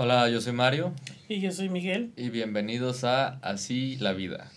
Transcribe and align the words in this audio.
Hola, 0.00 0.28
yo 0.28 0.40
soy 0.40 0.52
Mario. 0.52 0.92
Y 1.28 1.40
yo 1.40 1.50
soy 1.50 1.68
Miguel. 1.68 2.12
Y 2.16 2.30
bienvenidos 2.30 3.02
a 3.02 3.30
Así 3.42 3.96
la 3.96 4.12
vida. 4.12 4.48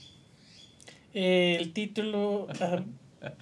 Eh, 1.16 1.58
el 1.60 1.74
título 1.74 2.48
ah, 2.60 2.84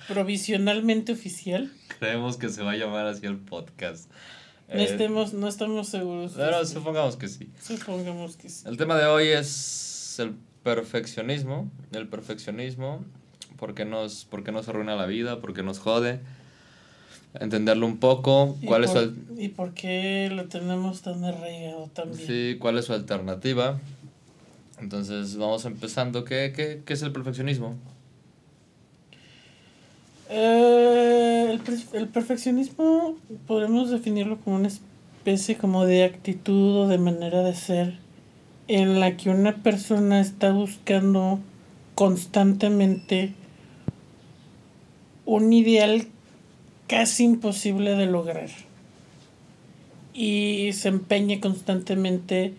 provisionalmente 0.07 1.11
oficial. 1.11 1.69
Creemos 1.99 2.37
que 2.37 2.47
se 2.47 2.63
va 2.63 2.71
a 2.71 2.77
llamar 2.77 3.05
así 3.05 3.25
el 3.25 3.35
podcast. 3.35 4.09
No, 4.73 4.79
estemos, 4.79 5.33
no 5.33 5.49
estamos 5.49 5.89
seguros. 5.89 6.35
Pero 6.37 6.65
supongamos 6.65 7.17
que 7.17 7.27
sí. 7.27 7.49
Supongamos 7.61 8.37
que 8.37 8.47
sí. 8.47 8.65
El 8.65 8.77
tema 8.77 8.97
de 8.97 9.05
hoy 9.05 9.27
es 9.27 10.15
el 10.19 10.35
perfeccionismo. 10.63 11.69
El 11.91 12.07
perfeccionismo, 12.07 13.03
¿por 13.57 13.73
qué 13.73 13.83
nos, 13.83 14.23
por 14.23 14.45
qué 14.45 14.53
nos 14.53 14.69
arruina 14.69 14.95
la 14.95 15.05
vida? 15.05 15.41
¿Por 15.41 15.53
qué 15.53 15.63
nos 15.63 15.79
jode? 15.79 16.21
Entenderlo 17.33 17.85
un 17.85 17.97
poco. 17.97 18.57
¿Cuál 18.65 18.83
es 18.83 18.91
su 18.91 19.13
¿Y 19.37 19.49
por 19.49 19.73
qué 19.73 20.29
lo 20.31 20.45
tenemos 20.47 21.01
tan 21.01 21.23
arraigado 21.23 21.89
también? 21.93 22.27
Sí, 22.27 22.57
¿cuál 22.59 22.77
es 22.77 22.85
su 22.85 22.93
alternativa? 22.93 23.79
Entonces, 24.79 25.37
vamos 25.37 25.65
empezando. 25.65 26.23
¿Qué, 26.23 26.53
qué, 26.55 26.81
qué 26.85 26.93
es 26.93 27.01
el 27.01 27.11
perfeccionismo? 27.11 27.75
Eh, 30.29 31.47
el, 31.51 31.83
el, 31.93 32.07
perfeccionismo 32.07 33.15
podemos 33.47 33.89
definirlo 33.89 34.37
como 34.37 34.57
una 34.57 34.67
especie 34.67 35.57
como 35.57 35.85
de 35.85 36.03
actitud 36.03 36.77
o 36.77 36.87
de 36.87 36.99
manera 36.99 37.41
de 37.41 37.55
ser 37.55 37.97
en 38.67 38.99
la 38.99 39.17
que 39.17 39.31
una 39.31 39.55
persona 39.55 40.21
está 40.21 40.51
buscando 40.51 41.39
constantemente 41.95 43.33
un 45.25 45.51
ideal 45.51 46.07
casi 46.89 47.23
imposible 47.23 47.95
de 47.95 48.07
lograr. 48.07 48.49
Y 50.13 50.71
se 50.73 50.89
empeña 50.89 51.39
constantemente 51.39 52.53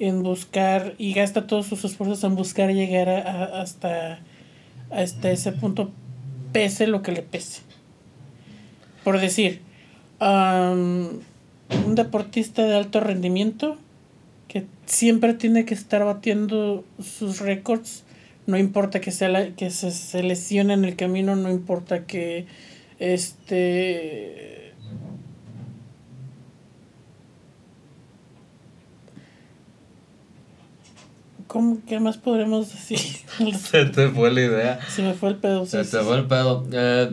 en 0.00 0.22
buscar 0.22 0.94
y 0.98 1.14
gasta 1.14 1.46
todos 1.46 1.66
sus 1.66 1.84
esfuerzos 1.84 2.22
en 2.24 2.34
buscar 2.34 2.70
llegar 2.70 3.08
a, 3.08 3.62
hasta, 3.62 4.18
hasta 4.90 5.30
ese 5.30 5.52
punto, 5.52 5.90
pese 6.52 6.86
lo 6.86 7.02
que 7.02 7.12
le 7.12 7.22
pese. 7.22 7.62
Por 9.04 9.20
decir, 9.20 9.62
un 10.20 11.22
deportista 11.94 12.66
de 12.66 12.76
alto 12.76 13.00
rendimiento 13.00 13.78
que 14.48 14.66
siempre 14.86 15.34
tiene 15.34 15.64
que 15.64 15.74
estar 15.74 16.04
batiendo 16.04 16.84
sus 17.02 17.40
récords, 17.40 18.04
no 18.46 18.58
importa 18.58 19.00
que, 19.00 19.12
sea 19.12 19.54
que 19.54 19.70
se, 19.70 19.92
se 19.92 20.22
lesione 20.22 20.74
en 20.74 20.84
el 20.84 20.96
camino, 20.96 21.36
no 21.36 21.50
importa 21.50 22.06
que 22.06 22.46
este. 22.98 24.74
¿Cómo, 31.46 31.78
¿Qué 31.86 31.98
más 31.98 32.18
podremos 32.18 32.70
decir? 32.70 32.98
Se 33.58 33.86
te 33.86 34.08
fue 34.08 34.30
la 34.30 34.40
idea. 34.40 34.80
Se 34.88 35.02
me 35.02 35.14
fue 35.14 35.30
el 35.30 35.36
pedo. 35.36 35.64
Se 35.64 35.82
te 35.82 35.98
fue 36.00 36.18
el 36.18 36.26
pedo. 36.26 36.66
Eh, 36.72 37.10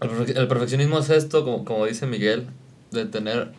el, 0.00 0.48
perfeccionismo 0.48 0.98
es 0.98 1.10
esto, 1.10 1.44
como, 1.44 1.64
como 1.64 1.84
dice 1.84 2.06
Miguel, 2.06 2.46
de 2.90 3.04
tener 3.04 3.52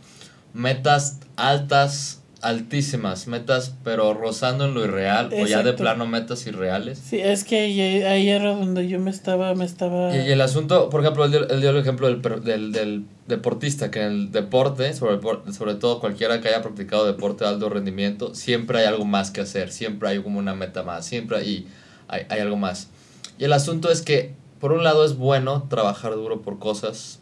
metas 0.53 1.19
altas 1.35 2.20
altísimas, 2.42 3.28
metas, 3.28 3.75
pero 3.84 4.14
rozando 4.14 4.66
en 4.66 4.73
lo 4.73 4.84
irreal, 4.84 5.31
o 5.34 5.45
ya 5.45 5.64
de 5.64 5.73
plano 5.73 6.08
metas 6.08 6.45
irreales. 6.47 7.00
Sí, 7.00 7.20
es 7.20 7.44
que 7.44 7.59
ahí, 8.08 8.30
era 8.30 8.56
donde 8.56 8.88
yo 8.88 9.00
me 9.00 9.11
estaba, 9.11 9.53
me 9.53 9.66
estaba... 9.66 10.16
Y, 10.16 10.31
el 10.31 10.42
asunto, 10.42 10.89
por 10.89 11.02
ejemplo, 11.02 11.25
él 11.25 11.31
dio, 11.31 11.69
el 11.69 11.78
ejemplo 11.78 12.08
del, 12.08 12.22
del, 12.44 12.72
del, 12.72 13.06
deportista, 13.28 13.92
que 13.92 14.02
en 14.02 14.08
el 14.08 14.31
deporte, 14.31 14.94
sobre, 14.94 15.19
sobre 15.53 15.75
todo 15.75 16.00
cualquiera 16.00 16.42
que 16.42 16.50
haya 16.50 16.62
practicado 16.62 17.06
deporte 17.06 17.44
de 17.44 17.52
alto 17.52 17.69
rendimiento, 17.69 18.34
siempre 18.36 18.80
hay 18.80 18.86
algo 18.86 19.06
más 19.06 19.31
que 19.31 19.42
hacer, 19.42 19.72
siempre 19.72 20.09
hay 20.09 20.22
como 20.22 20.39
una 20.39 20.56
meta 20.56 20.84
más, 20.84 21.06
siempre 21.06 21.38
hay, 21.38 21.67
hay, 22.08 22.25
hay 22.30 22.39
algo 22.39 22.58
más. 22.58 22.89
Y 23.38 23.45
el 23.45 23.53
asunto 23.53 23.89
es 23.92 24.02
que, 24.02 24.34
por 24.59 24.72
un 24.72 24.84
lado, 24.84 25.06
es 25.06 25.16
bueno 25.16 25.68
trabajar 25.69 26.13
duro 26.16 26.41
por 26.41 26.59
cosas, 26.59 27.19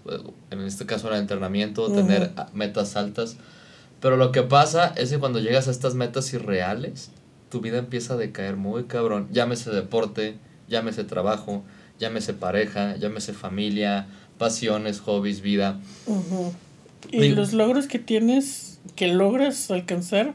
en 0.49 0.61
este 0.61 0.85
caso 0.85 1.07
en 1.09 1.15
el 1.15 1.19
entrenamiento, 1.21 1.91
tener 1.91 2.31
metas 2.53 2.95
altas, 2.95 3.37
pero 4.01 4.17
lo 4.17 4.31
que 4.31 4.43
pasa 4.43 4.93
es 4.95 5.09
que 5.09 5.19
cuando 5.19 5.39
llegas 5.39 5.67
a 5.67 5.71
estas 5.71 5.95
metas 5.95 6.33
irreales, 6.33 7.11
tu 7.49 7.61
vida 7.61 7.79
empieza 7.79 8.13
a 8.13 8.17
decaer 8.17 8.55
muy 8.55 8.85
cabrón. 8.85 9.27
Llámese 9.31 9.71
deporte, 9.71 10.35
llámese 10.67 11.03
trabajo, 11.03 11.63
llámese 11.99 12.33
pareja, 12.33 12.95
llámese 12.95 13.33
familia, 13.33 14.07
pasiones, 14.37 15.01
hobbies, 15.01 15.41
vida. 15.41 15.79
Y 17.11 17.29
los 17.29 17.53
logros 17.53 17.87
que 17.87 17.99
tienes, 17.99 18.79
que 18.95 19.07
logras 19.07 19.69
alcanzar, 19.71 20.33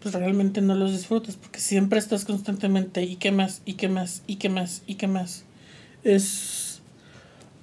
pues 0.00 0.14
realmente 0.14 0.60
no 0.60 0.74
los 0.74 0.92
disfrutas 0.92 1.36
porque 1.36 1.60
siempre 1.60 1.98
estás 1.98 2.24
constantemente 2.24 3.02
y 3.02 3.16
qué 3.16 3.32
más, 3.32 3.62
y 3.64 3.74
qué 3.74 3.88
más, 3.88 4.22
y 4.26 4.36
qué 4.36 4.48
más, 4.48 4.82
y 4.86 4.94
qué 4.94 5.06
más. 5.06 5.44
Es, 6.02 6.80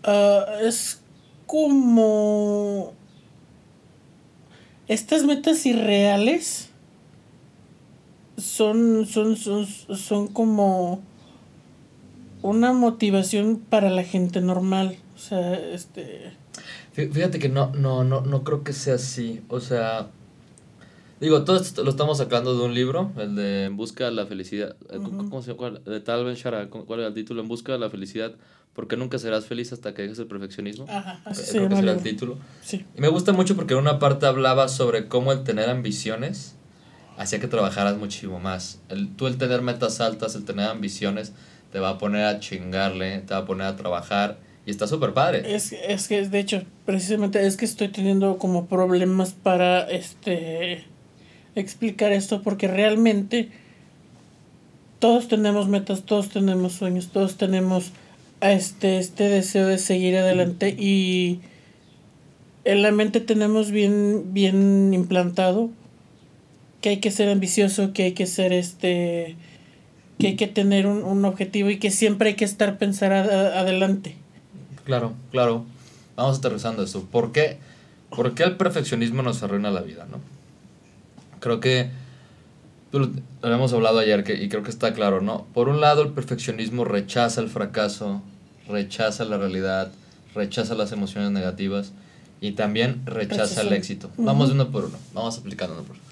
ah, 0.04 0.46
es 0.62 1.00
como 1.48 2.94
estas 4.88 5.24
metas 5.24 5.66
irreales 5.66 6.70
son, 8.38 9.06
son, 9.06 9.36
son, 9.38 9.66
son 9.66 10.28
como 10.28 11.02
una 12.42 12.74
motivación 12.74 13.58
para 13.58 13.90
la 13.90 14.04
gente 14.04 14.42
normal. 14.42 14.98
O 15.16 15.18
sea, 15.18 15.54
este... 15.54 16.34
Fíjate 16.94 17.40
que 17.40 17.50
no, 17.50 17.72
no, 17.72 18.04
no, 18.04 18.22
no 18.22 18.44
creo 18.44 18.64
que 18.64 18.72
sea 18.72 18.96
así. 18.96 19.42
O 19.50 19.60
sea, 19.60 20.10
digo, 21.26 21.44
todo 21.44 21.58
esto 21.58 21.84
lo 21.84 21.90
estamos 21.90 22.18
sacando 22.18 22.58
de 22.58 22.64
un 22.64 22.74
libro, 22.74 23.12
el 23.18 23.36
de 23.36 23.66
En 23.66 23.78
busca 23.78 24.06
de 24.06 24.12
la 24.12 24.26
felicidad. 24.26 24.76
¿Cómo 24.90 25.42
se 25.42 25.54
llama? 25.54 25.80
De 25.80 26.00
Tal 26.00 26.26
Ben 26.26 26.36
Shara, 26.36 26.70
¿cuál 26.70 27.00
era 27.00 27.10
el 27.10 27.14
título? 27.14 27.42
En 27.42 27.48
busca 27.48 27.74
de 27.74 27.80
la 27.80 27.90
felicidad 27.90 28.34
porque 28.76 28.98
nunca 28.98 29.18
serás 29.18 29.46
feliz 29.46 29.72
hasta 29.72 29.94
que 29.94 30.02
dejes 30.02 30.20
el 30.20 30.28
perfeccionismo. 30.28 30.86
Ajá, 30.90 31.22
así 31.24 31.58
Creo 31.58 31.70
que 31.70 31.80
el 31.80 32.04
título. 32.04 32.38
Sí. 32.62 32.86
Y 32.96 33.02
me 33.02 33.08
gusta 33.08 33.32
mucho 33.32 33.56
porque 33.56 33.74
en 33.74 33.80
una 33.80 34.00
parte 34.00 34.26
hablaba 34.26 34.68
sobre 34.68 35.08
cómo 35.08 35.32
el 35.32 35.44
tener 35.44 35.70
ambiciones 35.70 36.56
hacía 37.18 37.40
que 37.40 37.48
trabajaras 37.48 37.98
muchísimo 37.98 38.40
más. 38.40 38.82
El, 38.90 39.16
tú 39.16 39.28
el 39.28 39.38
tener 39.38 39.62
metas 39.62 40.02
altas, 40.02 40.36
el 40.36 40.44
tener 40.44 40.68
ambiciones, 40.68 41.32
te 41.72 41.80
va 41.80 41.92
a 41.92 41.98
poner 41.98 42.26
a 42.26 42.40
chingarle, 42.42 43.20
te 43.20 43.34
va 43.34 43.42
a 43.42 43.46
poner 43.46 43.68
a 43.68 43.78
trabajar 43.78 44.40
y 44.66 44.72
está 44.72 44.88
súper 44.88 45.14
padre. 45.14 45.56
Es, 45.56 45.72
es 45.72 46.10
que, 46.10 46.28
de 46.28 46.40
hecho, 46.40 46.64
precisamente 46.86 47.46
es 47.48 47.56
que 47.56 47.64
estoy 47.64 47.88
teniendo 47.88 48.38
como 48.38 48.68
problemas 48.68 49.32
para 49.32 49.90
este 49.90 50.86
explicar 51.56 52.12
esto 52.12 52.42
porque 52.42 52.68
realmente 52.68 53.50
todos 55.00 55.28
tenemos 55.28 55.68
metas, 55.68 56.04
todos 56.04 56.30
tenemos 56.30 56.74
sueños, 56.74 57.10
todos 57.10 57.38
tenemos 57.38 57.92
este, 58.42 58.98
este 58.98 59.30
deseo 59.30 59.68
de 59.68 59.78
seguir 59.78 60.18
adelante 60.18 60.70
y 60.70 61.40
en 62.64 62.82
la 62.82 62.92
mente 62.92 63.20
tenemos 63.20 63.72
bien, 63.72 64.34
bien 64.34 64.94
implantado 64.94 65.70
que 66.82 66.90
hay 66.90 66.98
que 66.98 67.12
ser 67.12 67.30
ambicioso, 67.30 67.94
que 67.94 68.04
hay 68.04 68.12
que 68.14 68.26
ser 68.26 68.54
este, 68.54 69.36
que 70.20 70.28
hay 70.28 70.36
que 70.36 70.48
tener 70.48 70.88
un, 70.88 71.26
objetivo 71.26 71.70
y 71.70 71.78
que 71.78 71.92
siempre 71.92 72.30
hay 72.30 72.36
que 72.36 72.46
estar 72.46 72.78
pensar 72.78 73.12
adelante. 73.12 74.16
Claro, 74.84 75.14
claro. 75.32 75.66
Vamos 76.16 76.38
aterrizando 76.38 76.84
eso. 76.84 77.06
¿Por 77.06 77.32
qué, 77.32 77.58
¿Por 78.10 78.34
qué 78.36 78.44
el 78.44 78.56
perfeccionismo 78.56 79.22
nos 79.22 79.44
arruina 79.44 79.72
la 79.72 79.82
vida, 79.82 80.08
no? 80.10 80.20
Creo 81.40 81.60
que 81.60 81.90
lo 82.92 83.12
habíamos 83.42 83.74
hablado 83.74 84.00
ayer 84.00 84.24
que, 84.24 84.36
y 84.36 84.50
creo 84.50 84.64
que 84.64 84.70
está 84.70 84.94
claro, 84.94 85.22
¿no? 85.22 85.46
Por 85.54 85.70
un 85.70 85.82
lado, 85.82 86.02
el 86.02 86.10
perfeccionismo 86.10 86.86
rechaza 86.86 87.42
el 87.42 87.50
fracaso, 87.50 88.22
rechaza 88.68 89.26
la 89.26 89.38
realidad, 89.38 89.92
rechaza 90.34 90.76
las 90.76 90.92
emociones 90.92 91.32
negativas 91.32 91.92
y 92.42 92.54
también 92.54 93.02
rechaza 93.06 93.62
el 93.62 93.74
éxito. 93.74 94.10
Vamos 94.18 94.52
uno 94.52 94.72
por 94.72 94.86
uno, 94.86 94.98
vamos 95.14 95.38
aplicando 95.38 95.76
uno 95.76 95.84
por 95.84 95.96
uno. 95.96 96.06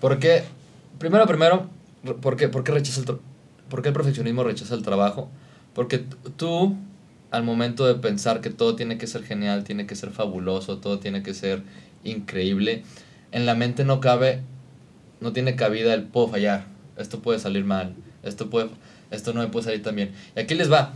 ¿Por 0.00 0.18
qué? 0.18 0.44
Primero, 0.98 1.26
primero, 1.26 1.66
¿por 2.20 2.36
qué, 2.36 2.48
por 2.48 2.64
qué 2.64 2.72
rechaza 2.72 3.00
el 3.00 3.18
¿por 3.68 3.82
qué 3.82 3.88
el 3.88 3.94
perfeccionismo 3.94 4.44
rechaza 4.44 4.74
el 4.74 4.82
trabajo? 4.82 5.28
Porque 5.74 6.04
tú, 6.36 6.76
al 7.30 7.44
momento 7.44 7.86
de 7.86 7.94
pensar 7.94 8.40
que 8.40 8.50
todo 8.50 8.76
tiene 8.76 8.98
que 8.98 9.06
ser 9.06 9.22
genial, 9.24 9.64
tiene 9.64 9.86
que 9.86 9.94
ser 9.94 10.10
fabuloso, 10.10 10.78
todo 10.78 10.98
tiene 10.98 11.22
que 11.22 11.34
ser 11.34 11.62
increíble, 12.04 12.84
en 13.32 13.46
la 13.46 13.54
mente 13.54 13.84
no 13.84 14.00
cabe, 14.00 14.42
no 15.20 15.32
tiene 15.32 15.56
cabida 15.56 15.94
el 15.94 16.04
puedo 16.04 16.28
fallar, 16.28 16.66
esto 16.96 17.20
puede 17.20 17.38
salir 17.38 17.64
mal, 17.64 17.94
esto, 18.22 18.50
puede, 18.50 18.68
esto 19.10 19.32
no 19.32 19.40
me 19.40 19.48
puede 19.48 19.64
salir 19.64 19.82
tan 19.82 19.96
bien. 19.96 20.12
Y 20.36 20.40
aquí 20.40 20.54
les 20.54 20.70
va, 20.70 20.92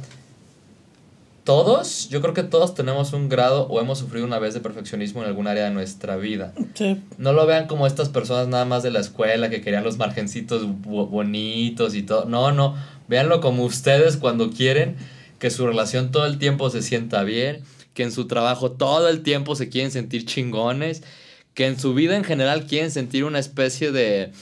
todos, 1.45 2.09
yo 2.09 2.21
creo 2.21 2.35
que 2.35 2.45
todos 2.45 2.75
tenemos 2.75 3.13
un 3.13 3.29
grado 3.29 3.67
o 3.67 3.81
hemos 3.81 3.99
sufrido 3.99 4.25
una 4.25 4.39
vez 4.39 4.55
de 4.55 4.61
perfeccionismo 4.61 5.23
en 5.23 5.29
algún 5.29 5.49
área 5.49 5.65
de 5.65 5.71
nuestra 5.71 6.17
vida. 6.17 6.53
No 7.19 7.33
lo 7.33 7.47
vean 7.47 7.67
como 7.67 7.87
estas 7.87 8.09
personas 8.09 8.47
nada 8.47 8.65
más 8.65 8.85
de 8.85 8.93
la 8.93 9.01
escuela 9.01 9.51
que 9.51 9.61
querían 9.61 9.83
los 9.83 9.99
margencitos 9.99 10.63
bonitos 10.85 11.97
y 11.97 12.03
todo. 12.03 12.27
No, 12.27 12.53
no. 12.53 12.77
Véanlo 13.09 13.41
como 13.41 13.65
ustedes 13.65 14.17
cuando 14.17 14.51
quieren 14.51 14.97
que 15.41 15.51
su 15.51 15.67
relación 15.67 16.13
todo 16.13 16.27
el 16.27 16.39
tiempo 16.39 16.71
se 16.71 16.81
sienta 16.81 17.25
bien, 17.25 17.63
que 17.95 18.05
en 18.05 18.13
su 18.13 18.29
trabajo 18.29 18.71
todo 18.71 19.09
el 19.09 19.25
tiempo 19.25 19.57
se 19.57 19.69
quieren 19.69 19.91
sentir 19.91 20.25
chingones, 20.25 21.03
que 21.55 21.67
en 21.67 21.79
su 21.79 21.95
vida 21.95 22.17
en 22.17 22.25
general 22.25 22.67
quieren 22.67 22.91
sentir 22.91 23.25
una 23.25 23.39
especie 23.39 23.93
de, 23.93 24.33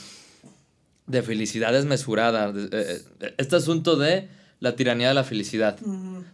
de 1.07 1.21
felicidad 1.21 1.73
desmesurada. 1.73 2.53
Eh, 2.55 3.01
eh, 3.19 3.33
este 3.37 3.55
asunto 3.55 3.95
de 3.95 4.29
la 4.61 4.75
tiranía 4.75 5.07
de 5.07 5.15
la 5.15 5.23
felicidad. 5.23 5.77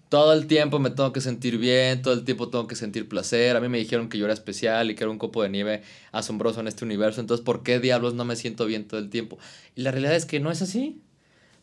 Todo 0.10 0.34
el 0.34 0.48
tiempo 0.48 0.80
me 0.80 0.90
tengo 0.90 1.14
que 1.14 1.22
sentir 1.22 1.58
bien, 1.58 2.02
todo 2.02 2.14
el 2.14 2.26
tiempo 2.26 2.50
tengo 2.50 2.68
que 2.68 2.76
sentir 2.76 3.08
placer. 3.08 3.56
A 3.56 3.62
mí 3.62 3.70
me 3.70 3.78
dijeron 3.78 4.10
que 4.10 4.18
yo 4.18 4.26
era 4.26 4.34
especial 4.34 4.92
y 4.92 4.96
que 4.96 5.06
era 5.06 5.12
un 5.12 5.18
copo 5.18 5.44
de 5.44 5.50
nieve 5.50 5.82
asombroso 6.12 6.60
en 6.60 6.68
este 6.68 6.84
universo. 6.84 7.22
Entonces, 7.22 7.44
¿por 7.44 7.64
qué 7.64 7.80
diablos 7.80 8.16
no 8.16 8.26
me 8.26 8.36
siento 8.36 8.66
bien 8.66 8.86
todo 8.86 9.00
el 9.00 9.10
tiempo? 9.10 9.38
Y 9.76 9.82
la 9.82 9.92
realidad 9.92 10.14
es 10.14 10.26
que 10.26 10.42
no 10.42 10.52
es 10.52 10.62
así. 10.62 11.02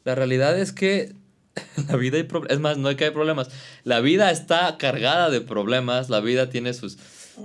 La 0.05 0.15
realidad 0.15 0.59
es 0.59 0.73
que 0.73 1.13
la 1.89 1.97
vida 1.97 2.17
hay 2.17 2.23
problemas. 2.23 2.55
Es 2.55 2.61
más, 2.61 2.79
no 2.79 2.89
hay 2.89 2.97
que 2.97 3.05
hay 3.05 3.11
problemas. 3.11 3.51
La 3.85 4.01
vida 4.01 4.31
está 4.31 4.79
cargada 4.79 5.29
de 5.29 5.43
problemas. 5.43 6.09
La 6.09 6.21
vida 6.21 6.49
tiene 6.49 6.73
sus, 6.73 6.97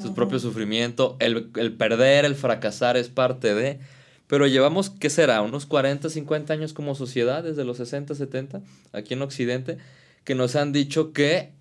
sus 0.01 0.11
propios 0.11 0.41
sufrimientos. 0.41 1.15
El, 1.19 1.51
el 1.55 1.73
perder, 1.73 2.25
el 2.25 2.35
fracasar 2.35 2.97
es 2.97 3.09
parte 3.09 3.53
de... 3.53 3.79
Pero 4.27 4.45
llevamos, 4.45 4.91
¿qué 4.91 5.09
será? 5.09 5.41
Unos 5.41 5.65
40, 5.65 6.09
50 6.09 6.53
años 6.53 6.73
como 6.73 6.93
sociedad, 6.93 7.43
desde 7.43 7.65
los 7.65 7.77
60, 7.77 8.13
70, 8.13 8.61
aquí 8.93 9.15
en 9.15 9.23
Occidente, 9.23 9.77
que 10.23 10.35
nos 10.35 10.55
han 10.55 10.71
dicho 10.71 11.13
que 11.13 11.51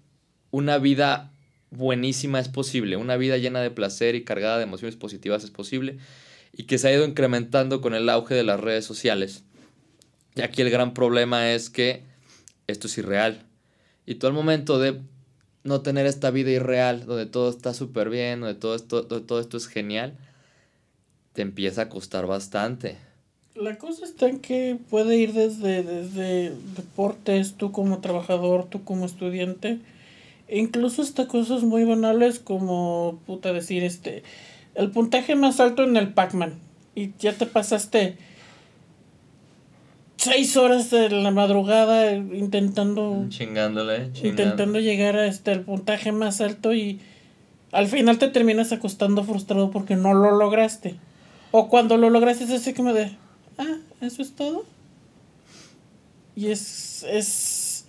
una 0.50 0.76
vida 0.76 1.32
buenísima 1.70 2.40
es 2.40 2.48
posible, 2.48 2.96
una 2.96 3.16
vida 3.16 3.38
llena 3.38 3.60
de 3.60 3.70
placer 3.70 4.14
y 4.14 4.25
cargada 4.25 4.58
de 4.58 4.64
emociones 4.64 4.96
positivas 4.96 5.44
es 5.44 5.50
posible, 5.50 5.98
y 6.52 6.64
que 6.64 6.76
se 6.76 6.88
ha 6.88 6.92
ido 6.92 7.06
incrementando 7.06 7.80
con 7.80 7.94
el 7.94 8.08
auge 8.08 8.34
de 8.34 8.42
las 8.42 8.60
redes 8.60 8.84
sociales. 8.84 9.44
Y 10.34 10.42
aquí 10.42 10.62
el 10.62 10.70
gran 10.70 10.94
problema 10.94 11.52
es 11.52 11.70
que 11.70 12.04
esto 12.66 12.86
es 12.86 12.98
irreal. 12.98 13.46
Y 14.06 14.16
todo 14.16 14.28
el 14.28 14.34
momento 14.34 14.78
de 14.78 15.00
no 15.68 15.82
tener 15.82 16.06
esta 16.06 16.30
vida 16.30 16.50
irreal, 16.50 17.06
donde 17.06 17.26
todo 17.26 17.50
está 17.50 17.74
súper 17.74 18.10
bien, 18.10 18.40
donde 18.40 18.58
todo 18.58 18.74
esto, 18.74 19.06
todo 19.06 19.40
esto 19.40 19.56
es 19.56 19.68
genial, 19.68 20.16
te 21.34 21.42
empieza 21.42 21.82
a 21.82 21.88
costar 21.88 22.26
bastante. 22.26 22.96
La 23.54 23.76
cosa 23.76 24.04
está 24.04 24.28
en 24.28 24.40
que 24.40 24.78
puede 24.88 25.16
ir 25.16 25.32
desde, 25.32 25.82
desde 25.82 26.52
deportes, 26.76 27.54
tú 27.54 27.72
como 27.72 28.00
trabajador, 28.00 28.66
tú 28.66 28.84
como 28.84 29.06
estudiante, 29.06 29.78
e 30.48 30.58
incluso 30.58 31.02
hasta 31.02 31.28
cosas 31.28 31.62
muy 31.62 31.84
banales 31.84 32.38
como, 32.38 33.20
puta, 33.26 33.52
decir, 33.52 33.84
este, 33.84 34.22
el 34.74 34.90
puntaje 34.90 35.34
más 35.34 35.60
alto 35.60 35.82
en 35.82 35.96
el 35.96 36.12
Pac-Man, 36.12 36.54
y 36.94 37.12
ya 37.18 37.32
te 37.32 37.46
pasaste 37.46 38.16
seis 40.28 40.56
horas 40.56 40.90
de 40.90 41.10
la 41.10 41.30
madrugada 41.30 42.12
intentando... 42.14 43.26
Chingándole, 43.28 44.10
Intentando 44.22 44.78
llegar 44.80 45.16
a 45.16 45.26
este, 45.26 45.52
el 45.52 45.60
puntaje 45.62 46.12
más 46.12 46.40
alto 46.40 46.75
y 46.75 47.00
al 47.72 47.88
final 47.88 48.19
te 48.19 48.28
terminas 48.28 48.72
acostando 48.72 49.25
frustrado 49.25 49.70
porque 49.70 49.96
no 49.96 50.14
lo 50.14 50.36
lograste. 50.36 50.96
O 51.50 51.69
cuando 51.69 51.96
lo 51.96 52.10
logras 52.10 52.40
es 52.40 52.50
así 52.50 52.72
como 52.75 52.92
de, 52.92 53.10
ah, 53.58 53.78
eso 54.00 54.22
es 54.22 54.32
todo. 54.32 54.64
Y 56.36 56.48
es, 56.48 57.04
es... 57.08 57.86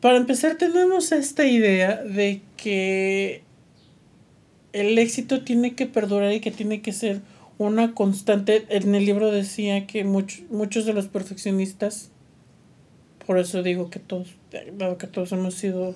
Para 0.00 0.16
empezar 0.16 0.56
tenemos 0.56 1.12
esta 1.12 1.46
idea 1.46 2.02
de 2.02 2.42
que 2.56 3.42
el 4.72 4.98
éxito 4.98 5.42
tiene 5.42 5.74
que 5.74 5.86
perdurar 5.86 6.32
y 6.32 6.40
que 6.40 6.50
tiene 6.50 6.82
que 6.82 6.92
ser 6.92 7.20
una 7.66 7.94
constante. 7.94 8.66
En 8.68 8.94
el 8.94 9.04
libro 9.04 9.30
decía 9.30 9.86
que 9.86 10.04
muchos 10.04 10.86
de 10.86 10.92
los 10.92 11.06
perfeccionistas, 11.08 12.10
por 13.26 13.38
eso 13.38 13.62
digo 13.62 13.90
que 13.90 13.98
todos, 13.98 14.34
dado 14.76 14.98
que 14.98 15.06
todos 15.06 15.32
hemos 15.32 15.54
sido 15.54 15.94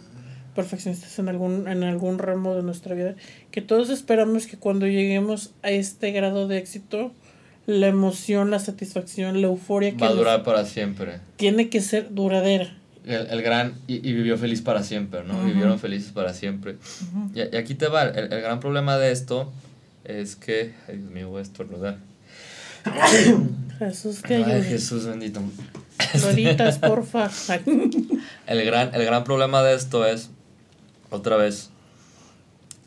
perfeccionistas 0.54 1.18
en 1.18 1.28
algún, 1.28 1.68
en 1.68 1.84
algún 1.84 2.18
ramo 2.18 2.54
de 2.54 2.62
nuestra 2.62 2.94
vida, 2.94 3.14
que 3.50 3.60
todos 3.60 3.90
esperamos 3.90 4.46
que 4.46 4.56
cuando 4.56 4.86
lleguemos 4.86 5.52
a 5.62 5.70
este 5.70 6.10
grado 6.10 6.48
de 6.48 6.58
éxito, 6.58 7.12
la 7.66 7.88
emoción, 7.88 8.50
la 8.50 8.58
satisfacción, 8.58 9.40
la 9.40 9.48
euforia 9.48 9.92
que... 9.92 9.98
Va 9.98 10.08
a 10.08 10.14
durar 10.14 10.42
para 10.42 10.64
siempre. 10.64 11.20
Tiene 11.36 11.68
que 11.68 11.80
ser 11.80 12.14
duradera. 12.14 12.76
El, 13.04 13.42
gran... 13.42 13.74
Y, 13.86 14.00
vivió 14.00 14.38
feliz 14.38 14.62
para 14.62 14.82
siempre, 14.82 15.22
¿no? 15.24 15.44
Vivieron 15.44 15.78
felices 15.78 16.10
para 16.10 16.32
siempre. 16.32 16.76
y, 17.34 17.40
aquí 17.56 17.74
te 17.74 17.88
va, 17.88 18.04
el, 18.04 18.28
gran 18.28 18.58
problema 18.58 18.98
de 18.98 19.12
esto 19.12 19.52
es 20.08 20.36
que... 20.36 20.74
Ay, 20.88 20.98
Dios 20.98 21.10
mío, 21.10 21.28
voy 21.28 21.40
a 21.40 21.42
estornudar. 21.42 21.98
Jesús 23.78 24.22
te 24.22 24.36
ayude. 24.36 24.54
Ay, 24.54 24.62
Jesús 24.62 25.06
bendito. 25.06 25.40
Floritas, 25.98 26.78
porfa. 26.80 27.30
el, 28.46 28.64
gran, 28.64 28.94
el 28.94 29.04
gran 29.04 29.24
problema 29.24 29.62
de 29.62 29.74
esto 29.74 30.06
es 30.06 30.30
otra 31.10 31.36
vez, 31.36 31.70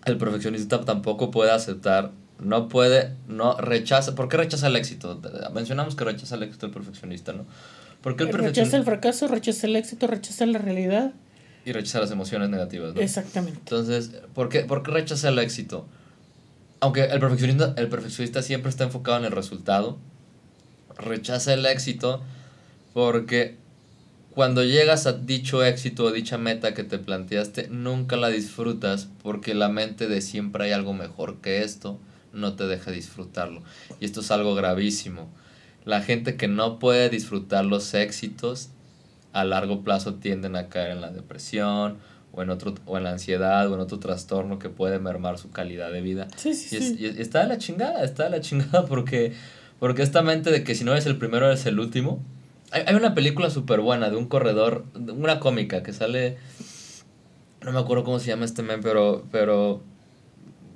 el 0.06 0.18
perfeccionista 0.18 0.83
tampoco 0.86 1.31
puede 1.31 1.51
aceptar, 1.51 2.12
no 2.39 2.69
puede, 2.69 3.13
no 3.27 3.56
rechaza. 3.57 4.15
¿Por 4.15 4.30
qué 4.30 4.38
rechaza 4.38 4.68
el 4.68 4.75
éxito? 4.75 5.22
Mencionamos 5.54 5.95
que 5.95 6.04
rechaza 6.04 6.36
el 6.36 6.44
éxito 6.44 6.65
el 6.65 6.72
perfeccionista, 6.72 7.33
¿no? 7.33 7.45
Porque 8.01 8.24
el 8.24 8.31
Rechaza 8.31 8.77
el 8.77 8.86
fracaso, 8.86 9.27
rechaza 9.27 9.68
el 9.68 9.75
éxito, 9.75 10.07
rechaza 10.07 10.45
la 10.45 10.60
realidad. 10.60 11.13
Y 11.65 11.74
rechaza 11.74 12.00
las 12.00 12.12
emociones 12.12 12.50
negativas, 12.50 12.95
¿no? 12.95 13.01
Exactamente. 13.01 13.60
Entonces, 13.60 14.12
¿por 14.33 14.48
qué, 14.48 14.62
¿por 14.62 14.83
qué 14.83 14.92
rechaza 14.92 15.30
el 15.30 15.39
éxito? 15.39 15.86
Aunque 16.81 17.03
el 17.05 17.19
perfeccionista, 17.19 17.73
el 17.77 17.89
perfeccionista 17.89 18.41
siempre 18.41 18.69
está 18.69 18.85
enfocado 18.85 19.17
en 19.17 19.25
el 19.25 19.31
resultado, 19.31 19.97
rechaza 20.97 21.53
el 21.53 21.65
éxito 21.65 22.21
porque 22.93 23.57
cuando 24.31 24.63
llegas 24.63 25.05
a 25.05 25.13
dicho 25.13 25.63
éxito 25.63 26.05
o 26.05 26.11
dicha 26.11 26.37
meta 26.37 26.73
que 26.73 26.83
te 26.83 26.99
planteaste, 26.99 27.67
nunca 27.69 28.15
la 28.15 28.29
disfrutas 28.29 29.09
porque 29.21 29.53
la 29.53 29.69
mente 29.69 30.07
de 30.07 30.21
siempre 30.21 30.65
hay 30.65 30.71
algo 30.71 30.93
mejor 30.93 31.41
que 31.41 31.63
esto 31.63 31.99
no 32.31 32.55
te 32.55 32.67
deja 32.67 32.91
disfrutarlo. 32.91 33.63
Y 33.99 34.05
esto 34.05 34.21
es 34.21 34.31
algo 34.31 34.55
gravísimo. 34.55 35.29
La 35.83 36.01
gente 36.01 36.37
que 36.37 36.47
no 36.47 36.79
puede 36.79 37.09
disfrutar 37.09 37.65
los 37.65 37.93
éxitos 37.93 38.69
a 39.33 39.43
largo 39.43 39.83
plazo 39.83 40.15
tienden 40.15 40.55
a 40.55 40.69
caer 40.69 40.91
en 40.91 41.01
la 41.01 41.11
depresión 41.11 41.97
o 42.31 42.41
en 42.41 42.49
otro 42.49 42.75
o 42.85 42.97
en 42.97 43.03
la 43.03 43.11
ansiedad 43.11 43.69
o 43.69 43.75
en 43.75 43.79
otro 43.79 43.99
trastorno 43.99 44.59
que 44.59 44.69
puede 44.69 44.99
mermar 44.99 45.37
su 45.37 45.51
calidad 45.51 45.91
de 45.91 46.01
vida. 46.01 46.27
Sí, 46.35 46.53
sí, 46.53 46.77
y, 46.77 46.81
sí. 46.81 46.97
y, 46.99 47.21
está 47.21 47.41
de 47.41 47.47
la 47.47 47.57
chingada, 47.57 48.03
está 48.03 48.25
de 48.25 48.29
la 48.29 48.41
chingada 48.41 48.85
porque 48.85 49.33
porque 49.79 50.01
esta 50.01 50.21
mente 50.21 50.51
de 50.51 50.63
que 50.63 50.75
si 50.75 50.83
no 50.83 50.91
eres 50.91 51.05
el 51.05 51.17
primero 51.17 51.47
eres 51.47 51.65
el 51.65 51.79
último 51.79 52.21
hay, 52.71 52.95
una 52.95 53.15
película 53.15 53.49
súper 53.49 53.79
buena 53.79 54.09
de 54.09 54.15
un 54.15 54.27
corredor, 54.27 54.85
una 54.93 55.39
cómica 55.39 55.81
que 55.83 55.93
sale. 55.93 56.37
No 57.61 57.71
me 57.71 57.79
acuerdo 57.79 58.03
cómo 58.03 58.19
se 58.19 58.27
llama 58.27 58.45
este 58.45 58.61
men, 58.61 58.81
pero. 58.81 59.25
pero 59.31 59.81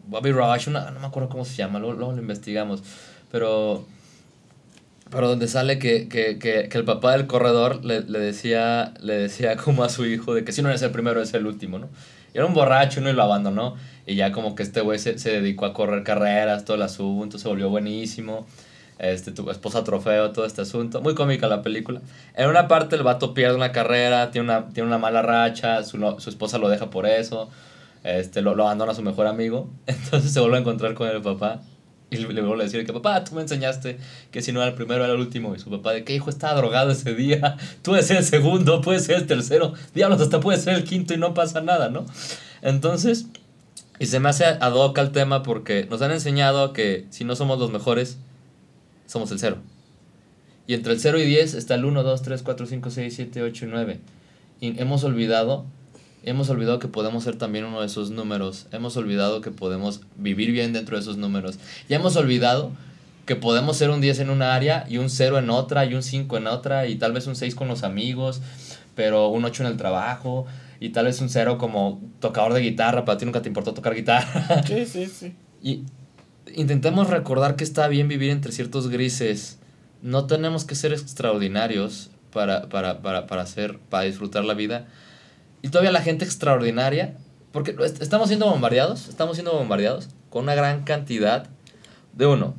Bobby 0.07 0.31
Rush, 0.31 0.67
una, 0.67 0.91
no 0.91 0.99
me 0.99 1.07
acuerdo 1.07 1.29
cómo 1.29 1.45
se 1.45 1.55
llama, 1.55 1.79
luego, 1.79 2.11
lo 2.11 2.17
investigamos. 2.17 2.83
Pero. 3.31 3.85
Pero 5.13 5.27
donde 5.27 5.47
sale 5.47 5.79
que, 5.79 6.09
que, 6.09 6.39
que, 6.39 6.67
que 6.69 6.77
el 6.77 6.85
papá 6.85 7.11
del 7.13 7.27
corredor 7.27 7.85
le, 7.85 8.01
le, 8.01 8.19
decía, 8.19 8.93
le 8.99 9.13
decía 9.13 9.55
como 9.57 9.83
a 9.83 9.89
su 9.89 10.05
hijo 10.05 10.33
de 10.33 10.43
que 10.43 10.51
si 10.51 10.61
no 10.61 10.69
eres 10.69 10.81
el 10.81 10.91
primero, 10.91 11.21
es 11.21 11.33
el 11.33 11.45
último, 11.45 11.79
¿no? 11.79 11.89
Y 12.33 12.37
era 12.37 12.47
un 12.47 12.53
borracho 12.53 12.99
¿no? 12.99 13.09
y 13.09 13.13
lo 13.13 13.21
abandonó. 13.21 13.75
Y 14.07 14.15
ya 14.15 14.31
como 14.31 14.55
que 14.55 14.63
este 14.63 14.81
güey 14.81 14.99
se, 14.99 15.19
se 15.19 15.31
dedicó 15.31 15.65
a 15.65 15.73
correr 15.73 16.03
carreras, 16.03 16.65
todo 16.65 16.75
el 16.75 16.81
asunto, 16.81 17.37
se 17.37 17.47
volvió 17.47 17.69
buenísimo 17.69 18.47
este, 18.99 19.31
tu 19.31 19.49
esposa 19.49 19.83
trofeo, 19.83 20.31
todo 20.31 20.45
este 20.45 20.61
asunto. 20.61 21.01
Muy 21.01 21.15
cómica 21.15 21.47
la 21.47 21.61
película. 21.61 22.01
En 22.35 22.49
una 22.49 22.67
parte 22.67 22.95
el 22.95 23.03
vato 23.03 23.33
pierde 23.33 23.55
una 23.55 23.71
carrera, 23.71 24.31
tiene 24.31 24.45
una, 24.45 24.69
tiene 24.69 24.87
una 24.87 24.97
mala 24.97 25.21
racha, 25.21 25.83
su, 25.83 25.97
su 26.19 26.29
esposa 26.29 26.57
lo 26.57 26.69
deja 26.69 26.89
por 26.89 27.05
eso, 27.05 27.49
este, 28.03 28.41
lo, 28.41 28.55
lo, 28.55 28.63
abandona 28.63 28.91
a 28.91 28.95
su 28.95 29.01
mejor 29.01 29.27
amigo, 29.27 29.69
entonces 29.87 30.31
se 30.31 30.39
vuelve 30.39 30.57
a 30.57 30.59
encontrar 30.61 30.93
con 30.93 31.07
el 31.07 31.21
papá. 31.21 31.61
Y 32.13 32.17
le, 32.17 32.41
vuelve 32.41 32.63
a 32.63 32.65
decir 32.65 32.85
que 32.85 32.93
papá, 32.93 33.23
tú 33.23 33.35
me 33.35 33.41
enseñaste 33.41 33.97
que 34.31 34.41
si 34.41 34.51
no 34.51 34.61
era 34.61 34.69
el 34.69 34.75
primero 34.75 35.03
era 35.03 35.13
el 35.13 35.19
último. 35.19 35.55
Y 35.55 35.59
su 35.59 35.69
papá 35.69 35.93
de 35.93 36.03
que 36.03 36.15
hijo 36.15 36.29
estaba 36.29 36.55
drogado 36.55 36.91
ese 36.91 37.15
día. 37.15 37.57
Tú 37.81 37.91
puedes 37.91 38.07
ser 38.07 38.17
el 38.17 38.23
segundo, 38.23 38.81
puedes 38.81 39.05
ser 39.05 39.17
el 39.17 39.27
tercero. 39.27 39.73
Diablos, 39.93 40.21
hasta 40.21 40.39
puede 40.39 40.59
ser 40.59 40.75
el 40.75 40.83
quinto 40.83 41.13
y 41.13 41.17
no 41.17 41.33
pasa 41.33 41.61
nada, 41.61 41.89
¿no? 41.89 42.05
Entonces, 42.61 43.27
y 43.99 44.05
se 44.05 44.19
me 44.19 44.29
hace 44.29 44.45
ad 44.45 44.73
hoc 44.73 44.97
el 44.97 45.11
tema 45.11 45.43
porque 45.43 45.85
nos 45.89 46.01
han 46.01 46.11
enseñado 46.11 46.73
que 46.73 47.05
si 47.09 47.23
no 47.23 47.35
somos 47.35 47.59
los 47.59 47.71
mejores, 47.71 48.17
somos 49.05 49.31
el 49.31 49.39
0. 49.39 49.57
Y 50.65 50.73
entre 50.73 50.93
el 50.93 50.99
0 50.99 51.19
y 51.19 51.25
10 51.25 51.53
está 51.55 51.75
el 51.75 51.85
1, 51.85 52.03
2, 52.03 52.21
3, 52.21 52.41
4, 52.43 52.65
5, 52.65 52.89
6, 52.89 53.15
7, 53.15 53.43
8 53.43 53.65
y 53.65 53.67
9. 53.67 53.99
Y 54.61 54.79
hemos 54.79 55.03
olvidado, 55.03 55.65
hemos 56.23 56.49
olvidado 56.49 56.79
que 56.79 56.87
podemos 56.87 57.23
ser 57.23 57.37
también 57.37 57.65
uno 57.65 57.81
de 57.81 57.87
esos 57.87 58.09
números. 58.09 58.67
Hemos 58.71 58.97
olvidado 58.97 59.41
que 59.41 59.51
podemos 59.51 60.01
vivir 60.17 60.51
bien 60.51 60.73
dentro 60.73 60.95
de 60.95 61.01
esos 61.01 61.17
números. 61.17 61.59
Y 61.89 61.93
hemos 61.93 62.15
olvidado 62.15 62.71
que 63.25 63.35
podemos 63.35 63.77
ser 63.77 63.89
un 63.89 64.01
10 64.01 64.19
en 64.19 64.29
una 64.29 64.55
área 64.55 64.85
y 64.89 64.97
un 64.97 65.09
0 65.09 65.39
en 65.39 65.49
otra 65.49 65.85
y 65.85 65.93
un 65.93 66.03
5 66.03 66.37
en 66.37 66.47
otra 66.47 66.87
y 66.87 66.95
tal 66.95 67.13
vez 67.13 67.27
un 67.27 67.35
6 67.35 67.55
con 67.55 67.67
los 67.67 67.83
amigos, 67.83 68.41
pero 68.95 69.27
un 69.29 69.45
8 69.45 69.63
en 69.63 69.69
el 69.69 69.77
trabajo 69.77 70.45
y 70.79 70.89
tal 70.89 71.05
vez 71.05 71.21
un 71.21 71.29
0 71.29 71.57
como 71.57 72.01
tocador 72.19 72.53
de 72.53 72.61
guitarra, 72.61 73.05
para 73.05 73.17
ti 73.17 73.25
nunca 73.25 73.41
te 73.41 73.47
importó 73.47 73.73
tocar 73.73 73.95
guitarra. 73.95 74.63
Sí, 74.67 74.85
sí, 74.85 75.05
sí. 75.07 75.33
Y 75.61 75.83
intentemos 76.53 77.09
recordar 77.09 77.55
que 77.55 77.63
está 77.63 77.87
bien 77.87 78.07
vivir 78.07 78.31
entre 78.31 78.51
ciertos 78.51 78.89
grises. 78.89 79.59
No 80.01 80.25
tenemos 80.25 80.65
que 80.65 80.75
ser 80.75 80.91
extraordinarios 80.91 82.11
para, 82.33 82.67
para, 82.67 83.01
para, 83.01 83.27
para, 83.27 83.43
hacer, 83.43 83.79
para 83.89 84.03
disfrutar 84.03 84.43
la 84.43 84.53
vida. 84.53 84.87
Y 85.63 85.69
todavía 85.69 85.91
la 85.91 86.01
gente 86.01 86.25
extraordinaria, 86.25 87.15
porque 87.53 87.73
estamos 88.01 88.27
siendo 88.27 88.47
bombardeados, 88.47 89.07
estamos 89.07 89.37
siendo 89.37 89.53
bombardeados 89.53 90.09
con 90.29 90.43
una 90.43 90.55
gran 90.55 90.83
cantidad 90.83 91.47
de 92.11 92.25
uno, 92.27 92.53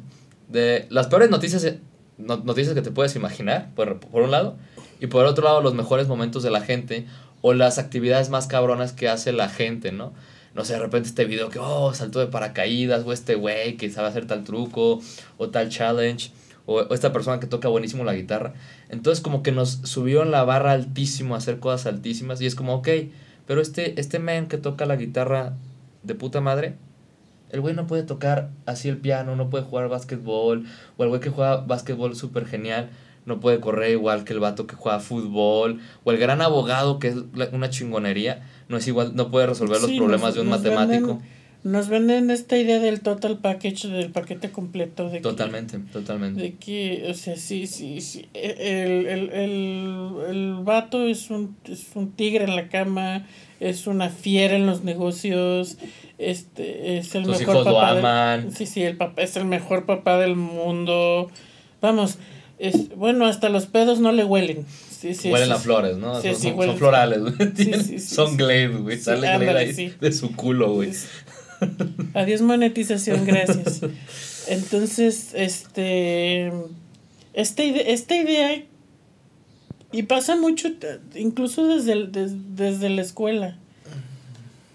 de 0.49 0.87
las 0.89 1.09
peores 1.09 1.29
noticias, 1.29 1.75
noticias 2.17 2.75
que 2.75 2.81
te 2.81 2.91
puedes 2.91 3.15
imaginar, 3.15 3.71
por, 3.75 4.01
por 4.01 4.23
un 4.23 4.31
lado, 4.31 4.57
y 5.01 5.07
por 5.07 5.27
otro 5.27 5.45
lado 5.45 5.61
los 5.61 5.75
mejores 5.75 6.09
momentos 6.09 6.43
de 6.43 6.51
la 6.51 6.63
gente 6.63 7.07
o 7.43 7.53
las 7.53 7.79
actividades 7.79 8.31
más 8.31 8.47
cabronas 8.47 8.95
que 8.95 9.11
hace 9.11 9.33
la 9.33 9.51
gente, 9.51 9.93
¿no? 9.93 10.15
No 10.55 10.65
sé, 10.65 10.73
de 10.73 10.79
repente 10.79 11.09
este 11.09 11.27
video 11.27 11.51
que, 11.51 11.59
oh, 11.59 11.93
saltó 11.93 12.21
de 12.21 12.29
paracaídas, 12.29 13.05
o 13.05 13.13
este 13.13 13.35
güey 13.35 13.77
que 13.77 13.91
sabe 13.91 14.09
hacer 14.09 14.27
tal 14.27 14.45
truco, 14.45 15.03
o 15.37 15.51
tal 15.51 15.69
challenge, 15.69 16.31
o, 16.67 16.95
esta 16.95 17.13
persona 17.13 17.41
que 17.41 17.47
toca 17.47 17.69
buenísimo 17.69 18.05
la 18.05 18.15
guitarra. 18.15 18.55
Entonces 18.89 19.23
como 19.23 19.43
que 19.43 19.53
nos 19.53 19.71
subieron 19.85 20.31
la 20.31 20.45
barra 20.45 20.73
altísimo 20.73 21.35
a 21.35 21.39
hacer 21.39 21.59
cosas 21.59 21.87
altísimas 21.87 22.41
y 22.41 22.47
es 22.47 22.55
como, 22.55 22.75
ok, 22.75 22.89
pero 23.47 23.61
este, 23.61 24.01
este 24.01 24.19
man 24.19 24.47
que 24.47 24.59
toca 24.59 24.87
la 24.87 24.97
guitarra 24.97 25.55
de 26.03 26.15
puta 26.15 26.41
madre, 26.41 26.77
el 27.51 27.61
güey 27.61 27.75
no 27.75 27.87
puede 27.87 28.03
tocar 28.03 28.51
así 28.67 28.89
el 28.89 28.97
piano, 28.97 29.37
no 29.37 29.51
puede 29.51 29.65
jugar 29.65 29.89
básquetbol, 29.89 30.65
o 30.97 31.03
el 31.03 31.09
güey 31.09 31.21
que 31.21 31.31
juega 31.31 31.59
básquetbol 31.59 32.17
súper 32.17 32.47
genial, 32.47 32.91
no 33.27 33.41
puede 33.41 33.61
correr 33.61 33.93
igual 33.93 34.25
que 34.25 34.33
el 34.33 34.41
vato 34.41 34.67
que 34.67 34.75
juega 34.75 34.99
fútbol, 35.01 35.81
o 36.03 36.11
el 36.11 36.19
gran 36.19 36.41
abogado 36.41 36.99
que 36.99 37.09
es 37.09 37.17
una 37.53 37.71
chingonería, 37.71 38.43
no 38.69 38.77
es 38.77 38.89
igual, 38.89 39.15
no 39.15 39.31
puede 39.31 39.47
resolver 39.47 39.81
los 39.81 39.93
problemas 39.93 40.35
de 40.35 40.41
un 40.41 40.49
matemático. 40.49 41.21
Nos 41.65 41.89
venden 41.89 42.31
esta 42.31 42.59
idea 42.59 42.79
del 42.79 43.01
total 43.01 43.39
package, 43.39 43.89
del 43.89 44.11
paquete 44.11 44.53
completo. 44.53 45.09
De 45.09 45.21
totalmente, 45.21 45.79
totalmente. 45.79 46.41
De 46.41 46.55
que, 46.57 47.07
o 47.09 47.15
sea, 47.15 47.37
sí, 47.37 47.67
sí, 47.67 48.03
sí. 48.03 48.27
El, 48.35 49.07
el, 49.07 49.31
el, 49.31 50.15
el 50.29 50.55
vato 50.63 51.07
es 51.07 51.31
un, 51.31 51.57
es 51.65 51.87
un 51.95 52.13
tigre 52.13 52.45
en 52.45 52.55
la 52.55 52.69
cama, 52.69 53.27
es 53.61 53.87
una 53.87 54.11
fiera 54.11 54.57
en 54.57 54.67
los 54.67 54.85
negocios, 54.85 55.79
este, 56.19 56.99
es 56.99 57.15
el 57.15 57.25
mejor 57.25 57.65
papá. 57.65 58.43
sí, 58.55 58.67
sí, 58.67 58.83
el 58.83 58.99
papá 58.99 59.23
es 59.23 59.35
el 59.37 59.47
mejor 59.47 59.87
papá 59.87 60.19
del 60.19 60.37
mundo. 60.37 61.31
Vamos, 61.81 62.19
es, 62.59 62.95
bueno, 62.95 63.25
hasta 63.25 63.49
los 63.49 63.65
pedos 63.65 64.01
no 64.01 64.13
le 64.13 64.25
huelen. 64.25 64.67
Sí, 64.91 65.15
sí, 65.15 65.31
huelen 65.31 65.53
a 65.53 65.57
flores, 65.57 65.97
¿no? 65.97 66.21
son, 66.21 66.35
son, 66.37 66.77
florales, 66.77 67.21
güey. 67.21 67.99
son 68.01 68.37
glade, 68.37 68.69
güey. 68.69 68.99
Sale 68.99 69.39
glade 69.39 69.59
ahí 69.59 69.95
de 69.99 70.13
su 70.13 70.37
culo, 70.37 70.75
güey. 70.75 70.93
Adiós 72.15 72.41
monetización, 72.43 73.25
gracias. 73.25 73.81
Entonces, 74.49 75.33
este... 75.35 76.53
Esta 77.33 77.65
idea, 77.65 77.83
esta 77.83 78.17
idea 78.17 78.63
y 79.95 80.03
pasa 80.03 80.35
mucho, 80.35 80.71
incluso 81.15 81.69
desde, 81.69 82.07
desde 82.09 82.91
la 82.91 83.03
escuela. 83.03 83.57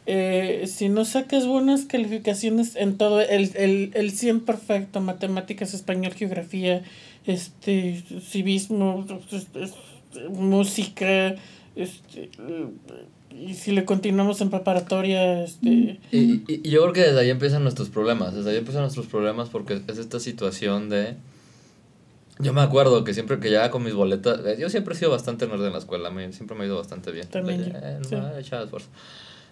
Eh, 0.06 0.64
si 0.68 0.88
no 0.88 1.04
sacas 1.04 1.46
buenas 1.46 1.84
calificaciones 1.84 2.78
en 2.78 2.98
todo, 2.98 3.20
el, 3.20 3.52
el, 3.58 3.92
el 3.96 4.12
100 4.12 4.40
perfecto, 4.40 5.02
matemáticas, 5.02 5.74
español, 5.74 6.14
geografía, 6.14 6.84
este, 7.26 8.02
civismo, 8.22 9.06
música, 10.30 11.36
este, 11.76 12.30
y 13.40 13.54
si 13.54 13.72
le 13.72 13.86
continuamos 13.86 14.42
en 14.42 14.50
preparatoria, 14.50 15.44
este... 15.44 16.00
Y, 16.12 16.44
y, 16.48 16.70
yo 16.70 16.82
creo 16.82 16.94
que 16.94 17.02
desde 17.02 17.20
ahí 17.20 17.30
empiezan 17.30 17.64
nuestros 17.64 17.90
problemas, 17.90 18.36
desde 18.36 18.52
ahí 18.52 18.58
empiezan 18.58 18.82
nuestros 18.82 19.08
problemas 19.08 19.50
porque 19.50 19.82
es 19.88 19.98
esta 19.98 20.20
situación 20.20 20.90
de... 20.90 21.16
Yo 22.40 22.54
me 22.54 22.62
acuerdo 22.62 23.04
que 23.04 23.14
siempre 23.14 23.40
que 23.40 23.50
llegaba 23.50 23.72
con 23.72 23.84
mis 23.84 23.94
boletas, 23.94 24.40
eh, 24.46 24.58
yo 24.60 24.70
siempre 24.70 24.94
he 24.94 24.98
sido 24.98 25.12
bastante 25.12 25.48
nerd 25.48 25.66
en 25.66 25.74
la 25.74 25.80
escuela, 25.80 26.10
siempre 26.32 26.56
me 26.58 26.64
ha 26.64 26.68
ido 26.68 26.78
bastante 26.78 27.12
bien. 27.12 27.28
También 27.28 27.74
eh, 27.76 28.00
esfuerzo. 28.02 28.88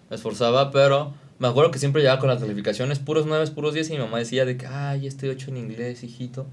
Me 0.08 0.16
esforzaba, 0.16 0.70
pero 0.70 1.12
me 1.38 1.48
acuerdo 1.48 1.70
que 1.70 1.78
siempre 1.78 2.00
llegaba 2.00 2.18
con 2.18 2.28
las 2.28 2.40
calificaciones 2.40 2.98
puros 2.98 3.26
9, 3.26 3.48
puros 3.48 3.74
10 3.74 3.90
y 3.90 3.92
mi 3.94 3.98
mamá 3.98 4.18
decía 4.18 4.44
de 4.44 4.56
que, 4.56 4.66
ay, 4.66 5.06
estoy 5.06 5.28
8 5.28 5.50
en 5.50 5.56
inglés, 5.58 6.02
hijito. 6.02 6.46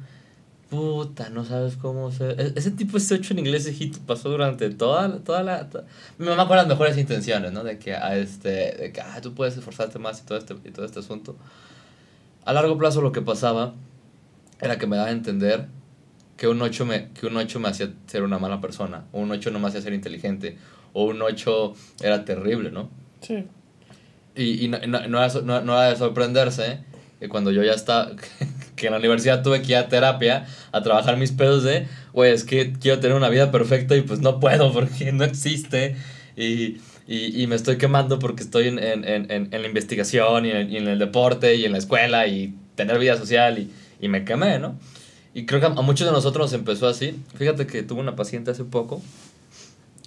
Puta, 0.76 1.30
no 1.30 1.46
sabes 1.46 1.78
cómo 1.78 2.12
se... 2.12 2.32
E-, 2.32 2.54
ese 2.56 2.72
tipo 2.72 2.98
de 2.98 3.16
8 3.16 3.34
en 3.34 3.40
inglés, 3.40 3.66
hijito, 3.68 4.00
pasó 4.06 4.30
durante 4.30 4.70
toda, 4.72 5.20
toda 5.20 5.42
la... 5.42 5.70
Mi 6.18 6.26
mamá 6.28 6.48
con 6.48 6.58
las 6.58 6.68
mejores 6.68 6.98
intenciones, 6.98 7.54
¿no? 7.54 7.64
De 7.64 7.80
que, 7.80 7.96
a 7.96 8.08
ah, 8.08 8.18
este, 8.18 8.50
de 8.50 8.92
que 8.92 9.00
ah, 9.00 9.22
tú 9.22 9.34
puedes 9.34 9.56
esforzarte 9.56 10.00
más 10.00 10.22
y 10.22 10.26
todo, 10.26 10.38
este, 10.38 10.54
y 10.66 10.72
todo 10.72 10.86
este 10.86 11.00
asunto. 11.00 11.38
A 12.44 12.52
largo 12.52 12.78
plazo 12.78 13.02
lo 13.02 13.14
que 13.14 13.22
pasaba 13.22 13.74
era 14.60 14.78
que 14.78 14.86
me 14.86 14.98
daba 14.98 15.08
a 15.08 15.12
entender 15.12 15.68
que 16.36 16.50
un 16.50 16.62
8 16.62 16.86
me, 16.86 17.10
que 17.12 17.28
un 17.28 17.38
8 17.38 17.60
me 17.62 17.70
hacía 17.70 17.94
ser 18.08 18.24
una 18.24 18.38
mala 18.38 18.60
persona, 18.60 19.06
o 19.14 19.22
un 19.22 19.32
8 19.32 19.52
no 19.52 19.60
me 19.60 19.70
hacía 19.70 19.82
ser 19.82 19.94
inteligente, 19.94 20.58
o 20.92 21.06
un 21.06 21.22
8 21.22 21.74
era 22.02 22.26
terrible, 22.26 22.70
¿no? 22.72 22.90
Sí. 23.22 23.46
Y, 24.36 24.66
y 24.66 24.68
no, 24.68 24.80
no, 24.80 25.08
no, 25.08 25.24
era, 25.24 25.42
no, 25.42 25.62
no 25.62 25.74
era 25.74 25.90
de 25.90 25.96
sorprenderse 25.96 26.80
que 27.20 27.30
cuando 27.30 27.52
yo 27.52 27.64
ya 27.64 27.74
estaba, 27.74 28.12
que 28.76 28.88
en 28.88 28.94
la 28.94 29.00
universidad 29.00 29.44
tuve 29.44 29.62
que 29.62 29.72
ir 29.74 29.78
a 29.78 29.88
terapia 29.88 30.46
a 30.72 30.82
trabajar 30.82 31.18
mis 31.18 31.32
pedos 31.32 31.64
de, 31.64 31.88
güey, 32.14 32.32
es 32.32 32.44
que 32.44 32.74
quiero 32.74 33.00
tener 33.00 33.16
una 33.16 33.30
vida 33.30 33.52
perfecta 33.52 33.96
y 33.96 34.02
pues 34.02 34.20
no 34.20 34.40
puedo 34.40 34.72
porque 34.74 35.12
no 35.12 35.24
existe. 35.24 35.96
Y, 36.36 36.78
y, 37.08 37.42
y 37.42 37.48
me 37.48 37.56
estoy 37.56 37.78
quemando 37.78 38.20
porque 38.20 38.44
estoy 38.44 38.68
en, 38.68 38.80
en, 38.80 39.06
en, 39.06 39.30
en 39.32 39.62
la 39.62 39.68
investigación 39.68 40.46
y 40.46 40.50
y 40.50 40.78
en, 40.78 40.88
el 40.88 41.00
deporte 41.00 41.56
y 41.56 41.66
en 41.66 41.72
la 41.72 41.78
escuela 41.78 42.28
y 42.28 42.56
tener 42.76 43.00
vida 43.00 43.18
social 43.18 43.60
y, 43.60 43.72
y 44.02 44.08
me 44.08 44.26
quemé, 44.26 44.60
¿no? 44.60 44.78
Y 45.34 45.46
creo 45.46 45.60
que 45.60 45.66
a 45.66 45.70
muchos 45.70 46.08
de 46.08 46.14
nosotros 46.14 46.52
nos 46.52 46.54
empezó 46.54 46.88
así. 46.88 47.16
Fíjate 47.36 47.68
que 47.68 47.84
tuve 47.84 48.00
una 48.00 48.16
paciente 48.16 48.52
hace 48.52 48.64
poco. 48.64 49.02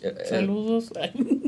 Eh, 0.03 0.15
eh, 0.17 0.25
Saludos. 0.29 0.91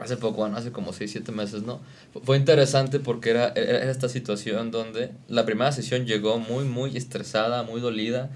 hace 0.00 0.16
poco, 0.16 0.44
hace 0.44 0.72
como 0.72 0.92
6, 0.92 1.10
7 1.10 1.32
meses, 1.32 1.62
¿no? 1.62 1.80
Fue 2.24 2.36
interesante 2.36 3.00
porque 3.00 3.30
era, 3.30 3.48
era, 3.48 3.90
esta 3.90 4.08
situación 4.08 4.70
donde 4.70 5.12
la 5.28 5.44
primera 5.44 5.72
sesión 5.72 6.06
llegó 6.06 6.38
muy, 6.38 6.64
muy 6.64 6.96
estresada, 6.96 7.62
muy 7.62 7.80
dolida. 7.80 8.30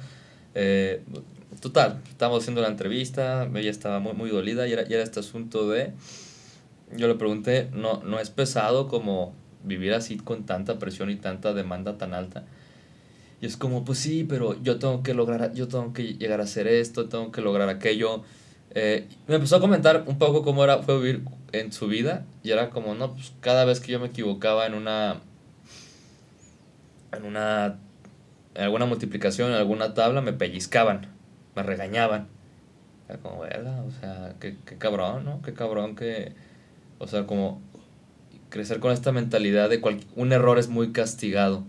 Eh, 0.54 1.02
total, 1.60 2.00
estábamos 2.08 2.42
haciendo 2.42 2.60
la 2.62 2.68
entrevista, 2.68 3.48
ella 3.54 3.70
estaba 3.70 4.00
muy, 4.00 4.12
muy 4.12 4.30
dolida 4.30 4.66
y 4.66 4.72
era, 4.72 4.84
y 4.88 4.94
era 4.94 5.02
este 5.02 5.20
asunto 5.20 5.68
de... 5.68 5.92
Yo 6.96 7.06
le 7.06 7.14
pregunté, 7.14 7.68
¿no, 7.72 8.02
¿no 8.04 8.18
es 8.18 8.30
pesado 8.30 8.88
como 8.88 9.34
vivir 9.62 9.92
así 9.94 10.16
con 10.16 10.44
tanta 10.44 10.78
presión 10.78 11.10
y 11.10 11.16
tanta 11.16 11.54
demanda 11.54 11.98
tan 11.98 12.14
alta? 12.14 12.44
Y 13.40 13.46
es 13.46 13.56
como, 13.56 13.84
pues 13.84 13.98
sí, 13.98 14.24
pero 14.24 14.60
yo 14.62 14.78
tengo 14.78 15.02
que 15.02 15.14
lograr, 15.14 15.54
yo 15.54 15.66
tengo 15.66 15.92
que 15.92 16.14
llegar 16.14 16.40
a 16.40 16.44
hacer 16.44 16.66
esto, 16.66 17.08
tengo 17.08 17.32
que 17.32 17.40
lograr 17.40 17.68
aquello. 17.68 18.22
Eh, 18.74 19.08
me 19.26 19.36
empezó 19.36 19.56
a 19.56 19.60
comentar 19.60 20.04
un 20.06 20.18
poco 20.18 20.42
cómo 20.42 20.62
era, 20.62 20.78
fue 20.78 20.98
vivir 20.98 21.24
en 21.52 21.72
su 21.72 21.88
vida 21.88 22.24
y 22.42 22.50
era 22.50 22.70
como, 22.70 22.94
no, 22.94 23.14
pues 23.14 23.32
cada 23.40 23.64
vez 23.64 23.80
que 23.80 23.92
yo 23.92 23.98
me 23.98 24.06
equivocaba 24.06 24.66
en 24.66 24.74
una, 24.74 25.16
en 27.12 27.24
una, 27.24 27.78
en 28.54 28.62
alguna 28.62 28.86
multiplicación, 28.86 29.50
en 29.50 29.56
alguna 29.56 29.94
tabla, 29.94 30.20
me 30.20 30.32
pellizcaban, 30.32 31.08
me 31.56 31.62
regañaban. 31.62 32.28
Era 33.08 33.18
como, 33.18 33.40
¿verdad? 33.40 33.84
O 33.86 33.90
sea, 33.90 34.34
qué, 34.38 34.56
qué 34.64 34.78
cabrón, 34.78 35.24
¿no? 35.24 35.42
Qué 35.42 35.52
cabrón 35.52 35.96
que, 35.96 36.32
o 36.98 37.08
sea, 37.08 37.26
como 37.26 37.60
crecer 38.50 38.78
con 38.78 38.92
esta 38.92 39.10
mentalidad 39.10 39.68
de 39.68 39.80
cual, 39.80 40.00
un 40.14 40.32
error 40.32 40.58
es 40.58 40.68
muy 40.68 40.92
castigado 40.92 41.64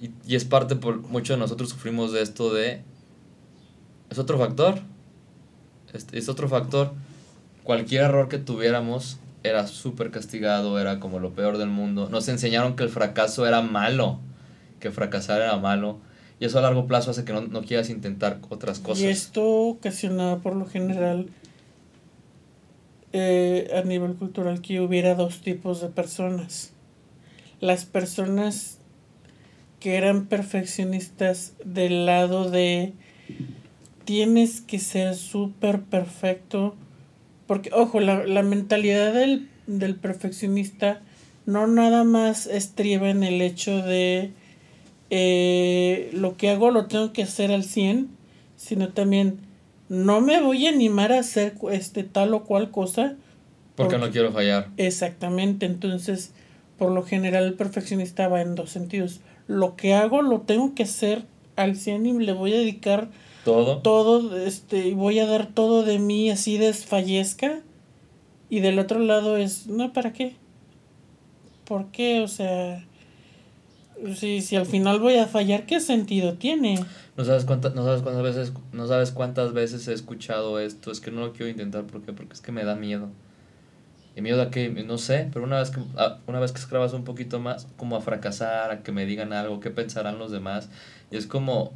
y, 0.00 0.10
y 0.26 0.36
es 0.36 0.44
parte 0.44 0.76
por 0.76 1.00
muchos 1.00 1.36
de 1.36 1.40
nosotros 1.40 1.70
sufrimos 1.70 2.12
de 2.12 2.22
esto 2.22 2.54
de 2.54 2.82
es 4.10 4.18
otro 4.18 4.38
factor 4.38 4.80
es, 5.92 6.06
es 6.12 6.28
otro 6.28 6.48
factor. 6.48 6.92
Cualquier 7.64 8.04
error 8.04 8.28
que 8.28 8.38
tuviéramos 8.38 9.18
era 9.42 9.66
súper 9.66 10.10
castigado 10.10 10.78
era 10.80 11.00
como 11.00 11.18
lo 11.20 11.30
peor 11.30 11.58
del 11.58 11.68
mundo. 11.68 12.08
Nos 12.10 12.28
enseñaron 12.28 12.76
que 12.76 12.84
el 12.84 12.88
fracaso 12.88 13.46
era 13.46 13.62
malo 13.62 14.20
que 14.78 14.90
fracasar 14.90 15.40
era 15.40 15.56
malo 15.56 15.98
y 16.40 16.44
eso 16.44 16.58
a 16.58 16.62
largo 16.62 16.86
plazo 16.86 17.10
hace 17.10 17.24
que 17.24 17.32
no, 17.32 17.42
no 17.42 17.62
quieras 17.62 17.90
intentar 17.90 18.38
otras 18.48 18.78
cosas. 18.78 19.02
Y 19.02 19.08
esto 19.08 19.44
ocasionaba 19.44 20.38
por 20.38 20.54
lo 20.54 20.66
general 20.66 21.28
eh, 23.12 23.70
a 23.76 23.82
nivel 23.82 24.14
cultural 24.14 24.60
que 24.60 24.80
hubiera 24.80 25.14
dos 25.14 25.40
tipos 25.40 25.80
de 25.80 25.88
personas. 25.88 26.72
Las 27.60 27.84
personas 27.86 28.78
que 29.80 29.96
eran 29.96 30.26
perfeccionistas 30.26 31.54
del 31.64 32.06
lado 32.06 32.50
de 32.50 32.92
tienes 34.08 34.62
que 34.62 34.78
ser 34.78 35.14
súper 35.16 35.82
perfecto. 35.82 36.74
Porque, 37.46 37.68
ojo, 37.74 38.00
la, 38.00 38.24
la 38.24 38.42
mentalidad 38.42 39.12
del, 39.12 39.50
del, 39.66 39.96
perfeccionista 39.96 41.02
no 41.44 41.66
nada 41.66 42.04
más 42.04 42.46
estriba 42.46 43.10
en 43.10 43.22
el 43.22 43.42
hecho 43.42 43.82
de 43.82 44.32
eh, 45.10 46.08
lo 46.14 46.38
que 46.38 46.48
hago 46.48 46.70
lo 46.70 46.86
tengo 46.86 47.12
que 47.12 47.22
hacer 47.22 47.52
al 47.52 47.64
100, 47.64 48.08
sino 48.56 48.94
también 48.94 49.40
no 49.90 50.22
me 50.22 50.40
voy 50.40 50.66
a 50.66 50.70
animar 50.70 51.12
a 51.12 51.18
hacer 51.18 51.56
este 51.70 52.02
tal 52.02 52.32
o 52.32 52.44
cual 52.44 52.70
cosa. 52.70 53.16
Porque, 53.76 53.96
porque 53.96 54.06
no 54.06 54.10
quiero 54.10 54.32
fallar. 54.32 54.70
Exactamente, 54.78 55.66
entonces, 55.66 56.32
por 56.78 56.92
lo 56.92 57.02
general 57.02 57.44
el 57.44 57.54
perfeccionista 57.54 58.26
va 58.26 58.40
en 58.40 58.54
dos 58.54 58.70
sentidos 58.70 59.20
lo 59.48 59.76
que 59.76 59.94
hago 59.94 60.22
lo 60.22 60.42
tengo 60.42 60.74
que 60.74 60.84
hacer 60.84 61.24
al 61.56 61.74
100 61.74 62.06
y 62.06 62.12
le 62.20 62.32
voy 62.32 62.52
a 62.52 62.58
dedicar 62.58 63.08
todo. 63.44 63.78
Todo, 63.78 64.36
este, 64.36 64.94
voy 64.94 65.18
a 65.18 65.26
dar 65.26 65.46
todo 65.46 65.82
de 65.82 65.98
mí 65.98 66.30
así 66.30 66.58
desfallezca. 66.58 67.60
Y 68.50 68.60
del 68.60 68.78
otro 68.78 68.98
lado 68.98 69.36
es, 69.36 69.66
no, 69.66 69.92
¿para 69.92 70.12
qué? 70.12 70.36
¿Por 71.64 71.86
qué? 71.90 72.22
O 72.22 72.28
sea, 72.28 72.84
si, 74.16 74.40
si 74.40 74.56
al 74.56 74.66
final 74.66 75.00
voy 75.00 75.16
a 75.16 75.26
fallar, 75.26 75.66
¿qué 75.66 75.80
sentido 75.80 76.34
tiene? 76.34 76.84
No 77.16 77.24
sabes 77.24 77.44
cuántas, 77.44 77.74
no 77.74 77.84
sabes 77.84 78.02
cuántas 78.02 78.22
veces, 78.22 78.52
no 78.72 78.86
sabes 78.86 79.10
cuántas 79.10 79.52
veces 79.52 79.86
he 79.88 79.92
escuchado 79.92 80.60
esto, 80.60 80.90
es 80.90 81.00
que 81.00 81.10
no 81.10 81.20
lo 81.20 81.32
quiero 81.32 81.48
intentar, 81.48 81.84
¿por 81.84 82.02
qué? 82.02 82.12
Porque 82.12 82.32
es 82.32 82.40
que 82.40 82.52
me 82.52 82.64
da 82.64 82.76
miedo. 82.76 83.08
Y 84.16 84.22
miedo 84.22 84.40
a 84.42 84.50
que, 84.50 84.68
no 84.70 84.98
sé, 84.98 85.28
pero 85.32 85.44
una 85.44 85.58
vez 85.58 85.70
que, 85.70 85.80
una 86.26 86.40
vez 86.40 86.52
que 86.52 86.58
escribas 86.58 86.92
un 86.92 87.04
poquito 87.04 87.38
más, 87.38 87.68
como 87.76 87.96
a 87.96 88.00
fracasar, 88.00 88.70
a 88.70 88.82
que 88.82 88.92
me 88.92 89.06
digan 89.06 89.32
algo, 89.32 89.60
qué 89.60 89.70
pensarán 89.70 90.18
los 90.18 90.30
demás. 90.30 90.70
Y 91.10 91.16
es 91.16 91.26
como, 91.26 91.72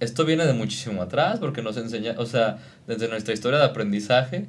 esto 0.00 0.24
viene 0.24 0.46
de 0.46 0.52
muchísimo 0.52 1.02
atrás, 1.02 1.38
porque 1.38 1.62
nos 1.62 1.76
enseña, 1.76 2.14
o 2.18 2.26
sea, 2.26 2.58
desde 2.86 3.08
nuestra 3.08 3.32
historia 3.32 3.58
de 3.58 3.64
aprendizaje, 3.64 4.46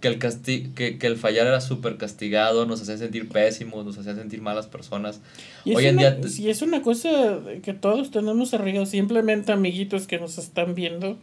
que 0.00 0.08
el, 0.08 0.18
casti 0.18 0.70
que, 0.74 0.96
que 0.98 1.06
el 1.06 1.16
fallar 1.16 1.46
era 1.46 1.60
súper 1.60 1.96
castigado, 1.96 2.66
nos 2.66 2.80
hacía 2.80 2.96
sentir 2.96 3.28
pésimos, 3.28 3.84
nos 3.84 3.98
hacía 3.98 4.14
sentir 4.14 4.40
malas 4.40 4.66
personas. 4.66 5.20
Y 5.64 5.74
Hoy 5.74 5.86
en 5.86 5.96
día... 5.96 6.18
Si 6.28 6.48
es 6.48 6.62
una 6.62 6.82
cosa 6.82 7.40
que 7.62 7.74
todos 7.74 8.10
tenemos 8.10 8.54
arreglado, 8.54 8.86
simplemente 8.86 9.52
amiguitos 9.52 10.06
que 10.06 10.18
nos 10.18 10.38
están 10.38 10.74
viendo, 10.74 11.18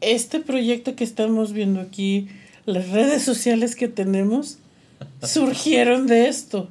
este 0.00 0.40
proyecto 0.40 0.96
que 0.96 1.04
estamos 1.04 1.52
viendo 1.52 1.80
aquí, 1.80 2.28
las 2.64 2.88
redes 2.88 3.22
sociales 3.22 3.76
que 3.76 3.88
tenemos, 3.88 4.58
surgieron 5.22 6.06
de 6.06 6.28
esto. 6.28 6.70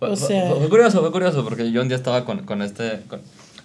O 0.00 0.16
sea... 0.16 0.52
Fue, 0.54 0.68
curioso, 0.68 1.00
fue 1.00 1.12
curioso, 1.12 1.44
porque 1.44 1.70
yo 1.70 1.82
un 1.82 1.88
día 1.88 1.96
estaba 1.96 2.24
con, 2.24 2.44
con 2.44 2.62
este... 2.62 3.02
Con, 3.08 3.20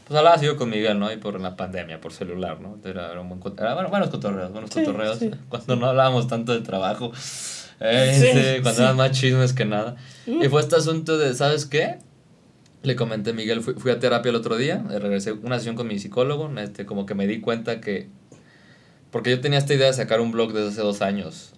pues 0.09 0.17
hablaba 0.17 0.37
así 0.37 0.47
con 0.55 0.71
Miguel, 0.71 0.97
¿no? 0.97 1.13
Y 1.13 1.17
por 1.17 1.39
la 1.39 1.55
pandemia, 1.55 2.01
por 2.01 2.11
celular, 2.11 2.59
¿no? 2.59 2.79
Era, 2.83 3.11
era, 3.11 3.21
un 3.21 3.29
buen, 3.29 3.53
era 3.59 3.75
bueno, 3.75 3.89
buenos 3.89 4.09
cotorreos, 4.09 4.51
buenos 4.51 4.71
cotorreos. 4.71 5.19
Cuando 5.49 5.75
no 5.75 5.85
hablábamos 5.85 6.27
tanto 6.27 6.51
de 6.51 6.61
trabajo. 6.61 7.11
Eh, 7.79 8.59
cuando 8.63 8.81
eran 8.81 8.97
más 8.97 9.11
chismes 9.11 9.53
que 9.53 9.65
nada. 9.65 9.97
Y 10.25 10.47
fue 10.49 10.61
este 10.61 10.75
asunto 10.75 11.19
de, 11.19 11.35
¿sabes 11.35 11.67
qué? 11.67 11.99
Le 12.81 12.95
comenté 12.95 13.29
a 13.29 13.33
Miguel, 13.33 13.61
fui, 13.61 13.75
fui, 13.75 13.91
a 13.91 13.99
terapia 13.99 14.31
el 14.31 14.35
otro 14.35 14.57
día, 14.57 14.83
regresé 14.89 15.33
una 15.33 15.59
sesión 15.59 15.75
con 15.75 15.87
mi 15.87 15.99
psicólogo, 15.99 16.51
este, 16.57 16.87
como 16.87 17.05
que 17.05 17.13
me 17.13 17.27
di 17.27 17.39
cuenta 17.39 17.79
que... 17.79 18.09
Porque 19.11 19.29
yo 19.29 19.41
tenía 19.41 19.59
esta 19.59 19.75
idea 19.75 19.87
de 19.87 19.93
sacar 19.93 20.21
un 20.21 20.31
blog 20.31 20.53
desde 20.53 20.69
hace 20.69 20.81
dos 20.81 21.03
años. 21.03 21.53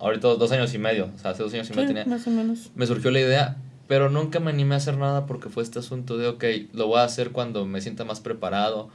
Ahorita 0.00 0.26
dos 0.26 0.50
años 0.50 0.74
y 0.74 0.78
medio, 0.78 1.08
o 1.14 1.18
sea, 1.18 1.30
hace 1.30 1.44
dos 1.44 1.54
años 1.54 1.70
y 1.70 1.74
medio 1.74 1.86
tenía... 1.86 2.04
Más 2.04 2.26
o 2.26 2.30
menos. 2.30 2.72
Me 2.74 2.84
surgió 2.84 3.12
la 3.12 3.20
idea, 3.20 3.56
pero 3.92 4.08
nunca 4.08 4.40
me 4.40 4.50
animé 4.50 4.72
a 4.72 4.78
hacer 4.78 4.96
nada 4.96 5.26
porque 5.26 5.50
fue 5.50 5.62
este 5.62 5.78
asunto 5.78 6.16
de, 6.16 6.26
ok, 6.26 6.42
lo 6.72 6.86
voy 6.86 7.00
a 7.00 7.04
hacer 7.04 7.30
cuando 7.30 7.66
me 7.66 7.82
sienta 7.82 8.06
más 8.06 8.20
preparado, 8.20 8.88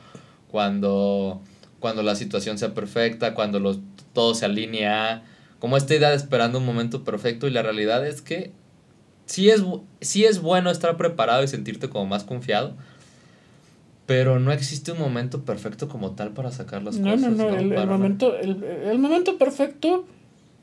cuando, 0.50 1.40
cuando 1.80 2.02
la 2.02 2.16
situación 2.16 2.58
sea 2.58 2.74
perfecta, 2.74 3.36
cuando 3.36 3.60
los, 3.60 3.78
todo 4.14 4.34
se 4.34 4.46
alinea, 4.46 5.24
como 5.60 5.78
esta 5.78 5.94
idea 5.94 6.10
de 6.10 6.16
esperando 6.16 6.58
un 6.58 6.66
momento 6.66 7.04
perfecto 7.04 7.48
y 7.48 7.52
la 7.52 7.62
realidad 7.62 8.08
es 8.08 8.24
que 8.24 8.54
sí 9.28 9.52
es, 9.52 9.64
sí 10.02 10.26
es 10.26 10.42
bueno 10.42 10.72
estar 10.72 10.98
preparado 10.98 11.44
y 11.44 11.48
sentirte 11.48 11.90
como 11.90 12.08
más 12.08 12.24
confiado, 12.24 12.74
pero 14.08 14.40
no 14.40 14.52
existe 14.52 14.94
un 14.94 14.98
momento 14.98 15.46
perfecto 15.46 15.88
como 15.90 16.16
tal 16.16 16.32
para 16.32 16.52
sacar 16.52 16.82
las 16.82 16.98
cosas. 16.98 17.22
No, 17.22 17.30
no, 17.30 17.50
el, 17.56 17.72
el 17.72 17.86
momento, 17.86 18.36
el, 18.36 18.64
el 18.64 18.98
momento 18.98 19.38
perfecto 19.38 20.08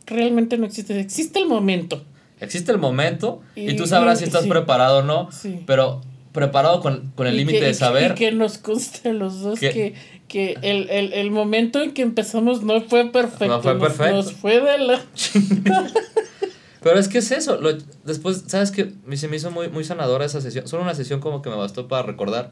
realmente 0.06 0.58
no 0.58 0.66
existe, 0.66 0.98
existe 0.98 1.38
el 1.38 1.46
momento. 1.46 2.02
Existe 2.44 2.72
el 2.72 2.78
momento 2.78 3.42
y, 3.56 3.74
tú 3.74 3.86
sabrás 3.86 4.18
si 4.18 4.24
estás 4.24 4.46
preparado 4.46 4.98
o 4.98 5.02
no, 5.02 5.28
pero 5.66 6.00
preparado 6.34 6.80
con, 6.80 7.12
el 7.18 7.36
límite 7.36 7.64
de 7.64 7.74
saber. 7.74 8.12
Y 8.12 8.14
que 8.16 8.32
nos 8.32 8.58
conste 8.58 9.10
a 9.10 9.12
los 9.12 9.40
dos 9.40 9.60
que, 9.60 9.94
que 10.26 10.58
el, 10.62 10.90
el, 10.90 11.12
el, 11.12 11.30
momento 11.30 11.80
en 11.80 11.92
que 11.92 12.02
empezamos 12.02 12.62
no 12.62 12.80
fue 12.82 13.10
perfecto. 13.10 13.46
No 13.46 13.62
fue 13.62 13.78
perfecto. 13.78 14.16
Nos, 14.16 14.32
fue 14.32 14.60
de 14.60 14.78
la... 14.78 15.00
pero 16.82 16.98
es 16.98 17.06
que 17.06 17.18
es 17.18 17.30
eso. 17.30 17.60
Lo, 17.60 17.78
después, 18.04 18.44
¿sabes 18.48 18.72
qué? 18.72 18.92
Se 19.14 19.28
me 19.28 19.36
hizo 19.36 19.52
muy, 19.52 19.68
muy 19.68 19.84
sanadora 19.84 20.24
esa 20.24 20.40
sesión. 20.40 20.66
Solo 20.66 20.82
una 20.82 20.94
sesión 20.94 21.20
como 21.20 21.40
que 21.40 21.50
me 21.50 21.56
bastó 21.56 21.86
para 21.86 22.02
recordar. 22.02 22.50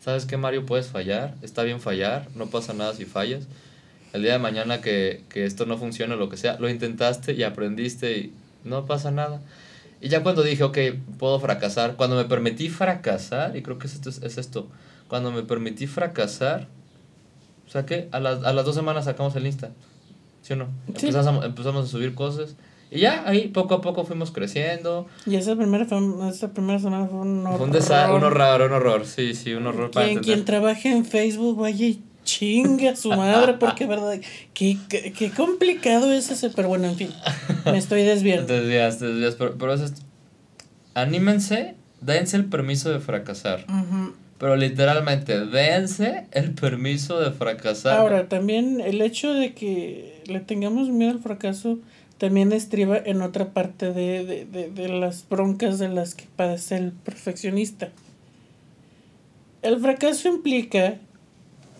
¿Sabes 0.00 0.24
qué, 0.24 0.38
Mario? 0.38 0.64
Puedes 0.64 0.86
fallar. 0.86 1.34
Está 1.42 1.64
bien 1.64 1.80
fallar. 1.80 2.28
No 2.34 2.46
pasa 2.46 2.72
nada 2.72 2.94
si 2.94 3.04
fallas. 3.04 3.46
El 4.14 4.22
día 4.22 4.32
de 4.32 4.38
mañana 4.38 4.80
que, 4.80 5.22
que 5.28 5.44
esto 5.44 5.66
no 5.66 5.76
funcione 5.76 6.16
lo 6.16 6.30
que 6.30 6.38
sea, 6.38 6.56
lo 6.58 6.70
intentaste 6.70 7.34
y 7.34 7.42
aprendiste 7.42 8.16
y 8.16 8.32
no 8.66 8.86
pasa 8.86 9.10
nada. 9.10 9.40
Y 10.00 10.08
ya 10.08 10.22
cuando 10.22 10.42
dije, 10.42 10.62
ok, 10.62 10.78
puedo 11.18 11.40
fracasar, 11.40 11.96
cuando 11.96 12.16
me 12.16 12.24
permití 12.24 12.68
fracasar, 12.68 13.56
y 13.56 13.62
creo 13.62 13.78
que 13.78 13.86
es 13.86 13.94
esto, 13.94 14.10
es 14.10 14.38
esto 14.38 14.68
cuando 15.08 15.30
me 15.32 15.42
permití 15.42 15.86
fracasar, 15.86 16.68
que 17.86 18.08
a, 18.12 18.20
las, 18.20 18.42
a 18.44 18.52
las 18.52 18.64
dos 18.64 18.74
semanas 18.74 19.04
sacamos 19.04 19.36
el 19.36 19.46
Insta, 19.46 19.70
¿sí 20.40 20.54
o 20.54 20.56
no? 20.56 20.68
Empezamos, 20.88 21.42
a, 21.42 21.46
empezamos 21.46 21.84
a 21.84 21.88
subir 21.88 22.14
cosas. 22.14 22.56
Y 22.90 23.00
ya 23.00 23.24
ahí 23.26 23.48
poco 23.48 23.74
a 23.74 23.80
poco 23.80 24.04
fuimos 24.04 24.30
creciendo. 24.30 25.06
Y 25.26 25.34
esa 25.34 25.56
primera, 25.56 25.84
esa 26.30 26.52
primera 26.54 26.78
semana 26.78 27.06
fue 27.06 27.18
un 27.18 27.44
horror. 27.46 27.82
Fue 27.82 28.04
un, 28.06 28.12
un 28.12 28.24
horror, 28.24 28.62
un 28.62 28.72
horror, 28.72 29.04
sí, 29.04 29.34
sí, 29.34 29.52
un 29.54 29.66
horror 29.66 29.90
para 29.90 30.06
quien, 30.06 30.20
quien 30.20 30.44
trabaje 30.44 30.90
en 30.90 31.04
Facebook 31.04 31.58
vaya 31.60 31.86
y 31.86 32.02
Chinga 32.26 32.96
su 32.96 33.10
madre, 33.10 33.54
porque 33.54 33.86
verdad, 33.86 34.20
qué, 34.52 34.76
qué, 34.88 35.30
complicado 35.30 36.12
es 36.12 36.28
ese, 36.30 36.50
pero 36.50 36.68
bueno, 36.68 36.88
en 36.88 36.96
fin, 36.96 37.10
me 37.64 37.78
estoy 37.78 38.02
desviando. 38.02 38.48
Te 38.48 38.60
desvías, 38.60 38.98
te 38.98 39.06
desvías, 39.06 39.36
pero, 39.36 39.56
pero 39.56 39.74
es 39.74 39.94
anímense, 40.92 41.76
dense 42.00 42.36
el 42.36 42.46
permiso 42.46 42.90
de 42.90 42.98
fracasar. 42.98 43.64
Pero 44.38 44.56
literalmente, 44.56 45.46
dense 45.46 46.26
el 46.32 46.52
permiso 46.52 47.20
de 47.20 47.30
fracasar. 47.30 47.96
Ahora, 47.96 48.28
también 48.28 48.80
el 48.80 49.00
hecho 49.00 49.32
de 49.32 49.54
que 49.54 50.22
le 50.26 50.40
tengamos 50.40 50.88
miedo 50.88 51.12
al 51.12 51.20
fracaso 51.20 51.78
también 52.18 52.52
estriba 52.52 52.98
en 52.98 53.22
otra 53.22 53.50
parte 53.50 53.92
de, 53.92 54.24
de, 54.24 54.44
de, 54.46 54.70
de 54.70 54.88
las 54.88 55.28
broncas 55.28 55.78
de 55.78 55.90
las 55.90 56.14
que 56.14 56.24
padece 56.34 56.76
el 56.76 56.90
perfeccionista. 56.90 57.90
El 59.62 59.78
fracaso 59.80 60.28
implica 60.28 60.98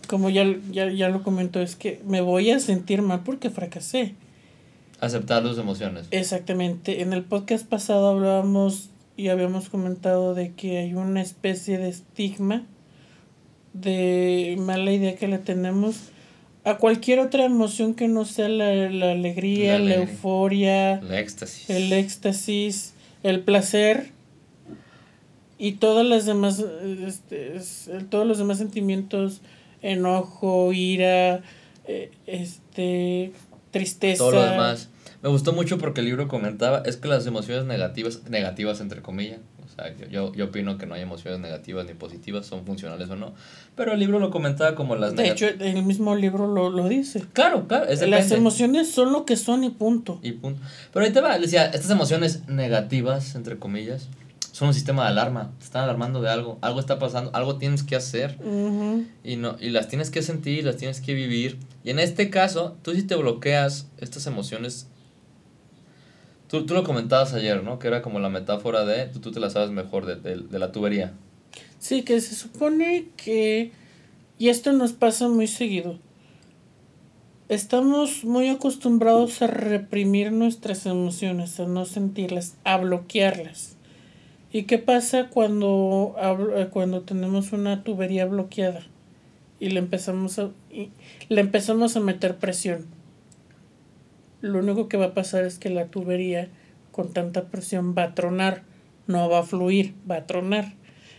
como 0.06 0.30
ya, 0.30 0.44
ya, 0.70 0.90
ya 0.90 1.08
lo 1.08 1.22
comentó, 1.22 1.60
es 1.60 1.76
que 1.76 2.00
me 2.06 2.20
voy 2.20 2.50
a 2.50 2.58
sentir 2.58 3.02
mal 3.02 3.22
porque 3.24 3.50
fracasé. 3.50 4.14
Aceptar 5.00 5.44
las 5.44 5.58
emociones. 5.58 6.06
Exactamente. 6.10 7.02
En 7.02 7.12
el 7.12 7.22
podcast 7.22 7.66
pasado 7.66 8.08
hablábamos 8.08 8.88
y 9.16 9.28
habíamos 9.28 9.68
comentado 9.68 10.34
de 10.34 10.52
que 10.52 10.78
hay 10.78 10.94
una 10.94 11.20
especie 11.20 11.78
de 11.78 11.88
estigma 11.88 12.64
de 13.72 14.56
mala 14.58 14.92
idea 14.92 15.16
que 15.16 15.28
le 15.28 15.38
tenemos 15.38 16.10
a 16.64 16.78
cualquier 16.78 17.20
otra 17.20 17.44
emoción 17.44 17.94
que 17.94 18.08
no 18.08 18.24
sea 18.24 18.48
la, 18.48 18.68
alegría, 19.12 19.78
la, 19.78 19.96
euforia, 19.96 20.94
el 20.94 21.12
éxtasis. 21.12 21.70
el 21.70 21.92
éxtasis, 21.92 22.94
el 23.22 23.40
placer 23.40 24.10
y 25.58 25.72
todas 25.72 26.04
las 26.04 26.26
demás 26.26 26.62
este, 27.06 27.60
todos 28.10 28.26
los 28.26 28.38
demás 28.38 28.58
sentimientos 28.58 29.40
enojo, 29.90 30.72
ira, 30.72 31.42
eh, 31.86 32.10
este, 32.26 33.32
tristeza. 33.70 34.18
Todo 34.18 34.32
lo 34.32 34.42
demás. 34.42 34.90
Me 35.22 35.28
gustó 35.30 35.52
mucho 35.52 35.78
porque 35.78 36.00
el 36.00 36.06
libro 36.06 36.28
comentaba, 36.28 36.82
es 36.84 36.96
que 36.96 37.08
las 37.08 37.26
emociones 37.26 37.64
negativas, 37.64 38.28
negativas 38.28 38.80
entre 38.80 39.02
comillas, 39.02 39.40
o 39.64 39.68
sea, 39.68 39.92
yo, 40.08 40.32
yo, 40.32 40.46
opino 40.46 40.78
que 40.78 40.86
no 40.86 40.94
hay 40.94 41.02
emociones 41.02 41.40
negativas 41.40 41.86
ni 41.86 41.94
positivas, 41.94 42.46
son 42.46 42.64
funcionales 42.64 43.10
o 43.10 43.16
no, 43.16 43.34
pero 43.74 43.92
el 43.92 44.00
libro 44.00 44.18
lo 44.18 44.30
comentaba 44.30 44.74
como 44.74 44.94
las 44.94 45.14
negativas. 45.14 45.58
De 45.58 45.66
hecho, 45.66 45.78
el 45.78 45.82
mismo 45.84 46.14
libro 46.14 46.46
lo, 46.46 46.70
lo 46.70 46.88
dice. 46.88 47.24
Claro, 47.32 47.66
claro. 47.66 47.86
Es 47.86 48.06
las 48.08 48.30
emociones 48.30 48.90
son 48.90 49.12
lo 49.12 49.24
que 49.24 49.36
son 49.36 49.64
y 49.64 49.70
punto. 49.70 50.20
Y 50.22 50.32
punto. 50.32 50.60
Pero 50.92 51.04
ahí 51.04 51.12
te 51.12 51.20
va, 51.20 51.38
decía, 51.38 51.66
estas 51.66 51.90
emociones 51.90 52.46
negativas, 52.48 53.34
entre 53.34 53.58
comillas, 53.58 54.08
son 54.56 54.68
un 54.68 54.74
sistema 54.74 55.02
de 55.02 55.10
alarma, 55.10 55.52
te 55.58 55.66
están 55.66 55.84
alarmando 55.84 56.22
de 56.22 56.30
algo, 56.30 56.56
algo 56.62 56.80
está 56.80 56.98
pasando, 56.98 57.30
algo 57.34 57.58
tienes 57.58 57.82
que 57.82 57.94
hacer 57.94 58.38
y, 59.22 59.36
no, 59.36 59.56
y 59.60 59.68
las 59.68 59.88
tienes 59.88 60.08
que 60.08 60.22
sentir, 60.22 60.64
las 60.64 60.78
tienes 60.78 61.02
que 61.02 61.12
vivir. 61.12 61.58
Y 61.84 61.90
en 61.90 61.98
este 61.98 62.30
caso, 62.30 62.74
tú 62.80 62.94
si 62.94 63.02
te 63.02 63.16
bloqueas 63.16 63.90
estas 63.98 64.26
emociones, 64.26 64.88
tú, 66.48 66.64
tú 66.64 66.72
lo 66.72 66.84
comentabas 66.84 67.34
ayer, 67.34 67.62
¿no? 67.62 67.78
Que 67.78 67.88
era 67.88 68.00
como 68.00 68.18
la 68.18 68.30
metáfora 68.30 68.86
de, 68.86 69.08
tú, 69.08 69.20
tú 69.20 69.30
te 69.30 69.40
la 69.40 69.50
sabes 69.50 69.72
mejor, 69.72 70.06
de, 70.06 70.16
de, 70.16 70.36
de 70.36 70.58
la 70.58 70.72
tubería. 70.72 71.12
Sí, 71.78 72.00
que 72.02 72.18
se 72.22 72.34
supone 72.34 73.08
que, 73.18 73.72
y 74.38 74.48
esto 74.48 74.72
nos 74.72 74.94
pasa 74.94 75.28
muy 75.28 75.48
seguido, 75.48 75.98
estamos 77.50 78.24
muy 78.24 78.48
acostumbrados 78.48 79.42
a 79.42 79.48
reprimir 79.48 80.32
nuestras 80.32 80.86
emociones, 80.86 81.60
a 81.60 81.66
no 81.66 81.84
sentirlas, 81.84 82.54
a 82.64 82.78
bloquearlas. 82.78 83.75
¿Y 84.52 84.62
qué 84.62 84.78
pasa 84.78 85.28
cuando, 85.28 86.14
eh, 86.56 86.68
cuando 86.70 87.02
tenemos 87.02 87.52
una 87.52 87.82
tubería 87.82 88.26
bloqueada 88.26 88.80
y 89.58 89.70
le 89.70 89.78
empezamos 89.78 90.38
a, 90.38 90.50
le 91.28 91.40
empezamos 91.40 91.96
a 91.96 92.00
meter 92.00 92.36
presión? 92.36 92.86
Lo 94.40 94.60
único 94.60 94.88
que 94.88 94.96
va 94.96 95.06
a 95.06 95.14
pasar 95.14 95.44
es 95.44 95.58
que 95.58 95.70
la 95.70 95.86
tubería 95.86 96.48
con 96.92 97.12
tanta 97.12 97.46
presión 97.46 97.94
va 97.96 98.04
a 98.04 98.14
tronar, 98.14 98.62
no 99.06 99.28
va 99.28 99.40
a 99.40 99.42
fluir, 99.42 99.94
va 100.08 100.16
a 100.16 100.26
tronar. 100.26 100.74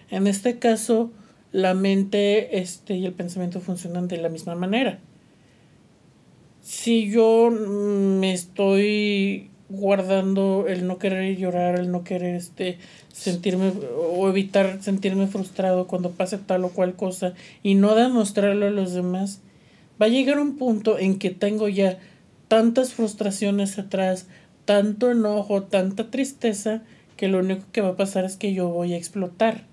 En 0.09 0.27
este 0.27 0.59
caso, 0.59 1.11
la 1.51 1.73
mente 1.73 2.59
este, 2.59 2.95
y 2.95 3.05
el 3.05 3.13
pensamiento 3.13 3.59
funcionan 3.59 4.07
de 4.07 4.17
la 4.17 4.29
misma 4.29 4.55
manera. 4.55 4.99
Si 6.61 7.09
yo 7.09 7.49
me 7.49 8.33
estoy 8.33 9.51
guardando 9.69 10.65
el 10.67 10.87
no 10.87 10.97
querer 10.97 11.37
llorar, 11.37 11.79
el 11.79 11.91
no 11.91 12.03
querer 12.03 12.35
este 12.35 12.77
sentirme 13.11 13.73
o 14.13 14.29
evitar 14.29 14.81
sentirme 14.81 15.27
frustrado 15.27 15.87
cuando 15.87 16.11
pase 16.11 16.37
tal 16.37 16.63
o 16.63 16.69
cual 16.69 16.95
cosa 16.95 17.33
y 17.63 17.75
no 17.75 17.95
demostrarlo 17.95 18.67
a 18.67 18.71
los 18.71 18.93
demás, 18.93 19.41
va 20.01 20.05
a 20.05 20.09
llegar 20.09 20.39
un 20.39 20.57
punto 20.57 20.97
en 20.97 21.19
que 21.19 21.31
tengo 21.31 21.67
ya 21.67 21.99
tantas 22.47 22.93
frustraciones 22.93 23.77
atrás, 23.77 24.27
tanto 24.65 25.11
enojo, 25.11 25.63
tanta 25.63 26.09
tristeza, 26.09 26.83
que 27.17 27.27
lo 27.27 27.39
único 27.39 27.65
que 27.71 27.81
va 27.81 27.89
a 27.89 27.97
pasar 27.97 28.25
es 28.25 28.37
que 28.37 28.53
yo 28.53 28.69
voy 28.69 28.93
a 28.93 28.97
explotar. 28.97 29.65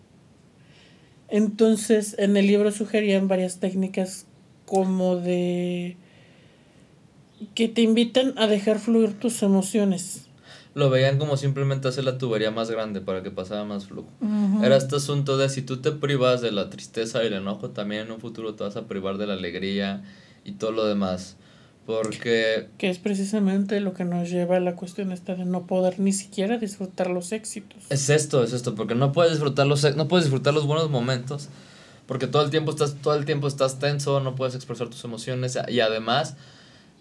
Entonces, 1.28 2.16
en 2.18 2.36
el 2.36 2.46
libro 2.46 2.70
sugerían 2.72 3.28
varias 3.28 3.58
técnicas 3.58 4.26
como 4.66 5.16
de 5.16 5.96
que 7.54 7.68
te 7.68 7.82
invitan 7.82 8.34
a 8.36 8.46
dejar 8.46 8.78
fluir 8.78 9.18
tus 9.18 9.42
emociones. 9.42 10.26
Lo 10.74 10.90
veían 10.90 11.18
como 11.18 11.36
simplemente 11.36 11.86
hacer 11.86 12.04
la 12.04 12.18
tubería 12.18 12.50
más 12.50 12.68
grande 12.68 13.00
para 13.00 13.22
que 13.22 13.30
pasara 13.30 13.64
más 13.64 13.86
flujo. 13.86 14.08
Era 14.62 14.76
este 14.76 14.96
asunto 14.96 15.36
de 15.38 15.48
si 15.48 15.62
tú 15.62 15.76
te 15.76 15.92
privas 15.92 16.40
de 16.40 16.50
la 16.50 16.68
tristeza 16.68 17.22
y 17.22 17.28
el 17.28 17.34
enojo, 17.34 17.70
también 17.70 18.02
en 18.06 18.12
un 18.12 18.20
futuro 18.20 18.54
te 18.54 18.64
vas 18.64 18.76
a 18.76 18.88
privar 18.88 19.16
de 19.16 19.28
la 19.28 19.34
alegría 19.34 20.02
y 20.44 20.52
todo 20.52 20.72
lo 20.72 20.84
demás. 20.84 21.36
Porque... 21.86 22.70
Que 22.78 22.90
es 22.90 22.98
precisamente 22.98 23.78
lo 23.78 23.94
que 23.94 24.04
nos 24.04 24.30
lleva 24.30 24.56
a 24.56 24.60
la 24.60 24.74
cuestión 24.74 25.12
esta 25.12 25.36
de 25.36 25.44
no 25.44 25.66
poder 25.66 26.00
ni 26.00 26.12
siquiera 26.12 26.58
disfrutar 26.58 27.08
los 27.08 27.30
éxitos. 27.30 27.84
Es 27.90 28.10
esto, 28.10 28.42
es 28.42 28.52
esto, 28.52 28.74
porque 28.74 28.96
no 28.96 29.12
puedes 29.12 29.32
disfrutar 29.32 29.66
los, 29.66 29.94
no 29.94 30.08
puedes 30.08 30.24
disfrutar 30.24 30.54
los 30.54 30.66
buenos 30.66 30.90
momentos, 30.90 31.50
porque 32.06 32.26
todo 32.26 32.42
el 32.42 32.50
tiempo 32.50 32.72
estás, 32.72 32.96
todo 33.00 33.14
el 33.14 33.26
tiempo 33.26 33.46
estás 33.46 33.78
tenso, 33.78 34.18
no 34.20 34.34
puedes 34.34 34.54
expresar 34.54 34.88
tus 34.88 35.04
emociones 35.04 35.58
y 35.68 35.80
además 35.80 36.36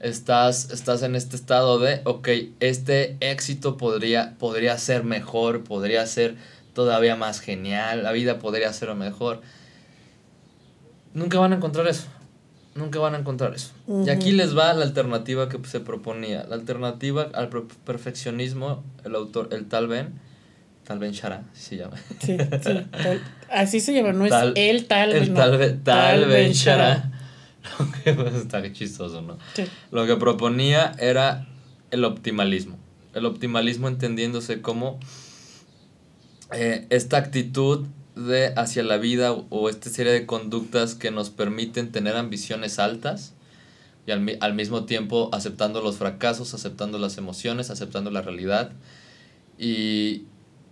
estás, 0.03 0.69
estás 0.71 1.01
en 1.01 1.15
este 1.15 1.35
estado 1.35 1.79
de, 1.79 2.01
ok, 2.03 2.27
este 2.59 3.17
éxito 3.21 3.77
podría, 3.77 4.35
podría 4.37 4.77
ser 4.77 5.03
mejor, 5.03 5.63
podría 5.63 6.05
ser 6.05 6.35
todavía 6.73 7.15
más 7.15 7.39
genial, 7.39 8.03
la 8.03 8.11
vida 8.11 8.39
podría 8.39 8.71
ser 8.73 8.93
mejor. 8.95 9.41
Nunca 11.13 11.39
van 11.39 11.53
a 11.53 11.55
encontrar 11.55 11.87
eso. 11.87 12.07
Nunca 12.75 12.99
van 12.99 13.15
a 13.15 13.19
encontrar 13.19 13.53
eso. 13.53 13.71
Y 13.87 14.09
aquí 14.09 14.31
les 14.31 14.57
va 14.57 14.73
la 14.73 14.83
alternativa 14.83 15.47
que 15.47 15.59
se 15.67 15.79
proponía. 15.79 16.43
La 16.49 16.55
alternativa 16.55 17.29
al 17.33 17.49
perfeccionismo, 17.49 18.83
el 19.05 19.15
autor, 19.15 19.49
el 19.51 19.67
tal 19.67 19.87
Ben, 19.87 20.19
tal 20.83 20.97
Ben 20.97 21.11
Shara, 21.11 21.43
así 21.53 21.61
se 21.61 21.77
llama. 21.77 21.97
Sí, 22.19 22.35
sí, 22.63 22.79
así 23.51 23.79
se 23.79 23.93
llama, 23.93 24.11
no 24.11 24.25
es 24.25 24.33
el 24.55 24.87
tal 24.87 25.13
Ben. 25.13 25.23
El 25.23 25.33
tal, 25.33 25.81
tal, 25.83 26.25
Ben 26.25 26.51
Shara. 26.51 27.12
Pues, 28.04 28.36
está 28.36 28.71
chistoso, 28.73 29.21
¿no? 29.21 29.38
Sí. 29.56 29.63
Lo 29.91 30.06
que 30.06 30.15
proponía 30.17 30.91
era 30.99 31.47
el 31.91 32.06
optimalismo. 32.06 32.78
El 33.13 33.26
optimalismo 33.26 33.88
entendiéndose 33.88 34.62
como 34.62 34.99
eh, 36.52 36.86
esta 36.89 37.17
actitud 37.17 37.86
de 38.15 38.54
hacia 38.56 38.84
la 38.84 38.97
vida 38.97 39.32
o 39.32 39.69
esta 39.69 39.89
serie 39.89 40.12
de 40.12 40.26
conductas 40.26 40.95
que 40.95 41.12
nos 41.12 41.30
permiten 41.30 41.91
tener 41.91 42.15
ambiciones 42.15 42.80
altas 42.80 43.34
y 44.06 44.12
al, 44.12 44.38
al, 44.41 44.54
mismo 44.54 44.86
tiempo 44.86 45.30
aceptando 45.32 45.82
los 45.82 45.97
fracasos, 45.97 46.54
aceptando 46.54 46.99
las 46.99 47.17
emociones, 47.17 47.69
aceptando 47.69 48.12
la 48.12 48.21
realidad 48.21 48.71
y 49.58 50.23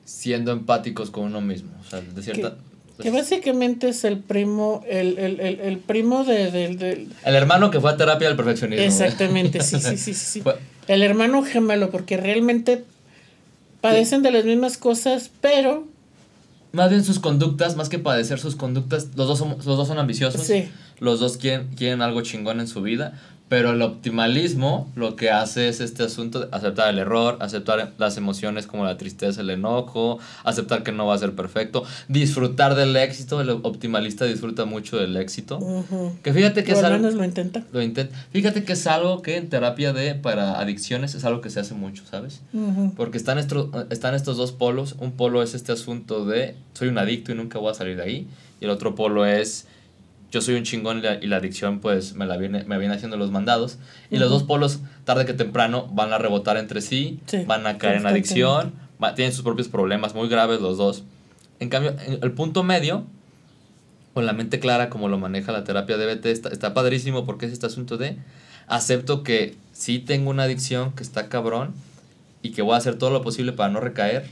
siendo 0.04 0.52
empáticos 0.52 1.10
con 1.10 1.26
uno 1.26 1.42
mismo. 1.42 1.72
O 1.80 1.90
sea, 1.90 2.02
de 2.02 2.22
cierta... 2.22 2.58
Que, 3.02 3.12
básicamente 3.12 3.90
es 3.90 4.04
el 4.04 4.20
primo, 4.20 4.84
el, 4.88 5.18
el, 5.18 5.40
el, 5.40 5.60
el 5.60 5.78
primo 5.78 6.24
de, 6.24 6.52
del... 6.52 7.10
El 7.26 7.36
hermano 7.36 7.72
que 7.72 7.80
fue 7.80 7.92
a 7.92 7.98
terapia 7.98 8.28
del 8.28 8.38
perfeccionismo. 8.38 8.86
Exactamente, 8.86 9.62
sí, 9.62 9.80
sí, 9.80 9.98
sí, 9.98 10.14
sí. 10.14 10.44
el 10.88 11.04
hermano 11.04 11.44
gemelo, 11.44 11.90
porque 11.90 12.18
realmente 12.18 12.84
padecen 13.82 14.22
de 14.22 14.32
las 14.32 14.46
mismas 14.46 14.78
cosas, 14.78 15.32
pero 15.42 15.88
más 16.74 16.90
bien 16.90 17.04
sus 17.04 17.20
conductas, 17.20 17.76
más 17.76 17.90
que 17.90 18.00
padecer 18.00 18.40
sus 18.40 18.56
conductas, 18.56 19.10
los 19.16 19.28
dos 19.28 19.40
son, 19.40 19.50
los 19.50 19.66
dos 19.66 19.88
son 19.88 20.00
ambiciosos. 20.00 20.50
Los 21.00 21.20
dos 21.20 21.38
quieren, 21.38 21.68
quieren 21.76 22.02
algo 22.02 22.22
chingón 22.22 22.60
en 22.60 22.68
su 22.68 22.82
vida, 22.82 23.20
pero 23.52 23.72
el 23.72 23.82
optimalismo 23.82 24.90
lo 24.96 25.18
que 25.18 25.30
hace 25.30 25.68
es 25.68 25.82
este 25.82 26.04
asunto 26.04 26.40
de 26.40 26.48
aceptar 26.54 26.88
el 26.88 27.00
error, 27.00 27.36
aceptar 27.42 27.92
las 27.98 28.16
emociones 28.16 28.66
como 28.66 28.86
la 28.86 28.96
tristeza, 28.96 29.42
el 29.42 29.50
enojo, 29.50 30.20
aceptar 30.46 30.84
que 30.84 30.94
no 30.94 31.08
va 31.08 31.16
a 31.16 31.18
ser 31.18 31.34
perfecto, 31.36 31.84
disfrutar 32.08 32.76
del 32.76 32.96
éxito. 32.96 33.42
El 33.42 33.50
optimalista 33.50 34.24
disfruta 34.24 34.64
mucho 34.64 34.96
del 34.96 35.18
éxito. 35.18 35.60
Que 36.24 36.32
fíjate 36.32 36.64
que 36.64 36.72
es 36.72 36.82
algo. 36.82 37.10
lo 37.10 37.26
intenta. 37.26 37.66
Lo 37.74 37.82
intenta. 37.82 38.16
Fíjate 38.32 38.64
que 38.64 38.72
es 38.72 38.88
algo 38.88 39.22
que 39.22 39.36
en 39.36 39.50
terapia 39.50 39.92
de 39.92 40.16
para 40.16 40.58
adicciones 40.58 41.14
es 41.14 41.26
algo 41.26 41.42
que 41.42 41.50
se 41.50 41.60
hace 41.60 41.74
mucho, 41.74 42.06
¿sabes? 42.10 42.40
Porque 42.96 43.18
están, 43.18 43.38
estos, 43.38 43.68
están 43.90 44.16
estos 44.16 44.38
dos 44.38 44.54
polos. 44.54 44.96
Un 44.98 45.12
polo 45.12 45.44
es 45.44 45.56
este 45.56 45.74
asunto 45.74 46.24
de 46.26 46.56
soy 46.72 46.88
un 46.88 46.98
adicto 46.98 47.34
y 47.34 47.36
nunca 47.36 47.60
voy 47.60 47.72
a 47.72 47.74
salir 47.74 47.98
de 47.98 48.04
ahí. 48.04 48.28
Y 48.62 48.64
el 48.64 48.70
otro 48.70 48.96
polo 48.96 49.26
es 49.26 49.68
yo 50.32 50.42
soy 50.42 50.56
un 50.56 50.64
chingón 50.64 51.00
y 51.00 51.02
la, 51.02 51.16
y 51.16 51.28
la, 51.28 51.38
adicción 51.38 51.80
pues 51.82 52.16
me 52.16 52.26
la 52.26 52.38
viene, 52.38 52.64
me 52.64 52.78
viene 52.78 52.96
haciendo 52.96 53.18
los 53.18 53.32
mandados. 53.32 53.78
Y 54.10 54.18
los 54.18 54.30
dos 54.30 54.44
polos, 54.44 54.80
tarde 55.04 55.26
que 55.26 55.34
temprano, 55.34 55.88
van 55.92 56.14
a 56.14 56.18
rebotar 56.18 56.58
entre 56.58 56.82
sí, 56.82 57.20
van 57.46 57.68
a 57.68 57.78
caer 57.78 57.98
en 57.98 58.08
adicción, 58.08 58.74
tienen 59.16 59.34
sus 59.34 59.44
propios 59.44 59.68
problemas 59.68 60.16
muy 60.16 60.30
graves 60.30 60.62
los 60.62 60.78
dos. 60.78 61.04
En 61.60 61.70
cambio, 61.70 61.96
el 62.08 62.32
punto 62.32 62.64
medio, 62.64 63.04
con 64.14 64.26
la 64.26 64.34
mente 64.34 64.60
clara 64.60 64.90
como 64.90 65.10
lo 65.10 65.20
maneja 65.20 65.52
la 65.52 65.66
terapia 65.66 65.98
DBT, 65.98 66.26
está, 66.28 66.50
está 66.50 66.74
padrísimo 66.74 67.26
porque 67.26 67.46
es 67.46 67.52
este 67.52 67.66
asunto 67.66 67.98
de 67.98 68.18
acepto 68.68 69.24
que 69.24 69.58
sí 69.74 70.00
tengo 70.00 70.30
una 70.30 70.44
adicción 70.44 70.94
que 70.94 71.04
está 71.04 71.28
cabrón 71.28 71.74
y 72.42 72.52
que 72.52 72.62
voy 72.62 72.76
a 72.76 72.78
hacer 72.78 72.98
todo 72.98 73.10
lo 73.10 73.22
posible 73.22 73.52
para 73.52 73.70
no 73.70 73.82
recaer, 73.82 74.30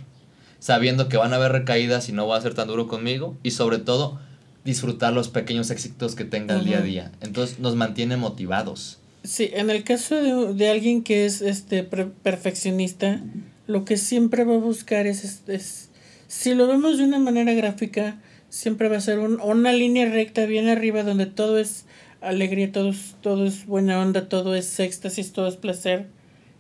sabiendo 0.60 1.10
que 1.10 1.18
van 1.18 1.34
a 1.34 1.36
haber 1.36 1.52
recaídas 1.52 2.08
y 2.08 2.14
no 2.14 2.26
voy 2.26 2.38
a 2.38 2.42
ser 2.42 2.54
tan 2.54 2.68
duro 2.68 2.88
conmigo 2.88 3.38
y 3.44 3.52
sobre 3.52 3.80
todo 3.80 4.20
disfrutar 4.66 5.14
los 5.14 5.30
pequeños 5.30 5.72
éxitos 5.72 6.16
que 6.16 6.26
tenga 6.26 6.58
el 6.58 6.66
día 6.66 6.80
a 6.80 6.82
día. 6.82 7.12
Entonces 7.22 7.60
nos 7.60 7.76
mantiene 7.76 8.18
motivados. 8.18 9.00
Sí, 9.24 9.50
en 9.54 9.70
el 9.70 9.84
caso 9.84 10.16
de, 10.16 10.54
de 10.54 10.70
alguien 10.70 11.04
que 11.04 11.26
es 11.26 11.42
este 11.42 11.84
perfeccionista, 11.84 13.22
lo 13.68 13.86
que 13.86 13.98
siempre 13.98 14.44
va 14.46 14.56
a 14.56 14.60
buscar 14.60 15.08
es, 15.08 15.44
es, 15.48 15.90
si 16.28 16.54
lo 16.54 16.68
vemos 16.68 16.98
de 16.98 17.04
una 17.04 17.20
manera 17.20 17.54
gráfica, 17.54 18.20
siempre 18.50 18.90
va 18.90 18.98
a 18.98 19.02
ser 19.02 19.20
un, 19.20 19.40
una 19.42 19.74
línea 19.74 20.10
recta 20.10 20.46
bien 20.46 20.68
arriba 20.68 21.04
donde 21.04 21.26
todo 21.26 21.60
es 21.60 21.86
alegría, 22.22 22.72
todo 22.72 22.90
es, 22.90 23.16
todo 23.22 23.46
es 23.46 23.66
buena 23.66 24.00
onda, 24.00 24.28
todo 24.28 24.56
es 24.56 24.80
éxtasis, 24.80 25.34
todo 25.34 25.48
es 25.48 25.58
placer. 25.58 26.08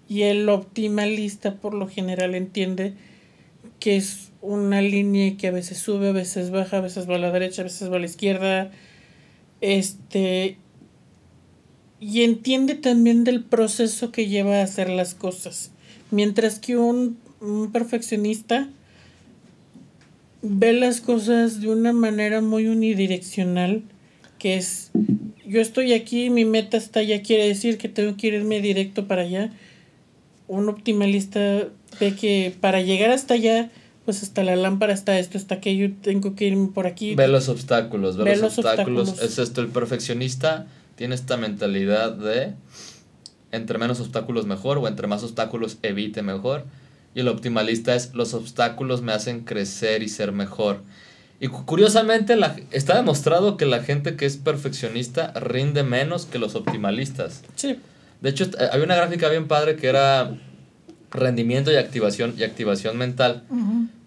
Y 0.08 0.24
el 0.24 0.50
optimalista 0.50 1.56
por 1.56 1.74
lo 1.74 1.88
general 1.88 2.36
entiende 2.36 2.94
que 3.80 3.96
es 3.96 4.29
una 4.42 4.82
línea 4.82 5.36
que 5.38 5.48
a 5.48 5.52
veces 5.52 5.78
sube, 5.78 6.10
a 6.10 6.14
veces 6.14 6.52
baja, 6.52 6.78
a 6.78 6.82
veces 6.82 7.10
va 7.10 7.16
a 7.16 7.20
la 7.20 7.32
derecha, 7.32 7.62
a 7.62 7.66
veces 7.66 7.92
va 7.92 7.98
a 7.98 8.00
la 8.00 8.06
izquierda. 8.06 8.72
Este. 9.62 10.58
Y 12.00 12.24
entiende 12.24 12.76
también 12.76 13.26
del 13.26 13.44
proceso 13.44 14.12
que 14.12 14.28
lleva 14.28 14.60
a 14.60 14.64
hacer 14.64 14.90
las 14.90 15.16
cosas. 15.16 15.72
Mientras 16.12 16.60
que 16.60 16.78
un, 16.78 17.18
un 17.42 17.72
perfeccionista 17.72 18.70
ve 20.42 20.72
las 20.72 21.02
cosas 21.02 21.60
de 21.60 21.68
una 21.68 21.92
manera 21.92 22.40
muy 22.40 22.68
unidireccional, 22.68 23.84
que 24.38 24.56
es, 24.56 24.92
yo 25.46 25.60
estoy 25.60 25.92
aquí, 25.92 26.30
mi 26.30 26.46
meta 26.46 26.78
está 26.78 27.02
allá, 27.02 27.22
quiere 27.22 27.48
decir 27.48 27.78
que 27.78 27.90
tengo 27.90 28.16
que 28.16 28.28
irme 28.28 28.62
directo 28.62 29.06
para 29.08 29.24
allá. 29.24 29.52
Un 30.48 30.70
optimalista 30.70 31.68
ve 32.00 32.16
que 32.16 32.56
para 32.62 32.82
llegar 32.82 33.12
hasta 33.12 33.34
allá 33.34 33.70
pues 34.10 34.24
hasta 34.24 34.44
la 34.44 34.56
lámpara 34.56 34.92
está 34.92 35.20
esto, 35.20 35.38
está 35.38 35.54
aquello, 35.54 35.92
tengo 36.02 36.34
que 36.34 36.46
irme 36.46 36.70
por 36.70 36.88
aquí. 36.88 37.14
Ve 37.14 37.28
los 37.28 37.48
obstáculos, 37.48 38.18
ve, 38.18 38.36
los, 38.38 38.58
obstáculos. 38.58 39.22
Es 39.22 39.38
esto, 39.38 39.62
el 39.62 39.68
perfeccionista 39.68 40.66
tiene 40.96 41.14
esta 41.14 41.38
mentalidad 41.38 42.14
de 42.14 42.56
entre 43.52 43.78
menos 43.78 44.00
obstáculos 44.00 44.48
mejor 44.48 44.80
o 44.80 44.88
entre 44.88 45.06
más 45.06 45.22
obstáculos 45.22 45.78
evite 45.84 46.24
mejor. 46.24 46.66
Y 47.14 47.20
el 47.20 47.28
optimalista 47.28 47.94
es 47.94 48.16
los 48.16 48.34
obstáculos 48.34 49.04
me 49.04 49.12
hacen 49.12 49.42
crecer 49.42 50.02
y 50.02 50.10
ser 50.10 50.32
mejor. 50.32 50.82
Y 51.40 51.50
curiosamente 51.50 52.36
la, 52.36 52.56
está 52.72 52.96
demostrado 52.96 53.58
que 53.58 53.68
la 53.68 53.84
gente 53.84 54.16
que 54.16 54.26
es 54.26 54.38
perfeccionista 54.38 55.34
rinde 55.34 55.84
menos 55.84 56.26
que 56.26 56.40
los 56.40 56.56
optimalistas. 56.56 57.44
Sí. 57.54 57.78
De 58.22 58.32
hecho, 58.32 58.50
había 58.72 58.86
una 58.86 58.96
gráfica 58.96 59.30
bien 59.30 59.48
padre 59.48 59.76
que 59.76 59.86
era 59.86 60.36
rendimiento 61.12 61.72
y 61.72 61.76
activación 61.76 62.34
y 62.40 62.42
activación 62.42 62.98
mental 62.98 63.44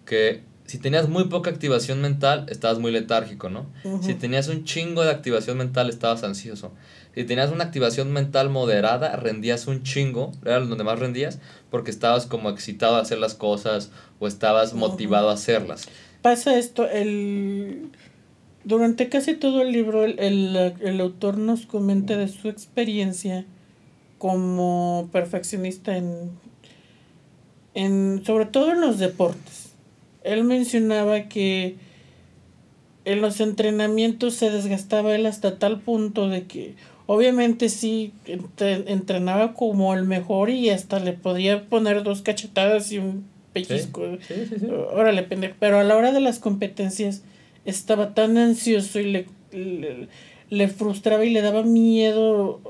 que 0.05 0.41
si 0.65 0.77
tenías 0.77 1.09
muy 1.09 1.25
poca 1.25 1.49
activación 1.49 2.01
mental, 2.01 2.45
estabas 2.49 2.79
muy 2.79 2.91
letárgico, 2.91 3.49
¿no? 3.49 3.65
Si 4.01 4.13
tenías 4.13 4.47
un 4.47 4.63
chingo 4.63 5.03
de 5.03 5.11
activación 5.11 5.57
mental, 5.57 5.89
estabas 5.89 6.23
ansioso. 6.23 6.71
Si 7.13 7.25
tenías 7.25 7.51
una 7.51 7.65
activación 7.65 8.11
mental 8.11 8.49
moderada, 8.49 9.15
rendías 9.17 9.67
un 9.67 9.83
chingo, 9.83 10.31
era 10.43 10.59
donde 10.61 10.83
más 10.83 10.99
rendías, 10.99 11.39
porque 11.69 11.91
estabas 11.91 12.25
como 12.25 12.49
excitado 12.49 12.95
a 12.95 13.01
hacer 13.01 13.19
las 13.19 13.35
cosas 13.35 13.91
o 14.19 14.27
estabas 14.27 14.73
motivado 14.73 15.29
a 15.29 15.33
hacerlas. 15.33 15.87
Pasa 16.21 16.57
esto, 16.57 16.89
el... 16.89 17.89
Durante 18.63 19.09
casi 19.09 19.33
todo 19.33 19.61
el 19.61 19.73
libro, 19.73 20.05
el, 20.05 20.17
el 20.17 21.01
autor 21.01 21.37
nos 21.37 21.65
comenta 21.65 22.15
de 22.15 22.29
su 22.29 22.47
experiencia 22.47 23.45
como 24.17 25.09
perfeccionista 25.11 25.97
en 25.97 26.31
en, 27.73 28.23
sobre 28.25 28.45
todo 28.45 28.71
en 28.71 28.81
los 28.81 28.99
deportes. 28.99 29.62
Él 30.23 30.43
mencionaba 30.43 31.23
que 31.23 31.75
en 33.05 33.21
los 33.21 33.39
entrenamientos 33.41 34.35
se 34.35 34.49
desgastaba 34.49 35.15
él 35.15 35.25
hasta 35.25 35.59
tal 35.59 35.81
punto 35.81 36.29
de 36.29 36.43
que 36.43 36.75
obviamente 37.05 37.69
sí 37.69 38.13
entrenaba 38.57 39.53
como 39.53 39.93
el 39.93 40.05
mejor 40.05 40.49
y 40.49 40.69
hasta 40.69 40.99
le 40.99 41.13
podía 41.13 41.65
poner 41.65 42.03
dos 42.03 42.21
cachetadas 42.21 42.91
y 42.91 42.99
un 42.99 43.25
pellizco. 43.51 44.03
Órale, 44.93 45.23
pendejo. 45.23 45.55
Pero 45.59 45.79
a 45.79 45.83
la 45.83 45.95
hora 45.95 46.11
de 46.11 46.21
las 46.21 46.39
competencias 46.39 47.23
estaba 47.65 48.13
tan 48.13 48.37
ansioso 48.37 48.99
y 48.99 49.05
le, 49.05 50.07
le, 50.49 50.67
frustraba 50.69 51.25
y 51.25 51.29
le 51.29 51.41
daba 51.41 51.63
miedo 51.63 52.61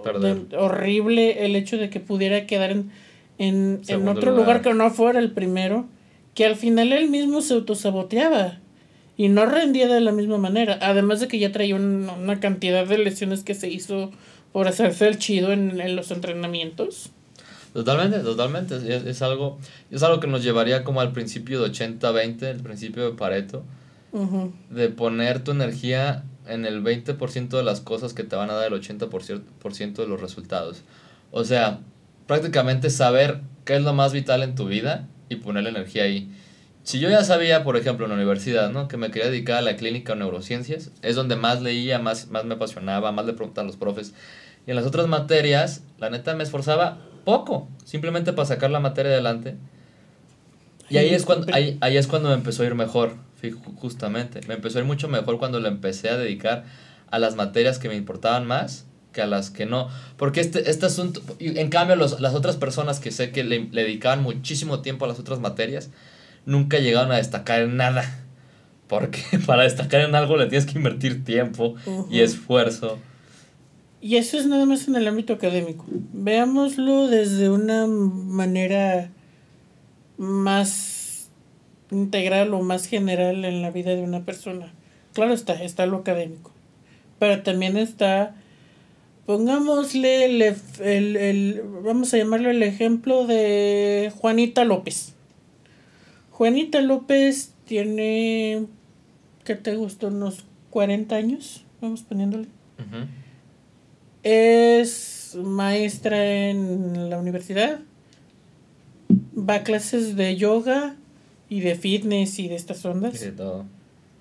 horrible 0.58 1.46
el 1.46 1.56
hecho 1.56 1.78
de 1.78 1.90
que 1.90 2.00
pudiera 2.00 2.46
quedar 2.46 2.72
en, 2.72 2.92
en, 3.38 3.82
en 3.88 4.08
otro 4.08 4.36
lugar. 4.36 4.62
que 4.62 4.74
no 4.74 4.90
fuera 4.90 5.20
el 5.20 5.32
primero, 5.32 5.88
que 6.34 6.46
al 6.46 6.56
final 6.56 6.92
él 6.94 7.10
mismo 7.10 7.42
se 7.42 7.54
autosaboteaba 7.54 8.60
y 9.18 9.30
no 9.30 9.46
rendía 9.46 9.88
de 9.88 10.02
la 10.02 10.12
misma 10.12 10.38
manera. 10.38 10.80
Además 10.82 11.20
de 11.20 11.28
que 11.28 11.40
ya 11.40 11.52
traía 11.52 11.76
una 11.76 12.40
cantidad 12.40 12.86
de 12.86 12.98
lesiones 12.98 13.44
que 13.44 13.54
se 13.54 13.70
hizo 13.70 14.12
por 14.52 14.68
hacerse 14.68 15.08
el 15.08 15.18
chido 15.18 15.52
en, 15.52 15.80
en 15.80 15.96
los 15.96 16.12
entrenamientos. 16.12 17.12
Totalmente, 17.74 18.20
totalmente. 18.20 18.76
Es, 18.76 19.04
es, 19.06 19.22
algo, 19.22 19.58
es 19.90 20.04
algo 20.04 20.20
que 20.20 20.28
nos 20.28 20.44
llevaría 20.44 20.84
como 20.84 21.02
al 21.02 21.12
principio 21.12 21.62
de 21.62 21.72
80-20, 21.72 22.44
el 22.44 22.62
principio 22.62 23.04
de 23.04 23.18
Pareto, 23.18 23.64
de 24.70 24.90
poner 24.90 25.44
tu 25.44 25.52
energía 25.52 26.24
en 26.48 26.66
el 26.66 26.84
20% 26.84 27.50
de 27.50 27.64
las 27.64 27.82
cosas 27.82 28.14
que 28.14 28.24
te 28.24 28.36
van 28.36 28.52
a 28.52 28.54
dar 28.54 28.72
el 28.72 28.80
80% 28.80 29.96
de 29.96 30.08
los 30.08 30.22
resultados. 30.22 30.84
O 31.32 31.44
sea, 31.46 31.80
prácticamente 32.28 32.92
saber 32.92 33.42
qué 33.66 33.76
es 33.76 33.82
lo 33.82 33.94
más 33.94 34.14
vital 34.14 34.44
en 34.44 34.54
tu 34.54 34.68
vida 34.68 35.08
y 35.34 35.38
poner 35.38 35.64
la 35.64 35.70
energía 35.70 36.04
ahí. 36.04 36.32
Si 36.84 37.00
yo 37.00 37.10
ya 37.10 37.24
sabía, 37.24 37.64
por 37.64 37.78
ejemplo, 37.78 38.06
en 38.06 38.10
la 38.10 38.16
universidad, 38.16 38.70
¿no? 38.70 38.88
Que 38.88 38.98
me 38.98 39.10
quería 39.10 39.30
dedicar 39.30 39.58
a 39.58 39.62
la 39.62 39.78
clínica 39.78 40.14
o 40.14 40.16
neurociencias, 40.16 40.92
es 41.02 41.16
donde 41.16 41.36
más 41.36 41.62
leía, 41.62 42.00
más, 42.00 42.28
más 42.28 42.44
me 42.44 42.56
apasionaba, 42.56 43.12
más 43.12 43.26
le 43.26 43.34
preguntaba 43.34 43.64
a 43.64 43.68
los 43.68 43.78
profes. 43.78 44.14
Y 44.68 44.72
en 44.72 44.76
las 44.76 44.86
otras 44.86 45.08
materias, 45.08 45.84
la 45.98 46.10
neta 46.10 46.36
me 46.36 46.44
esforzaba 46.44 46.98
poco, 47.24 47.70
simplemente 47.86 48.34
para 48.34 48.46
sacar 48.46 48.70
la 48.70 48.82
materia 48.82 49.14
adelante. 49.14 49.56
Y 50.90 50.98
ahí 50.98 51.14
es 51.14 51.24
cuando, 51.24 51.54
ahí, 51.54 51.78
ahí 51.80 51.96
es 51.96 52.08
cuando 52.08 52.30
me 52.30 52.36
empezó 52.36 52.64
a 52.64 52.66
ir 52.66 52.76
mejor, 52.76 53.16
justamente. 53.78 54.42
Me 54.48 54.56
empezó 54.56 54.78
a 54.78 54.82
ir 54.82 54.88
mucho 54.88 55.08
mejor 55.08 55.40
cuando 55.40 55.62
le 55.62 55.70
empecé 55.70 56.10
a 56.10 56.18
dedicar 56.18 56.66
a 57.10 57.20
las 57.20 57.36
materias 57.36 57.80
que 57.80 57.88
me 57.88 57.96
importaban 57.96 58.46
más 58.46 58.86
que 59.14 59.22
a 59.22 59.28
las 59.28 59.50
que 59.50 59.66
no. 59.66 59.88
Porque 60.18 60.42
este, 60.42 60.70
este 60.70 60.86
asunto, 60.86 61.22
en 61.40 61.70
cambio, 61.70 61.96
los, 61.96 62.20
las 62.20 62.34
otras 62.34 62.58
personas 62.58 63.00
que 63.00 63.12
sé 63.12 63.32
que 63.32 63.46
le, 63.46 63.70
le 63.72 63.84
dedicaban 63.84 64.22
muchísimo 64.22 64.82
tiempo 64.82 65.06
a 65.06 65.08
las 65.08 65.20
otras 65.20 65.40
materias, 65.40 65.90
nunca 66.46 66.80
llegaron 66.80 67.12
a 67.12 67.18
destacar 67.18 67.62
en 67.62 67.78
nada. 67.78 68.20
Porque 68.88 69.22
para 69.46 69.64
destacar 69.64 70.02
en 70.02 70.16
algo 70.16 70.36
le 70.36 70.48
tienes 70.48 70.66
que 70.66 70.78
invertir 70.78 71.24
tiempo 71.24 71.76
y 72.10 72.20
esfuerzo. 72.20 73.00
Y 74.02 74.18
eso 74.18 74.38
es 74.38 74.48
nada 74.48 74.66
más 74.66 74.88
en 74.90 74.96
el 74.98 75.08
ámbito 75.08 75.32
académico. 75.32 75.86
Veámoslo 75.88 77.08
desde 77.08 77.50
una 77.50 77.88
manera 77.88 79.10
más 80.18 81.30
integral 81.90 82.54
o 82.54 82.62
más 82.62 82.86
general 82.86 83.46
en 83.46 83.62
la 83.62 83.72
vida 83.72 83.96
de 83.96 84.02
una 84.02 84.26
persona. 84.26 84.74
Claro 85.14 85.34
está, 85.34 85.54
está 85.64 85.86
lo 85.86 85.98
académico. 85.98 86.52
Pero 87.18 87.44
también 87.44 87.78
está, 87.78 88.36
pongámosle 89.26 90.26
el, 90.26 90.42
el, 90.82 91.16
el 91.16 91.62
vamos 91.84 92.14
a 92.14 92.18
llamarlo 92.18 92.50
el 92.50 92.64
ejemplo 92.64 93.26
de 93.26 94.12
Juanita 94.18 94.64
López. 94.64 95.14
Juanita 96.32 96.82
López 96.82 97.54
tiene, 97.66 98.66
¿qué 99.44 99.56
te 99.56 99.76
gustó? 99.76 100.08
Unos 100.08 100.46
40 100.72 101.16
años, 101.16 101.64
vamos 101.82 102.02
poniéndole. 102.02 102.48
Es 104.24 105.38
maestra 105.42 106.50
en 106.50 107.10
la 107.10 107.20
universidad. 107.20 107.80
Va 109.38 109.56
a 109.56 109.64
clases 109.64 110.16
de 110.16 110.36
yoga 110.36 110.96
y 111.50 111.60
de 111.62 111.76
fitness 111.76 112.40
y 112.40 112.48
de 112.48 112.56
estas 112.56 112.84
ondas. 112.86 113.14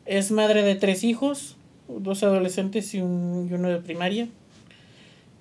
Es 0.05 0.31
madre 0.31 0.62
de 0.62 0.75
tres 0.75 1.05
hijos, 1.05 1.57
dos 1.88 2.23
adolescentes 2.23 2.95
y, 2.95 3.01
un, 3.01 3.49
y 3.51 3.55
uno 3.55 3.69
de 3.69 3.79
primaria. 3.79 4.29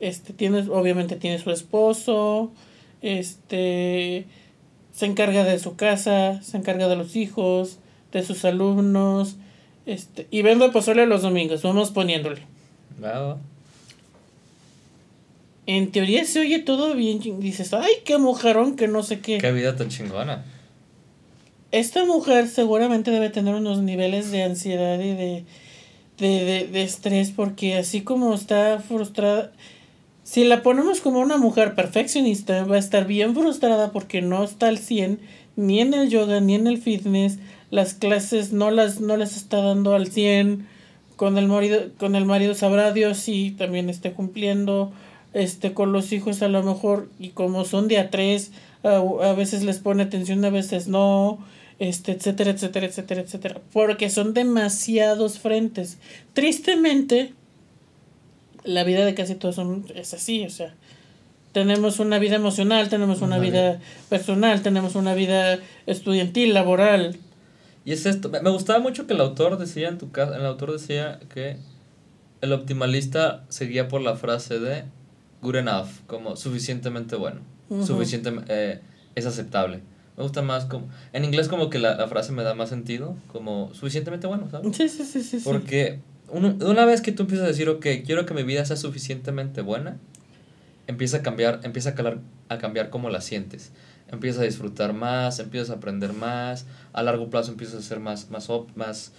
Este 0.02 0.34
tiene, 0.34 0.60
obviamente 0.70 1.16
tiene 1.16 1.40
su 1.40 1.52
esposo. 1.52 2.52
Este 3.02 4.26
se 4.92 5.06
encarga 5.06 5.46
de 5.46 5.58
su 5.60 5.76
casa, 5.76 6.42
se 6.44 6.58
encarga 6.58 6.90
de 6.90 6.98
los 6.98 7.16
hijos, 7.16 7.78
de 8.12 8.24
sus 8.24 8.44
alumnos. 8.44 9.38
Este, 9.86 10.28
y 10.30 10.42
vende 10.42 10.70
pozole 10.70 11.06
los 11.06 11.22
domingos, 11.22 11.62
vamos 11.64 11.92
poniéndole. 11.92 12.42
En 15.66 15.92
teoría 15.92 16.26
se 16.26 16.40
oye 16.40 16.60
todo 16.60 16.96
bien. 16.96 17.20
Dices, 17.40 17.74
ay, 17.74 17.92
qué 18.04 18.18
mujerón, 18.18 18.76
que 18.76 18.88
no 18.88 19.04
sé 19.04 19.20
qué. 19.20 19.38
Qué 19.38 19.52
vida 19.52 19.76
tan 19.76 19.90
chingona. 19.90 20.44
Esta 21.72 22.06
mujer 22.06 22.48
seguramente 22.48 23.12
debe 23.12 23.30
tener 23.30 23.56
unos 23.56 23.82
niveles 23.82 24.30
de 24.32 24.44
ansiedad 24.44 25.00
y 25.00 25.14
de, 25.16 25.46
de, 26.18 26.68
de, 26.68 26.84
estrés 26.84 27.32
porque 27.32 27.78
así 27.78 28.02
como 28.02 28.34
está 28.34 28.80
frustrada, 28.86 29.54
si 30.32 30.46
la 30.46 30.64
ponemos 30.64 31.02
como 31.02 31.20
una 31.20 31.36
mujer 31.36 31.76
perfeccionista, 31.76 32.64
va 32.64 32.78
a 32.78 32.80
estar 32.80 33.06
bien 33.06 33.36
frustrada 33.36 33.92
porque 33.92 34.22
no 34.22 34.46
está 34.46 34.70
al 34.70 34.78
100 34.78 35.20
ni 35.58 35.82
en 35.82 35.94
el 35.94 36.10
yoga 36.10 36.40
ni 36.40 36.56
en 36.56 36.68
el 36.68 36.78
fitness, 36.78 37.38
las 37.70 37.96
clases 37.96 38.54
no 38.54 38.72
las, 38.72 39.02
no 39.02 39.18
las 39.18 39.36
está 39.36 39.58
dando 39.58 39.94
al 39.94 40.08
100, 40.08 40.66
con 41.18 41.38
el 41.38 41.50
marido, 41.50 41.82
con 41.98 42.16
el 42.16 42.24
marido 42.24 42.56
sabrá 42.56 42.94
Dios 42.94 43.18
si 43.18 43.52
también 43.52 43.90
esté 43.90 44.14
cumpliendo 44.14 44.94
este 45.34 45.74
con 45.74 45.92
los 45.92 46.14
hijos 46.14 46.42
a 46.42 46.48
lo 46.48 46.64
mejor 46.64 47.10
y 47.20 47.32
como 47.32 47.66
son 47.66 47.90
de 47.90 47.98
a 47.98 48.10
tres 48.10 48.54
a, 48.84 49.34
veces 49.34 49.64
les 49.64 49.80
pone 49.80 50.04
atención 50.04 50.46
a 50.46 50.50
veces 50.50 50.88
no 50.88 51.40
este 51.78 52.14
etcétera 52.14 52.52
etcétera 52.52 52.86
etcétera 52.86 53.20
etcétera. 53.20 53.62
Porque 53.74 54.10
son 54.10 54.34
demasiados 54.34 55.40
frentes. 55.40 55.98
Tristemente 56.32 57.34
la 58.64 58.84
vida 58.84 59.06
de 59.06 59.14
casi 59.14 59.36
todos 59.36 59.56
son, 59.56 59.86
es 59.96 60.14
así 60.14 60.46
o 60.46 60.50
sea 60.50 60.74
tenemos 61.52 62.00
una 62.00 62.20
vida 62.20 62.36
emocional 62.36 62.90
tenemos 62.90 63.22
una 63.22 63.40
vida 63.40 63.80
personal 64.10 64.62
tenemos 64.62 64.96
una 64.96 65.14
vida 65.14 65.60
estudiantil 65.86 66.54
laboral 66.54 67.18
y 67.84 67.94
es 67.94 68.06
esto 68.06 68.30
me 68.30 68.50
gustaba 68.50 68.80
mucho 68.80 69.08
que 69.08 69.14
el 69.14 69.22
autor 69.22 69.58
decía 69.58 69.90
en 69.90 69.98
tu 69.98 70.12
caso 70.12 70.34
el 70.36 70.46
autor 70.46 70.72
decía 70.72 71.20
que 71.34 71.58
el 72.42 72.54
optimalista 72.54 73.44
seguía 73.50 73.88
por 73.88 74.02
la 74.02 74.16
frase 74.16 74.60
de 74.60 74.84
good 75.42 75.56
enough, 75.56 75.88
como 76.08 76.36
suficientemente 76.36 77.16
bueno, 77.16 77.42
eh, 78.48 78.80
es 79.16 79.26
aceptable. 79.26 79.82
Me 80.18 80.24
gusta 80.24 80.42
más 80.42 80.66
como, 80.66 80.90
en 81.14 81.24
inglés 81.24 81.48
como 81.48 81.70
que 81.70 81.80
la, 81.80 82.08
frase 82.08 82.32
me 82.32 82.44
da 82.44 82.54
más 82.54 82.70
sentido, 82.70 83.16
como 83.32 83.74
suficientemente 83.74 84.28
bueno, 84.28 84.50
¿sabes? 84.52 84.76
Sí, 84.76 84.90
sí, 84.90 85.06
sí, 85.06 85.24
sí. 85.24 85.42
Porque 85.44 86.00
una 86.32 86.86
vez 86.86 87.02
que 87.02 87.12
tú 87.12 87.24
empiezas 87.24 87.46
a 87.46 87.50
decir, 87.50 87.70
ok, 87.70 87.86
quiero 88.06 88.26
que 88.26 88.34
mi 88.34 88.44
vida 88.44 88.66
sea 88.66 88.78
suficientemente 88.78 89.62
buena, 89.62 89.98
empieza 90.88 91.18
a 91.18 91.22
cambiar, 91.22 91.60
empieza 91.64 91.90
a, 91.90 91.96
calar, 91.96 92.20
a 92.50 92.58
cambiar 92.58 92.90
cómo 92.90 93.10
la 93.10 93.22
sientes. 93.22 93.72
Empiezas 94.10 94.42
a 94.42 94.46
disfrutar 94.46 94.94
más, 94.94 95.40
empiezas 95.40 95.70
a 95.70 95.74
aprender 95.74 96.14
más, 96.14 96.66
a 96.94 97.04
largo 97.04 97.30
plazo 97.30 97.52
empiezas 97.52 97.78
a 97.78 97.82
ser 97.82 98.00
más, 98.00 98.30
más, 98.30 98.50
más, 98.76 99.14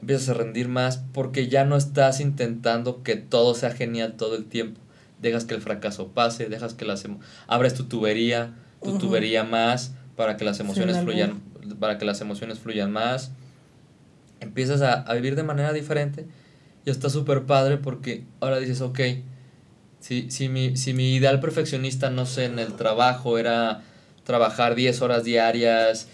empiezas 0.00 0.28
a 0.30 0.34
rendir 0.34 0.68
más, 0.68 1.02
porque 1.12 1.48
ya 1.48 1.64
no 1.64 1.76
estás 1.76 2.20
intentando 2.20 3.02
que 3.02 3.16
todo 3.16 3.54
sea 3.54 3.70
genial 3.70 4.14
todo 4.16 4.36
el 4.36 4.44
tiempo 4.44 4.80
dejas 5.20 5.44
que 5.44 5.54
el 5.54 5.60
fracaso 5.60 6.08
pase, 6.08 6.48
dejas 6.48 6.74
que 6.74 6.84
las 6.84 7.04
abres 7.46 7.74
tu 7.74 7.84
tubería, 7.84 8.54
tu 8.82 8.98
tubería 8.98 9.44
más 9.44 9.94
para 10.16 10.36
que 10.36 10.44
las 10.44 10.60
emociones 10.60 10.98
fluyan, 10.98 11.40
para 11.78 11.98
que 11.98 12.04
las 12.04 12.20
emociones 12.20 12.58
fluyan 12.58 12.92
más. 12.92 13.32
Empiezas 14.40 14.82
a, 14.82 15.02
a 15.02 15.14
vivir 15.14 15.34
de 15.34 15.42
manera 15.42 15.72
diferente 15.72 16.26
y 16.86 16.90
está 16.90 17.10
súper 17.10 17.42
padre 17.42 17.76
porque 17.76 18.24
ahora 18.40 18.58
dices, 18.58 18.80
ok, 18.80 19.00
si, 19.98 20.30
si, 20.30 20.48
mi, 20.48 20.76
si 20.76 20.94
mi 20.94 21.16
ideal 21.16 21.40
perfeccionista, 21.40 22.10
no 22.10 22.26
sé, 22.26 22.44
en 22.44 22.60
el 22.60 22.74
trabajo 22.74 23.38
era 23.38 23.82
trabajar 24.22 24.76
10 24.76 25.02
horas 25.02 25.24
diarias, 25.24 26.06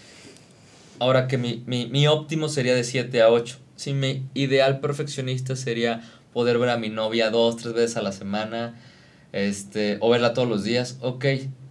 ahora 0.97 1.27
que 1.27 1.37
mi, 1.37 1.63
mi, 1.67 1.85
mi 1.85 2.07
óptimo 2.07 2.49
sería 2.49 2.73
de 2.73 2.83
7 2.83 3.21
a 3.21 3.29
8. 3.29 3.59
Si 3.75 3.93
mi 3.93 4.25
ideal 4.33 4.79
perfeccionista 4.79 5.55
sería 5.55 6.01
poder 6.33 6.57
ver 6.57 6.69
a 6.69 6.77
mi 6.77 6.89
novia 6.89 7.29
dos, 7.29 7.57
tres 7.57 7.75
veces 7.75 7.97
a 7.97 8.01
la 8.01 8.11
semana, 8.11 8.75
este, 9.31 9.97
o 9.99 10.09
verla 10.09 10.33
todos 10.33 10.49
los 10.49 10.63
días, 10.63 10.97
ok, 11.01 11.25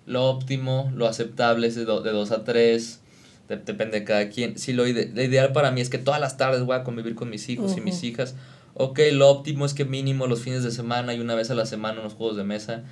lo 0.07 0.27
óptimo, 0.27 0.93
lo 0.95 1.09
aceptable 1.09 1.67
es 1.67 1.75
de 1.75 1.85
2 1.85 2.31
a 2.31 2.45
3, 2.45 3.01
depende 3.49 3.99
de 3.99 4.05
cada 4.05 4.29
quien. 4.29 4.59
Si 4.59 4.73
lo, 4.73 4.87
ideal 4.87 5.53
para 5.53 5.73
mí 5.73 5.81
es 5.81 5.91
que 5.91 5.99
todas 5.99 6.21
las 6.21 6.37
tardes 6.37 6.62
voy 6.62 6.77
a 6.77 6.85
convivir 6.85 7.17
con 7.17 7.31
mis 7.31 7.49
hijos 7.49 7.77
y 7.77 7.81
mis 7.81 8.05
hijas, 8.05 8.37
ok, 8.74 8.98
lo 9.12 9.28
óptimo 9.28 9.66
es 9.66 9.74
que 9.74 9.85
mínimo 9.85 10.26
los 10.26 10.40
fines 10.40 10.62
de 10.62 10.70
semana 10.70 11.14
y 11.14 11.20
una 11.20 11.35
vez 11.35 11.50
a 11.50 11.54
la 11.54 11.66
semana 11.66 12.00
unos 12.00 12.14
juegos 12.14 12.37
de 12.37 12.44
mesa. 12.44 12.82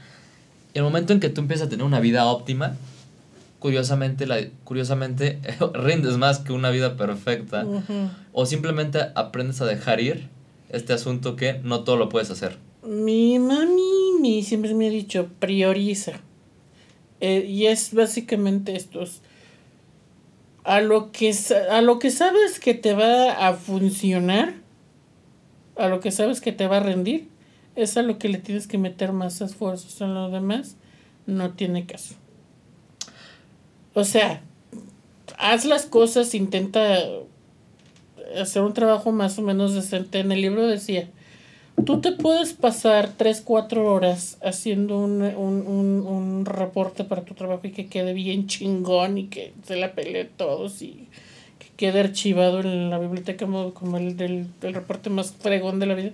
El 0.75 0.83
momento 0.83 1.13
en 1.13 1.21
que 1.21 1.29
tú 1.29 1.41
empiezas 1.41 1.67
a 1.67 1.71
tener 1.71 1.85
una 1.85 2.01
vida 2.01 2.27
óptima, 2.27 2.77
curiosamente, 3.59 4.27
la, 4.27 4.39
curiosamente 4.65 5.39
rindes 5.75 6.17
más 6.17 6.39
que 6.39 6.53
una 6.53 6.71
vida 6.71 6.97
perfecta. 6.97 7.67
O 8.33 8.47
simplemente 8.47 9.01
aprendes 9.15 9.61
a 9.61 9.67
dejar 9.67 10.01
ir 10.01 10.29
este 10.69 10.93
asunto 10.93 11.37
que 11.37 11.61
no 11.65 11.85
todo 11.85 11.97
lo 11.97 12.09
puedes 12.09 12.31
hacer. 12.31 12.57
Mi 12.83 13.39
mami 13.39 14.43
siempre 14.43 14.75
me 14.75 14.87
ha 14.87 14.91
dicho, 14.91 15.29
prioriza. 15.39 16.13
Eh, 17.21 17.45
y 17.47 17.67
es 17.67 17.93
básicamente 17.93 18.77
esto. 18.77 19.05
A 20.65 20.81
lo, 20.81 21.11
que, 21.11 21.35
a 21.71 21.81
lo 21.81 21.99
que 21.99 22.11
sabes 22.11 22.61
que 22.61 22.75
te 22.75 22.95
va 22.95 23.33
a 23.49 23.55
funcionar, 23.55 24.55
a 25.81 25.89
lo 25.89 26.01
que 26.01 26.11
sabes 26.11 26.41
que 26.41 26.53
te 26.53 26.67
va 26.67 26.79
a 26.79 26.81
rendir, 26.81 27.29
es 27.75 27.97
a 27.97 28.03
lo 28.03 28.19
que 28.19 28.29
le 28.29 28.39
tienes 28.39 28.67
que 28.67 28.79
meter 28.79 29.13
más 29.13 29.41
esfuerzos. 29.41 30.01
En 30.01 30.15
lo 30.15 30.31
demás, 30.31 30.77
no 31.27 31.51
tiene 31.51 31.87
caso. 31.87 32.15
O 33.95 34.05
sea, 34.05 34.43
haz 35.39 35.65
las 35.65 35.87
cosas, 35.87 36.35
intenta 36.35 36.99
hacer 38.41 38.63
un 38.63 38.75
trabajo 38.75 39.11
más 39.13 39.39
o 39.39 39.43
menos 39.43 39.75
decente. 39.75 40.21
En 40.21 40.33
el 40.33 40.43
libro 40.43 40.67
decía, 40.67 41.09
tú 41.85 42.01
te 42.01 42.13
puedes 42.13 42.53
pasar 42.53 43.15
3, 43.17 43.43
4 43.45 43.93
horas 43.93 44.39
haciendo 44.43 44.99
un, 44.99 45.23
un, 45.23 45.67
un, 45.67 46.07
un, 46.07 46.45
reporte 46.45 47.05
para 47.05 47.25
tu 47.25 47.35
trabajo 47.35 47.67
y 47.67 47.73
que 47.73 47.87
quede 47.87 48.13
bien 48.13 48.47
chingón 48.47 49.19
y 49.19 49.27
que 49.29 49.55
se 49.65 49.77
la 49.77 49.93
pelee 49.95 50.25
todos 50.25 50.83
y 50.83 51.09
que 51.81 51.87
quede 51.87 52.01
archivado 52.01 52.61
en 52.61 52.91
la 52.91 52.99
biblioteca 52.99 53.47
como, 53.47 53.73
como 53.73 53.97
el 53.97 54.15
del 54.15 54.49
el 54.61 54.75
reporte 54.75 55.09
más 55.09 55.33
fregón 55.33 55.81
de 55.81 55.87
la 55.87 55.95
vida. 55.95 56.11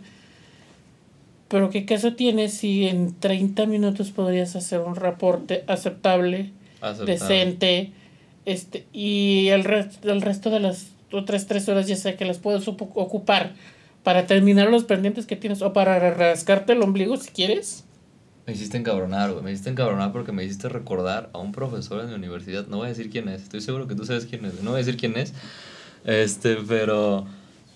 Pero 1.48 1.70
¿qué 1.70 1.84
caso 1.84 2.14
tiene 2.14 2.48
si 2.48 2.86
en 2.86 3.18
30 3.18 3.66
minutos 3.66 4.12
podrías 4.12 4.54
hacer 4.54 4.80
un 4.80 4.94
reporte 4.94 5.64
aceptable, 5.66 6.52
decente, 7.04 7.90
este, 8.44 8.86
y 8.92 9.48
el, 9.48 9.66
el 10.04 10.22
resto 10.22 10.50
de 10.50 10.60
las 10.60 10.86
otras 11.12 11.46
3 11.46 11.68
horas 11.68 11.88
ya 11.88 11.96
sea 11.96 12.16
que 12.16 12.24
las 12.24 12.38
puedes 12.38 12.68
ocupar 12.68 13.54
para 14.04 14.26
terminar 14.26 14.68
los 14.68 14.84
pendientes 14.84 15.26
que 15.26 15.34
tienes 15.34 15.62
o 15.62 15.72
para 15.72 15.98
rascarte 16.10 16.74
el 16.74 16.82
ombligo 16.82 17.16
si 17.16 17.30
quieres? 17.30 17.85
Me 18.46 18.52
hiciste 18.52 18.76
encabronar, 18.76 19.32
güey. 19.32 19.42
Me 19.42 19.50
hiciste 19.50 19.70
encabronar 19.70 20.12
porque 20.12 20.32
me 20.32 20.44
hiciste 20.44 20.68
recordar 20.68 21.30
a 21.32 21.38
un 21.38 21.52
profesor 21.52 22.00
en 22.04 22.10
la 22.10 22.16
universidad. 22.16 22.66
No 22.68 22.78
voy 22.78 22.86
a 22.86 22.88
decir 22.90 23.10
quién 23.10 23.28
es. 23.28 23.42
Estoy 23.42 23.60
seguro 23.60 23.88
que 23.88 23.94
tú 23.94 24.04
sabes 24.04 24.26
quién 24.26 24.44
es. 24.44 24.62
No 24.62 24.70
voy 24.70 24.80
a 24.80 24.84
decir 24.84 24.96
quién 24.96 25.16
es. 25.16 25.32
Este, 26.04 26.56
pero 26.68 27.26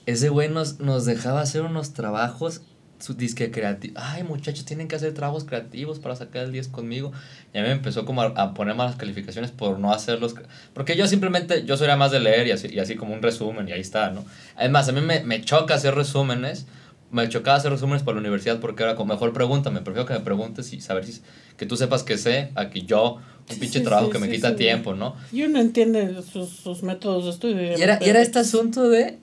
ese 0.06 0.28
güey 0.28 0.48
nos, 0.48 0.78
nos 0.78 1.04
dejaba 1.04 1.40
hacer 1.40 1.62
unos 1.62 1.92
trabajos 1.92 2.62
su 3.00 3.14
disque 3.14 3.50
creativo. 3.50 3.94
Ay, 3.96 4.22
muchachos, 4.22 4.64
tienen 4.64 4.86
que 4.86 4.96
hacer 4.96 5.12
trabajos 5.14 5.44
creativos 5.44 5.98
para 5.98 6.14
sacar 6.14 6.44
el 6.44 6.52
10 6.52 6.68
conmigo. 6.68 7.12
Y 7.52 7.58
a 7.58 7.62
mí 7.62 7.68
me 7.68 7.74
empezó 7.74 8.04
como 8.04 8.22
a, 8.22 8.54
poner 8.54 8.74
malas 8.74 8.96
calificaciones 8.96 9.50
por 9.50 9.78
no 9.78 9.92
hacerlos. 9.92 10.34
Porque 10.74 10.96
yo 10.96 11.06
simplemente, 11.06 11.64
yo 11.64 11.76
soy 11.76 11.88
más 11.96 12.12
de 12.12 12.20
leer 12.20 12.46
y 12.46 12.52
así, 12.52 12.68
y 12.68 12.78
así 12.78 12.96
como 12.96 13.14
un 13.14 13.22
resumen 13.22 13.68
y 13.68 13.72
ahí 13.72 13.80
está, 13.80 14.10
¿no? 14.10 14.24
Además, 14.56 14.88
a 14.88 14.92
mí 14.92 15.00
me, 15.00 15.24
me 15.24 15.42
choca 15.42 15.74
hacer 15.74 15.94
resúmenes. 15.94 16.66
Me 17.10 17.28
chocaba 17.28 17.56
hacer 17.56 17.72
resúmenes 17.72 18.02
por 18.02 18.14
la 18.14 18.20
universidad 18.20 18.60
porque 18.60 18.82
era 18.82 18.94
como, 18.94 19.12
mejor 19.12 19.32
pregúntame, 19.32 19.80
prefiero 19.80 20.06
que 20.06 20.14
me 20.14 20.20
preguntes 20.20 20.72
y 20.72 20.80
saber 20.80 21.04
si, 21.04 21.20
que 21.56 21.66
tú 21.66 21.76
sepas 21.76 22.02
que 22.02 22.18
sé, 22.18 22.50
a 22.54 22.70
que 22.70 22.82
yo, 22.82 23.18
un 23.50 23.58
pinche 23.58 23.80
trabajo 23.80 24.10
que 24.10 24.18
me 24.18 24.30
quita 24.30 24.54
tiempo, 24.54 24.94
¿no? 24.94 25.16
Yo 25.32 25.48
no 25.48 25.58
entiende 25.60 26.22
sus, 26.22 26.48
sus 26.50 26.82
métodos 26.82 27.24
de 27.24 27.30
estudio. 27.30 27.78
Y 27.78 27.82
era, 27.82 27.98
y 28.00 28.08
era 28.08 28.20
este 28.20 28.38
asunto 28.38 28.88
de 28.88 29.18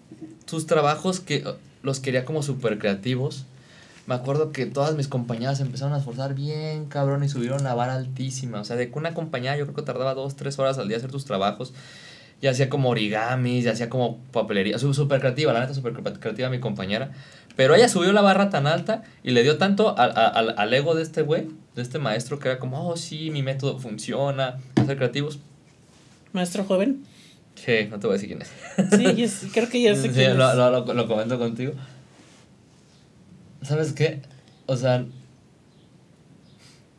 tus 0.45 0.67
trabajos 0.67 1.19
que 1.19 1.43
los 1.81 1.99
quería 1.99 2.25
como 2.25 2.43
súper 2.43 2.77
creativos 2.77 3.45
me 4.07 4.15
acuerdo 4.15 4.53
que 4.53 4.65
todas 4.65 4.95
mis 4.95 5.09
compañeras 5.09 5.59
empezaron 5.59 5.93
a 5.93 5.97
esforzar 5.97 6.33
bien, 6.33 6.85
cabrón, 6.85 7.25
y 7.25 7.29
subieron 7.29 7.65
la 7.65 7.75
vara 7.75 7.95
altísima. 7.95 8.61
O 8.61 8.63
sea, 8.63 8.77
de 8.77 8.89
que 8.89 8.97
una 8.97 9.13
compañera 9.13 9.57
yo 9.57 9.65
creo 9.65 9.75
que 9.75 9.81
tardaba 9.81 10.13
dos, 10.13 10.37
tres 10.37 10.57
horas 10.59 10.77
al 10.77 10.87
día 10.87 10.95
hacer 10.95 11.11
tus 11.11 11.25
trabajos. 11.25 11.73
Y 12.41 12.47
hacía 12.47 12.69
como 12.69 12.89
origamis, 12.89 13.65
y 13.65 13.67
hacía 13.67 13.89
como 13.89 14.19
papelería. 14.31 14.77
Súper 14.77 15.19
creativa, 15.19 15.53
la 15.53 15.61
neta, 15.61 15.73
súper 15.73 15.93
creativa 15.93 16.49
mi 16.49 16.59
compañera. 16.59 17.11
Pero 17.55 17.73
ella 17.73 17.89
subió 17.89 18.13
la 18.13 18.21
barra 18.21 18.49
tan 18.51 18.67
alta 18.67 19.03
y 19.23 19.31
le 19.31 19.41
dio 19.41 19.57
tanto 19.57 19.97
al, 19.97 20.15
al, 20.15 20.53
al 20.55 20.73
ego 20.73 20.93
de 20.93 21.01
este 21.01 21.23
güey, 21.23 21.47
de 21.75 21.81
este 21.81 21.97
maestro, 21.97 22.37
que 22.37 22.49
era 22.49 22.59
como, 22.59 22.87
oh, 22.87 22.95
sí, 22.95 23.31
mi 23.31 23.41
método 23.41 23.79
funciona, 23.79 24.57
hacer 24.75 24.97
creativos. 24.97 25.39
¿Maestro 26.33 26.63
joven? 26.63 27.03
Sí, 27.55 27.87
no 27.89 27.99
te 27.99 28.05
voy 28.05 28.15
a 28.15 28.19
decir 28.19 28.29
quién 28.29 28.41
es. 28.43 29.29
Sí, 29.31 29.49
creo 29.51 29.67
que 29.69 29.81
ya 29.81 29.95
sé 29.95 30.11
quién 30.13 30.31
es. 30.31 30.37
Lo, 30.37 30.53
lo, 30.53 30.93
lo 30.93 31.07
comento 31.07 31.39
contigo. 31.39 31.73
¿Sabes 33.63 33.93
qué? 33.93 34.21
O 34.67 34.77
sea, 34.77 35.05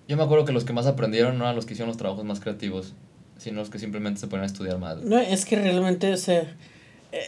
yo 0.08 0.16
me 0.16 0.22
acuerdo 0.22 0.44
que 0.44 0.52
los 0.52 0.64
que 0.64 0.72
más 0.72 0.86
aprendieron 0.86 1.38
no 1.38 1.44
eran 1.44 1.54
los 1.54 1.66
que 1.66 1.74
hicieron 1.74 1.88
los 1.88 1.98
trabajos 1.98 2.24
más 2.24 2.40
creativos, 2.40 2.94
sino 3.38 3.60
los 3.60 3.70
que 3.70 3.78
simplemente 3.78 4.20
se 4.20 4.26
ponían 4.26 4.44
a 4.44 4.46
estudiar 4.46 4.78
más. 4.78 4.98
No, 4.98 5.18
es 5.18 5.44
que 5.44 5.56
realmente, 5.56 6.12
o 6.12 6.16
sea, 6.16 6.54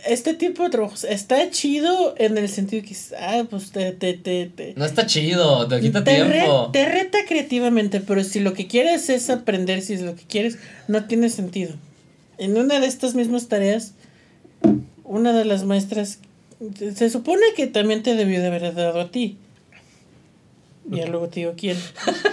este 0.07 0.35
tipo 0.35 0.63
de 0.63 0.71
trabajos 0.71 1.05
está 1.05 1.49
chido 1.51 2.15
en 2.19 2.37
el 2.37 2.49
sentido 2.49 2.83
que, 2.87 2.95
ah, 3.19 3.45
pues 3.49 3.71
te, 3.71 3.93
te, 3.93 4.15
te, 4.15 4.75
No 4.77 4.85
está 4.85 5.07
chido, 5.07 5.67
te 5.69 5.81
quita 5.81 6.05
tiempo. 6.05 6.71
te 6.73 6.85
reta 6.87 7.19
creativamente, 7.27 8.01
pero 8.01 8.23
si 8.25 8.41
lo 8.41 8.53
que 8.53 8.67
quieres 8.67 9.09
es 9.09 9.31
aprender, 9.31 9.81
si 9.81 9.95
es 9.95 10.03
lo 10.03 10.15
que 10.17 10.25
quieres, 10.25 10.59
no 10.89 11.07
tiene 11.07 11.31
sentido. 11.31 11.73
En 12.37 12.59
una 12.59 12.81
de 12.81 12.87
estas 12.87 13.15
mismas 13.15 13.49
tareas, 13.49 13.95
una 15.05 15.33
de 15.33 15.45
las 15.45 15.65
maestras 15.65 16.19
se 16.95 17.09
supone 17.09 17.43
que 17.57 17.67
también 17.67 18.03
te 18.03 18.17
debió 18.17 18.41
de 18.41 18.49
haber 18.49 18.75
dado 18.75 19.01
a 19.01 19.11
ti. 19.11 19.39
Y 20.89 21.05
luego 21.07 21.29
te 21.29 21.41
digo 21.41 21.55
quién. 21.57 21.77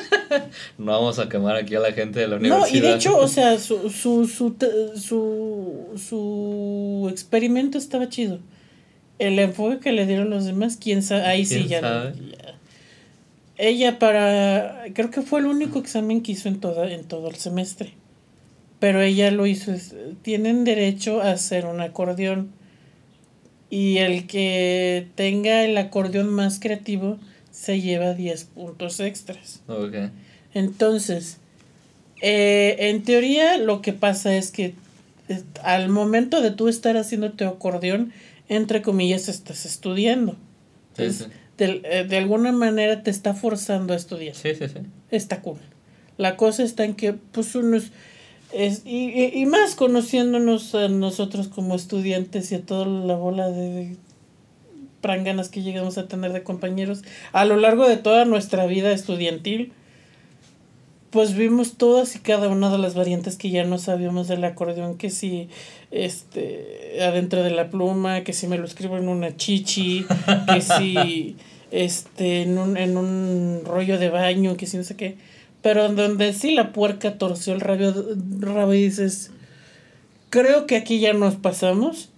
no 0.77 0.91
vamos 0.91 1.19
a 1.19 1.29
quemar 1.29 1.55
aquí 1.55 1.75
a 1.75 1.79
la 1.79 1.91
gente 1.91 2.19
de 2.19 2.27
la 2.27 2.38
universidad. 2.38 2.71
No, 2.71 2.77
y 2.77 2.79
de 2.79 2.95
hecho, 2.95 3.17
o 3.17 3.27
sea, 3.27 3.60
su, 3.60 3.89
su, 3.89 4.27
su, 4.27 4.55
su, 4.95 5.86
su 5.95 7.07
experimento 7.12 7.77
estaba 7.77 8.10
chido. 8.10 8.39
El 9.19 9.39
enfoque 9.39 9.79
que 9.79 9.91
le 9.91 10.05
dieron 10.05 10.29
los 10.29 10.45
demás, 10.45 10.77
quién 10.81 11.03
sabe. 11.03 11.23
Ahí 11.23 11.45
sí 11.45 11.67
ya, 11.67 12.13
Ella 13.57 13.99
para. 13.99 14.86
Creo 14.93 15.12
que 15.12 15.21
fue 15.21 15.39
el 15.39 15.47
único 15.47 15.79
examen 15.79 16.21
que 16.21 16.31
hizo 16.33 16.47
en, 16.47 16.60
toda, 16.60 16.91
en 16.91 17.03
todo 17.03 17.29
el 17.29 17.36
semestre. 17.36 17.93
Pero 18.79 19.01
ella 19.01 19.31
lo 19.31 19.45
hizo. 19.47 19.73
Tienen 20.21 20.63
derecho 20.63 21.21
a 21.21 21.31
hacer 21.31 21.65
un 21.65 21.81
acordeón 21.81 22.51
y 23.69 23.97
el 23.97 24.27
que 24.27 25.07
tenga 25.15 25.63
el 25.63 25.77
acordeón 25.77 26.29
más 26.29 26.60
creativo 26.60 27.17
se 27.57 27.81
lleva 27.81 28.13
10 28.13 28.43
puntos 28.45 28.99
extras. 28.99 29.61
Okay. 29.67 30.11
Entonces, 30.53 31.37
eh, 32.21 32.75
en 32.79 33.03
teoría 33.03 33.57
lo 33.57 33.81
que 33.81 33.93
pasa 33.93 34.35
es 34.35 34.51
que 34.51 34.75
eh, 35.27 35.41
al 35.63 35.89
momento 35.89 36.41
de 36.41 36.51
tú 36.51 36.67
estar 36.67 36.97
haciendo 36.97 37.31
tu 37.31 37.45
acordeón, 37.45 38.13
entre 38.47 38.83
comillas, 38.83 39.27
estás 39.27 39.65
estudiando. 39.65 40.35
Sí, 40.95 41.11
sí. 41.11 41.25
De, 41.57 41.81
eh, 41.83 42.05
de, 42.07 42.17
alguna 42.17 42.51
manera 42.51 43.01
te 43.01 43.09
está 43.09 43.33
forzando 43.33 43.93
a 43.93 43.97
estudiar. 43.97 44.35
Sí, 44.35 44.53
sí, 44.53 44.67
sí. 44.67 44.79
Está 45.09 45.41
cool. 45.41 45.57
La 46.17 46.37
cosa 46.37 46.63
está 46.63 46.85
en 46.85 46.93
que, 46.93 47.13
pues, 47.13 47.55
unos 47.55 47.91
es, 48.53 48.83
y, 48.85 49.31
y, 49.33 49.45
más 49.47 49.75
conociéndonos 49.75 50.73
a 50.75 50.87
nosotros 50.87 51.47
como 51.47 51.75
estudiantes 51.75 52.51
y 52.51 52.55
a 52.55 52.61
toda 52.61 52.85
la 52.85 53.15
bola 53.15 53.49
de, 53.49 53.97
pranganas 55.07 55.49
que 55.49 55.63
llegamos 55.63 55.97
a 55.97 56.07
tener 56.07 56.33
de 56.33 56.43
compañeros 56.43 57.03
a 57.31 57.45
lo 57.45 57.55
largo 57.55 57.87
de 57.87 57.97
toda 57.97 58.25
nuestra 58.25 58.67
vida 58.67 58.91
estudiantil, 58.91 59.71
pues 61.09 61.35
vimos 61.35 61.77
todas 61.77 62.15
y 62.15 62.19
cada 62.19 62.49
una 62.49 62.69
de 62.69 62.77
las 62.77 62.93
variantes 62.93 63.37
que 63.37 63.49
ya 63.49 63.63
no 63.63 63.77
sabíamos 63.77 64.27
del 64.27 64.43
acordeón, 64.43 64.97
que 64.97 65.09
si 65.09 65.49
este 65.89 67.01
adentro 67.01 67.43
de 67.43 67.51
la 67.51 67.69
pluma, 67.69 68.23
que 68.23 68.33
si 68.33 68.47
me 68.47 68.57
lo 68.57 68.65
escribo 68.65 68.97
en 68.97 69.07
una 69.07 69.35
chichi, 69.35 70.05
que 70.53 70.61
si 70.61 71.37
este 71.71 72.41
en 72.41 72.57
un, 72.57 72.77
en 72.77 72.97
un 72.97 73.61
rollo 73.63 73.97
de 73.97 74.09
baño, 74.09 74.57
que 74.57 74.65
si 74.65 74.77
no 74.77 74.83
sé 74.83 74.95
qué 74.95 75.15
pero 75.61 75.89
donde 75.89 76.33
sí 76.33 76.51
la 76.51 76.71
puerca 76.71 77.17
torció 77.17 77.53
el 77.53 77.61
rabio, 77.61 77.93
rabo 78.39 78.73
y 78.73 78.83
dices, 78.83 79.31
creo 80.29 80.65
que 80.65 80.77
aquí 80.77 80.99
ya 80.99 81.13
nos 81.13 81.35
pasamos. 81.35 82.10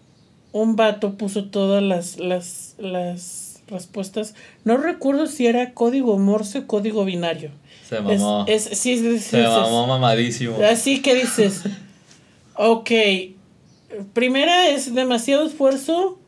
Un 0.52 0.76
vato 0.76 1.16
puso 1.16 1.46
todas 1.46 1.82
las, 1.84 2.18
las, 2.18 2.76
las 2.78 3.62
respuestas. 3.68 4.36
No 4.64 4.78
recuerdo 4.78 5.28
si 5.28 5.48
era 5.48 5.74
código 5.74 6.18
morse 6.18 6.60
o 6.60 6.68
código 6.68 7.06
binario. 7.06 7.52
Se 7.88 8.02
mamó. 8.02 8.46
Es, 8.48 8.64
sí, 8.64 9.20
Se 9.20 9.42
mamó 9.42 9.88
mamadísimo. 9.88 10.58
Así 10.64 11.02
que 11.02 11.16
dices, 11.16 11.64
ok, 12.56 12.92
primera 14.14 14.68
es 14.70 14.94
demasiado 14.94 15.46
esfuerzo 15.46 16.19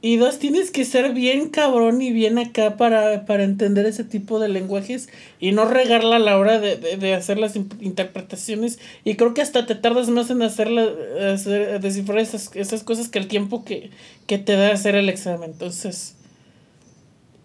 y 0.00 0.16
dos, 0.16 0.38
tienes 0.38 0.70
que 0.70 0.84
ser 0.84 1.12
bien 1.12 1.48
cabrón 1.48 2.00
y 2.02 2.12
bien 2.12 2.38
acá 2.38 2.76
para, 2.76 3.26
para 3.26 3.42
entender 3.42 3.84
ese 3.84 4.04
tipo 4.04 4.38
de 4.38 4.48
lenguajes 4.48 5.08
y 5.40 5.50
no 5.50 5.64
regarla 5.64 6.16
a 6.16 6.20
la 6.20 6.38
hora 6.38 6.60
de, 6.60 6.76
de, 6.76 7.14
hacer 7.14 7.38
las 7.38 7.56
interpretaciones. 7.56 8.78
Y 9.04 9.16
creo 9.16 9.34
que 9.34 9.42
hasta 9.42 9.66
te 9.66 9.74
tardas 9.74 10.08
más 10.08 10.30
en 10.30 10.42
hacerla, 10.42 10.86
hacer, 11.32 11.80
descifrar 11.80 12.18
esas, 12.20 12.54
esas 12.54 12.84
cosas 12.84 13.08
que 13.08 13.18
el 13.18 13.26
tiempo 13.26 13.64
que, 13.64 13.90
que 14.28 14.38
te 14.38 14.52
da 14.54 14.72
hacer 14.72 14.94
el 14.94 15.08
examen. 15.08 15.50
Entonces, 15.52 16.14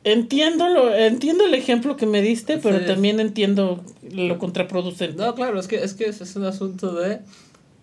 Entiendo, 0.05 0.67
lo, 0.67 0.93
entiendo 0.93 1.45
el 1.45 1.53
ejemplo 1.53 1.95
que 1.95 2.05
me 2.05 2.21
diste, 2.21 2.57
pero 2.57 2.79
Sí. 2.79 2.85
también 2.85 3.21
entiendo 3.21 3.81
lo 4.11 4.37
contraproducente. 4.37 5.15
No, 5.15 5.33
claro, 5.33 5.57
es 5.57 5.67
que 5.69 5.77
es, 5.81 5.93
que 5.93 6.05
es 6.07 6.35
un 6.35 6.43
asunto 6.43 6.93
de... 6.93 7.19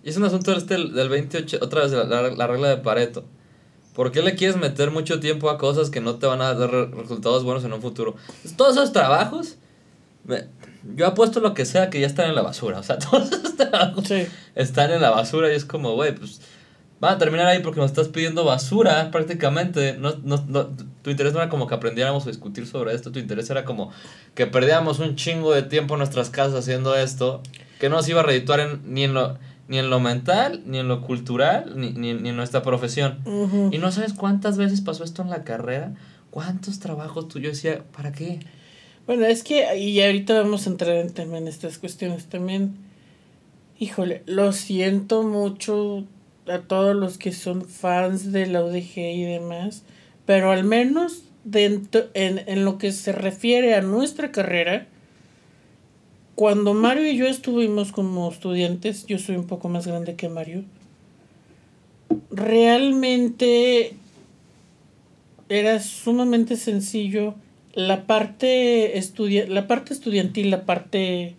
Es 0.05 0.19
un 0.19 0.25
asunto 0.25 0.53
este 0.55 0.75
del 0.75 1.09
28, 1.09 1.59
otra 1.63 1.83
vez 1.83 1.93
la, 1.93 2.05
la- 2.05 2.31
la 2.31 2.47
regla 2.47 2.69
de 2.69 2.77
Pareto. 2.77 3.25
¿Por 4.01 4.13
qué 4.13 4.23
le 4.23 4.35
quieres 4.35 4.57
meter 4.57 4.91
mucho 4.91 5.21
tiempo 5.21 5.51
a 5.51 5.59
cosas 5.59 5.91
que 5.91 6.01
no 6.01 6.15
te 6.15 6.27
van 6.27 6.41
a 6.41 6.55
dar 6.55 6.71
re- 6.71 6.87
resultados 6.87 7.45
buenos 7.45 7.65
en 7.65 7.75
un 7.75 7.83
futuro? 7.83 8.17
Todos 8.57 8.75
esos 8.79 8.95
trabajos, 8.95 9.57
me- 10.25 10.47
yo 10.97 11.07
apuesto 11.07 11.41
lo 11.41 11.53
que 11.53 11.67
sea 11.67 11.91
que 11.91 12.01
ya 12.01 12.07
están 12.07 12.31
en 12.31 12.35
la 12.35 12.41
basura. 12.41 12.79
O 12.79 12.83
sea, 12.83 12.97
todos 13.11 13.31
esos 13.31 13.57
trabajos 13.59 14.09
Sí. 14.09 14.27
están 14.55 14.91
en 14.91 15.03
la 15.03 15.11
basura 15.11 15.53
y 15.53 15.55
es 15.55 15.67
como, 15.67 15.93
güey, 15.97 16.15
pues 16.15 16.41
van 16.99 17.17
a 17.17 17.19
terminar 17.19 17.47
ahí 17.49 17.59
porque 17.59 17.79
nos 17.81 17.91
estás 17.91 18.09
pidiendo 18.09 18.43
basura 18.47 19.11
prácticamente. 19.11 19.95
No, 19.99 20.15
no, 20.25 20.43
no, 20.49 20.69
tu 21.03 21.11
interés 21.11 21.35
no 21.35 21.41
era 21.43 21.51
como 21.51 21.67
que 21.67 21.75
aprendiéramos 21.75 22.25
a 22.25 22.31
discutir 22.31 22.67
sobre 22.67 22.95
esto, 22.95 23.13
tu 23.13 23.19
interés 23.19 23.51
era 23.51 23.67
como 23.67 23.93
que 24.35 24.47
perdiéramos 24.47 24.99
un 25.01 25.15
chingo 25.15 25.53
de 25.53 25.61
tiempo 25.63 25.93
en 25.93 25.99
nuestras 25.99 26.31
casas 26.31 26.55
haciendo 26.55 26.97
esto, 26.97 27.43
que 27.79 27.91
no 27.91 27.97
nos 27.97 28.09
iba 28.09 28.21
a 28.21 28.25
redituar 28.25 28.61
en- 28.61 28.81
ni, 28.87 29.05
en 29.05 29.13
lo, 29.13 29.37
ni 29.71 29.79
en 29.79 29.89
lo 29.89 30.01
mental, 30.01 30.65
ni 30.67 30.79
en 30.79 30.89
lo 30.89 31.01
cultural, 31.01 31.75
ni, 31.77 31.93
ni, 31.93 32.13
ni 32.13 32.31
en 32.31 32.37
nuestra 32.37 32.61
profesión. 32.61 33.21
Y 33.71 33.79
no 33.79 33.93
sabes 33.93 34.15
cuántas 34.15 34.59
veces 34.59 34.81
pasó 34.81 35.05
esto 35.05 35.23
en 35.23 35.31
la 35.31 35.45
carrera, 35.45 35.95
cuántos 36.31 36.81
trabajos 36.81 37.29
tú 37.29 37.39
yo 37.39 37.51
decía, 37.51 37.85
¿para 37.97 38.11
qué? 38.11 38.41
Bueno, 39.07 39.27
es 39.27 39.45
que, 39.45 39.79
y 39.79 40.03
ahorita 40.03 40.43
vamos 40.43 40.67
a 40.67 40.71
entrar 40.71 40.97
en, 40.97 41.15
tema 41.15 41.39
en 41.39 41.47
estas 41.47 41.79
cuestiones 41.79 42.27
también. 42.27 42.79
Híjole, 43.79 44.25
lo 44.27 44.51
siento 44.51 45.23
mucho 45.23 46.05
a 46.49 46.59
todos 46.59 46.97
los 46.97 47.17
que 47.17 47.31
son 47.31 47.65
fans 47.65 48.33
de 48.33 48.47
la 48.47 48.65
UDG 48.65 48.99
y 48.99 49.23
demás, 49.23 49.85
pero 50.27 50.51
al 50.51 50.65
menos 50.65 51.23
dentro, 51.45 52.07
en, 52.15 52.43
en 52.49 52.65
lo 52.65 52.77
que 52.77 52.91
se 52.91 53.13
refiere 53.13 53.77
a 53.77 53.83
nuestra 53.83 54.33
carrera, 54.33 54.89
cuando 56.41 56.73
Mario 56.73 57.07
y 57.07 57.19
yo 57.19 57.27
estuvimos 57.27 57.93
como 57.93 58.31
estudiantes, 58.31 59.05
yo 59.05 59.19
soy 59.19 59.37
un 59.37 59.47
poco 59.47 59.69
más 59.69 59.87
grande 59.87 60.17
que 60.17 60.31
Mario, 60.31 60.65
realmente 62.31 63.93
era 65.51 65.81
sumamente 65.81 66.57
sencillo 66.57 67.35
la 67.75 68.07
parte 68.07 68.99
la 69.49 69.67
parte 69.67 69.93
estudiantil 69.93 70.51
la 70.51 70.65
parte 70.65 71.37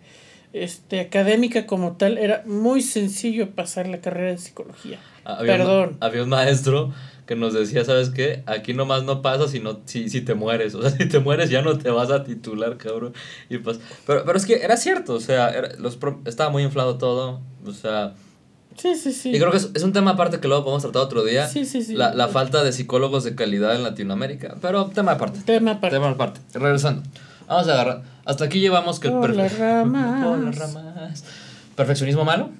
este 0.52 1.00
académica 1.00 1.66
como 1.66 1.96
tal 1.96 2.16
era 2.16 2.44
muy 2.46 2.80
sencillo 2.80 3.56
pasar 3.56 3.88
la 3.88 4.00
carrera 4.00 4.30
de 4.30 4.38
psicología 4.38 5.00
Había 5.24 5.56
Perdón. 5.56 5.88
Un, 5.88 5.96
había 5.98 6.22
un 6.22 6.28
maestro 6.28 6.94
que 7.26 7.36
nos 7.36 7.54
decía, 7.54 7.84
¿sabes 7.84 8.10
qué? 8.10 8.42
Aquí 8.46 8.74
nomás 8.74 9.04
no 9.04 9.22
pasa 9.22 9.48
si, 9.48 9.60
no, 9.60 9.80
si, 9.84 10.08
si 10.10 10.20
te 10.22 10.34
mueres. 10.34 10.74
O 10.74 10.82
sea, 10.82 10.90
si 10.98 11.06
te 11.08 11.18
mueres 11.20 11.50
ya 11.50 11.62
no 11.62 11.78
te 11.78 11.90
vas 11.90 12.10
a 12.10 12.24
titular, 12.24 12.76
cabrón. 12.76 13.12
Y 13.48 13.58
pues, 13.58 13.78
pero, 14.06 14.24
pero 14.24 14.36
es 14.36 14.44
que 14.46 14.62
era 14.62 14.76
cierto, 14.76 15.14
o 15.14 15.20
sea, 15.20 15.50
era- 15.50 15.74
los 15.78 15.96
pro- 15.96 16.20
estaba 16.24 16.50
muy 16.50 16.62
inflado 16.62 16.98
todo. 16.98 17.40
O 17.64 17.72
sea, 17.72 18.14
sí 18.76 18.94
sí 18.96 19.12
sí 19.12 19.30
y 19.30 19.38
creo 19.38 19.50
que 19.50 19.58
es, 19.58 19.70
es 19.74 19.82
un 19.82 19.92
tema 19.92 20.12
aparte 20.12 20.40
que 20.40 20.48
luego 20.48 20.64
podemos 20.64 20.82
tratar 20.82 21.02
otro 21.02 21.22
día. 21.24 21.46
Sí, 21.46 21.64
sí, 21.64 21.82
sí. 21.82 21.94
La, 21.94 22.14
la 22.14 22.28
falta 22.28 22.64
de 22.64 22.72
psicólogos 22.72 23.22
de 23.24 23.34
calidad 23.34 23.74
en 23.76 23.82
Latinoamérica. 23.82 24.56
Pero 24.60 24.86
tema 24.86 25.12
aparte. 25.12 25.40
tema 25.44 25.72
aparte 25.72 25.96
Tema 25.96 26.10
aparte. 26.10 26.40
Regresando. 26.54 27.02
Vamos 27.46 27.68
a 27.68 27.72
agarrar. 27.74 28.02
Hasta 28.24 28.44
aquí 28.44 28.60
llevamos 28.60 28.98
que 29.00 29.08
el 29.08 29.14
Por 29.14 29.34
las 29.34 29.58
ramas. 29.58 30.24
Por 30.26 30.38
las 30.38 30.58
ramas. 30.58 31.24
Perfeccionismo 31.82 32.24
malo, 32.24 32.50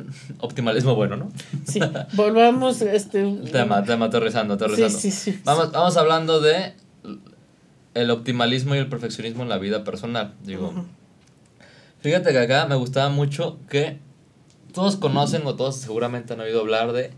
optimalismo 0.40 0.96
bueno, 0.96 1.14
¿no? 1.14 1.30
sí 1.64 1.78
volvamos 2.14 2.82
este 2.82 3.22
Tema, 3.52 3.84
tema, 3.84 4.06
aterrizando, 4.06 4.54
aterrizando. 4.54 4.98
Sí, 4.98 5.12
sí, 5.12 5.32
sí. 5.32 5.40
Vamos, 5.44 5.70
vamos 5.70 5.96
hablando 5.96 6.40
de 6.40 6.72
el 7.94 8.10
optimalismo 8.10 8.74
y 8.74 8.78
el 8.78 8.88
perfeccionismo 8.88 9.44
en 9.44 9.48
la 9.48 9.58
vida 9.58 9.84
personal. 9.84 10.34
Digo, 10.42 10.74
fíjate 12.00 12.32
que 12.32 12.38
acá 12.40 12.66
me 12.66 12.74
gustaba 12.74 13.10
mucho 13.10 13.60
que 13.68 13.98
todos 14.74 14.96
conocen 14.96 15.46
o 15.46 15.54
todos 15.54 15.76
seguramente 15.76 16.32
han 16.32 16.40
oído 16.40 16.58
hablar 16.58 16.92
de 16.92 17.12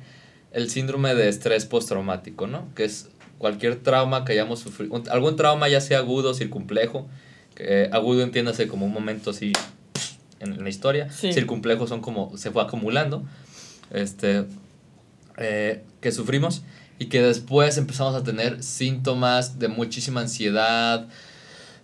el 0.52 0.68
síndrome 0.68 1.14
de 1.14 1.30
estrés 1.30 1.64
postraumático, 1.64 2.46
¿no? 2.46 2.68
Que 2.74 2.84
es 2.84 3.08
cualquier 3.38 3.82
trauma 3.82 4.26
que 4.26 4.32
hayamos 4.32 4.60
sufrido, 4.60 5.02
algún 5.10 5.36
trauma 5.36 5.70
ya 5.70 5.80
sea 5.80 6.00
agudo 6.00 6.32
o 6.32 6.34
circumplejo, 6.34 7.08
que, 7.54 7.84
eh, 7.84 7.90
agudo 7.92 8.22
entiéndase 8.22 8.68
como 8.68 8.84
un 8.84 8.92
momento 8.92 9.30
así 9.30 9.54
en, 10.44 10.62
la 10.62 10.68
historia, 10.68 11.10
Sí. 11.10 11.32
circumplejo 11.32 11.86
son 11.86 12.00
como 12.00 12.36
se 12.36 12.50
fue 12.50 12.62
acumulando, 12.62 13.24
este, 13.92 14.44
eh, 15.38 15.82
que 16.00 16.12
sufrimos 16.12 16.62
y 16.98 17.06
que 17.06 17.22
después 17.22 17.76
empezamos 17.78 18.14
a 18.14 18.22
tener 18.22 18.62
síntomas 18.62 19.58
de 19.58 19.68
muchísima 19.68 20.20
ansiedad, 20.20 21.08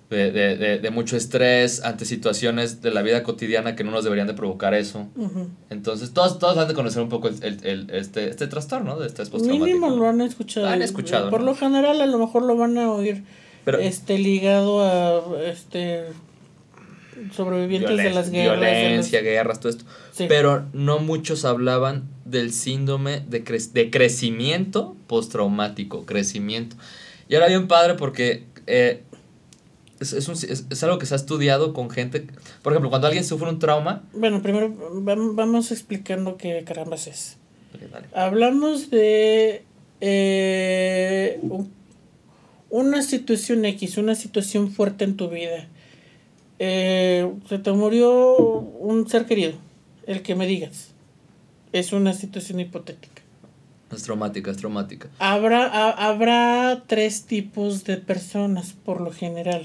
de, 0.09 0.33
de, 0.33 0.57
de, 0.57 0.79
de 0.81 0.91
mucho 0.91 1.17
estrés 1.17 1.85
ante 1.85 2.05
situaciones 2.05 2.83
de 2.83 2.91
la 2.91 3.01
vida 3.03 3.23
cotidiana 3.23 3.77
que 3.77 3.85
no 3.85 3.93
nos 3.93 4.03
deberían 4.03 4.27
de 4.27 4.35
provocar 4.35 4.75
eso. 4.75 5.07
Ujú. 5.17 5.49
Entonces, 5.71 6.13
todos, 6.13 6.41
todos 6.41 6.59
han 6.59 6.67
de 6.67 6.75
conocer 6.75 7.01
un 7.03 7.09
poco 7.09 7.29
el, 7.29 7.37
el, 7.45 7.65
el- 7.65 7.91
este, 7.91 8.29
este 8.29 8.49
trastorno 8.49 8.99
de 8.99 9.07
estrés 9.07 9.31
postraumático. 9.31 9.65
mínimo 9.67 9.91
¿no? 9.91 9.97
lo 9.97 10.09
han 10.09 10.21
escuchado 10.21 10.67
Han 10.67 10.83
escuchado, 10.83 11.31
por 11.31 11.41
¿no? 11.41 11.47
lo 11.47 11.55
general 11.55 12.01
a 12.01 12.07
lo 12.07 12.19
mejor 12.19 12.43
lo 12.43 12.57
van 12.57 12.77
a 12.79 12.91
oír 12.91 13.23
Pero- 13.65 13.79
este 13.79 14.19
ligado 14.19 14.83
a 14.83 15.43
este 15.49 16.07
sobrevivientes 17.35 17.97
de 17.97 18.11
las 18.11 18.31
guerras 18.31 18.31
de 18.31 18.45
los- 18.47 18.57
Violencia, 18.61 19.21
guerras, 19.21 19.61
todo 19.61 19.71
esto. 19.71 19.85
Sí. 20.13 20.27
Pero 20.29 20.67
no 20.73 20.99
muchos 20.99 21.45
hablaban 21.45 22.05
del 22.25 22.53
síndrome 22.53 23.21
de, 23.29 23.45
cre- 23.45 23.73
de 23.73 23.91
crecimiento 23.91 24.97
postraumático, 25.07 26.07
crecimiento. 26.07 26.77
Y 27.29 27.35
ahora 27.35 27.49
bien 27.49 27.69
padre 27.69 27.95
porque 27.95 28.45
eh, 28.67 29.03
es, 30.01 30.13
es, 30.13 30.29
un- 30.29 30.35
es- 30.35 30.65
es 30.69 30.83
algo 30.83 30.99
que 30.99 31.07
se 31.07 31.15
ha 31.15 31.17
estudiado 31.17 31.73
con 31.75 31.91
gente. 31.91 32.27
Por 32.63 32.73
ejemplo, 32.73 32.91
cuando 32.91 33.07
alguien 33.07 33.25
sufre 33.25 33.49
un 33.49 33.59
trauma. 33.59 34.03
Bueno, 34.13 34.43
primero 34.43 34.69
vam- 35.03 35.35
vamos 35.35 35.71
explicando 35.73 36.37
qué 36.37 36.63
carambas 36.65 37.07
es. 37.07 37.37
Dale. 37.93 38.07
Hablamos 38.15 38.91
de 38.91 39.63
eh, 40.01 41.39
un- 41.43 41.71
una 42.71 43.03
situación 43.03 43.65
X, 43.65 43.97
una 43.99 44.15
situación 44.15 44.71
fuerte 44.73 45.05
en 45.05 45.17
tu 45.17 45.29
vida. 45.29 45.67
Eh, 46.63 47.33
se 47.49 47.59
te 47.59 47.73
murió 47.73 48.35
un 48.37 49.09
ser 49.09 49.25
querido, 49.25 49.55
el 50.07 50.21
que 50.23 50.35
me 50.35 50.47
digas. 50.47 50.89
Es 51.73 51.93
una 51.95 52.13
situación 52.13 52.61
hipotética. 52.61 53.23
Es 53.91 54.03
traumática, 54.03 54.51
es 54.51 54.59
traumática. 54.59 55.09
Habrá, 55.19 55.65
ha- 55.67 56.09
habrá 56.09 56.83
tres 56.87 57.25
tipos 57.25 57.85
de 57.85 57.97
personas, 57.97 58.75
por 58.85 59.01
lo 59.01 59.11
general. 59.11 59.65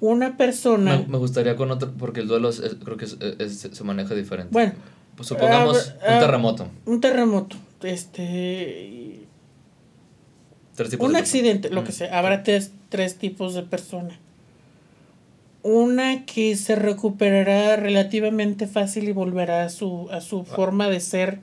Una 0.00 0.36
persona... 0.36 0.98
Me, 0.98 1.06
me 1.08 1.18
gustaría 1.18 1.56
con 1.56 1.70
otro, 1.72 1.92
porque 1.98 2.20
el 2.20 2.28
duelo 2.28 2.48
es- 2.50 2.62
creo 2.84 2.96
que 2.96 3.06
es- 3.06 3.16
es- 3.20 3.58
se 3.72 3.84
maneja 3.84 4.14
diferente. 4.14 4.50
Bueno, 4.52 4.72
Pues 5.16 5.28
supongamos 5.28 5.94
ah, 6.02 6.06
un 6.08 6.14
ah, 6.14 6.20
terremoto. 6.20 6.68
un 6.84 7.00
terremoto, 7.00 7.56
este... 7.82 9.20
Tres 10.76 10.90
tipos 10.90 11.06
un 11.06 11.14
de- 11.14 11.18
accidente, 11.18 11.70
lo 11.70 11.82
que 11.84 11.90
Mm. 11.90 11.94
sea. 11.94 12.18
Habrá 12.18 12.42
tres, 12.44 12.70
tres 12.90 13.16
tipos 13.16 13.54
de 13.54 13.62
persona. 13.62 14.18
Una 15.68 16.24
que 16.26 16.54
se 16.54 16.76
recuperará 16.76 17.74
relativamente 17.74 18.68
fácil 18.68 19.08
y 19.08 19.12
volverá 19.12 19.64
a 19.64 19.68
su, 19.68 20.08
a 20.12 20.20
su 20.20 20.44
forma 20.44 20.88
de 20.88 21.00
ser 21.00 21.40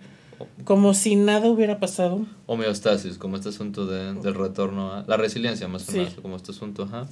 como 0.63 0.93
si 0.93 1.17
nada 1.17 1.47
hubiera 1.49 1.77
pasado. 1.79 2.25
Homeostasis, 2.45 3.17
como 3.17 3.35
este 3.35 3.49
asunto 3.49 3.85
de, 3.85 4.13
del 4.13 4.33
retorno 4.33 4.93
a 4.93 5.03
la 5.07 5.17
resiliencia, 5.17 5.67
más 5.67 5.89
o 5.89 5.91
Sí. 5.91 5.97
menos, 5.97 6.13
como 6.21 6.37
este 6.37 6.51
asunto, 6.51 6.83
ajá. 6.83 7.05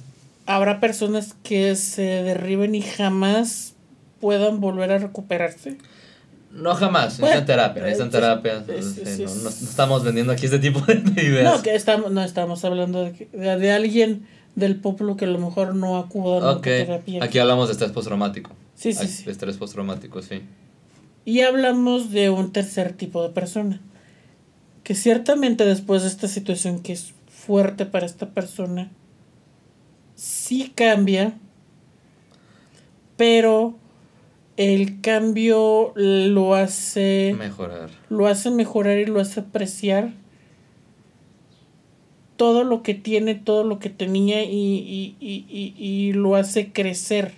Habrá 0.46 0.80
personas 0.80 1.36
que 1.42 1.76
se 1.76 2.02
derriben 2.02 2.74
y 2.74 2.80
jamás 2.80 3.74
puedan 4.20 4.60
volver 4.60 4.92
a 4.92 4.98
recuperarse. 4.98 5.76
No 6.50 6.74
jamás, 6.74 7.18
Bueno, 7.18 7.34
necesitan 7.36 7.46
terapia, 7.46 7.94
sí, 7.94 8.10
terapia. 8.10 8.64
sí, 8.82 9.02
sí, 9.16 9.22
no, 9.22 9.28
sí. 9.28 9.36
no- 9.36 9.42
no 9.44 9.48
estamos 9.50 10.02
vendiendo 10.04 10.32
aquí 10.32 10.46
este 10.46 10.58
tipo 10.58 10.80
de, 10.80 10.94
de 10.94 11.22
ideas. 11.24 11.56
No, 11.56 11.62
que 11.62 11.74
estamos, 11.74 12.10
no 12.10 12.22
estamos 12.22 12.64
hablando 12.64 13.04
de, 13.04 13.28
de, 13.32 13.56
de 13.58 13.72
alguien 13.72 14.26
del 14.54 14.76
pueblo 14.76 15.16
que 15.16 15.24
a 15.24 15.28
lo 15.28 15.38
mejor 15.38 15.74
no 15.74 15.96
acuda 15.98 16.50
a 16.50 16.60
terapia. 16.60 17.24
aquí 17.24 17.38
hablamos 17.38 17.68
de 17.68 17.72
estrés 17.72 17.90
postraumático. 17.92 18.50
Sí, 18.74 18.92
sí, 18.92 19.06
sí. 19.06 19.24
De 19.24 19.32
estrés 19.32 19.56
postraumático, 19.56 20.20
sí. 20.22 20.42
Y 21.24 21.40
hablamos 21.40 22.10
de 22.10 22.30
un 22.30 22.52
tercer 22.52 22.92
tipo 22.92 23.22
de 23.22 23.30
persona. 23.30 23.80
Que 24.82 24.94
ciertamente 24.94 25.64
después 25.64 26.02
de 26.02 26.08
esta 26.08 26.26
situación 26.28 26.80
que 26.80 26.92
es 26.92 27.14
fuerte 27.28 27.86
para 27.86 28.04
esta 28.06 28.30
persona, 28.30 28.90
sí 30.16 30.72
cambia, 30.74 31.34
pero 33.16 33.74
el 34.56 35.00
cambio 35.00 35.92
lo 35.96 36.54
hace, 36.54 37.34
Mejorar. 37.38 37.90
lo 38.08 38.26
hace 38.26 38.50
mejorar 38.50 38.98
y 38.98 39.06
lo 39.06 39.20
hace 39.20 39.40
apreciar 39.40 40.12
todo 42.42 42.64
lo 42.64 42.82
que 42.82 42.94
tiene, 42.94 43.36
todo 43.36 43.62
lo 43.62 43.78
que 43.78 43.88
tenía 43.88 44.42
y, 44.42 44.48
y, 44.50 45.16
y, 45.20 45.74
y, 45.78 46.12
lo 46.12 46.34
hace 46.34 46.72
crecer. 46.72 47.34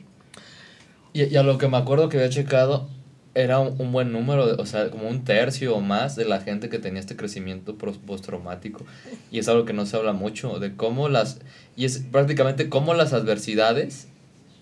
Y, 1.13 1.37
a 1.37 1.43
lo 1.43 1.59
que 1.59 1.69
me 1.69 1.77
acuerdo 1.77 2.09
que 2.09 2.17
había 2.17 2.31
checado, 2.31 2.89
era 3.35 3.59
un, 3.59 3.93
buen 3.93 4.13
número, 4.13 4.57
o 4.57 4.65
sea, 4.65 4.91
como 4.91 5.07
un 5.07 5.23
tercio 5.23 5.77
o 5.77 5.83
más 5.83 6.17
de 6.17 6.25
la 6.25 6.41
gente 6.41 6.71
que 6.71 6.79
tenía 6.79 7.01
este 7.01 7.17
crecimiento 7.17 7.77
postraumático. 7.77 8.87
Y 9.31 9.41
es 9.41 9.49
algo 9.49 9.67
que 9.67 9.75
no 9.75 9.85
se 9.85 9.95
habla 9.99 10.15
mucho, 10.15 10.59
de 10.59 10.75
cómo 10.75 11.11
las, 11.11 11.39
y 11.77 11.85
es 11.85 11.99
prácticamente 12.11 12.71
cómo 12.71 12.95
las 12.95 13.13
adversidades 13.13 14.09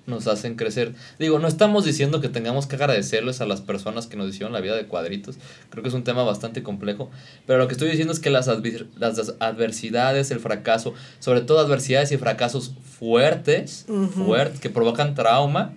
nos 0.07 0.27
hacen 0.27 0.57
crecer. 0.57 0.95
Digo, 1.19 1.39
no 1.39 1.49
estamos 1.49 1.85
diciendo 1.85 2.21
que 2.21 2.29
tengamos 2.29 2.67
que 2.67 2.77
agradecerles 2.77 3.41
a 3.41 3.47
las 3.47 3.61
personas 3.61 4.07
que 4.07 4.17
nos 4.17 4.29
hicieron 4.29 4.53
la 4.53 4.61
vida 4.61 4.77
de 4.77 4.87
cuadritos. 4.87 5.39
Creo 5.71 5.83
que 5.83 5.89
es 5.89 5.95
un 5.95 6.05
tema 6.05 6.23
bastante 6.25 6.63
complejo. 6.63 7.11
Pero 7.47 7.59
lo 7.59 7.69
que 7.69 7.73
estoy 7.73 7.89
diciendo 7.89 8.13
es 8.13 8.21
que 8.21 8.31
las, 8.31 8.49
las 8.99 9.35
adversidades, 9.39 10.31
el 10.31 10.41
fracaso, 10.41 10.95
sobre 11.21 11.43
todo 11.43 11.61
adversidades 11.61 12.13
y 12.13 12.19
fracasos 12.19 12.75
fuertes, 12.99 13.87
fuertes, 14.15 14.61
que 14.61 14.71
provocan 14.71 15.15
trauma, 15.15 15.73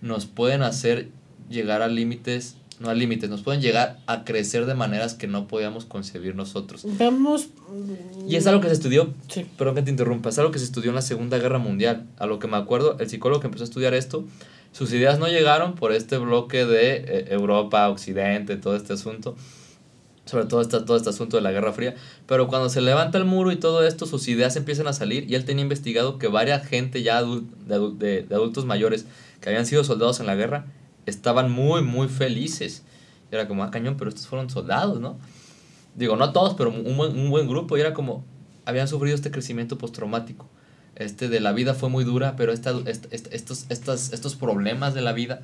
nos 0.00 0.26
pueden 0.26 0.62
hacer 0.62 1.08
llegar 1.48 1.82
a 1.82 1.88
límites 1.88 2.56
no 2.78 2.90
a 2.90 2.94
límites, 2.94 3.30
nos 3.30 3.42
pueden 3.42 3.60
llegar 3.60 3.98
a 4.06 4.24
crecer 4.24 4.66
de 4.66 4.74
maneras 4.74 5.14
que 5.14 5.26
no 5.26 5.48
podíamos 5.48 5.84
concebir 5.84 6.34
nosotros. 6.34 6.82
Vamos. 6.98 7.48
Y 8.28 8.36
es 8.36 8.46
algo 8.46 8.60
que 8.60 8.68
se 8.68 8.74
estudió, 8.74 9.14
sí. 9.28 9.46
perdón 9.56 9.76
que 9.76 9.82
te 9.82 9.90
interrumpa, 9.90 10.28
es 10.28 10.38
algo 10.38 10.50
que 10.50 10.58
se 10.58 10.64
estudió 10.64 10.90
en 10.90 10.96
la 10.96 11.02
Segunda 11.02 11.38
Guerra 11.38 11.58
Mundial. 11.58 12.06
A 12.18 12.26
lo 12.26 12.38
que 12.38 12.48
me 12.48 12.56
acuerdo, 12.56 12.96
el 12.98 13.08
psicólogo 13.08 13.40
que 13.40 13.46
empezó 13.46 13.64
a 13.64 13.66
estudiar 13.66 13.94
esto, 13.94 14.24
sus 14.72 14.92
ideas 14.92 15.18
no 15.18 15.26
llegaron 15.26 15.74
por 15.74 15.92
este 15.92 16.18
bloque 16.18 16.66
de 16.66 16.96
eh, 16.96 17.26
Europa, 17.30 17.88
Occidente, 17.88 18.56
todo 18.56 18.76
este 18.76 18.92
asunto, 18.92 19.36
sobre 20.26 20.44
todo 20.44 20.60
este, 20.60 20.80
todo 20.80 20.96
este 20.96 21.08
asunto 21.08 21.38
de 21.38 21.42
la 21.42 21.52
Guerra 21.52 21.72
Fría, 21.72 21.94
pero 22.26 22.46
cuando 22.48 22.68
se 22.68 22.82
levanta 22.82 23.16
el 23.16 23.24
muro 23.24 23.52
y 23.52 23.56
todo 23.56 23.86
esto, 23.86 24.04
sus 24.04 24.28
ideas 24.28 24.54
empiezan 24.56 24.86
a 24.86 24.92
salir 24.92 25.30
y 25.30 25.34
él 25.34 25.44
tenía 25.46 25.62
investigado 25.62 26.18
que 26.18 26.28
varias 26.28 26.66
gente 26.66 27.02
ya 27.02 27.22
de, 27.22 28.26
de 28.26 28.34
adultos 28.34 28.66
mayores 28.66 29.06
que 29.40 29.48
habían 29.48 29.64
sido 29.64 29.82
soldados 29.82 30.20
en 30.20 30.26
la 30.26 30.34
guerra, 30.34 30.66
estaban 31.06 31.50
muy, 31.50 31.82
muy 31.82 32.08
felices. 32.08 32.82
Y 33.30 33.34
era 33.34 33.48
como, 33.48 33.64
ah, 33.64 33.70
cañón, 33.70 33.96
pero 33.96 34.10
estos 34.10 34.26
fueron 34.26 34.50
soldados, 34.50 35.00
¿no? 35.00 35.18
Digo, 35.94 36.16
no 36.16 36.32
todos, 36.32 36.54
pero 36.54 36.70
un 36.70 36.96
buen, 36.96 37.18
un 37.18 37.30
buen 37.30 37.48
grupo. 37.48 37.76
Y 37.76 37.80
era 37.80 37.94
como, 37.94 38.24
habían 38.66 38.88
sufrido 38.88 39.14
este 39.14 39.30
crecimiento 39.30 39.78
postraumático. 39.78 40.46
Este 40.96 41.28
de 41.28 41.40
la 41.40 41.52
vida 41.52 41.74
fue 41.74 41.88
muy 41.88 42.04
dura, 42.04 42.36
pero 42.36 42.52
esta, 42.52 42.74
estos, 42.86 43.66
estas, 43.68 44.12
estos 44.12 44.34
problemas 44.34 44.94
de 44.94 45.02
la 45.02 45.12
vida, 45.12 45.42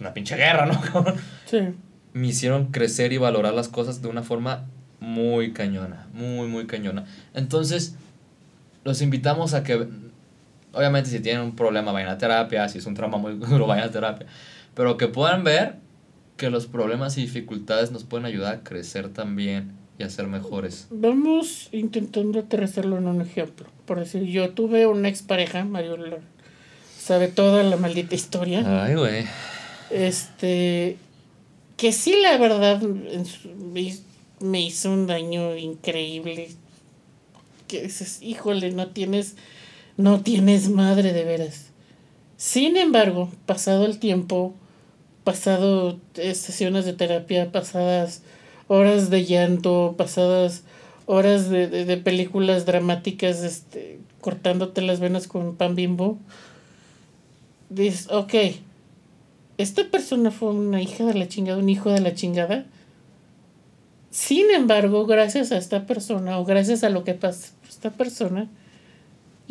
una 0.00 0.14
pinche 0.14 0.36
guerra, 0.36 0.66
¿no? 0.66 0.80
sí. 1.46 1.58
Me 2.12 2.28
hicieron 2.28 2.66
crecer 2.72 3.12
y 3.12 3.18
valorar 3.18 3.54
las 3.54 3.68
cosas 3.68 4.02
de 4.02 4.08
una 4.08 4.22
forma 4.22 4.66
muy 5.00 5.52
cañona, 5.52 6.08
muy, 6.12 6.46
muy 6.46 6.66
cañona. 6.66 7.06
Entonces, 7.34 7.96
los 8.84 9.02
invitamos 9.02 9.54
a 9.54 9.62
que 9.62 9.86
obviamente 10.72 11.10
si 11.10 11.20
tienen 11.20 11.42
un 11.42 11.56
problema 11.56 11.92
vayan 11.92 12.10
a 12.10 12.18
terapia, 12.18 12.68
si 12.68 12.78
es 12.78 12.86
un 12.86 12.94
trauma 12.94 13.18
muy 13.18 13.34
duro 13.36 13.66
vayan 13.66 13.88
a 13.88 13.90
terapia, 13.90 14.26
pero 14.74 14.96
que 14.96 15.08
puedan 15.08 15.44
ver 15.44 15.76
que 16.36 16.50
los 16.50 16.66
problemas 16.66 17.16
y 17.18 17.22
dificultades 17.22 17.92
nos 17.92 18.04
pueden 18.04 18.26
ayudar 18.26 18.54
a 18.54 18.60
crecer 18.64 19.08
también 19.10 19.72
y 19.98 20.02
a 20.02 20.10
ser 20.10 20.26
mejores. 20.26 20.88
Vamos 20.90 21.68
intentando 21.72 22.40
aterrizarlo 22.40 22.98
en 22.98 23.06
un 23.06 23.20
ejemplo. 23.20 23.66
Por 23.86 24.00
decir, 24.00 24.22
yo 24.24 24.50
tuve 24.50 24.86
una 24.86 25.08
expareja, 25.08 25.64
Mario 25.64 25.96
sabe 26.98 27.28
toda 27.28 27.62
la 27.62 27.76
maldita 27.76 28.14
historia. 28.14 28.84
Ay, 28.84 28.94
güey. 28.94 29.24
Este, 29.90 30.96
que 31.76 31.92
sí, 31.92 32.14
la 32.22 32.38
verdad, 32.38 32.80
me 34.40 34.60
hizo 34.60 34.90
un 34.90 35.06
daño 35.06 35.56
increíble. 35.56 36.48
Que 37.68 37.82
dices, 37.82 38.18
híjole, 38.22 38.70
no 38.70 38.88
tienes 38.88 39.36
no 39.96 40.20
tienes 40.20 40.68
madre 40.68 41.12
de 41.12 41.24
veras. 41.24 41.66
Sin 42.36 42.76
embargo, 42.76 43.30
pasado 43.46 43.86
el 43.86 43.98
tiempo, 43.98 44.54
pasado 45.24 45.98
sesiones 46.14 46.84
de 46.84 46.92
terapia, 46.92 47.52
pasadas 47.52 48.22
horas 48.68 49.10
de 49.10 49.24
llanto, 49.24 49.94
pasadas 49.96 50.64
horas 51.06 51.50
de, 51.50 51.68
de, 51.68 51.96
películas 51.98 52.66
dramáticas, 52.66 53.42
este, 53.42 53.98
cortándote 54.20 54.82
las 54.82 55.00
venas 55.00 55.28
con 55.28 55.56
pan 55.56 55.74
bimbo, 55.74 56.18
dices, 57.68 58.08
ok, 58.10 58.34
esta 59.58 59.84
persona 59.90 60.30
fue 60.30 60.50
una 60.50 60.80
hija 60.80 61.04
de 61.04 61.14
la 61.14 61.28
chingada, 61.28 61.58
un 61.58 61.68
hijo 61.68 61.90
de 61.90 62.00
la 62.00 62.14
chingada. 62.14 62.64
Sin 64.10 64.50
embargo, 64.50 65.06
gracias 65.06 65.52
a 65.52 65.58
esta 65.58 65.86
persona 65.86 66.38
o 66.38 66.44
gracias 66.44 66.84
a 66.84 66.90
lo 66.90 67.04
que 67.04 67.14
pasa 67.14 67.52
esta 67.68 67.90
persona, 67.90 68.48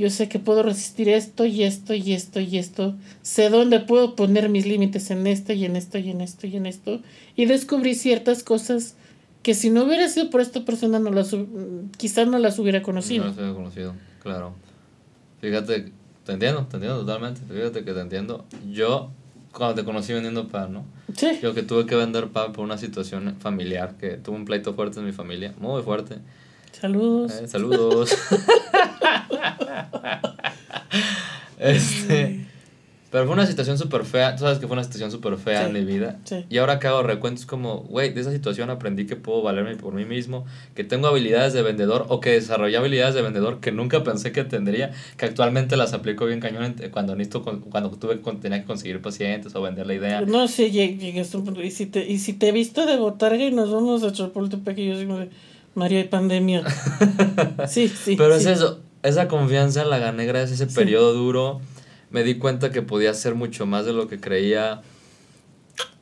yo 0.02 0.10
sé 0.10 0.28
que 0.28 0.40
puedo 0.40 0.64
resistir 0.64 1.10
esto 1.10 1.46
y 1.46 1.62
esto 1.62 1.94
y 1.94 2.14
esto 2.14 2.40
y 2.40 2.58
esto. 2.58 2.96
Sé 3.22 3.52
dónde 3.52 3.80
puedo 3.80 4.16
poner 4.16 4.50
mis 4.50 4.66
límites 4.66 5.12
en 5.12 5.28
esto 5.28 5.54
y 5.54 5.64
en 5.64 5.76
esto 5.76 6.00
y 6.00 6.10
en 6.10 6.22
esto 6.22 6.48
y 6.48 6.58
en 6.58 6.66
esto. 6.66 7.02
Y 7.36 7.46
descubrí 7.46 7.94
ciertas 7.94 8.42
cosas 8.42 8.96
que 9.44 9.54
si 9.54 9.70
no 9.70 9.84
hubiera 9.84 10.10
sido 10.10 10.32
por 10.32 10.42
esta 10.42 10.66
persona, 10.66 10.98
no 10.98 11.12
las, 11.12 11.36
quizás 11.98 12.28
no 12.28 12.40
las 12.40 12.58
hubiera 12.58 12.82
conocido. 12.82 13.26
No 13.26 13.30
las 13.30 13.38
hubiera 13.38 13.54
conocido, 13.54 13.94
claro. 14.24 14.56
Fíjate, 15.40 15.92
te 16.26 16.32
entiendo, 16.32 16.66
te 16.66 16.78
entiendo 16.78 17.02
totalmente. 17.02 17.42
Fíjate 17.48 17.84
que 17.84 17.94
te 17.94 18.00
entiendo. 18.00 18.46
Yo, 18.72 19.12
cuando 19.52 19.76
te 19.76 19.86
conocí 19.86 20.14
vendiendo 20.14 20.48
pan, 20.48 20.74
¿no? 20.74 20.84
Sí. 21.16 21.38
Yo 21.44 21.54
que 21.54 21.62
tuve 21.62 21.86
que 21.86 21.94
vender 21.94 22.30
pan 22.30 22.54
por 22.54 22.66
una 22.66 22.80
situación 22.80 23.36
familiar, 23.40 23.98
que 24.00 24.18
tuve 24.18 24.36
un 24.36 24.46
pleito 24.46 24.74
fuerte 24.74 25.00
en 25.00 25.06
mi 25.06 25.12
familia, 25.12 25.54
muy 25.60 25.84
fuerte. 25.84 26.18
Saludos. 26.82 27.32
Eh, 27.34 27.48
saludos. 27.48 28.10
este. 31.60 32.48
Pero 33.12 33.26
fue 33.26 33.34
una 33.34 33.46
situación 33.46 33.78
súper 33.78 34.06
fea. 34.06 34.36
Tú 34.36 34.44
sabes 34.44 34.58
que 34.58 34.66
fue 34.66 34.74
una 34.74 34.84
situación 34.86 35.12
súper 35.12 35.36
fea 35.38 35.68
en 35.68 35.74
mi 35.74 35.84
vida. 35.84 36.18
Y 36.50 36.58
ahora 36.58 36.80
que 36.80 36.88
hago 36.88 37.04
recuentos, 37.04 37.46
como, 37.46 37.82
güey, 37.82 38.14
de 38.14 38.22
esa 38.22 38.32
situación 38.32 38.70
aprendí 38.70 39.06
que 39.06 39.18
puedo 39.18 39.44
valerme 39.44 39.76
por 39.76 39.94
mí 39.94 40.06
mismo, 40.06 40.46
que 40.74 40.86
tengo 40.86 41.08
habilidades 41.08 41.52
de 41.54 41.62
vendedor 41.62 42.06
o 42.08 42.22
que 42.22 42.32
desarrollé 42.32 42.78
habilidades 42.78 43.14
de 43.14 43.22
vendedor 43.22 43.60
que 43.60 43.72
nunca 43.74 44.04
pensé 44.04 44.32
que 44.32 44.46
tendría, 44.46 44.92
que 45.18 45.26
actualmente 45.26 45.76
las 45.76 45.94
aplico 45.94 46.26
bien 46.26 46.40
cañón 46.40 46.76
cuando 46.92 47.16
necesito, 47.16 47.44
cuando 47.44 47.92
tuve, 47.92 48.16
tenía 48.42 48.62
que 48.62 48.66
conseguir 48.66 49.02
pacientes 49.02 49.54
o 49.54 49.62
vender 49.62 49.86
la 49.86 49.94
idea. 49.94 50.22
No, 50.22 50.48
sí, 50.48 50.72
llegué 50.72 51.20
a 51.20 51.38
un 51.38 51.46
punto. 51.46 51.62
Y 51.62 51.70
si 51.70 51.86
te, 51.86 52.10
y 52.10 52.18
si 52.18 52.34
te 52.34 52.52
visto 52.54 52.88
de 52.88 52.96
botarga 52.96 53.44
y 53.44 53.52
nos 53.52 53.70
vamos 53.72 54.04
a 54.04 54.14
Chapultepec 54.14 54.78
y 54.78 54.88
yo 54.88 54.98
digo, 54.98 55.20
Mario, 55.76 56.00
hay 56.00 56.08
pandemia. 56.08 56.64
sí, 57.68 57.88
sí. 57.88 58.16
Pero 58.16 58.36
es 58.36 58.46
eso 58.46 58.82
esa 59.04 59.28
confianza 59.28 59.84
la 59.84 59.98
gané 60.00 60.26
gracias 60.26 60.62
a 60.62 60.66
ese 60.66 60.76
periodo 60.76 61.14
duro. 61.14 61.62
Me 62.10 62.24
di 62.24 62.38
cuenta 62.38 62.72
que 62.72 62.82
podía 62.82 63.12
hacer 63.12 63.36
mucho 63.36 63.66
más 63.66 63.86
de 63.86 63.94
lo 63.94 64.08
que 64.08 64.20
creía. 64.20 64.82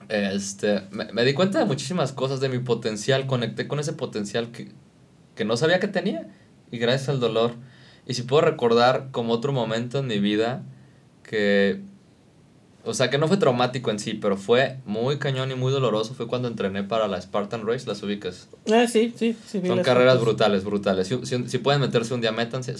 Este, 0.09 0.81
me, 0.91 1.23
di 1.23 1.33
cuenta 1.33 1.59
de 1.59 1.65
muchísimas 1.65 2.11
cosas, 2.11 2.39
de 2.39 2.49
mi 2.49 2.59
potencial. 2.59 3.27
Conecté 3.27 3.67
con 3.67 3.79
ese 3.79 3.93
potencial 3.93 4.51
que, 4.51 4.71
que 5.35 5.45
no 5.45 5.55
sabía 5.55 5.79
que 5.79 5.87
tenía. 5.87 6.27
Y 6.71 6.77
gracias 6.77 7.09
al 7.09 7.19
dolor. 7.19 7.53
Y 8.05 8.15
si 8.15 8.23
puedo 8.23 8.41
recordar 8.41 9.09
como 9.11 9.33
otro 9.33 9.53
momento 9.53 9.99
en 9.99 10.07
mi 10.07 10.19
vida 10.19 10.63
que 11.23 11.81
o 12.85 12.93
sea, 12.93 13.09
que 13.09 13.17
no 13.17 13.27
fue 13.27 13.37
traumático 13.37 13.91
en 13.91 13.99
sí, 13.99 14.13
pero 14.13 14.37
fue 14.37 14.77
muy 14.85 15.17
cañón 15.17 15.51
y 15.51 15.55
muy 15.55 15.71
doloroso. 15.71 16.13
Fue 16.13 16.27
cuando 16.27 16.47
entrené 16.47 16.83
para 16.83 17.07
la 17.07 17.21
Spartan 17.21 17.67
Race, 17.67 17.85
las 17.85 18.01
ubicas. 18.03 18.47
Ah, 18.71 18.87
sí, 18.87 19.13
sí. 19.17 19.35
sí 19.45 19.61
Son 19.65 19.83
carreras 19.83 20.21
brutales, 20.21 20.63
brutales. 20.63 21.07
Si, 21.07 21.47
si, 21.47 21.57
pueden 21.57 21.81
meterse 21.81 22.13
un 22.13 22.21
día, 22.21 22.31
métanse. 22.31 22.75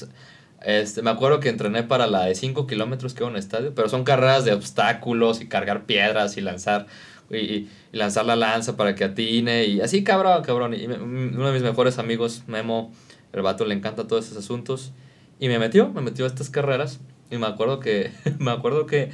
Este, 0.66 1.02
me 1.02 1.10
acuerdo 1.10 1.40
que 1.40 1.50
entrené 1.50 1.84
para 1.84 2.08
la 2.08 2.26
de 2.26 2.36
5 2.36 2.66
kilómetros 2.66 3.14
que 3.14 3.24
era 3.24 3.32
un 3.32 3.38
estadio, 3.38 3.74
pero 3.76 3.90
son 3.90 4.04
carreras 4.04 4.46
de 4.46 4.54
obstáculos 4.54 5.42
y 5.42 5.48
cargar 5.48 5.86
piedras 5.86 6.38
y 6.38 6.42
lanzar 6.42 6.88
y, 7.30 7.38
y, 7.38 7.70
lanzar 7.92 8.26
la 8.26 8.36
lanza 8.36 8.76
para 8.76 8.96
que 8.96 9.04
atine 9.04 9.66
y 9.66 9.82
así 9.82 10.04
cabrón, 10.04 10.44
cabrón. 10.44 10.74
Y 10.74 10.86
uno 10.86 11.48
de 11.48 11.54
mis 11.54 11.64
mejores 11.64 11.98
amigos, 11.98 12.44
Memo, 12.48 12.92
el 13.34 13.42
vato 13.42 13.66
le 13.66 13.76
encanta 13.76 14.08
todos 14.08 14.26
esos 14.26 14.38
asuntos 14.38 14.94
y 15.40 15.50
me 15.50 15.60
metió, 15.60 15.90
me 15.90 16.02
metió 16.02 16.26
a 16.26 16.28
estas 16.28 16.50
carreras 16.50 17.00
y 17.32 17.38
me 17.38 17.48
acuerdo 17.48 17.80
que, 17.80 18.12
me 18.40 18.52
acuerdo 18.52 18.86
que 18.86 19.12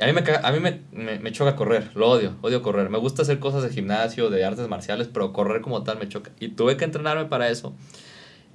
a 0.00 0.06
mí, 0.06 0.12
me, 0.12 0.22
a 0.42 0.52
mí 0.52 0.60
me, 0.60 0.80
me, 0.92 1.18
me, 1.18 1.32
choca 1.32 1.56
correr, 1.56 1.90
lo 1.94 2.08
odio, 2.08 2.36
odio 2.42 2.62
correr. 2.62 2.88
Me 2.88 2.98
gusta 2.98 3.22
hacer 3.22 3.38
cosas 3.38 3.62
de 3.64 3.70
gimnasio, 3.70 4.30
de 4.30 4.44
artes 4.44 4.68
marciales, 4.68 5.08
pero 5.12 5.32
correr 5.32 5.60
como 5.60 5.82
tal 5.82 5.98
me 5.98 6.08
choca. 6.08 6.30
Y 6.38 6.48
tuve 6.48 6.76
que 6.76 6.84
entrenarme 6.84 7.24
para 7.24 7.48
eso. 7.48 7.74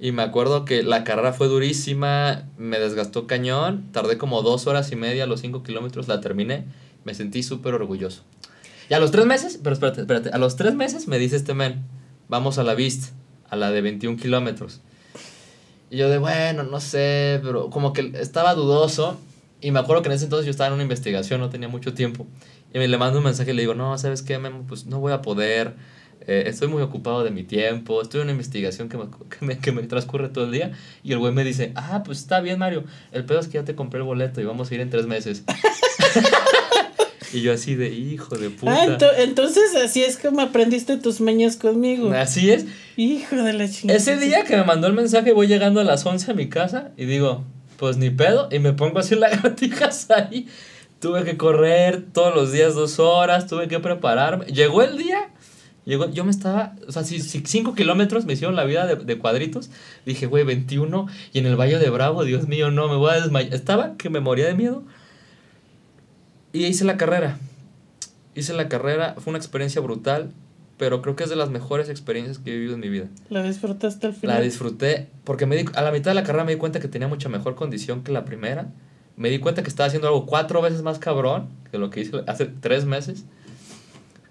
Y 0.00 0.12
me 0.12 0.22
acuerdo 0.22 0.64
que 0.64 0.82
la 0.82 1.04
carrera 1.04 1.32
fue 1.32 1.46
durísima, 1.46 2.44
me 2.56 2.78
desgastó 2.78 3.26
cañón, 3.26 3.92
tardé 3.92 4.18
como 4.18 4.42
dos 4.42 4.66
horas 4.66 4.90
y 4.90 4.96
media, 4.96 5.26
los 5.26 5.40
cinco 5.40 5.62
kilómetros, 5.62 6.08
la 6.08 6.20
terminé, 6.20 6.64
me 7.04 7.14
sentí 7.14 7.42
súper 7.42 7.74
orgulloso. 7.74 8.22
Y 8.88 8.94
a 8.94 8.98
los 8.98 9.10
tres 9.12 9.26
meses, 9.26 9.60
pero 9.62 9.74
espérate, 9.74 10.00
espérate, 10.00 10.30
a 10.30 10.38
los 10.38 10.56
tres 10.56 10.74
meses 10.74 11.08
me 11.08 11.18
dice 11.18 11.36
este 11.36 11.54
men, 11.54 11.84
vamos 12.28 12.58
a 12.58 12.64
la 12.64 12.74
Vista, 12.74 13.12
a 13.48 13.56
la 13.56 13.70
de 13.70 13.82
21 13.82 14.18
kilómetros. 14.18 14.80
Y 15.90 15.98
yo 15.98 16.08
de, 16.08 16.18
bueno, 16.18 16.64
no 16.64 16.80
sé, 16.80 17.40
pero 17.42 17.70
como 17.70 17.92
que 17.92 18.12
estaba 18.20 18.54
dudoso 18.54 19.18
y 19.66 19.70
me 19.70 19.80
acuerdo 19.80 20.02
que 20.02 20.08
en 20.08 20.14
ese 20.14 20.24
entonces 20.24 20.44
yo 20.46 20.50
estaba 20.50 20.68
en 20.68 20.74
una 20.74 20.82
investigación, 20.82 21.40
no 21.40 21.48
tenía 21.50 21.68
mucho 21.68 21.94
tiempo. 21.94 22.26
Y 22.72 22.78
me 22.78 22.86
le 22.88 22.98
mando 22.98 23.18
un 23.18 23.24
mensaje 23.24 23.52
y 23.52 23.54
le 23.54 23.62
digo, 23.62 23.74
no, 23.74 23.96
¿sabes 23.98 24.22
qué, 24.22 24.38
Memo? 24.38 24.64
Pues 24.68 24.86
no 24.86 25.00
voy 25.00 25.12
a 25.12 25.22
poder. 25.22 25.74
Eh, 26.26 26.44
estoy 26.46 26.68
muy 26.68 26.82
ocupado 26.82 27.22
de 27.22 27.30
mi 27.30 27.42
tiempo. 27.44 28.00
Estoy 28.02 28.20
en 28.20 28.24
una 28.26 28.32
investigación 28.32 28.88
que 28.88 28.96
me, 28.96 29.04
que 29.38 29.44
me, 29.46 29.58
que 29.58 29.72
me 29.72 29.82
transcurre 29.84 30.28
todo 30.28 30.44
el 30.46 30.52
día. 30.52 30.72
Y 31.02 31.12
el 31.12 31.18
güey 31.18 31.32
me 31.32 31.44
dice, 31.44 31.72
ah, 31.76 32.02
pues 32.04 32.18
está 32.18 32.40
bien, 32.40 32.58
Mario. 32.58 32.84
El 33.12 33.24
pedo 33.24 33.40
es 33.40 33.46
que 33.48 33.54
ya 33.54 33.64
te 33.64 33.74
compré 33.74 34.00
el 34.00 34.04
boleto 34.06 34.40
y 34.40 34.44
vamos 34.44 34.70
a 34.70 34.74
ir 34.74 34.80
en 34.80 34.90
tres 34.90 35.06
meses. 35.06 35.44
Y 37.32 37.40
yo 37.40 37.52
así 37.52 37.74
de 37.74 37.88
hijo 37.88 38.36
de 38.36 38.48
puta. 38.50 38.72
Ah, 38.72 38.86
ento- 38.86 39.10
entonces 39.18 39.74
así 39.74 40.04
es 40.04 40.16
como 40.18 40.40
aprendiste 40.40 40.96
tus 40.98 41.20
mañas 41.20 41.56
conmigo. 41.56 42.12
Así 42.12 42.48
es. 42.52 42.64
Hijo 42.96 43.34
de 43.34 43.52
la 43.54 43.68
chingada. 43.68 43.98
Ese 43.98 44.16
día 44.18 44.44
que 44.44 44.56
me 44.56 44.62
mandó 44.62 44.86
el 44.86 44.92
mensaje, 44.92 45.32
voy 45.32 45.48
llegando 45.48 45.80
a 45.80 45.84
las 45.84 46.06
11 46.06 46.30
a 46.30 46.34
mi 46.34 46.48
casa 46.48 46.92
y 46.96 47.06
digo, 47.06 47.42
pues 47.78 47.96
ni 47.96 48.10
pedo, 48.10 48.48
y 48.50 48.58
me 48.58 48.72
pongo 48.72 48.98
a 48.98 49.00
hacer 49.00 49.18
lagartijas 49.18 50.10
ahí. 50.10 50.48
Tuve 51.00 51.24
que 51.24 51.36
correr 51.36 52.04
todos 52.12 52.34
los 52.34 52.52
días 52.52 52.74
dos 52.74 52.98
horas, 52.98 53.46
tuve 53.46 53.68
que 53.68 53.78
prepararme. 53.78 54.46
Llegó 54.46 54.82
el 54.82 54.96
día, 54.96 55.30
llegó, 55.84 56.10
yo 56.10 56.24
me 56.24 56.30
estaba, 56.30 56.74
o 56.88 56.92
sea, 56.92 57.04
si 57.04 57.20
5 57.20 57.74
kilómetros 57.74 58.24
me 58.24 58.32
hicieron 58.32 58.56
la 58.56 58.64
vida 58.64 58.86
de, 58.86 58.96
de 58.96 59.18
cuadritos, 59.18 59.70
dije, 60.06 60.26
güey, 60.26 60.44
21, 60.44 61.06
y 61.32 61.38
en 61.38 61.46
el 61.46 61.56
Valle 61.56 61.78
de 61.78 61.90
Bravo, 61.90 62.24
Dios 62.24 62.48
mío, 62.48 62.70
no, 62.70 62.88
me 62.88 62.96
voy 62.96 63.10
a 63.10 63.20
desmayar. 63.20 63.52
Estaba 63.52 63.96
que 63.96 64.08
me 64.08 64.20
moría 64.20 64.46
de 64.46 64.54
miedo. 64.54 64.82
Y 66.52 66.66
hice 66.66 66.84
la 66.84 66.96
carrera. 66.96 67.38
Hice 68.34 68.52
la 68.54 68.68
carrera, 68.68 69.14
fue 69.18 69.30
una 69.30 69.38
experiencia 69.38 69.80
brutal, 69.80 70.32
pero 70.76 71.02
creo 71.02 71.16
que 71.16 71.24
es 71.24 71.30
de 71.30 71.36
las 71.36 71.50
mejores 71.50 71.88
experiencias 71.88 72.38
que 72.38 72.50
he 72.52 72.54
vivido 72.56 72.74
en 72.74 72.80
mi 72.80 72.88
vida. 72.88 73.06
La 73.30 73.42
disfrutaste 73.42 74.06
al 74.06 74.14
final. 74.14 74.36
La 74.36 74.42
disfruté 74.42 75.08
porque 75.24 75.46
me 75.46 75.56
di, 75.56 75.64
a 75.74 75.82
la 75.82 75.92
mitad 75.92 76.10
de 76.10 76.14
la 76.16 76.24
carrera 76.24 76.44
me 76.44 76.52
di 76.52 76.58
cuenta 76.58 76.80
que 76.80 76.88
tenía 76.88 77.08
mucha 77.08 77.28
mejor 77.28 77.54
condición 77.54 78.02
que 78.02 78.12
la 78.12 78.24
primera. 78.24 78.68
Me 79.16 79.30
di 79.30 79.38
cuenta 79.38 79.62
que 79.62 79.68
estaba 79.68 79.86
haciendo 79.86 80.08
algo 80.08 80.26
cuatro 80.26 80.60
veces 80.60 80.82
más 80.82 80.98
cabrón 80.98 81.48
que 81.70 81.78
lo 81.78 81.90
que 81.90 82.00
hice 82.00 82.22
hace 82.26 82.46
tres 82.46 82.84
meses. 82.84 83.24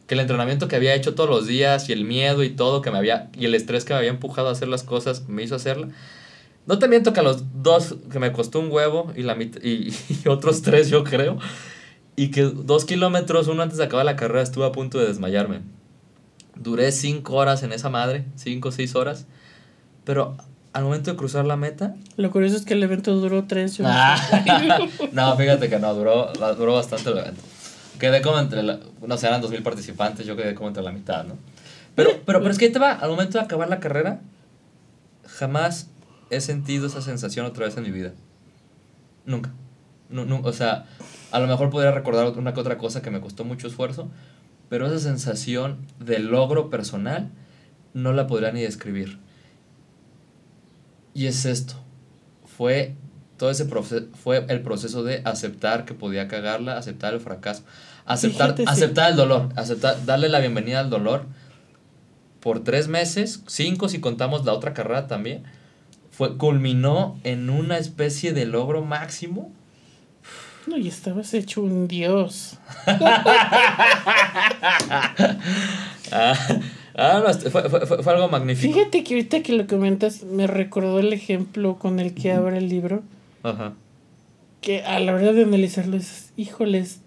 Que 0.08 0.16
el 0.16 0.20
entrenamiento 0.20 0.68
que 0.68 0.76
había 0.76 0.94
hecho 0.96 1.16
todos 1.16 1.30
los 1.30 1.48
días 1.48 1.88
y 1.88 1.94
el 1.94 2.04
miedo 2.04 2.44
y 2.44 2.50
todo 2.50 2.82
que 2.82 2.91
me 2.91 2.98
había 2.98 3.30
y 3.38 3.46
el 3.46 3.56
estrés 3.56 3.86
que 3.86 3.94
me 3.94 4.00
había 4.00 4.10
empujado 4.10 4.50
a 4.50 4.52
hacer 4.52 4.68
las 4.68 4.84
cosas 4.84 5.30
me 5.30 5.44
hizo 5.44 5.56
hacerla. 5.56 5.88
No 6.66 6.78
te 6.80 6.89
miento 6.89 7.14
que 7.14 7.22
a 7.22 7.24
los 7.24 7.44
dos 7.64 7.96
que 8.12 8.20
me 8.20 8.32
costó 8.34 8.60
un 8.60 8.70
huevo 8.70 9.14
y, 9.16 9.24
la 9.24 9.36
mit- 9.38 9.60
y, 9.64 9.94
y 10.26 10.28
otros 10.28 10.62
tres 10.62 10.89
yo 10.89 11.06
creo. 11.06 11.38
Y 12.18 12.32
que 12.32 12.41
dos 12.44 12.84
kilómetros, 12.86 13.48
uno 13.48 13.64
antes 13.64 13.78
de 13.78 13.86
acabar 13.86 14.06
la 14.06 14.18
carrera, 14.18 14.41
estuve 14.44 14.66
a 14.66 14.72
punto 14.74 15.00
de 15.00 15.08
desmayarme. 15.08 15.62
Duré 16.56 16.91
cinco 16.91 17.36
horas 17.36 17.64
en 17.64 17.74
esa 17.74 17.89
madre, 17.89 18.26
cinco 18.36 18.70
o 18.70 18.72
seis 18.72 18.95
horas. 18.95 19.26
Pero 20.04 20.38
al 20.74 20.84
momento 20.84 21.12
de 21.12 21.18
cruzar 21.18 21.45
la 21.45 21.56
meta. 21.56 21.95
Lo 22.18 22.32
curioso 22.32 22.58
es 22.58 22.66
que 22.66 22.74
el 22.74 22.84
evento 22.84 23.16
duró 23.16 23.45
tres. 23.45 23.78
yo 23.78 23.84
no 23.84 23.89
sé. 23.89 23.95
Ah. 23.97 24.80
no, 25.12 25.38
fíjate 25.38 25.70
que 25.70 25.80
no, 25.80 25.93
duró, 25.93 26.32
duró 26.58 26.74
bastante 26.74 27.10
el 27.12 27.20
evento. 27.20 27.41
Quedé 27.99 28.22
como 28.22 28.39
entre 28.39 28.64
la. 28.64 28.80
No 29.06 29.18
sé, 29.18 29.28
eran 29.28 29.41
dos 29.41 29.51
mil 29.51 29.62
participantes, 29.64 30.26
yo 30.26 30.36
quedé 30.36 30.56
como 30.56 30.68
entre 30.68 30.84
la 30.84 30.91
mitad, 30.91 31.24
¿no? 31.26 31.38
Pero, 31.95 32.10
pero, 32.26 32.39
pero 32.39 32.51
es 32.51 32.58
que 32.58 32.66
ahí 32.66 32.72
te 32.72 32.80
va, 32.80 32.93
al 32.93 33.10
momento 33.12 33.38
de 33.38 33.43
acabar 33.43 33.70
la 33.70 33.80
carrera, 33.80 34.20
jamás 35.28 35.89
he 36.32 36.41
sentido 36.41 36.88
esa 36.88 37.01
sensación 37.01 37.45
otra 37.45 37.66
vez 37.66 37.78
en 37.78 37.84
mi 37.84 37.91
vida. 37.91 38.14
Nunca. 39.26 39.51
No, 40.10 40.26
no, 40.26 40.41
o 40.43 40.54
sea, 40.54 40.86
a 41.32 41.39
lo 41.39 41.47
mejor 41.47 41.70
podría 41.70 41.91
recordar 41.91 42.28
una 42.38 42.54
que 42.54 42.60
otra 42.60 42.78
cosa 42.78 43.01
que 43.01 43.12
me 43.12 43.22
costó 43.22 43.45
mucho 43.45 43.68
esfuerzo, 43.68 44.10
pero 44.74 44.88
esa 44.88 44.97
sensación 44.97 45.86
de 45.99 46.17
logro 46.17 46.71
personal 46.71 47.30
no 47.93 48.11
la 48.11 48.26
podría 48.26 48.51
ni 48.51 48.61
describir. 48.61 49.19
Y 51.13 51.28
es 51.28 51.45
esto. 51.45 51.76
Fue 52.43 52.95
todo 53.38 53.51
ese 53.51 53.65
proceso, 53.65 54.07
fue 54.15 54.43
el 54.49 54.63
proceso 54.63 55.03
de 55.03 55.21
aceptar 55.26 55.86
que 55.86 55.93
podía 55.93 56.28
cagarla, 56.28 56.76
aceptar 56.76 57.13
el 57.13 57.19
fracaso, 57.19 57.61
aceptar, 58.07 58.55
Fíjate, 58.55 58.63
sí. 58.63 58.69
aceptar 58.71 59.11
el 59.11 59.15
dolor, 59.15 59.49
aceptar, 59.55 60.03
darle 60.07 60.28
la 60.28 60.39
bienvenida 60.39 60.80
al 60.80 60.89
dolor 60.89 61.28
por 62.39 62.63
tres 62.63 62.88
meses, 62.88 63.43
cinco 63.45 63.89
si 63.89 63.99
contamos 63.99 64.43
la 64.43 64.53
otra 64.53 64.74
carrera 64.74 65.05
también, 65.05 65.43
fue, 66.09 66.36
culminó 66.38 67.19
en 67.24 67.51
una 67.51 67.78
especie 67.78 68.34
de 68.34 68.47
logro 68.47 68.84
máximo. 68.84 69.53
No, 70.68 70.78
y 70.78 70.88
estabas 70.88 71.34
hecho 71.34 71.61
un 71.61 71.88
dios. 71.88 72.57
Ah, 76.11 76.36
ah, 76.95 77.22
no, 77.24 77.30
este, 77.30 77.49
fue, 77.49 77.70
fue, 77.70 77.86
fue- 77.86 78.03
fue 78.03 78.14
algo 78.14 78.30
magnífico. 78.30 78.74
Fíjate 78.74 79.03
que 79.03 79.16
ahorita 79.16 79.41
que 79.41 79.53
lo 79.53 79.68
comentas, 79.68 80.24
me 80.24 80.47
recordó 80.47 80.99
el 80.99 81.11
ejemplo 81.14 81.78
con 81.78 81.99
el 81.99 82.14
que 82.14 82.32
abre 82.32 82.57
el 82.57 82.70
libro. 82.70 83.01
Ajá. 83.43 83.74
Que 84.61 84.84
a 84.84 84.99
la 84.99 85.14
hora 85.14 85.34
de 85.34 85.43
analizarlo 85.43 85.97
dices, 85.97 86.32
híjoles. 86.38 86.99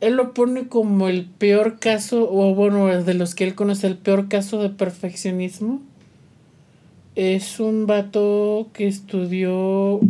Él 0.00 0.14
lo 0.14 0.32
pone 0.34 0.66
como 0.66 1.08
el 1.08 1.26
peor 1.26 1.78
caso, 1.78 2.28
o 2.30 2.54
bueno, 2.54 2.86
de 2.88 3.14
los 3.14 3.34
que 3.34 3.44
él 3.44 3.54
conoce, 3.54 3.86
el 3.86 3.96
peor 3.98 4.28
caso 4.28 4.60
de 4.62 4.70
perfeccionismo. 4.70 5.80
Es 7.16 7.60
un 7.60 7.86
vato 7.86 8.68
que 8.72 8.86
estudió, 8.88 10.00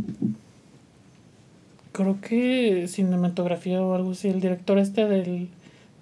creo 2.01 2.21
que 2.21 2.89
cinematografía 2.89 3.83
o 3.83 3.95
algo 3.95 4.13
así, 4.13 4.29
el 4.29 4.41
director 4.41 4.79
este 4.79 5.07
del, 5.07 5.49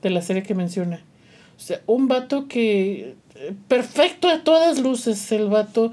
de 0.01 0.11
la 0.11 0.23
serie 0.23 0.45
que 0.45 0.55
menciona. 0.55 1.01
O 1.57 1.61
sea, 1.61 1.81
un 1.87 2.07
vato 2.07 2.47
que 2.47 3.15
eh, 3.35 3.53
perfecto 3.67 4.29
a 4.29 4.45
todas 4.45 4.79
luces, 4.79 5.33
el 5.33 5.49
vato 5.49 5.93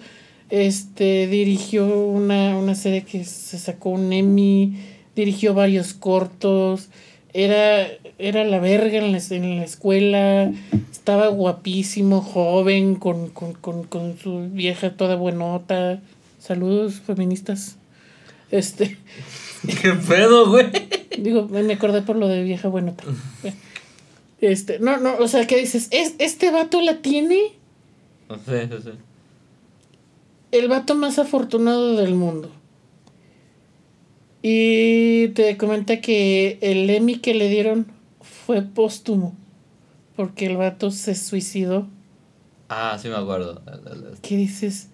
este 0.51 1.25
dirigió 1.25 1.87
una, 1.87 2.55
una 2.55 2.75
serie 2.75 3.03
que 3.03 3.23
se 3.25 3.57
sacó 3.57 3.89
un 3.89 4.13
Emmy, 4.13 4.77
dirigió 5.15 5.55
varios 5.55 5.93
cortos, 5.93 6.89
era, 7.33 7.87
era 8.19 8.43
la 8.43 8.59
verga 8.59 8.99
en 8.99 9.11
la, 9.11 9.19
en 9.31 9.57
la 9.57 9.63
escuela, 9.63 10.51
estaba 10.91 11.27
guapísimo, 11.29 12.21
joven, 12.21 12.95
con, 12.95 13.29
con, 13.29 13.53
con, 13.53 13.83
con 13.85 14.17
su 14.19 14.49
vieja 14.51 14.95
toda 14.95 15.15
buenota. 15.15 15.99
Saludos 16.39 17.01
feministas. 17.01 17.77
Este, 18.51 18.97
¿Qué 19.81 19.93
pedo, 19.93 20.49
güey? 20.49 20.71
digo, 21.17 21.47
me 21.47 21.73
acordé 21.73 22.01
por 22.01 22.15
lo 22.15 22.27
de 22.27 22.43
vieja 22.43 22.67
buenota. 22.67 23.03
Este, 24.41 24.79
no, 24.79 24.97
no, 24.97 25.15
o 25.17 25.27
sea, 25.27 25.47
¿qué 25.47 25.57
dices? 25.57 25.87
¿Es, 25.91 26.15
¿Este 26.19 26.51
vato 26.51 26.81
la 26.81 27.01
tiene? 27.01 27.53
Sí, 28.29 28.53
sí, 28.69 28.77
sí. 28.83 28.89
el 30.51 30.67
vato 30.67 30.95
más 30.95 31.19
afortunado 31.19 31.95
del 31.95 32.15
mundo. 32.15 32.51
Y 34.41 35.29
te 35.29 35.57
comenta 35.57 36.01
que 36.01 36.59
el 36.61 36.87
Emmy 36.89 37.15
que 37.17 37.33
le 37.33 37.49
dieron 37.49 37.87
fue 38.21 38.61
póstumo. 38.61 39.35
Porque 40.15 40.45
el 40.45 40.57
vato 40.57 40.91
se 40.91 41.15
suicidó. 41.15 41.87
Ah, 42.69 42.97
sí 43.01 43.09
me 43.09 43.15
acuerdo. 43.15 43.61
¿Qué 44.21 44.37
dices? 44.37 44.89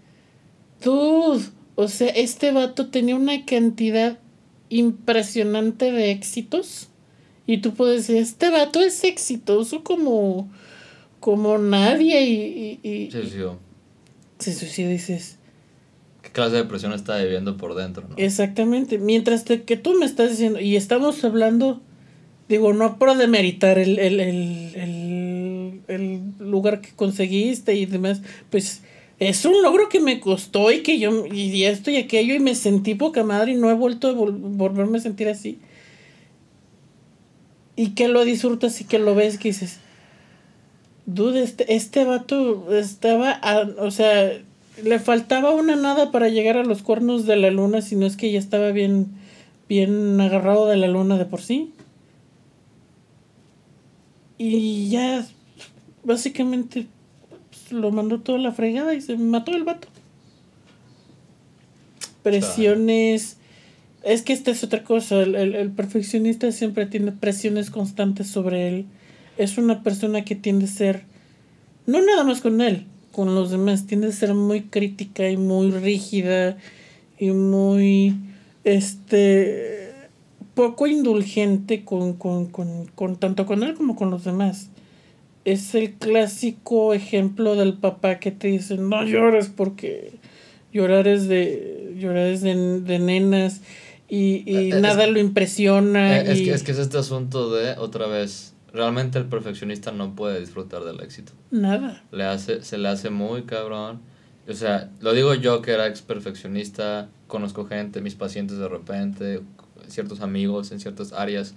Dude, 0.82 1.46
o 1.76 1.88
sea, 1.88 2.08
este 2.08 2.52
vato 2.52 2.88
tenía 2.88 3.16
una 3.16 3.46
cantidad 3.46 4.20
impresionante 4.72 5.92
de 5.92 6.12
éxitos. 6.12 6.88
Y 7.46 7.58
tú 7.60 7.74
puedes 7.74 8.08
decir, 8.08 8.22
este 8.22 8.50
vato 8.50 8.80
es 8.82 9.04
exitoso 9.04 9.84
como, 9.84 10.50
como 11.20 11.58
nadie. 11.58 12.24
Y, 12.24 12.80
y, 12.84 12.90
y- 12.90 13.12
se 14.40 14.54
suicida 14.54 14.90
y 14.90 14.94
dices, 14.94 15.38
¿Qué 16.24 16.30
clase 16.32 16.56
de 16.56 16.64
presión 16.66 16.94
está 16.94 17.18
viviendo 17.18 17.58
por 17.58 17.76
dentro, 17.76 18.08
no? 18.08 18.16
Exactamente. 18.18 18.98
Mientras 18.98 19.44
te- 19.44 19.64
que 19.64 19.76
tú 19.76 19.94
me 20.00 20.06
estás 20.06 20.30
diciendo, 20.32 20.60
y 20.60 20.76
estamos 20.76 21.24
hablando, 21.24 21.82
digo, 22.48 22.74
no 22.74 22.98
por 22.98 23.16
demeritar 23.18 23.78
el, 23.80 23.98
el, 24.00 24.20
el, 24.20 25.82
el 25.88 26.22
lugar 26.40 26.82
que 26.82 26.92
conseguiste 26.96 27.76
y 27.76 27.86
demás, 27.86 28.22
pues 28.50 28.82
es 29.22 29.46
un 29.46 29.62
logro 29.62 29.88
que 29.88 30.00
me 30.00 30.20
costó 30.20 30.72
y 30.72 30.82
que 30.82 30.98
yo, 30.98 31.28
y 31.28 31.64
esto 31.66 31.92
y 31.92 31.98
aquello, 31.98 32.34
y 32.34 32.40
me 32.40 32.56
sentí 32.56 32.96
poca 32.96 33.24
madre 33.24 33.52
y 33.52 33.56
no 33.56 33.70
he 33.70 33.76
vuelto 33.76 34.08
a 34.10 34.14
vol- 34.14 34.36
volverme 34.42 34.98
a 34.98 35.02
sentir 35.02 35.30
así. 35.30 35.60
Y 37.76 37.92
que 37.92 38.08
lo 38.08 38.26
disfrutas 38.26 38.82
y 38.82 38.86
que 38.86 38.98
lo 38.98 39.14
ves, 39.14 39.38
que 39.38 39.50
dices, 39.50 39.78
dude, 41.06 41.44
este, 41.44 41.76
este 41.76 42.04
vato 42.04 42.76
estaba, 42.76 43.30
a- 43.32 43.70
o 43.78 43.92
sea, 43.92 44.40
le 44.84 45.00
faltaba 45.00 45.52
una 45.52 45.76
nada 45.76 46.10
para 46.12 46.30
llegar 46.30 46.58
a 46.58 46.64
los 46.64 46.82
cuernos 46.82 47.28
de 47.28 47.36
la 47.36 47.52
luna, 47.52 47.82
si 47.84 47.96
no 47.96 48.08
es 48.08 48.18
que 48.18 48.32
ya 48.32 48.40
estaba 48.40 48.72
bien, 48.72 49.08
bien 49.70 50.20
agarrado 50.20 50.66
de 50.66 50.78
la 50.78 50.88
luna 50.88 51.20
de 51.20 51.26
por 51.26 51.44
sí. 51.44 51.72
Y 54.40 54.90
ya, 54.90 55.28
básicamente, 56.04 56.88
lo 57.72 57.92
mandó 57.92 58.20
toda 58.20 58.38
la 58.40 58.52
fregada 58.52 58.94
y 58.94 59.02
se 59.02 59.18
mató 59.18 59.52
el 59.56 59.64
vato. 59.64 59.88
Presiones. 62.24 63.38
Es 64.04 64.22
que 64.22 64.34
esta 64.34 64.52
es 64.52 64.64
otra 64.64 64.84
cosa. 64.84 65.22
El, 65.22 65.36
el- 65.36 65.56
el 65.56 65.72
perfeccionista 65.72 66.52
siempre 66.52 66.86
tiene 66.86 67.12
presiones 67.12 67.70
constantes 67.70 68.28
sobre 68.28 68.68
él. 68.68 68.86
Es 69.38 69.58
una 69.58 69.84
persona 69.84 70.24
que 70.24 70.36
tiende 70.36 70.66
a 70.66 70.70
ser. 70.70 71.04
No 71.88 72.02
nada 72.02 72.24
más 72.24 72.42
con 72.42 72.62
él, 72.62 72.86
con 73.12 73.34
los 73.36 73.52
demás. 73.52 73.86
Tiende 73.88 74.08
a 74.08 74.12
ser 74.12 74.34
muy 74.34 74.62
crítica 74.64 75.30
y 75.30 75.38
muy 75.38 75.72
rígida. 75.72 76.58
Y 77.20 77.32
muy. 77.32 78.16
Este. 78.64 79.92
Poco 80.56 80.86
indulgente 80.86 81.86
con, 81.86 82.14
con, 82.14 82.48
con, 82.48 82.86
con 82.88 83.16
tanto 83.16 83.46
con 83.46 83.64
él 83.64 83.74
como 83.74 83.96
con 83.96 84.12
los 84.12 84.26
demás. 84.26 84.70
Es 85.44 85.74
el 85.76 85.94
clásico 85.94 86.94
ejemplo 86.94 87.56
del 87.56 87.74
papá 87.74 88.20
que 88.20 88.32
te 88.32 88.48
dice: 88.48 88.78
No 88.78 89.04
llores 89.04 89.50
porque 89.50 90.14
llorar 90.72 91.08
es 91.08 91.28
de. 91.28 91.96
Llorar 91.98 92.28
es 92.28 92.42
de, 92.42 92.82
de 92.82 93.00
nenas. 93.00 93.62
y, 94.14 94.44
y 94.46 94.70
nada 94.74 95.08
lo 95.08 95.20
impresiona. 95.20 96.20
Es, 96.20 96.42
que, 96.42 96.52
es 96.52 96.64
que 96.64 96.72
es 96.74 96.80
este 96.80 96.98
asunto 96.98 97.50
de, 97.54 97.74
otra 97.78 98.08
vez, 98.08 98.54
realmente 98.74 99.18
el 99.18 99.26
perfeccionista 99.26 99.92
no 99.94 100.16
puede 100.16 100.40
disfrutar 100.40 100.84
del 100.84 101.00
éxito. 101.00 101.32
Nada. 101.50 102.04
Le 102.12 102.26
hace, 102.26 102.62
se 102.62 102.78
le 102.78 102.90
hace 102.90 103.10
muy 103.10 103.44
cabrón. 103.44 104.02
O 104.50 104.54
sea, 104.54 104.90
lo 105.00 105.14
digo 105.14 105.34
yo 105.36 105.62
que 105.62 105.72
era 105.72 105.88
ex 105.88 106.02
perfeccionista, 106.02 107.08
conozco 107.28 107.66
gente, 107.66 108.02
mis 108.02 108.16
pacientes 108.16 108.58
de 108.58 108.68
repente, 108.68 109.42
ciertos 109.88 110.20
amigos 110.20 110.72
en 110.74 110.82
ciertas 110.82 111.14
áreas. 111.14 111.54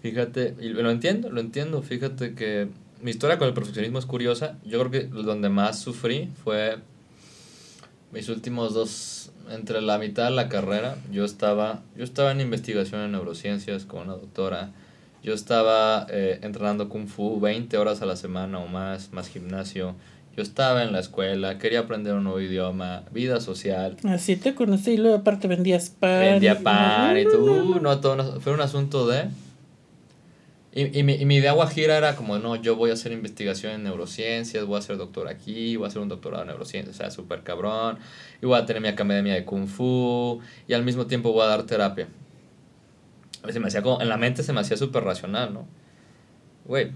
Fíjate, 0.00 0.54
y 0.60 0.68
lo 0.68 0.90
entiendo, 0.90 1.30
lo 1.30 1.40
entiendo. 1.40 1.82
Fíjate 1.82 2.34
que 2.34 2.68
mi 3.06 3.12
historia 3.12 3.38
con 3.38 3.46
el 3.46 3.54
perfeccionismo 3.54 4.00
es 4.00 4.04
curiosa. 4.04 4.58
Yo 4.64 4.80
creo 4.80 4.90
que 4.90 5.04
donde 5.04 5.48
más 5.48 5.78
sufrí 5.78 6.28
fue 6.42 6.78
mis 8.10 8.28
últimos 8.28 8.74
dos, 8.74 9.30
entre 9.48 9.80
la 9.80 9.96
mitad 9.98 10.24
de 10.24 10.32
la 10.32 10.48
carrera, 10.48 10.96
yo 11.12 11.24
estaba, 11.24 11.82
yo 11.96 12.02
estaba 12.02 12.32
en 12.32 12.40
investigación 12.40 13.02
en 13.02 13.12
neurociencias 13.12 13.84
con 13.84 14.08
una 14.08 14.14
doctora. 14.14 14.70
Yo 15.22 15.34
estaba 15.34 16.08
eh, 16.10 16.40
entrenando 16.42 16.88
kung 16.88 17.06
fu 17.06 17.38
20 17.38 17.78
horas 17.78 18.02
a 18.02 18.06
la 18.06 18.16
semana 18.16 18.58
o 18.58 18.66
más, 18.66 19.12
más 19.12 19.28
gimnasio. 19.28 19.94
Yo 20.36 20.42
estaba 20.42 20.82
en 20.82 20.90
la 20.90 20.98
escuela, 20.98 21.58
quería 21.58 21.78
aprender 21.78 22.12
un 22.14 22.24
nuevo 22.24 22.40
idioma, 22.40 23.04
vida 23.12 23.40
social. 23.40 23.98
Así 24.02 24.34
te 24.34 24.56
conocí 24.56 24.94
y 24.94 24.96
luego 24.96 25.18
aparte 25.18 25.46
vendías 25.46 25.90
pan. 25.90 26.22
Vendía 26.22 26.58
pan 26.60 27.16
y 27.16 27.22
tú, 27.24 27.78
no, 27.80 28.00
todo, 28.00 28.40
fue 28.40 28.52
un 28.52 28.60
asunto 28.60 29.06
de 29.06 29.28
y, 30.76 30.98
y, 30.98 31.02
mi, 31.04 31.14
y 31.14 31.24
mi 31.24 31.36
idea 31.36 31.52
guajira 31.52 31.96
era 31.96 32.16
como, 32.16 32.38
no, 32.38 32.54
yo 32.54 32.76
voy 32.76 32.90
a 32.90 32.92
hacer 32.92 33.10
investigación 33.10 33.72
en 33.72 33.84
neurociencias, 33.84 34.66
voy 34.66 34.78
a 34.78 34.82
ser 34.82 34.98
doctor 34.98 35.26
aquí, 35.26 35.74
voy 35.76 35.86
a 35.86 35.88
hacer 35.88 36.02
un 36.02 36.10
doctorado 36.10 36.42
en 36.42 36.48
neurociencias, 36.48 36.94
o 36.94 36.98
sea, 36.98 37.10
súper 37.10 37.42
cabrón, 37.42 37.98
y 38.42 38.44
voy 38.44 38.58
a 38.58 38.66
tener 38.66 38.82
mi 38.82 38.88
academia 38.88 39.32
de 39.32 39.46
kung 39.46 39.68
fu, 39.68 40.38
y 40.68 40.74
al 40.74 40.84
mismo 40.84 41.06
tiempo 41.06 41.32
voy 41.32 41.44
a 41.44 41.46
dar 41.46 41.62
terapia. 41.62 42.08
Veces 43.42 43.62
me 43.62 43.68
hacía 43.68 43.80
como, 43.80 44.02
en 44.02 44.10
la 44.10 44.18
mente 44.18 44.42
se 44.42 44.52
me 44.52 44.60
hacía 44.60 44.76
súper 44.76 45.02
racional, 45.02 45.54
¿no? 45.54 45.66
Güey, 46.66 46.92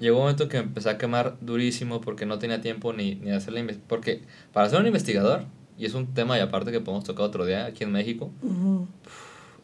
llegó 0.00 0.16
un 0.16 0.22
momento 0.24 0.48
que 0.48 0.56
me 0.56 0.64
empecé 0.64 0.90
a 0.90 0.98
quemar 0.98 1.36
durísimo 1.40 2.00
porque 2.00 2.26
no 2.26 2.40
tenía 2.40 2.60
tiempo 2.60 2.92
ni, 2.92 3.14
ni 3.14 3.30
de 3.30 3.36
hacer 3.36 3.52
la 3.52 3.60
investigación. 3.60 3.88
Porque 3.88 4.22
para 4.52 4.68
ser 4.68 4.80
un 4.80 4.88
investigador, 4.88 5.44
y 5.78 5.86
es 5.86 5.94
un 5.94 6.14
tema 6.14 6.36
y 6.36 6.40
aparte 6.40 6.72
que 6.72 6.80
podemos 6.80 7.04
tocar 7.04 7.26
otro 7.26 7.46
día 7.46 7.66
aquí 7.66 7.84
en 7.84 7.92
México, 7.92 8.32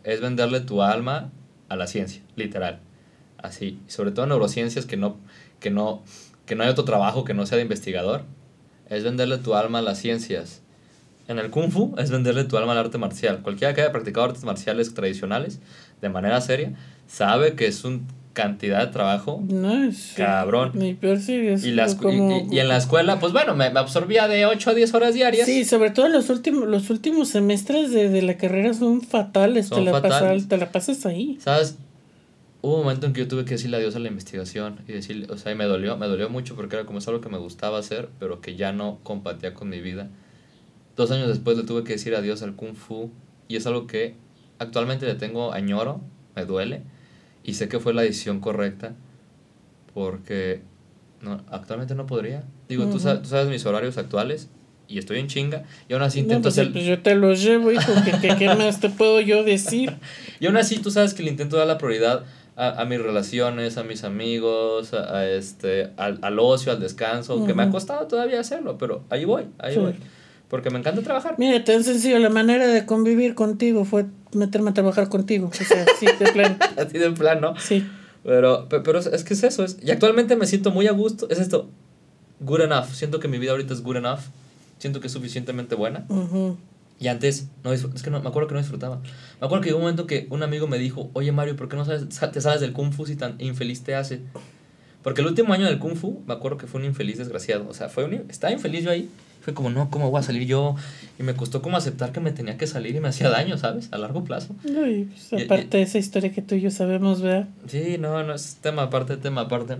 es 0.05 0.21
venderle 0.21 0.61
tu 0.61 0.83
alma 0.83 1.33
a 1.69 1.75
la 1.75 1.89
ciencia, 1.89 2.23
literal 2.37 2.86
así, 3.47 3.79
sobre 3.87 4.11
todo 4.11 4.25
en 4.25 4.31
neurociencias 4.31 4.87
que 4.87 4.97
no, 4.97 5.17
que 5.61 5.71
no, 5.71 6.03
que 6.45 6.55
no 6.55 6.63
hay 6.63 6.69
otro 6.69 6.85
trabajo 6.85 7.25
que 7.25 7.35
no 7.35 7.47
sea 7.47 7.57
de 7.57 7.63
investigador, 7.63 8.23
es 8.89 9.05
venderle 9.05 9.39
tu 9.39 9.55
alma 9.55 9.79
a 9.79 9.83
las 9.83 9.99
ciencias. 9.99 10.63
En 11.29 11.39
el 11.39 11.51
kung 11.51 11.71
fu 11.71 11.95
es 11.99 12.11
venderle 12.11 12.45
tu 12.45 12.57
alma 12.57 12.73
al 12.73 12.79
arte 12.79 12.99
marcial. 12.99 13.43
Cualquiera 13.43 13.75
que 13.75 13.81
haya 13.81 13.93
practicado 13.93 14.27
artes 14.27 14.45
marciales 14.45 14.95
tradicionales 14.95 15.61
de 16.01 16.09
manera 16.09 16.41
seria 16.41 16.75
sabe 17.09 17.55
que 17.55 17.67
es 17.67 17.85
una 17.85 18.01
cantidad 18.37 18.85
de 18.85 18.93
trabajo 18.93 19.43
no, 19.49 19.85
es, 19.85 20.13
cabrón. 20.15 20.73
Mi 20.75 20.93
peor 20.93 21.17
es 21.17 21.29
y, 21.65 21.73
las, 21.73 21.97
y, 22.01 22.55
y, 22.55 22.61
en 22.61 22.69
la 22.69 22.77
escuela, 22.77 23.19
pues 23.19 23.33
bueno, 23.33 23.57
me, 23.57 23.71
me, 23.71 23.81
absorbía 23.81 24.29
de 24.29 24.45
8 24.45 24.71
a 24.71 24.75
10 24.75 24.95
horas 24.95 25.15
diarias. 25.15 25.47
Sí, 25.47 25.65
sobre 25.65 25.91
todo 25.91 26.09
los 26.09 26.29
últimos, 26.29 26.69
los 26.69 26.91
últimos 26.91 27.31
semestres 27.31 27.91
de, 27.93 28.11
de 28.11 28.21
la 28.21 28.37
carrera 28.37 28.75
son 28.75 29.01
fatales. 29.01 29.69
Son 29.69 29.79
te, 29.79 29.91
la 29.91 30.01
fatales. 30.01 30.49
te 30.49 30.59
la 30.59 30.71
pasas 30.71 31.07
ahí. 31.07 31.39
¿Sabes? 31.41 31.79
Hubo 32.63 32.77
un 32.77 32.83
momento 32.83 33.07
en 33.07 33.13
que 33.13 33.21
yo 33.21 33.29
tuve 33.29 33.45
que 33.45 33.53
decirle 33.53 33.77
adiós 33.77 33.97
a 33.97 33.99
la 33.99 34.09
investigación 34.09 34.81
y 34.89 34.93
decirle, 34.93 35.27
o 35.31 35.37
sea, 35.37 35.53
y 35.53 35.55
me 35.55 35.65
dolió, 35.65 35.97
me 35.97 36.07
dolió 36.07 36.29
mucho 36.29 36.57
porque 36.57 36.77
era 36.77 36.85
como 36.85 36.99
es 36.99 37.09
algo 37.09 37.21
que 37.21 37.29
me 37.29 37.39
gustaba 37.39 37.79
hacer, 37.79 38.09
pero 38.19 38.41
que 38.41 38.57
ya 38.57 38.73
no 38.73 38.99
compatía 39.03 39.55
con 39.55 39.69
mi 39.69 39.81
vida. 39.81 40.11
Dos 40.97 41.11
años 41.11 41.29
después 41.29 41.57
le 41.57 41.65
tuve 41.65 41.85
que 41.85 41.93
decir 41.93 42.15
adiós 42.15 42.43
al 42.43 42.57
kung 42.57 42.75
fu 42.75 43.11
y 43.49 43.57
es 43.57 43.67
algo 43.67 43.87
que 43.87 44.15
actualmente 44.59 45.07
le 45.07 45.15
tengo 45.15 45.53
añoro, 45.53 46.01
me 46.35 46.45
duele 46.45 46.83
y 47.45 47.55
sé 47.55 47.69
que 47.69 47.79
fue 47.79 47.95
la 47.95 48.03
decisión 48.03 48.41
correcta 48.41 48.95
porque 49.95 50.63
no, 51.21 51.43
actualmente 51.51 51.95
no 51.95 52.07
podría. 52.07 52.45
Digo, 52.69 52.87
tú, 52.87 52.99
sabes, 52.99 53.23
tú 53.23 53.29
sabes 53.29 53.49
mis 53.49 53.65
horarios 53.65 53.97
actuales 53.99 54.49
y 54.89 54.99
estoy 54.99 55.19
en 55.19 55.27
chinga 55.27 55.65
y 55.89 55.95
aún 55.95 56.03
así 56.03 56.21
intento 56.21 56.43
pues, 56.43 56.59
hacer... 56.59 56.73
Pues 56.73 56.85
yo 56.85 57.01
te 57.01 57.15
los 57.15 57.43
llevo, 57.43 57.73
hijo, 57.73 57.93
¿qué, 58.21 58.37
qué 58.37 58.55
más 58.55 58.81
te 58.81 58.89
puedo 58.89 59.21
yo 59.21 59.45
decir? 59.45 59.97
y 60.41 60.47
aún 60.47 60.57
así 60.57 60.79
tú 60.79 60.91
sabes 60.91 61.15
que 61.15 61.23
le 61.23 61.31
intento 61.31 61.57
dar 61.57 61.67
la 61.67 61.79
prioridad 61.79 62.25
a, 62.57 62.81
a 62.81 62.85
mis 62.87 63.01
relaciones, 63.01 63.77
a 63.77 63.85
mis 63.85 64.03
amigos, 64.03 64.95
a, 64.95 65.27
este, 65.29 65.91
al, 65.97 66.19
al, 66.23 66.39
ocio, 66.39 66.73
al 66.73 66.81
descanso, 66.81 67.45
que 67.47 67.55
me 67.55 67.63
ha 67.63 67.71
costado 67.71 68.07
todavía 68.07 68.41
hacerlo, 68.41 68.79
pero 68.79 69.05
ahí 69.11 69.25
voy, 69.25 69.45
ahí 69.59 69.75
sí. 69.75 69.81
voy. 69.81 69.95
Porque 70.49 70.71
me 70.71 70.79
encanta 70.79 71.03
trabajar. 71.03 71.35
Mira, 71.39 71.63
tan 71.65 71.83
sencillo, 71.85 72.19
la 72.19 72.31
manera 72.31 72.67
de 72.67 72.87
convivir 72.87 73.35
contigo 73.35 73.85
fue 73.85 74.07
meterme 74.33 74.71
a 74.71 74.75
trabajar 74.75 75.09
contigo. 75.09 75.49
O 75.49 75.53
sea, 75.53 75.85
sí, 75.99 76.07
de 76.07 76.33
plan. 76.33 76.57
Así 76.79 76.99
de 76.99 77.11
plan, 77.11 77.41
¿no? 77.41 77.59
Sí. 77.59 77.85
Pero, 78.23 78.69
pero 78.69 78.99
es, 79.01 79.25
que 79.25 79.35
es 79.35 79.43
eso. 79.43 79.65
Es, 79.65 79.77
y 79.83 79.91
actualmente 79.91 80.37
me 80.37 80.47
siento 80.47 80.71
muy 80.71 80.87
a 80.87 80.93
gusto. 80.93 81.29
Es 81.31 81.41
esto, 81.41 81.69
good 82.41 82.61
enough. 82.61 82.87
Siento 82.93 83.19
que 83.19 83.27
mi 83.27 83.39
vida 83.39 83.51
ahorita 83.53 83.75
es 83.75 83.83
good 83.83 83.97
enough. 83.97 84.21
Siento 84.79 85.01
que 85.01 85.09
es 85.09 85.13
suficientemente 85.13 85.75
buena. 85.75 86.07
Uh 86.09 86.55
y 86.99 87.09
antes, 87.09 87.49
no 87.63 87.73
es 87.73 87.85
que 88.03 88.11
no, 88.11 88.23
me 88.23 88.29
acuerdo 88.29 88.49
que 88.49 88.55
no 88.55 88.61
disfrutaba. 88.61 89.01
Me 89.41 89.47
acuerdo 89.47 89.63
que 89.63 89.71
hubo 89.71 89.79
un 89.79 89.83
momento 89.83 90.07
que 90.07 90.27
un 90.31 90.43
amigo 90.43 90.67
me 90.67 90.79
dijo, 90.79 91.11
oye 91.13 91.31
Mario, 91.31 91.57
¿por 91.57 91.69
qué 91.69 91.77
no 91.77 91.85
sabes, 91.85 92.09
te 92.09 92.41
sales 92.41 92.61
del 92.61 92.73
Kung 92.73 92.93
Fu 92.93 93.07
si 93.07 93.17
tan 93.17 93.37
infeliz 93.39 93.83
te 93.83 93.95
hace? 93.95 94.21
Porque 95.03 95.21
el 95.21 95.27
último 95.27 95.53
año 95.53 95.67
del 95.67 95.79
Kung 95.79 95.95
Fu, 95.95 96.23
me 96.27 96.35
acuerdo 96.35 96.57
que 96.57 96.67
fue 96.67 96.81
un 96.81 96.87
infeliz 96.87 97.19
desgraciado. 97.19 97.69
O 97.69 97.75
sea, 97.75 97.89
fue 97.89 98.05
un, 98.05 98.15
estaba 98.29 98.53
infeliz 98.53 98.83
yo 98.85 98.91
ahí. 98.91 99.11
Fue 99.43 99.55
como, 99.55 99.71
no, 99.71 99.89
¿cómo 99.91 100.11
voy 100.11 100.19
a 100.19 100.23
salir 100.23 100.49
yo? 100.49 100.75
Y 101.19 101.23
me 101.23 101.35
costó 101.35 101.63
como 101.63 101.77
aceptar 101.77 102.11
que 102.11 102.19
me 102.19 102.33
tenía 102.33 102.57
que 102.57 102.67
salir 102.67 102.97
y 102.97 103.01
me 103.01 103.09
hacía 103.09 103.29
daño, 103.29 103.57
¿sabes? 103.59 103.89
A 103.93 103.99
largo 103.99 104.25
plazo. 104.25 104.57
Uy, 104.65 105.05
pues 105.05 105.45
aparte 105.45 105.77
y, 105.77 105.81
de 105.81 105.83
esa 105.83 105.99
historia 105.99 106.33
que 106.33 106.43
tú 106.43 106.57
y 106.57 106.63
yo 106.63 106.73
sabemos, 106.73 107.23
¿verdad? 107.23 107.47
Sí, 107.69 107.99
no, 108.01 108.25
no, 108.25 108.35
es 108.35 108.57
tema 108.61 108.83
aparte, 108.83 109.17
tema 109.17 109.43
aparte. 109.43 109.77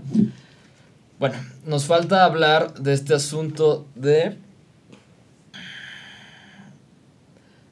Bueno, 1.19 1.35
nos 1.65 1.85
falta 1.85 2.23
hablar 2.23 2.75
de 2.75 2.93
este 2.93 3.13
asunto 3.13 3.85
de 3.95 4.37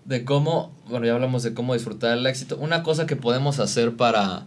de 0.05 0.23
cómo, 0.23 0.71
bueno, 0.87 1.05
ya 1.05 1.13
hablamos 1.13 1.43
de 1.43 1.53
cómo 1.53 1.73
disfrutar 1.73 2.17
el 2.17 2.25
éxito. 2.25 2.57
Una 2.57 2.83
cosa 2.83 3.05
que 3.05 3.15
podemos 3.15 3.59
hacer 3.59 3.95
para, 3.95 4.45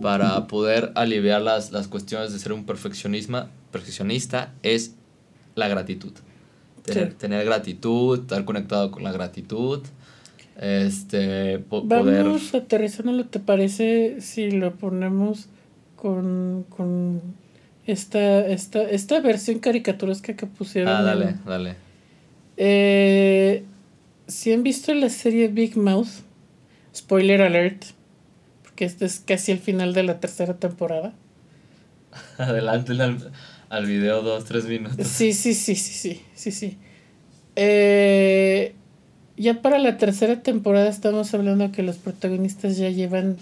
para 0.00 0.46
poder 0.46 0.92
aliviar 0.94 1.42
las, 1.42 1.72
las 1.72 1.88
cuestiones 1.88 2.32
de 2.32 2.38
ser 2.38 2.52
un 2.52 2.64
perfeccionismo, 2.64 3.46
perfeccionista 3.72 4.52
es 4.62 4.94
la 5.54 5.68
gratitud. 5.68 6.12
Tener, 6.84 7.10
sí. 7.10 7.16
tener 7.18 7.44
gratitud, 7.44 8.20
estar 8.20 8.44
conectado 8.44 8.90
con 8.90 9.02
la 9.02 9.12
gratitud. 9.12 9.80
Este, 10.58 11.58
po 11.58 11.88
poder... 11.88 12.24
Vamos 12.24 12.54
aterrizándolo, 12.54 13.24
¿te 13.26 13.40
parece 13.40 14.20
si 14.20 14.50
lo 14.50 14.74
ponemos 14.74 15.48
con, 15.96 16.66
con 16.68 17.22
esta, 17.86 18.46
esta, 18.46 18.82
esta 18.82 19.20
versión 19.20 19.60
caricaturesca 19.60 20.36
que 20.36 20.46
pusieron? 20.46 20.92
Ah, 20.92 21.02
dale, 21.02 21.30
en, 21.30 21.44
dale. 21.46 21.76
Eh, 22.58 23.64
si 24.30 24.52
han 24.52 24.62
visto 24.62 24.94
la 24.94 25.08
serie 25.08 25.48
Big 25.48 25.76
Mouth, 25.76 26.22
spoiler 26.94 27.42
alert, 27.42 27.84
porque 28.62 28.84
este 28.84 29.04
es 29.04 29.20
casi 29.20 29.52
el 29.52 29.58
final 29.58 29.92
de 29.92 30.04
la 30.04 30.20
tercera 30.20 30.54
temporada. 30.54 31.12
Adelante 32.38 32.92
al, 32.92 33.32
al 33.68 33.86
video 33.86 34.22
dos, 34.22 34.44
tres 34.44 34.66
minutos. 34.66 35.06
Sí, 35.06 35.32
sí, 35.32 35.54
sí, 35.54 35.74
sí, 35.74 35.92
sí, 35.92 36.22
sí, 36.34 36.52
sí. 36.52 36.78
Eh, 37.56 38.74
ya 39.36 39.60
para 39.62 39.78
la 39.78 39.98
tercera 39.98 40.42
temporada 40.42 40.88
estamos 40.88 41.34
hablando 41.34 41.72
que 41.72 41.82
los 41.82 41.96
protagonistas 41.96 42.76
ya 42.76 42.88
llevan 42.90 43.36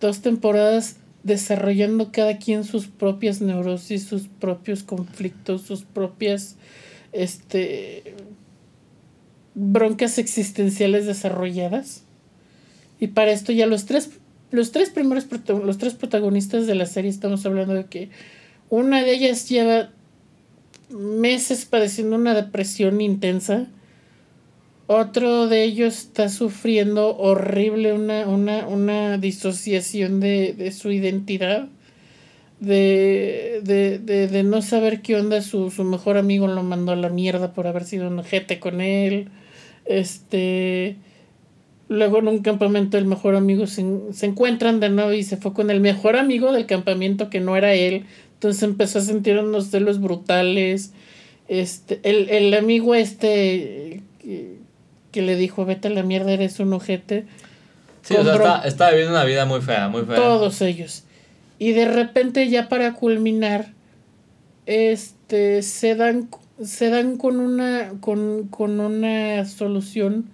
dos 0.00 0.20
temporadas 0.20 0.96
desarrollando 1.22 2.10
cada 2.12 2.38
quien 2.38 2.64
sus 2.64 2.86
propias 2.86 3.40
neurosis, 3.40 4.04
sus 4.04 4.22
propios 4.26 4.82
conflictos, 4.82 5.62
sus 5.62 5.82
propias 5.82 6.56
este 7.12 8.14
broncas 9.54 10.18
existenciales 10.18 11.06
desarrolladas. 11.06 12.02
Y 12.98 13.08
para 13.08 13.32
esto 13.32 13.52
ya 13.52 13.66
los 13.66 13.86
tres, 13.86 14.10
los 14.50 14.72
tres 14.72 14.90
primeros 14.90 15.26
los 15.48 15.78
tres 15.78 15.94
protagonistas 15.94 16.66
de 16.66 16.74
la 16.74 16.86
serie 16.86 17.10
estamos 17.10 17.44
hablando 17.46 17.74
de 17.74 17.86
que 17.86 18.10
una 18.68 19.02
de 19.02 19.12
ellas 19.12 19.48
lleva 19.48 19.90
meses 20.90 21.64
padeciendo 21.64 22.16
una 22.16 22.34
depresión 22.34 23.00
intensa. 23.00 23.66
Otro 24.86 25.46
de 25.46 25.62
ellos 25.62 25.98
está 25.98 26.28
sufriendo 26.28 27.16
horrible 27.16 27.92
una, 27.92 28.26
una, 28.26 28.66
una 28.66 29.18
disociación 29.18 30.20
de, 30.20 30.52
de 30.52 30.72
su 30.72 30.90
identidad. 30.90 31.68
De, 32.58 33.62
de, 33.64 33.98
de, 33.98 34.28
de, 34.28 34.42
no 34.42 34.60
saber 34.60 35.00
qué 35.00 35.16
onda, 35.16 35.40
su, 35.40 35.70
su 35.70 35.82
mejor 35.82 36.18
amigo 36.18 36.46
lo 36.46 36.62
mandó 36.62 36.92
a 36.92 36.96
la 36.96 37.08
mierda 37.08 37.54
por 37.54 37.66
haber 37.66 37.84
sido 37.84 38.08
un 38.08 38.22
jete 38.22 38.60
con 38.60 38.82
él. 38.82 39.30
Este. 39.84 40.96
Luego 41.88 42.18
en 42.18 42.28
un 42.28 42.38
campamento 42.40 42.98
el 42.98 43.04
mejor 43.04 43.34
amigo 43.34 43.66
se, 43.66 43.84
se, 44.12 44.26
encuentran 44.26 44.78
de 44.78 44.90
nuevo 44.90 45.12
y 45.12 45.24
se 45.24 45.36
fue 45.36 45.52
con 45.52 45.70
el 45.70 45.80
mejor 45.80 46.14
amigo 46.14 46.52
del 46.52 46.66
campamento 46.66 47.30
que 47.30 47.40
no 47.40 47.56
era 47.56 47.74
él. 47.74 48.04
Entonces 48.34 48.62
empezó 48.62 49.00
a 49.00 49.02
sentir 49.02 49.38
unos 49.38 49.70
celos 49.70 50.00
brutales. 50.00 50.92
Este, 51.48 51.98
el, 52.04 52.30
el 52.30 52.54
amigo 52.54 52.94
este 52.94 54.02
que, 54.20 54.58
que 55.10 55.22
le 55.22 55.36
dijo, 55.36 55.64
vete 55.64 55.88
a 55.88 55.90
la 55.90 56.02
mierda, 56.02 56.32
eres 56.32 56.60
un 56.60 56.72
ojete. 56.72 57.24
Sí, 58.02 58.14
o 58.14 58.24
sea, 58.24 58.34
está, 58.34 58.62
está 58.66 58.90
viviendo 58.90 59.12
una 59.12 59.24
vida 59.24 59.44
muy 59.44 59.60
fea, 59.60 59.88
muy 59.88 60.02
fea. 60.02 60.16
Todos 60.16 60.62
ellos. 60.62 61.04
Y 61.58 61.72
de 61.72 61.86
repente 61.86 62.48
ya 62.48 62.68
para 62.68 62.94
culminar, 62.94 63.72
este, 64.66 65.62
se 65.62 65.94
dan, 65.94 66.30
se 66.62 66.90
dan 66.90 67.16
con 67.16 67.40
una, 67.40 67.92
con, 68.00 68.48
con 68.48 68.80
una 68.80 69.44
solución. 69.44 70.26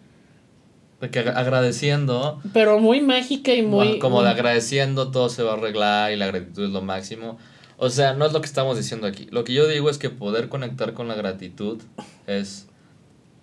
De 1.00 1.10
que 1.10 1.20
agradeciendo. 1.20 2.40
Pero 2.52 2.80
muy 2.80 3.00
mágica 3.00 3.52
y 3.54 3.62
muy. 3.62 3.98
como 3.98 4.22
de 4.22 4.30
agradeciendo 4.30 5.10
todo 5.10 5.28
se 5.28 5.42
va 5.42 5.52
a 5.52 5.54
arreglar 5.54 6.12
y 6.12 6.16
la 6.16 6.26
gratitud 6.26 6.64
es 6.64 6.70
lo 6.70 6.82
máximo. 6.82 7.38
O 7.78 7.90
sea, 7.90 8.14
no 8.14 8.24
es 8.24 8.32
lo 8.32 8.40
que 8.40 8.46
estamos 8.46 8.78
diciendo 8.78 9.06
aquí. 9.06 9.28
Lo 9.30 9.44
que 9.44 9.52
yo 9.52 9.68
digo 9.68 9.90
es 9.90 9.98
que 9.98 10.08
poder 10.08 10.48
conectar 10.48 10.94
con 10.94 11.08
la 11.08 11.14
gratitud 11.14 11.82
es, 12.26 12.66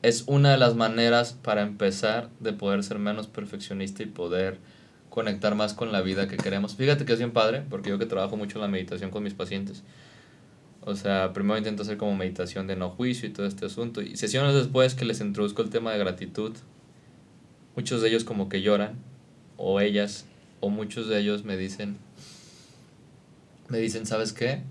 es 0.02 0.24
una 0.26 0.52
de 0.52 0.58
las 0.58 0.76
maneras 0.76 1.38
para 1.40 1.62
empezar 1.62 2.30
de 2.40 2.54
poder 2.54 2.84
ser 2.84 2.98
menos 2.98 3.28
perfeccionista 3.28 4.02
y 4.02 4.08
poder 4.08 4.58
conectar 5.12 5.54
más 5.54 5.76
con 5.76 5.92
la 5.92 6.02
vida 6.02 6.28
que 6.28 6.38
queremos. 6.38 6.76
Fíjate 6.76 7.06
que 7.06 7.14
es 7.14 7.20
bien 7.20 7.32
padre, 7.32 7.62
porque 7.70 7.92
yo 7.92 8.00
que 8.00 8.08
trabajo 8.08 8.36
mucho 8.36 8.58
en 8.58 8.64
la 8.64 8.68
meditación 8.68 9.12
con 9.12 9.22
mis 9.22 9.36
pacientes. 9.36 9.84
O 10.86 10.96
sea, 10.96 11.32
primero 11.32 11.58
intento 11.58 11.84
hacer 11.84 11.98
como 11.98 12.16
meditación 12.16 12.68
de 12.68 12.76
no 12.76 12.90
juicio 12.90 13.30
y 13.30 13.32
todo 13.32 13.46
este 13.46 13.66
asunto. 13.66 14.02
Y 14.02 14.18
sesiones 14.18 14.54
después 14.54 14.96
que 14.96 15.06
les 15.06 15.22
introduzco 15.22 15.62
el 15.62 15.70
tema 15.70 15.92
de 15.92 16.00
gratitud, 16.00 16.52
muchos 17.76 18.02
de 18.02 18.10
ellos 18.10 18.24
como 18.24 18.50
que 18.50 18.62
lloran, 18.62 18.96
o 19.58 19.80
ellas, 19.80 20.26
o 20.60 20.70
muchos 20.70 21.08
de 21.08 21.20
ellos 21.20 21.46
me 21.46 21.56
dicen, 21.56 21.98
me 23.70 23.78
dicen, 23.78 24.06
¿sabes 24.06 24.34
qué? 24.34 24.62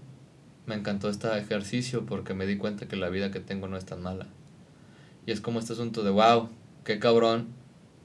Me 0.66 0.74
encantó 0.74 1.08
este 1.08 1.36
ejercicio 1.38 2.04
porque 2.04 2.34
me 2.34 2.46
di 2.46 2.56
cuenta 2.56 2.86
que 2.86 2.96
la 2.96 3.08
vida 3.08 3.30
que 3.30 3.40
tengo 3.40 3.66
no 3.66 3.76
es 3.78 3.86
tan 3.86 4.02
mala. 4.02 4.26
Y 5.26 5.32
es 5.32 5.40
como 5.40 5.60
este 5.60 5.72
asunto 5.72 6.02
de, 6.02 6.10
wow, 6.10 6.50
qué 6.84 6.98
cabrón, 6.98 7.48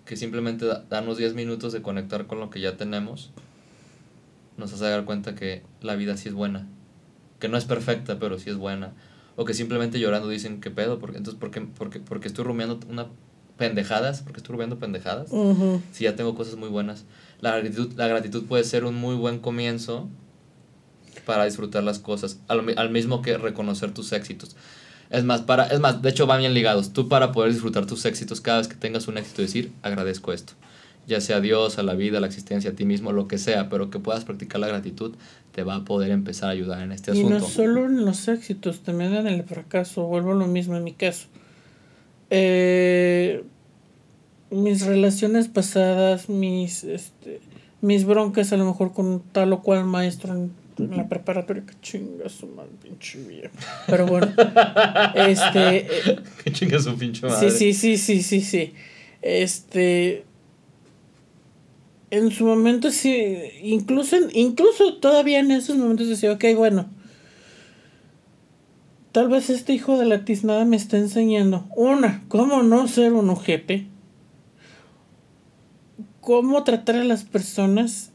que 0.05 0.15
simplemente 0.15 0.65
darnos 0.89 1.17
10 1.17 1.33
minutos 1.33 1.73
de 1.73 1.81
conectar 1.81 2.25
con 2.25 2.39
lo 2.39 2.49
que 2.49 2.61
ya 2.61 2.77
tenemos, 2.77 3.31
nos 4.55 4.71
hace 4.71 4.85
dar 4.85 5.03
cuenta 5.03 5.35
que 5.35 5.63
la 5.81 5.95
vida 5.95 6.15
sí 6.15 6.29
es 6.29 6.35
buena. 6.35 6.67
Que 7.39 7.47
no 7.47 7.57
es 7.57 7.65
perfecta, 7.65 8.19
pero 8.19 8.39
sí 8.39 8.49
es 8.49 8.57
buena. 8.57 8.93
O 9.35 9.45
que 9.45 9.53
simplemente 9.53 9.99
llorando 9.99 10.29
dicen, 10.29 10.61
¿qué 10.61 10.71
pedo? 10.71 10.99
Porque, 10.99 11.17
entonces, 11.17 11.39
¿por 11.39 11.51
qué, 11.51 11.61
porque, 11.61 11.99
porque 11.99 12.27
estoy 12.27 12.45
rumiando 12.45 12.79
una 12.89 13.07
pendejadas? 13.57 14.21
porque 14.21 14.37
estoy 14.37 14.53
rumiando 14.53 14.79
pendejadas? 14.79 15.29
Si 15.91 16.05
ya 16.05 16.15
tengo 16.15 16.35
cosas 16.35 16.55
muy 16.55 16.69
buenas. 16.69 17.05
La 17.41 17.51
gratitud, 17.51 17.91
la 17.95 18.07
gratitud 18.07 18.45
puede 18.45 18.63
ser 18.63 18.85
un 18.85 18.95
muy 18.95 19.15
buen 19.15 19.39
comienzo 19.39 20.07
para 21.25 21.45
disfrutar 21.45 21.83
las 21.83 21.99
cosas, 21.99 22.39
al, 22.47 22.73
al, 22.77 22.89
mismo 22.89 23.21
que 23.21 23.37
reconocer 23.37 23.93
tus 23.93 24.13
éxitos. 24.13 24.55
Es 25.09 25.23
más, 25.23 25.41
para, 25.41 25.65
es 25.67 25.79
más, 25.79 26.01
de 26.01 26.09
hecho 26.09 26.25
van 26.25 26.39
bien 26.39 26.53
ligados. 26.53 26.93
Tú 26.93 27.09
para 27.09 27.31
poder 27.31 27.51
disfrutar 27.51 27.85
tus 27.85 28.05
éxitos, 28.05 28.41
cada 28.41 28.59
vez 28.59 28.67
que 28.67 28.75
tengas 28.75 29.07
un 29.07 29.17
éxito, 29.17 29.41
decir, 29.41 29.71
agradezco 29.81 30.31
esto. 30.31 30.53
Ya 31.05 31.21
sea 31.21 31.37
a 31.37 31.41
Dios, 31.41 31.77
a 31.79 31.83
la 31.83 31.95
vida, 31.95 32.17
a 32.17 32.21
la 32.21 32.27
existencia, 32.27 32.71
a 32.71 32.73
ti 32.73 32.85
mismo, 32.85 33.11
lo 33.11 33.27
que 33.27 33.37
sea, 33.37 33.69
pero 33.69 33.89
que 33.89 33.99
puedas 33.99 34.25
practicar 34.25 34.59
la 34.59 34.67
gratitud, 34.67 35.15
te 35.57 35.63
va 35.63 35.77
a 35.77 35.83
poder 35.83 36.11
empezar 36.11 36.49
a 36.49 36.51
ayudar 36.51 36.83
en 36.83 36.91
este 36.91 37.09
asunto. 37.09 37.29
Y 37.29 37.31
no 37.31 37.39
solo 37.39 37.87
en 37.87 38.05
los 38.05 38.27
éxitos, 38.27 38.81
también 38.81 39.15
en 39.15 39.25
el 39.25 39.41
fracaso. 39.41 40.03
Vuelvo 40.03 40.33
a 40.33 40.35
lo 40.35 40.45
mismo 40.45 40.77
en 40.77 40.83
mi 40.83 40.93
caso. 40.93 41.25
Eh, 42.29 43.43
mis 44.51 44.85
relaciones 44.85 45.47
pasadas, 45.47 46.29
mis, 46.29 46.83
este, 46.83 47.39
mis 47.81 48.05
broncas 48.05 48.53
a 48.53 48.57
lo 48.57 48.65
mejor 48.65 48.93
con 48.93 49.23
tal 49.31 49.51
o 49.51 49.63
cual 49.63 49.85
maestro 49.85 50.35
en 50.35 50.51
en 50.77 50.95
la 50.95 51.09
preparatoria, 51.09 51.63
que 51.65 51.73
chinga 51.81 52.29
su 52.29 52.45
madre, 52.45 52.69
pinche 52.83 53.17
viejo. 53.23 53.55
Pero 53.87 54.05
bueno, 54.05 54.31
este. 55.15 55.77
Eh, 55.77 56.19
que 56.43 56.51
chinga 56.51 56.77
su 56.77 56.95
pinche 56.95 57.25
madre. 57.25 57.49
Sí, 57.49 57.73
sí, 57.73 57.73
sí, 57.73 57.97
sí, 57.97 58.21
sí, 58.21 58.41
sí. 58.41 58.73
Este. 59.23 60.23
En 62.09 62.31
su 62.31 62.45
momento 62.45 62.91
sí, 62.91 63.15
incluso, 63.61 64.15
incluso 64.33 64.95
todavía 64.95 65.39
en 65.39 65.51
esos 65.51 65.75
momentos 65.75 66.07
decía, 66.07 66.31
ok, 66.31 66.45
bueno, 66.55 66.85
tal 69.11 69.27
vez 69.27 69.49
este 69.49 69.73
hijo 69.73 69.97
de 69.97 70.05
la 70.05 70.23
tiznada 70.23 70.63
me 70.63 70.77
está 70.77 70.97
enseñando, 70.97 71.67
una, 71.75 72.23
cómo 72.29 72.63
no 72.63 72.87
ser 72.87 73.13
un 73.13 73.29
ojete, 73.29 73.87
cómo 76.21 76.63
tratar 76.63 76.95
a 76.95 77.03
las 77.03 77.25
personas 77.25 78.11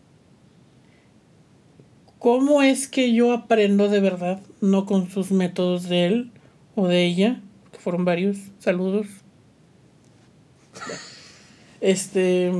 ¿Cómo 2.23 2.63
es 2.63 2.87
que 2.87 3.13
yo 3.13 3.33
aprendo 3.33 3.89
de 3.89 3.99
verdad? 3.99 4.41
No 4.61 4.87
con 4.87 5.11
sus 5.11 5.33
métodos 5.33 5.89
de 5.89 6.07
él 6.07 6.31
o 6.77 6.87
de 6.87 7.05
ella, 7.05 7.41
que 7.73 7.81
fueron 7.81 8.05
varios. 8.05 8.39
Saludos. 8.61 9.09
Este. 11.81 12.53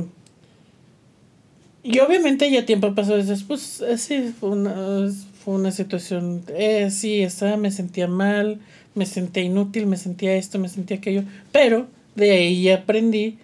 Y 1.83 1.99
obviamente 1.99 2.49
ya 2.49 2.65
tiempo 2.65 2.95
pasó 2.95 3.17
después. 3.17 3.83
Sí, 3.97 4.33
fue 4.39 4.49
una, 4.51 5.09
fue 5.43 5.55
una 5.55 5.71
situación. 5.71 6.43
Eh, 6.47 6.89
sí, 6.89 7.21
esa, 7.21 7.57
me 7.57 7.71
sentía 7.71 8.07
mal, 8.07 8.59
me 8.95 9.05
sentía 9.05 9.43
inútil, 9.43 9.85
me 9.85 9.97
sentía 9.97 10.35
esto, 10.35 10.59
me 10.59 10.69
sentía 10.69 10.97
aquello. 10.97 11.23
Pero 11.51 11.87
de 12.15 12.31
ahí 12.31 12.69
aprendí. 12.69 13.37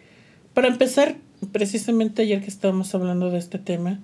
Para 0.53 0.69
empezar, 0.69 1.17
precisamente 1.51 2.21
ayer 2.21 2.41
que 2.41 2.47
estábamos 2.47 2.95
hablando 2.95 3.29
de 3.29 3.39
este 3.39 3.59
tema, 3.59 3.99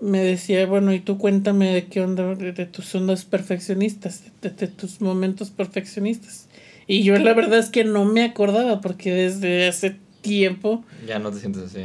me 0.00 0.22
decía, 0.22 0.66
bueno, 0.66 0.92
y 0.92 1.00
tú 1.00 1.18
cuéntame 1.18 1.72
de 1.72 1.86
qué 1.86 2.00
onda, 2.00 2.34
de, 2.34 2.66
tus 2.66 2.94
ondas 2.94 3.24
perfeccionistas, 3.24 4.24
de, 4.42 4.50
tus 4.50 5.00
momentos 5.00 5.50
perfeccionistas. 5.50 6.48
Y 6.86 7.02
yo 7.04 7.16
la 7.18 7.34
verdad 7.34 7.60
es 7.60 7.70
que 7.70 7.84
no 7.84 8.04
me 8.04 8.24
acordaba 8.24 8.80
porque 8.80 9.12
desde 9.12 9.68
hace 9.68 9.96
tiempo... 10.22 10.84
Ya 11.06 11.18
no 11.18 11.30
te 11.30 11.38
sientes 11.38 11.62
así. 11.62 11.82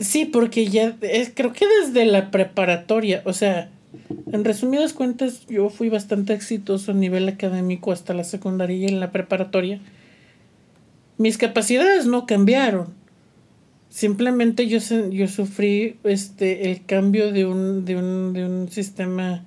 Sí, 0.00 0.24
porque 0.24 0.66
ya, 0.66 0.96
es, 1.02 1.30
creo 1.34 1.52
que 1.52 1.66
desde 1.82 2.04
la 2.06 2.30
preparatoria, 2.30 3.22
o 3.24 3.32
sea, 3.32 3.70
en 4.32 4.44
resumidas 4.44 4.92
cuentas, 4.92 5.46
yo 5.46 5.68
fui 5.68 5.88
bastante 5.88 6.32
exitoso 6.32 6.90
a 6.90 6.94
nivel 6.94 7.28
académico 7.28 7.92
hasta 7.92 8.14
la 8.14 8.24
secundaria 8.24 8.76
y 8.76 8.86
en 8.86 8.98
la 8.98 9.12
preparatoria. 9.12 9.80
Mis 11.18 11.38
capacidades 11.38 12.06
no 12.06 12.26
cambiaron 12.26 13.00
Simplemente 13.90 14.68
yo, 14.68 14.78
yo 15.10 15.26
sufrí 15.26 15.96
este, 16.04 16.70
el 16.70 16.86
cambio 16.86 17.32
de 17.32 17.44
un, 17.44 17.84
de 17.84 17.96
un, 17.96 18.32
de 18.32 18.46
un 18.46 18.68
sistema 18.70 19.44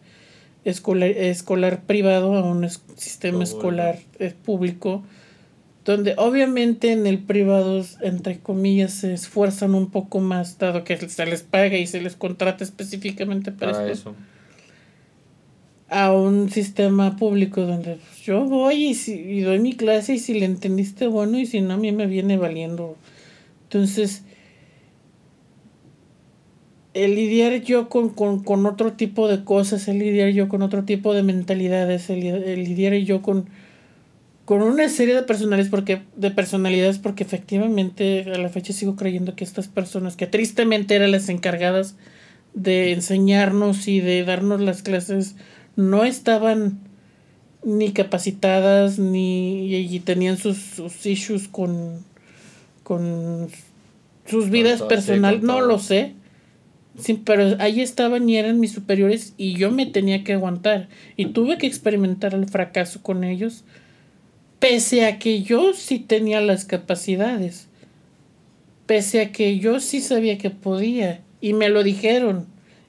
escolar, 0.65 1.11
escolar 1.11 1.83
privado 1.83 2.35
a 2.35 2.43
un 2.43 2.69
sistema 2.97 3.39
oh, 3.39 3.43
escolar 3.43 3.99
eh, 4.19 4.33
público, 4.43 5.01
donde 5.85 6.15
obviamente 6.17 6.91
en 6.91 7.05
el 7.05 7.19
privado, 7.19 7.83
entre 8.01 8.39
comillas, 8.39 8.93
se 8.93 9.13
esfuerzan 9.13 9.75
un 9.75 9.89
poco 9.89 10.19
más, 10.19 10.57
dado 10.57 10.83
que 10.83 10.97
se 10.97 11.25
les 11.25 11.43
paga 11.43 11.77
y 11.77 11.87
se 11.87 12.01
les 12.01 12.15
contrata 12.15 12.63
específicamente 12.63 13.51
para, 13.51 13.91
eso. 13.91 14.15
A 15.89 16.13
un 16.13 16.49
sistema 16.49 17.17
público 17.17 17.61
donde 17.61 17.95
pues, 17.95 18.21
yo 18.23 18.45
voy 18.45 18.87
y, 18.87 18.93
si, 18.93 19.13
y 19.13 19.41
doy 19.41 19.59
mi 19.59 19.73
clase 19.73 20.13
y 20.13 20.19
si 20.19 20.33
le 20.33 20.45
entendiste, 20.45 21.07
bueno, 21.07 21.37
y 21.37 21.45
si 21.45 21.61
no, 21.61 21.73
a 21.73 21.77
mí 21.77 21.91
me 21.91 22.07
viene 22.07 22.37
valiendo. 22.37 22.95
Entonces, 23.63 24.23
el 26.93 27.15
lidiar 27.15 27.61
yo 27.61 27.89
con, 27.89 28.09
con, 28.09 28.65
otro 28.65 28.93
tipo 28.93 29.27
de 29.27 29.43
cosas, 29.43 29.87
el 29.87 29.99
lidiar 29.99 30.29
yo 30.29 30.47
con 30.47 30.61
otro 30.61 30.83
tipo 30.83 31.13
de 31.13 31.23
mentalidades, 31.23 32.09
el, 32.09 32.63
lidiar 32.63 32.93
yo 32.95 33.21
con, 33.21 33.49
con 34.45 34.61
una 34.61 34.89
serie 34.89 35.15
de 35.15 35.23
personalidades 35.23 35.69
porque, 35.69 36.01
de 36.15 36.31
personalidades 36.31 36.97
porque 36.99 37.23
efectivamente 37.23 38.25
a 38.33 38.37
la 38.37 38.49
fecha 38.49 38.73
sigo 38.73 38.95
creyendo 38.95 39.35
que 39.35 39.43
estas 39.43 39.67
personas 39.67 40.15
que 40.15 40.27
tristemente 40.27 40.95
eran 40.95 41.11
las 41.11 41.29
encargadas 41.29 41.95
de 42.53 42.91
enseñarnos 42.91 43.87
y 43.87 43.99
de 43.99 44.23
darnos 44.23 44.61
las 44.61 44.81
clases 44.83 45.35
no 45.75 46.03
estaban 46.03 46.79
ni 47.63 47.91
capacitadas 47.91 48.99
ni 48.99 49.73
y, 49.73 49.99
tenían 50.01 50.37
sus, 50.37 50.57
sus 50.57 51.05
issues 51.05 51.47
con 51.47 52.03
con 52.83 53.47
sus 54.25 54.49
vidas 54.49 54.81
personales, 54.81 55.41
no 55.41 55.61
lo 55.61 55.79
sé 55.79 56.15
Sí, 56.97 57.19
pero 57.25 57.55
ahí 57.59 57.81
estaban 57.81 58.29
y 58.29 58.37
eran 58.37 58.59
mis 58.59 58.71
superiores 58.71 59.33
y 59.35 59.55
yo 59.55 59.71
me 59.71 59.87
tenía 59.87 60.23
que 60.23 60.33
aguantar. 60.33 60.89
Y 61.15 61.27
tuve 61.27 61.57
que 61.57 61.65
experimentar 61.65 62.35
el 62.35 62.47
fracaso 62.47 63.01
con 63.01 63.23
ellos, 63.23 63.63
pese 64.63 65.05
a 65.05 65.19
que 65.19 65.43
yo 65.43 65.73
sí 65.73 65.99
tenía 65.99 66.39
las 66.39 66.63
capacidades, 66.63 67.67
pese 68.85 69.19
a 69.19 69.31
que 69.33 69.59
yo 69.59 69.81
sí 69.81 69.99
sabía 69.99 70.37
que 70.37 70.51
podía 70.51 71.21
y 71.41 71.51
me 71.51 71.67
lo 71.67 71.83
dijeron. 71.83 72.47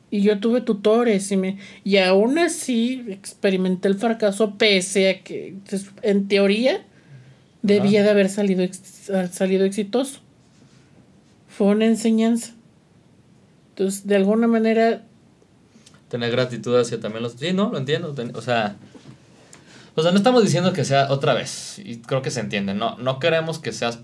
Y 0.08 0.20
yo 0.20 0.38
tuve 0.38 0.60
tutores 0.60 1.32
y, 1.32 1.36
me, 1.36 1.58
y 1.82 1.96
aún 1.96 2.38
así 2.38 3.04
experimenté 3.08 3.88
el 3.88 3.96
fracaso 3.96 4.54
pese 4.56 5.10
a 5.10 5.24
que 5.24 5.56
en 6.02 6.28
teoría 6.28 6.86
debía 7.62 8.04
de 8.04 8.10
haber 8.10 8.28
salido, 8.28 8.64
salido 9.32 9.64
exitoso. 9.64 10.20
Fue 11.48 11.66
una 11.66 11.86
enseñanza. 11.86 12.54
Entonces, 13.70 14.06
de 14.06 14.14
alguna 14.14 14.46
manera... 14.46 15.02
Tener 16.08 16.30
gratitud 16.30 16.78
hacia 16.78 17.00
también 17.00 17.24
los... 17.24 17.32
Sí, 17.32 17.52
no, 17.52 17.72
lo 17.72 17.78
entiendo. 17.78 18.14
O 18.34 18.42
sea... 18.42 18.76
O 19.96 20.02
sea, 20.02 20.10
no 20.10 20.16
estamos 20.18 20.42
diciendo 20.42 20.72
que 20.72 20.84
sea 20.84 21.10
otra 21.12 21.34
vez, 21.34 21.78
y 21.84 21.98
creo 21.98 22.20
que 22.22 22.30
se 22.30 22.40
entiende, 22.40 22.74
no, 22.74 22.96
no 22.98 23.18
queremos 23.20 23.58
que 23.60 23.72
seas 23.72 24.00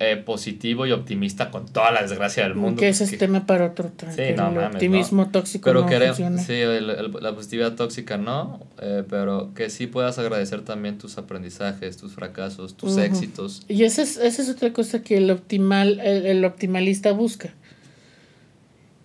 eh, 0.00 0.16
positivo 0.16 0.86
y 0.86 0.92
optimista 0.92 1.50
con 1.52 1.66
toda 1.66 1.92
la 1.92 2.02
desgracia 2.02 2.42
del 2.42 2.56
mundo. 2.56 2.80
Que 2.80 2.88
ese 2.88 3.04
es 3.04 3.16
tema 3.16 3.46
para 3.46 3.66
otro 3.66 3.90
Sí, 4.14 4.22
no, 4.36 4.48
el 4.48 4.54
mames, 4.56 4.74
optimismo 4.74 5.24
no. 5.24 5.30
tóxico 5.30 5.64
Pero 5.64 5.82
no 5.82 5.86
queremos, 5.86 6.16
sí, 6.44 6.52
el- 6.52 6.90
el- 6.90 7.12
la 7.20 7.32
positividad 7.34 7.74
tóxica 7.76 8.18
no, 8.18 8.60
eh, 8.82 9.04
pero 9.08 9.52
que 9.54 9.70
sí 9.70 9.86
puedas 9.86 10.18
agradecer 10.18 10.62
también 10.62 10.98
tus 10.98 11.16
aprendizajes, 11.16 11.96
tus 11.96 12.12
fracasos, 12.12 12.76
tus 12.76 12.96
éxitos. 12.98 13.62
Y 13.68 13.84
esa 13.84 14.02
es, 14.02 14.16
esa 14.16 14.42
es 14.42 14.48
otra 14.50 14.72
cosa 14.72 15.02
que 15.02 15.16
el 15.16 15.30
optimal, 15.30 16.00
el, 16.00 16.26
el 16.26 16.44
optimalista 16.44 17.12
busca. 17.12 17.54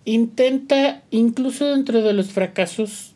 Intenta, 0.04 1.02
incluso 1.10 1.66
dentro 1.66 2.02
de 2.02 2.12
los 2.14 2.32
fracasos, 2.32 3.09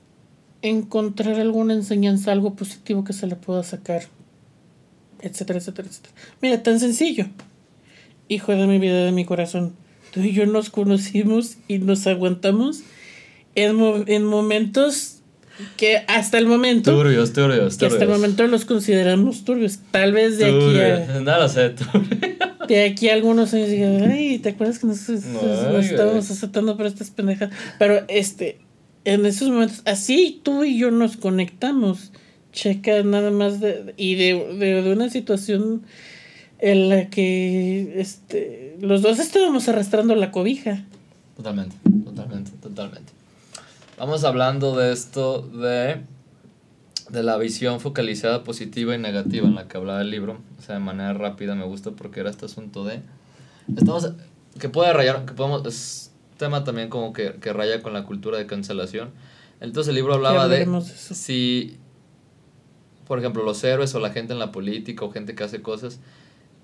encontrar 0.69 1.39
alguna 1.41 1.75
enseñanza, 1.75 2.33
algo 2.33 2.55
positivo 2.55 3.05
que 3.05 3.13
se 3.13 3.27
le 3.27 3.37
pueda 3.37 3.63
sacar. 3.63 4.03
Etcétera, 5.21 5.59
etcétera, 5.59 5.89
etcétera. 5.89 6.15
Mira, 6.43 6.63
tan 6.63 6.81
sencillo. 6.81 7.27
Hijo 8.29 8.53
de 8.53 8.67
mi 8.67 8.79
vida, 8.79 9.05
de 9.05 9.13
mi 9.13 9.25
corazón. 9.25 9.75
Tú 10.13 10.21
y 10.21 10.33
yo 10.33 10.47
nos 10.47 10.71
conocimos 10.71 11.57
y 11.69 11.79
nos 11.79 12.07
aguantamos 12.07 12.81
en, 13.55 13.75
mo- 13.77 14.05
en 14.07 14.25
momentos 14.25 15.21
que 15.77 15.99
hasta 16.09 16.39
el 16.39 16.47
momento 16.47 16.93
Turbios, 16.97 17.33
turbios, 17.33 17.77
que 17.77 17.87
hasta 17.87 17.99
el 17.99 18.01
turbios. 18.01 18.19
momento 18.19 18.47
los 18.47 18.65
consideramos 18.65 19.45
turbios. 19.45 19.79
Tal 19.91 20.13
vez 20.13 20.39
de 20.39 20.47
aquí 20.47 20.55
a, 20.81 21.05
Turbios. 21.07 21.23
No 21.23 21.39
lo 21.39 21.49
sé, 21.49 21.71
turbio. 21.71 22.09
de 22.69 22.85
aquí 22.85 23.09
a 23.09 23.15
algunos 23.15 23.53
años 23.55 23.69
digan, 23.71 24.03
ay, 24.11 24.39
¿te 24.39 24.51
acuerdas 24.51 24.79
que 24.79 24.87
nos, 24.87 25.09
nos- 25.09 25.25
estábamos 25.85 26.27
güey. 26.27 26.37
azotando 26.39 26.77
por 26.77 26.87
estas 26.87 27.11
pendejas? 27.11 27.51
Pero 27.79 28.05
este, 28.09 28.59
en 29.05 29.27
esos 29.27 29.49
momentos, 29.49 29.83
así 29.85 30.41
tú 30.43 30.65
y 30.65 30.79
yo 30.79 30.91
nos 30.91 31.17
conectamos. 31.17 32.13
Checa 32.53 33.03
nada 33.03 33.33
más 33.33 33.59
de, 33.59 33.95
y 33.97 34.15
de, 34.15 34.55
de, 34.55 34.83
de 34.83 34.93
una 34.93 35.11
situación 35.11 35.83
en 36.61 36.89
la 36.89 37.11
que 37.11 38.01
este, 38.01 38.77
los 38.81 39.03
dos 39.03 39.19
estábamos 39.19 39.69
arrastrando 39.69 40.15
la 40.15 40.31
cobija. 40.31 40.85
Totalmente, 41.37 41.75
totalmente, 42.05 42.53
totalmente. 42.63 43.13
Vamos 43.99 44.23
hablando 44.23 44.77
de 44.77 44.93
esto 44.93 45.43
de, 45.43 46.03
de 47.11 47.23
la 47.25 47.37
visión 47.39 47.81
focalizada 47.81 48.45
positiva 48.45 48.95
y 48.95 48.99
negativa 48.99 49.49
en 49.49 49.57
la 49.57 49.67
que 49.67 49.77
hablaba 49.77 50.01
el 50.01 50.11
libro. 50.11 50.39
O 50.59 50.63
sea, 50.63 50.77
de 50.77 50.81
manera 50.81 51.13
rápida 51.13 51.57
me 51.57 51.65
gusta 51.65 51.91
porque 51.91 52.21
era 52.21 52.31
este 52.31 52.47
asunto 52.47 52.85
de... 52.85 53.01
Estamos... 53.77 54.13
Que 54.61 54.69
puede 54.69 54.93
rayar, 54.93 55.25
que 55.27 55.33
podemos... 55.33 56.13
tema 56.37 56.65
también 56.65 56.89
como 56.89 57.13
que, 57.13 57.35
que 57.35 57.53
raya 57.53 57.83
con 57.83 57.93
la 57.93 58.05
cultura 58.05 58.39
de 58.39 58.47
cancelación. 58.47 59.11
Entonces 59.61 59.91
el 59.91 59.95
libro 59.97 60.15
hablaba 60.15 60.49
de... 60.49 60.67
Si, 60.83 61.79
por 63.07 63.19
ejemplo, 63.19 63.43
los 63.43 63.63
héroes 63.65 63.95
o 63.95 64.01
la 64.01 64.11
gente 64.11 64.33
en 64.33 64.39
la 64.39 64.53
política 64.53 65.05
o 65.05 65.11
gente 65.11 65.35
que 65.35 65.45
hace 65.45 65.63
cosas, 65.63 66.01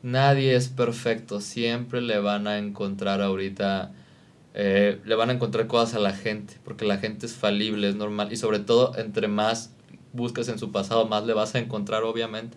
nadie 0.03 0.55
es 0.55 0.69
perfecto. 0.69 1.41
Siempre 1.41 2.01
le 2.01 2.19
van 2.19 2.47
a 2.47 2.59
encontrar 2.59 3.23
ahorita 3.23 3.93
eh, 4.53 5.01
le 5.05 5.15
van 5.15 5.31
a 5.31 5.33
encontrar 5.35 5.67
cosas 5.69 5.95
a 5.95 6.01
la 6.01 6.13
gente, 6.13 6.55
porque 6.65 6.85
la 6.85 6.99
gente 6.99 7.27
es 7.27 7.35
falible, 7.35 7.89
es 7.89 7.95
normal, 7.95 8.33
y 8.33 8.37
sobre 8.37 8.59
todo 8.59 8.97
entre 8.97 9.29
más 9.29 9.73
buscas 10.13 10.49
en 10.49 10.59
su 10.59 10.73
pasado, 10.73 11.07
más 11.07 11.25
le 11.25 11.35
vas 11.35 11.55
a 11.55 11.61
encontrar, 11.61 12.03
obviamente. 12.03 12.57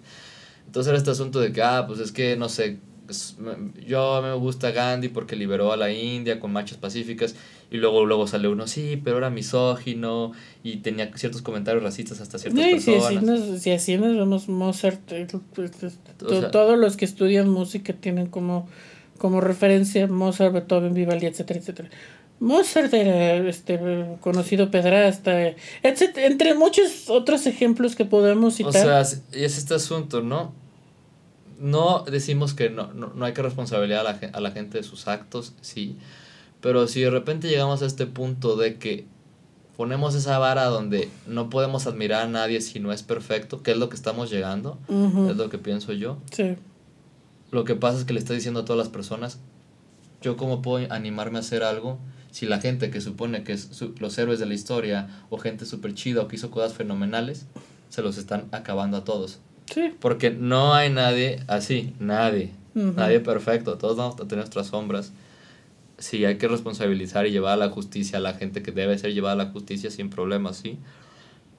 Entonces 0.65 0.89
era 0.89 0.97
este 0.97 1.11
asunto 1.11 1.39
de 1.39 1.51
que, 1.51 1.61
ah, 1.61 1.85
pues 1.87 1.99
es 1.99 2.11
que, 2.11 2.35
no 2.35 2.49
sé, 2.49 2.79
es- 3.09 3.35
me- 3.39 3.71
yo 3.85 4.21
me 4.21 4.33
gusta 4.33 4.71
Gandhi 4.71 5.09
porque 5.09 5.35
liberó 5.35 5.71
a 5.73 5.77
la 5.77 5.91
India 5.91 6.39
con 6.39 6.51
marchas 6.53 6.77
pacíficas, 6.77 7.35
y 7.71 7.77
luego, 7.77 8.05
luego 8.05 8.27
sale 8.27 8.47
uno, 8.47 8.67
sí, 8.67 9.01
pero 9.03 9.17
era 9.17 9.29
misógino, 9.29 10.31
y 10.63 10.77
tenía 10.77 11.09
ciertos 11.17 11.41
comentarios 11.41 11.83
racistas 11.83 12.21
hasta 12.21 12.37
ciertas 12.37 12.59
No, 12.61 12.69
y 12.69 12.79
si 12.79 12.95
así, 12.95 13.15
personas. 13.15 13.23
nos, 13.23 13.61
si 13.61 13.71
así 13.71 13.97
nos 13.97 14.15
vemos 14.15 14.47
Mozart, 14.49 15.11
eh, 15.11 15.27
pues, 15.55 15.71
pues, 15.79 15.97
O 16.25 16.29
sea- 16.29 16.51
todos 16.51 16.77
los 16.77 16.97
que 16.97 17.05
estudian 17.05 17.49
música 17.49 17.93
tienen 17.93 18.27
como, 18.27 18.67
como 19.17 19.41
referencia 19.41 20.05
Mozart, 20.07 20.53
Beethoven, 20.53 20.93
Vivaldi, 20.93 21.25
etcétera, 21.25 21.59
etcétera. 21.59 21.89
Mozart 22.39 22.93
era 22.93 23.35
este 23.47 23.79
conocido 24.19 24.69
pedrasta, 24.69 25.53
etcétera, 25.81 26.27
entre 26.27 26.53
muchos 26.55 27.09
otros 27.09 27.45
ejemplos 27.47 27.95
que 27.95 28.03
podemos 28.05 28.55
citar. 28.55 28.69
O 28.69 28.73
sea, 28.73 29.01
es 29.01 29.57
este 29.57 29.75
asunto, 29.75 30.21
¿no? 30.21 30.53
No 31.63 32.03
decimos 32.09 32.53
que 32.53 32.69
no, 32.69 32.91
no, 32.93 33.13
no 33.15 33.23
hay 33.25 33.33
que 33.33 33.41
responsabilizar 33.41 34.05
a 34.05 34.13
la, 34.13 34.19
a 34.33 34.39
la 34.41 34.51
gente 34.51 34.77
de 34.79 34.83
sus 34.83 35.07
actos, 35.07 35.53
sí. 35.61 35.95
Pero 36.61 36.87
si 36.87 37.01
de 37.01 37.09
repente 37.09 37.47
llegamos 37.49 37.81
a 37.81 37.85
este 37.85 38.05
punto 38.05 38.55
de 38.57 38.77
que 38.77 39.05
ponemos 39.77 40.13
esa 40.13 40.37
vara 40.39 40.65
donde 40.65 41.09
no 41.25 41.49
podemos 41.49 41.87
admirar 41.87 42.23
a 42.23 42.27
nadie 42.27 42.59
si 42.61 42.79
no 42.79 42.91
es 42.91 43.01
perfecto, 43.01 43.63
que 43.63 43.71
es 43.71 43.77
lo 43.77 43.87
que 43.89 43.95
estamos 43.95 44.29
llegando, 44.29 44.77
es 45.31 45.37
lo 45.37 45.49
que 45.49 45.57
pienso 45.57 45.93
yo. 45.93 46.17
sí. 46.31 46.55
Lo 47.51 47.63
que 47.65 47.75
pasa 47.75 47.99
es 47.99 48.05
que 48.05 48.13
le 48.13 48.19
está 48.19 48.33
diciendo 48.33 48.61
a 48.61 48.65
todas 48.65 48.79
las 48.79 48.89
personas, 48.89 49.37
yo 50.23 50.37
cómo 50.37 50.61
puedo 50.63 50.91
animarme 50.91 51.37
a 51.37 51.41
hacer 51.41 51.63
algo 51.63 51.99
si 52.31 52.47
la 52.47 52.59
gente 52.59 52.89
que 52.89 52.99
supone 52.99 53.43
que 53.43 53.53
es 53.53 53.67
su- 53.71 53.93
los 53.99 54.17
héroes 54.17 54.39
de 54.39 54.47
la 54.47 54.55
historia 54.55 55.07
o 55.29 55.37
gente 55.37 55.67
súper 55.67 55.93
chida 55.93 56.21
o 56.23 56.27
que 56.27 56.35
hizo 56.37 56.49
cosas 56.49 56.73
fenomenales, 56.73 57.45
se 57.89 58.01
los 58.01 58.17
están 58.17 58.45
acabando 58.51 58.97
a 58.97 59.03
todos. 59.03 59.37
Sí. 59.73 59.91
Porque 59.99 60.29
no 60.29 60.73
hay 60.73 60.89
nadie 60.89 61.39
así, 61.47 61.93
nadie, 61.99 62.51
Ujú. 62.75 62.93
nadie 62.95 63.19
perfecto, 63.19 63.77
todos 63.77 63.97
vamos 63.97 64.15
a 64.15 64.23
tener 64.27 64.37
nuestras 64.37 64.67
sombras. 64.67 65.11
Sí, 65.97 66.25
hay 66.25 66.37
que 66.37 66.47
responsabilizar 66.47 67.25
y 67.27 67.31
llevar 67.31 67.53
a 67.53 67.57
la 67.57 67.69
justicia 67.69 68.17
a 68.17 68.21
la 68.21 68.33
gente 68.33 68.61
que 68.61 68.71
debe 68.71 68.97
ser 68.97 69.13
llevada 69.13 69.33
a 69.33 69.45
la 69.45 69.51
justicia 69.51 69.89
sin 69.89 70.09
problemas, 70.09 70.57
sí. 70.57 70.77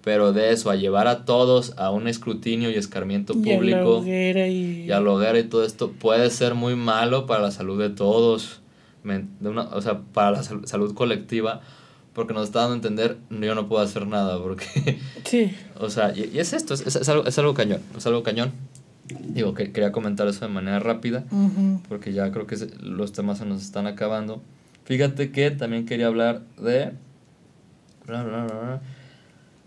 Pero 0.03 0.33
de 0.35 0.53
eso, 0.53 0.71
a 0.71 0.77
llevar 0.77 1.07
a 1.09 1.25
todos 1.25 1.73
a 1.79 1.91
un 1.91 2.09
escrutinio 2.09 2.71
y 2.71 2.75
escarmiento 2.75 3.33
Y 3.33 3.37
a 3.37 3.53
la 3.53 3.57
público 3.57 3.91
hoguera 3.99 4.47
y, 4.49 4.85
y 4.87 4.91
a 4.93 5.01
la 5.01 5.11
hoguera 5.13 5.39
y 5.39 5.45
todo 5.45 5.65
esto 5.65 5.93
puede 5.93 6.29
ser 6.31 6.55
muy 6.55 6.77
malo 6.77 7.25
para 7.27 7.41
la 7.43 7.51
salud 7.51 7.81
de 7.81 7.89
todos, 7.89 8.61
de 9.03 9.49
una, 9.49 9.63
o 9.63 9.81
sea, 9.81 10.01
para 10.13 10.31
la 10.33 10.43
sal- 10.43 10.67
salud 10.67 10.93
colectiva, 10.95 11.63
porque 12.15 12.33
nos 12.33 12.45
está 12.45 12.61
dando 12.61 12.75
a 12.75 12.77
entender, 12.77 13.19
yo 13.31 13.55
no 13.55 13.69
puedo 13.69 13.83
hacer 13.83 14.07
nada, 14.07 14.41
porque, 14.41 14.99
Sí. 15.25 15.55
o 15.79 15.91
sea, 15.91 16.13
y, 16.17 16.31
y 16.33 16.39
es 16.39 16.53
esto, 16.53 16.73
es, 16.75 16.87
es 16.87 17.09
algo, 17.09 17.27
es 17.27 17.39
algo 17.39 17.55
cañón, 17.55 17.81
es 17.97 18.07
algo 18.07 18.23
cañón. 18.23 18.53
Digo, 19.29 19.53
que 19.53 19.71
quería 19.71 19.93
comentar 19.93 20.27
eso 20.29 20.47
de 20.47 20.51
manera 20.53 20.79
rápida, 20.79 21.25
ujú. 21.31 21.83
porque 21.91 22.15
ya 22.15 22.31
creo 22.33 22.47
que 22.47 22.57
los 22.81 23.13
temas 23.13 23.37
se 23.39 23.45
nos 23.45 23.61
están 23.63 23.87
acabando. 23.87 24.43
Fíjate 24.85 25.31
que 25.31 25.51
también 25.51 25.85
quería 25.85 26.07
hablar 26.07 26.41
de... 26.57 26.93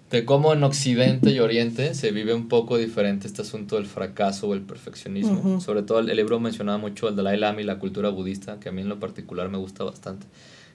de 0.09 0.25
cómo 0.25 0.53
en 0.53 0.63
Occidente 0.63 1.31
y 1.31 1.39
Oriente 1.39 1.93
se 1.93 2.11
vive 2.11 2.33
un 2.33 2.47
poco 2.47 2.77
diferente 2.77 3.27
este 3.27 3.41
asunto 3.41 3.75
del 3.75 3.85
fracaso 3.85 4.47
o 4.47 4.53
el 4.53 4.61
perfeccionismo. 4.61 5.39
Ujú. 5.39 5.61
Sobre 5.61 5.83
todo 5.83 5.99
el, 5.99 6.09
el 6.09 6.17
libro 6.17 6.39
mencionaba 6.39 6.77
mucho 6.77 7.09
el 7.09 7.15
Dalai 7.15 7.37
Lama 7.37 7.61
y 7.61 7.65
la 7.65 7.77
cultura 7.77 8.09
budista, 8.09 8.59
que 8.59 8.69
a 8.69 8.71
mí 8.71 8.81
en 8.81 8.89
lo 8.89 8.99
particular 8.99 9.49
me 9.49 9.57
gusta 9.57 9.83
bastante. 9.83 10.25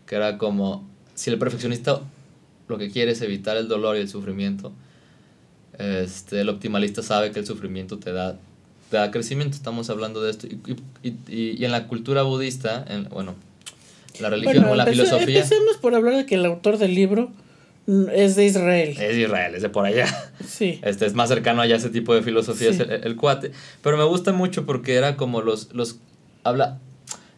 Que 0.07 0.17
era 0.17 0.37
como, 0.39 0.89
si 1.15 1.31
el 1.31 1.39
perfeccionista 1.39 2.01
lo 2.69 2.79
que 2.79 2.91
quiere 2.91 3.13
es 3.13 3.21
evitar 3.23 3.57
el 3.57 3.69
dolor 3.69 3.97
y 3.97 4.01
el 4.01 4.09
sufrimiento, 4.09 4.73
este, 5.79 6.41
el 6.41 6.49
optimalista 6.49 7.03
sabe 7.03 7.31
que 7.33 7.39
el 7.41 7.47
sufrimiento 7.47 7.99
te 7.99 8.13
da, 8.13 8.39
te 8.91 8.97
da 8.97 9.11
crecimiento. 9.11 9.57
Estamos 9.57 9.91
hablando 9.91 10.23
de 10.23 10.31
esto. 10.31 10.47
Y, 10.47 10.59
y, 11.03 11.09
y, 11.29 11.57
y 11.59 11.65
en 11.65 11.73
la 11.73 11.87
cultura 11.89 12.23
budista, 12.23 12.85
en, 12.89 13.05
bueno, 13.09 13.35
la 14.21 14.31
religión 14.31 14.57
Bueno, 14.59 14.73
o 14.73 14.75
la 14.77 14.85
empece- 14.85 14.93
filosofía... 15.05 15.37
Empecemos 15.41 15.77
por 15.79 15.95
hablar 15.95 16.15
de 16.17 16.27
que 16.27 16.35
el 16.37 16.45
autor 16.45 16.79
del 16.79 16.95
libro 16.95 17.31
es 18.15 18.37
de 18.37 18.45
Israel. 18.47 18.91
Es 18.91 19.17
de 19.17 19.21
Israel, 19.23 19.55
es 19.55 19.63
de 19.63 19.69
por 19.71 19.85
allá. 19.87 20.07
Sí. 20.47 20.79
Este 20.83 21.07
es 21.07 21.15
más 21.15 21.29
cercano 21.31 21.63
allá 21.63 21.75
a 21.75 21.79
ese 21.79 21.91
tipo 21.91 22.15
de 22.15 22.23
filosofía, 22.23 22.73
Sí. 22.73 22.83
el, 22.83 22.91
el 22.91 23.17
cuate. 23.17 23.53
Pero 23.83 23.97
me 23.97 24.05
gusta 24.05 24.33
mucho 24.33 24.67
porque 24.67 24.95
era 24.95 25.17
como 25.17 25.41
los. 25.41 25.73
los 25.73 25.97
habla. 26.45 26.79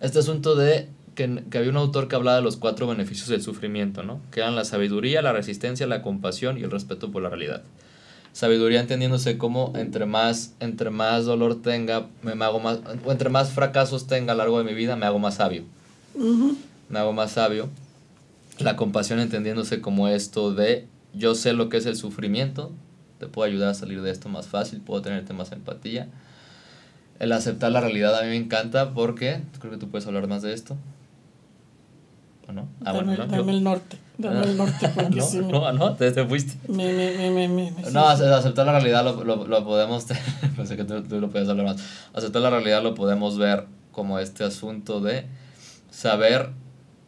Este 0.01 0.19
asunto 0.19 0.55
de 0.55 0.89
que, 1.15 1.43
que 1.51 1.59
había 1.59 1.71
un 1.71 1.77
autor 1.77 2.09
que 2.09 2.17
hablaba 2.17 2.37
de 2.37 2.43
los 2.43 2.57
cuatro 2.57 2.87
beneficios 2.87 3.29
del 3.29 3.43
sufrimiento, 3.43 4.03
¿no? 4.03 4.21
Que 4.31 4.41
eran 4.41 4.57
la 4.57 4.65
sabiduría, 4.65 5.23
la 5.23 5.33
resistencia, 5.33 5.87
la 5.87 6.03
compasión 6.03 6.59
y 6.59 6.63
el 6.63 6.71
respeto 6.71 7.11
por 7.11 7.23
la 7.23 7.31
realidad. 7.31 7.63
Sabiduría 8.33 8.81
entendiéndose 8.81 9.39
como 9.39 9.73
entre 9.77 10.07
más, 10.07 10.55
entre 10.61 10.91
más 10.91 11.25
dolor 11.25 11.63
tenga, 11.63 12.09
me, 12.23 12.35
me 12.35 12.45
hago 12.45 12.61
más. 12.61 12.81
O 13.05 13.13
entre 13.13 13.31
más 13.31 13.53
fracasos 13.53 14.07
tenga 14.07 14.33
a 14.33 14.35
lo 14.35 14.43
largo 14.43 14.59
de 14.59 14.65
mi 14.65 14.75
vida, 14.75 14.97
me 14.97 15.07
hago 15.07 15.19
más 15.19 15.37
sabio 15.37 15.65
me 16.89 16.99
hago 16.99 17.13
más 17.13 17.33
sabio. 17.33 17.69
La 18.59 18.77
compasión 18.77 19.19
entendiéndose 19.19 19.81
como 19.81 20.09
esto 20.09 20.55
de 20.55 20.87
yo 21.13 21.35
sé 21.35 21.53
lo 21.53 21.69
que 21.69 21.77
es 21.77 21.87
el 21.87 21.97
sufrimiento, 21.97 22.73
te 23.19 23.27
puedo 23.27 23.47
ayudar 23.49 23.71
a 23.71 23.75
salir 23.75 24.03
de 24.03 24.11
esto 24.11 24.29
más 24.29 24.47
fácil, 24.47 24.81
puedo 24.81 25.03
tenerte 25.03 25.33
más 25.33 25.53
empatía. 25.53 26.09
El 27.19 27.33
aceptar 27.33 27.73
la 27.73 27.81
realidad 27.81 28.17
a 28.19 28.23
mí 28.23 28.29
me 28.29 28.37
encanta 28.37 28.93
porque 28.93 29.41
creo 29.61 29.73
que 29.73 29.79
tú 29.79 29.89
puedes 29.89 30.07
hablar 30.07 30.27
más 30.27 30.43
de 30.43 30.53
esto. 30.53 30.77
¿O 32.49 32.53
no? 32.53 32.69
Ah, 32.85 32.93
dame, 32.93 33.05
bueno, 33.17 33.27
no. 33.27 33.31
dame 33.33 33.45
yo- 33.53 33.59
el 33.59 33.65
norte. 33.65 33.97
Dame 34.19 34.45
el 34.45 34.57
norte 34.57 34.89
porque 34.95 35.17
no, 35.17 35.25
sí 35.27 35.39
me- 35.41 35.53
no, 35.53 35.73
no, 35.73 35.95
te, 35.95 36.11
te 36.13 36.25
fuiste. 36.27 36.55
me, 36.69 36.93
me, 36.93 37.11
me, 37.17 37.31
me, 37.31 37.49
me- 37.49 37.71
me- 37.73 37.85
sí, 37.85 37.91
No, 37.93 38.03
sí. 38.17 38.23
ace- 38.23 38.33
aceptar 38.33 38.67
la 38.67 38.73
realidad 38.73 39.03
lo, 39.05 39.25
lo, 39.25 39.47
lo 39.47 39.65
podemos, 39.65 40.07
pensé 40.57 40.77
que 40.77 40.85
tú, 40.85 41.03
tú 41.03 41.21
lo 41.21 41.31
podías 41.31 41.49
hablar 41.49 41.67
más, 41.67 41.77
aceptar 42.13 42.43
la 42.43 42.51
realidad 42.51 42.83
lo 42.83 42.95
podemos 42.95 43.39
ver 43.39 43.65
como 43.93 44.19
este 44.19 44.45
asunto 44.45 45.01
de 45.01 45.27
saber 45.91 46.51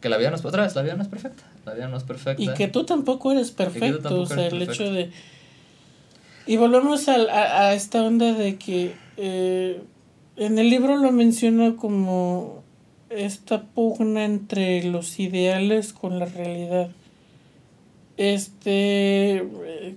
que 0.01 0.09
la 0.09 0.17
vida 0.17 0.31
no 0.31 0.37
es, 0.37 0.45
otra 0.45 0.63
vez, 0.63 0.75
la 0.75 0.83
vida 0.83 0.95
no 0.95 1.03
es 1.03 1.09
perfecta, 1.09 1.45
la 1.65 1.75
vida 1.75 1.89
no 1.89 1.97
es 1.97 2.05
perfecta. 2.05 2.43
Y 2.43 2.49
que 2.55 2.69
tú 2.69 2.85
tampoco 2.85 3.33
eres 3.33 3.51
perfecto, 3.51 4.01
tampoco 4.01 4.23
o 4.23 4.27
sea, 4.27 4.37
eres 4.47 4.53
el 4.53 4.59
perfecto. 4.67 4.85
hecho 4.85 4.93
de... 4.93 5.11
Y 6.47 6.57
volvemos 6.59 7.09
al- 7.09 7.29
a, 7.29 7.69
a 7.69 7.75
esta 7.75 8.03
onda 8.03 8.33
de 8.33 8.57
que 8.57 8.95
eh, 9.17 9.83
en 10.37 10.59
el 10.59 10.71
libro 10.71 10.97
lo 10.97 11.11
menciona 11.11 11.75
como 11.77 12.63
esta 13.17 13.63
pugna 13.63 14.25
entre 14.25 14.83
los 14.85 15.19
ideales 15.19 15.93
con 15.93 16.19
la 16.19 16.27
realidad. 16.27 16.91
Este 18.17 19.37
eh, 19.37 19.95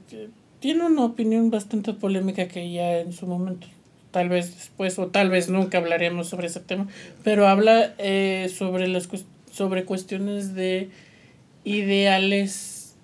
tiene 0.60 0.86
una 0.86 1.06
opinión 1.06 1.52
bastante 1.52 1.94
polémica 1.94 2.48
que 2.48 2.72
ya 2.72 3.00
en 3.00 3.14
su 3.14 3.28
momento, 3.28 3.68
tal 4.12 4.30
vez 4.30 4.56
después 4.56 5.00
o 5.00 5.08
tal 5.08 5.30
vez 5.30 5.50
nunca 5.50 5.78
hablaremos 5.78 6.28
sobre 6.28 6.48
ese 6.48 6.60
tema, 6.60 6.88
pero 7.24 7.48
habla 7.48 7.94
eh, 7.98 8.52
sobre 8.54 8.88
las 8.88 9.08
cuestiones 9.86 10.56
de 10.56 10.90
ideales 11.64 12.96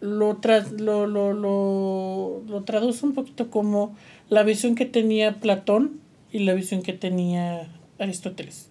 lo, 0.00 0.38
lo, 0.78 1.06
lo, 1.06 1.32
lo, 1.32 2.42
lo 2.46 2.64
traduce 2.64 3.06
un 3.06 3.14
poquito 3.14 3.50
como 3.50 3.96
la 4.28 4.42
visión 4.42 4.74
que 4.74 4.86
tenía 4.86 5.36
Platón 5.36 6.00
y 6.32 6.40
la 6.40 6.54
visión 6.54 6.82
que 6.82 6.92
tenía 6.92 7.68
Aristóteles. 7.98 8.68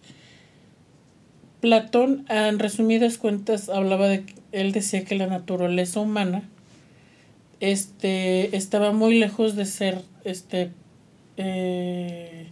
Platón, 1.65 2.27
en 2.29 2.59
resumidas 2.59 3.17
cuentas, 3.17 3.69
hablaba 3.69 4.07
de, 4.07 4.23
él 4.51 4.71
decía 4.71 5.03
que 5.03 5.15
la 5.15 5.25
naturaleza 5.25 5.99
humana 5.99 6.43
este, 7.59 8.55
estaba 8.55 8.91
muy 8.91 9.17
lejos 9.17 9.55
de 9.55 9.65
ser 9.65 10.03
este, 10.25 10.69
eh, 11.37 12.49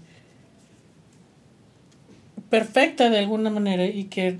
perfecta 2.49 3.11
de 3.11 3.19
alguna 3.19 3.51
manera 3.51 3.85
y 3.85 4.05
que 4.05 4.39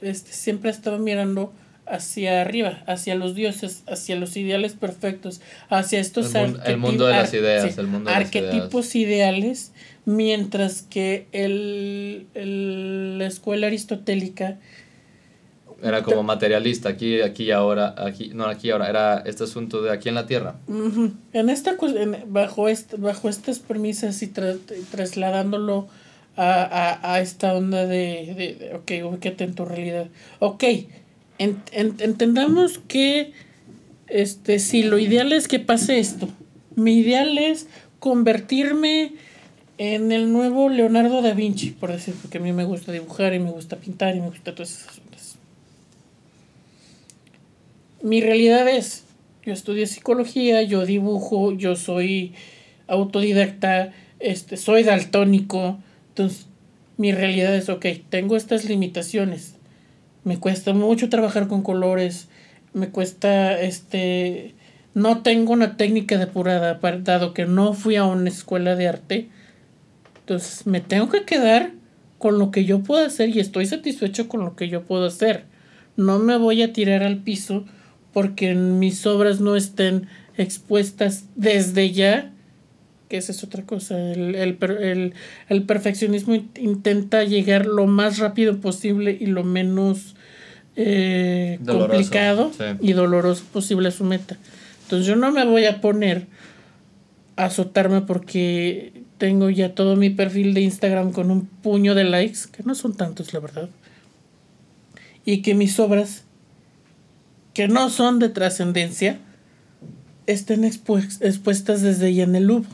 este, 0.00 0.32
siempre 0.32 0.70
estaba 0.72 0.98
mirando 0.98 1.52
hacia 1.86 2.40
arriba, 2.40 2.82
hacia 2.88 3.14
los 3.14 3.36
dioses, 3.36 3.84
hacia 3.86 4.16
los 4.16 4.36
ideales 4.36 4.72
perfectos, 4.72 5.40
hacia 5.68 6.00
estos 6.00 6.34
el, 6.34 6.78
mundo 6.78 7.06
de 7.06 7.12
las 7.12 7.32
ideas, 7.32 7.78
el 7.78 7.86
mundo 7.86 8.10
de 8.10 8.16
arquetipos 8.16 8.96
ideales, 8.96 9.70
mientras 10.10 10.82
que 10.82 11.26
el, 11.32 12.26
la 13.18 13.26
escuela 13.26 13.68
aristotélica 13.68 14.58
era 15.82 16.02
como 16.02 16.22
materialista, 16.22 16.90
aquí, 16.90 17.22
aquí 17.22 17.44
y 17.44 17.50
ahora, 17.52 17.94
aquí, 17.96 18.32
no 18.34 18.44
aquí 18.44 18.68
y 18.68 18.70
ahora, 18.70 18.90
era 18.90 19.22
este 19.24 19.44
asunto 19.44 19.80
de 19.80 19.90
aquí 19.90 20.10
en 20.10 20.14
la 20.14 20.26
tierra. 20.26 20.56
En 21.32 21.48
esta 21.48 21.76
bajo 22.26 22.66
bajo 22.98 23.28
estas 23.28 23.58
premisas 23.60 24.22
y 24.22 24.26
trasladándolo 24.26 25.88
a, 26.36 26.62
a, 26.62 27.14
a, 27.14 27.20
esta 27.20 27.54
onda 27.54 27.86
de, 27.86 28.34
de, 28.60 28.72
ok, 28.74 29.10
ubícate 29.10 29.44
en 29.44 29.54
tu 29.54 29.64
realidad. 29.64 30.08
Ok, 30.38 30.64
entendamos 31.38 32.78
que 32.86 33.32
este, 34.06 34.58
si 34.58 34.82
lo 34.82 34.98
ideal 34.98 35.32
es 35.32 35.48
que 35.48 35.60
pase 35.60 35.98
esto, 35.98 36.28
mi 36.76 36.98
ideal 36.98 37.38
es 37.38 37.68
convertirme 38.00 39.14
en 39.82 40.12
el 40.12 40.30
nuevo 40.30 40.68
Leonardo 40.68 41.22
da 41.22 41.32
Vinci, 41.32 41.70
por 41.70 41.90
decir, 41.90 42.14
porque 42.20 42.36
a 42.36 42.40
mí 42.42 42.52
me 42.52 42.64
gusta 42.64 42.92
dibujar 42.92 43.32
y 43.32 43.38
me 43.38 43.50
gusta 43.50 43.76
pintar 43.76 44.14
y 44.14 44.20
me 44.20 44.26
gusta 44.26 44.54
todas 44.54 44.72
esas 44.72 45.00
cosas. 45.00 45.36
Mi 48.02 48.20
realidad 48.20 48.68
es, 48.68 49.04
yo 49.42 49.54
estudio 49.54 49.86
psicología, 49.86 50.60
yo 50.64 50.84
dibujo, 50.84 51.52
yo 51.52 51.76
soy 51.76 52.34
autodidacta, 52.88 53.94
este, 54.18 54.58
soy 54.58 54.82
daltónico, 54.82 55.78
entonces 56.08 56.46
mi 56.98 57.12
realidad 57.12 57.56
es, 57.56 57.70
ok, 57.70 57.86
tengo 58.10 58.36
estas 58.36 58.66
limitaciones, 58.66 59.54
me 60.24 60.38
cuesta 60.38 60.74
mucho 60.74 61.08
trabajar 61.08 61.48
con 61.48 61.62
colores, 61.62 62.28
me 62.74 62.90
cuesta, 62.90 63.58
este, 63.58 64.54
no 64.92 65.22
tengo 65.22 65.54
una 65.54 65.78
técnica 65.78 66.18
depurada, 66.18 66.78
dado 66.98 67.32
que 67.32 67.46
no 67.46 67.72
fui 67.72 67.96
a 67.96 68.04
una 68.04 68.28
escuela 68.28 68.76
de 68.76 68.86
arte, 68.86 69.30
entonces 70.30 70.64
me 70.64 70.80
tengo 70.80 71.08
que 71.08 71.24
quedar 71.24 71.72
con 72.18 72.38
lo 72.38 72.52
que 72.52 72.64
yo 72.64 72.84
puedo 72.84 73.04
hacer 73.04 73.30
y 73.30 73.40
estoy 73.40 73.66
satisfecho 73.66 74.28
con 74.28 74.44
lo 74.44 74.54
que 74.54 74.68
yo 74.68 74.82
puedo 74.82 75.06
hacer. 75.06 75.42
No 75.96 76.20
me 76.20 76.36
voy 76.36 76.62
a 76.62 76.72
tirar 76.72 77.02
al 77.02 77.16
piso 77.16 77.64
porque 78.12 78.54
mis 78.54 79.04
obras 79.06 79.40
no 79.40 79.56
estén 79.56 80.06
expuestas 80.36 81.24
desde 81.34 81.90
ya, 81.90 82.30
que 83.08 83.16
esa 83.16 83.32
es 83.32 83.42
otra 83.42 83.64
cosa. 83.64 83.98
El, 83.98 84.36
el, 84.36 85.14
el, 85.48 85.62
perfeccionismo 85.64 86.36
intenta 86.60 87.24
llegar 87.24 87.66
lo 87.66 87.88
más 87.88 88.18
rápido 88.18 88.60
posible 88.60 89.18
y 89.18 89.26
lo 89.26 89.42
menos 89.42 90.14
eh, 90.76 91.58
complicado 91.66 92.52
y 92.80 92.92
doloroso 92.92 93.42
posible 93.52 93.88
a 93.88 93.92
su 93.92 94.04
meta. 94.04 94.36
Entonces 94.84 95.08
yo 95.08 95.16
no 95.16 95.32
me 95.32 95.44
voy 95.44 95.64
a 95.64 95.80
poner 95.80 96.26
a 97.34 97.46
azotarme 97.46 98.02
porque 98.02 98.99
tengo 99.20 99.50
ya 99.50 99.74
todo 99.74 99.96
mi 99.96 100.08
perfil 100.08 100.54
de 100.54 100.62
Instagram 100.62 101.12
con 101.12 101.30
un 101.30 101.44
puño 101.46 101.94
de 101.94 102.04
likes, 102.04 102.48
que 102.50 102.62
no 102.64 102.74
son 102.74 102.94
tantos, 102.96 103.34
la 103.34 103.40
verdad. 103.40 103.68
Y 105.26 105.42
que 105.42 105.54
mis 105.54 105.78
obras, 105.78 106.24
que 107.52 107.68
no 107.68 107.90
son 107.90 108.18
de 108.18 108.30
trascendencia, 108.30 109.20
estén 110.26 110.64
expuestas 110.64 111.82
desde 111.82 112.14
ya 112.14 112.24
en 112.24 112.34
el 112.34 112.46
Louvre. 112.46 112.70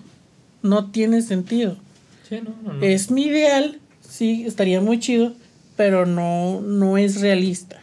No 0.62 0.90
tiene 0.92 1.20
sentido. 1.20 1.76
Es 2.80 3.10
mi 3.10 3.24
ideal, 3.24 3.80
sí, 4.08 4.44
estaría 4.46 4.80
muy 4.80 5.00
chido, 5.00 5.34
pero 5.76 6.06
no, 6.06 6.60
no 6.60 6.96
es 6.96 7.20
realista. 7.20 7.80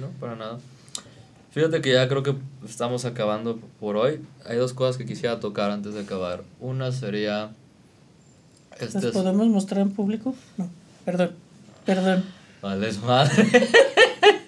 No, 0.00 0.08
para 0.18 0.34
nada. 0.34 0.58
Fíjate 1.50 1.82
que 1.82 1.92
ya 1.92 2.08
creo 2.08 2.22
que 2.22 2.34
estamos 2.66 3.04
acabando 3.04 3.60
por 3.80 3.96
hoy. 3.96 4.20
Hay 4.46 4.56
dos 4.56 4.72
cosas 4.72 4.96
que 4.96 5.04
quisiera 5.04 5.40
tocar 5.40 5.70
antes 5.70 5.92
de 5.92 6.00
acabar. 6.00 6.42
Una 6.58 6.90
sería 6.92 7.50
¿Las 8.80 9.06
podemos 9.06 9.46
mostrar 9.48 9.80
en 9.80 9.90
público? 9.90 10.34
No, 10.56 10.68
perdón, 11.04 11.32
perdón. 11.84 12.24
Vale, 12.62 12.92
madre. 13.04 13.68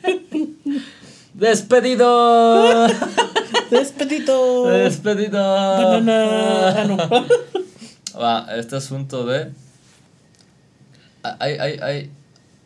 ¡Despedido! 1.34 2.86
¡Despedido! 3.70 4.66
¡Despedido! 4.66 5.38
Ah, 5.40 6.84
no. 6.86 6.96
Va, 8.20 8.46
este 8.56 8.76
asunto 8.76 9.24
de... 9.26 9.52
Hay, 11.22 11.52
hay, 11.58 11.78
hay, 11.78 12.10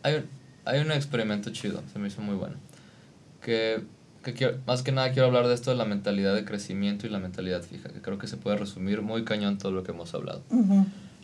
hay, 0.03 0.25
hay 0.65 0.81
un 0.81 0.93
experimento 0.93 1.51
chido, 1.51 1.83
se 1.93 1.99
me 1.99 2.09
hizo 2.09 2.23
muy 2.23 2.37
bueno. 2.37 2.57
Que, 3.43 3.83
que 4.23 4.33
quiero, 4.33 4.59
más 4.67 4.83
que 4.83 4.93
nada 4.93 5.13
quiero 5.13 5.27
hablar 5.27 5.49
de 5.49 5.55
esto 5.55 5.71
de 5.71 5.77
la 5.77 5.85
mentalidad 5.85 6.35
de 6.35 6.45
crecimiento 6.45 7.07
y 7.07 7.11
la 7.11 7.19
mentalidad 7.19 7.63
fija, 7.63 7.89
que 7.91 8.01
creo 8.01 8.19
que 8.19 8.27
se 8.27 8.37
puede 8.37 8.57
resumir 8.57 9.03
muy 9.03 9.25
cañón 9.25 9.59
todo 9.59 9.73
lo 9.73 9.83
que 9.83 9.91
hemos 9.91 10.15
hablado. 10.15 10.43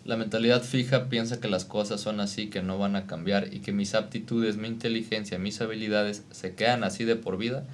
La 0.09 0.17
mentalidad 0.17 0.63
fija 0.63 1.11
piensa 1.11 1.39
que 1.39 1.49
las 1.49 1.67
cosas 1.67 2.01
son 2.01 2.21
así, 2.21 2.47
que 2.47 2.63
no 2.63 2.79
van 2.79 2.97
a 2.97 3.07
cambiar 3.07 3.53
y 3.53 3.59
que 3.59 3.73
mis 3.73 3.95
aptitudes, 3.95 4.57
mi 4.57 4.67
inteligencia, 4.67 5.39
mis 5.39 5.61
habilidades 5.61 6.25
se 6.31 6.55
quedan 6.55 6.83
así 6.83 7.05
de 7.05 7.15
por 7.15 7.37
vida. 7.37 7.67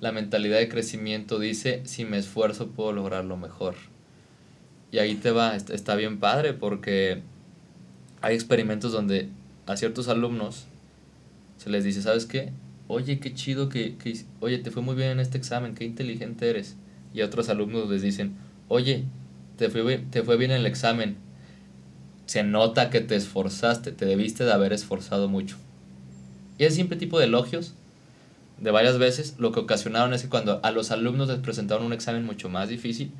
La 0.00 0.10
mentalidad 0.10 0.56
de 0.56 0.70
crecimiento 0.70 1.38
dice, 1.38 1.82
si 1.84 2.06
me 2.06 2.16
esfuerzo 2.16 2.68
puedo 2.68 2.94
lograrlo 2.94 3.36
mejor. 3.36 3.74
Y 4.92 4.96
ahí 4.96 5.14
te 5.16 5.30
va, 5.30 5.56
está 5.56 5.94
bien 5.94 6.18
padre 6.20 6.54
porque 6.54 7.20
hay 8.22 8.34
experimentos 8.34 8.90
donde 8.90 9.28
a 9.66 9.76
ciertos 9.76 10.08
alumnos 10.08 10.64
se 11.58 11.68
les 11.68 11.84
dice, 11.84 12.00
¿sabes 12.00 12.24
qué? 12.24 12.50
Oye, 12.86 13.20
qué 13.20 13.34
chido 13.34 13.68
que, 13.68 13.94
oye, 14.40 14.56
te 14.56 14.70
fue 14.70 14.80
muy 14.80 14.94
bien 14.94 15.10
en 15.10 15.20
este 15.20 15.36
examen, 15.36 15.74
qué 15.74 15.84
inteligente 15.84 16.48
eres. 16.48 16.76
Y 17.12 17.20
a 17.20 17.26
otros 17.26 17.50
alumnos 17.50 17.90
les 17.90 18.00
dicen, 18.00 18.36
oye, 18.68 19.04
te 19.58 19.68
fue, 19.68 19.98
te 19.98 20.22
fue 20.22 20.38
bien 20.38 20.52
en 20.52 20.60
el 20.60 20.66
examen, 20.66 21.27
se 22.28 22.42
nota 22.42 22.90
que 22.90 23.00
te 23.00 23.16
esforzaste, 23.16 23.90
te 23.90 24.04
debiste 24.04 24.44
de 24.44 24.52
haber 24.52 24.74
esforzado 24.74 25.28
mucho. 25.28 25.56
Y 26.58 26.64
ese 26.64 26.76
simple 26.76 26.98
tipo 26.98 27.18
de 27.18 27.24
elogios, 27.24 27.72
de 28.60 28.70
varias 28.70 28.98
veces, 28.98 29.36
lo 29.38 29.50
que 29.50 29.60
ocasionaron 29.60 30.12
es 30.12 30.22
que 30.22 30.28
cuando 30.28 30.60
a 30.62 30.70
los 30.70 30.90
alumnos 30.90 31.28
les 31.28 31.38
presentaron 31.38 31.86
un 31.86 31.94
examen 31.94 32.26
mucho 32.26 32.50
más 32.50 32.68
difícil, 32.68 33.12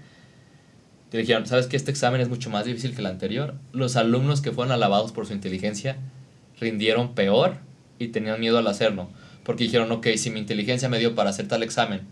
te 1.10 1.16
dijeron, 1.16 1.46
¿sabes 1.46 1.68
que 1.68 1.78
este 1.78 1.90
examen 1.90 2.20
es 2.20 2.28
mucho 2.28 2.50
más 2.50 2.66
difícil 2.66 2.94
que 2.94 3.00
el 3.00 3.06
anterior? 3.06 3.54
Los 3.72 3.96
alumnos 3.96 4.42
que 4.42 4.52
fueron 4.52 4.72
alabados 4.72 5.10
por 5.12 5.26
su 5.26 5.32
inteligencia 5.32 5.96
rindieron 6.60 7.14
peor 7.14 7.56
y 7.98 8.08
tenían 8.08 8.38
miedo 8.40 8.58
al 8.58 8.66
hacerlo. 8.66 9.08
Porque 9.42 9.64
dijeron, 9.64 9.90
ok, 9.90 10.08
si 10.16 10.28
mi 10.28 10.38
inteligencia 10.38 10.90
me 10.90 10.98
dio 10.98 11.14
para 11.14 11.30
hacer 11.30 11.48
tal 11.48 11.62
examen 11.62 12.02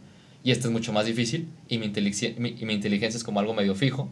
y 0.43 0.51
este 0.51 0.69
es 0.69 0.73
mucho 0.73 0.95
más 0.95 1.05
difícil 1.05 1.47
y 1.69 1.77
mi, 1.77 1.93
y 1.95 2.65
mi 2.65 2.73
inteligencia 2.73 3.19
es 3.19 3.25
como 3.25 3.39
algo 3.39 3.53
medio 3.53 3.75
fijo, 3.75 4.09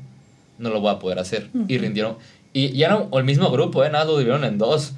no 0.58 0.68
lo 0.68 0.82
voy 0.82 0.92
a 0.92 0.98
poder 0.98 1.18
hacer. 1.18 1.48
Y 1.66 1.78
rindieron, 1.78 2.18
y 2.54 2.70
ya 2.76 2.88
no, 2.88 3.10
el 3.18 3.24
mismo 3.24 3.50
grupo, 3.50 3.84
¿eh? 3.84 3.90
Nada, 3.90 4.04
lo 4.04 4.12
dividieron 4.12 4.44
en 4.44 4.58
dos. 4.58 4.92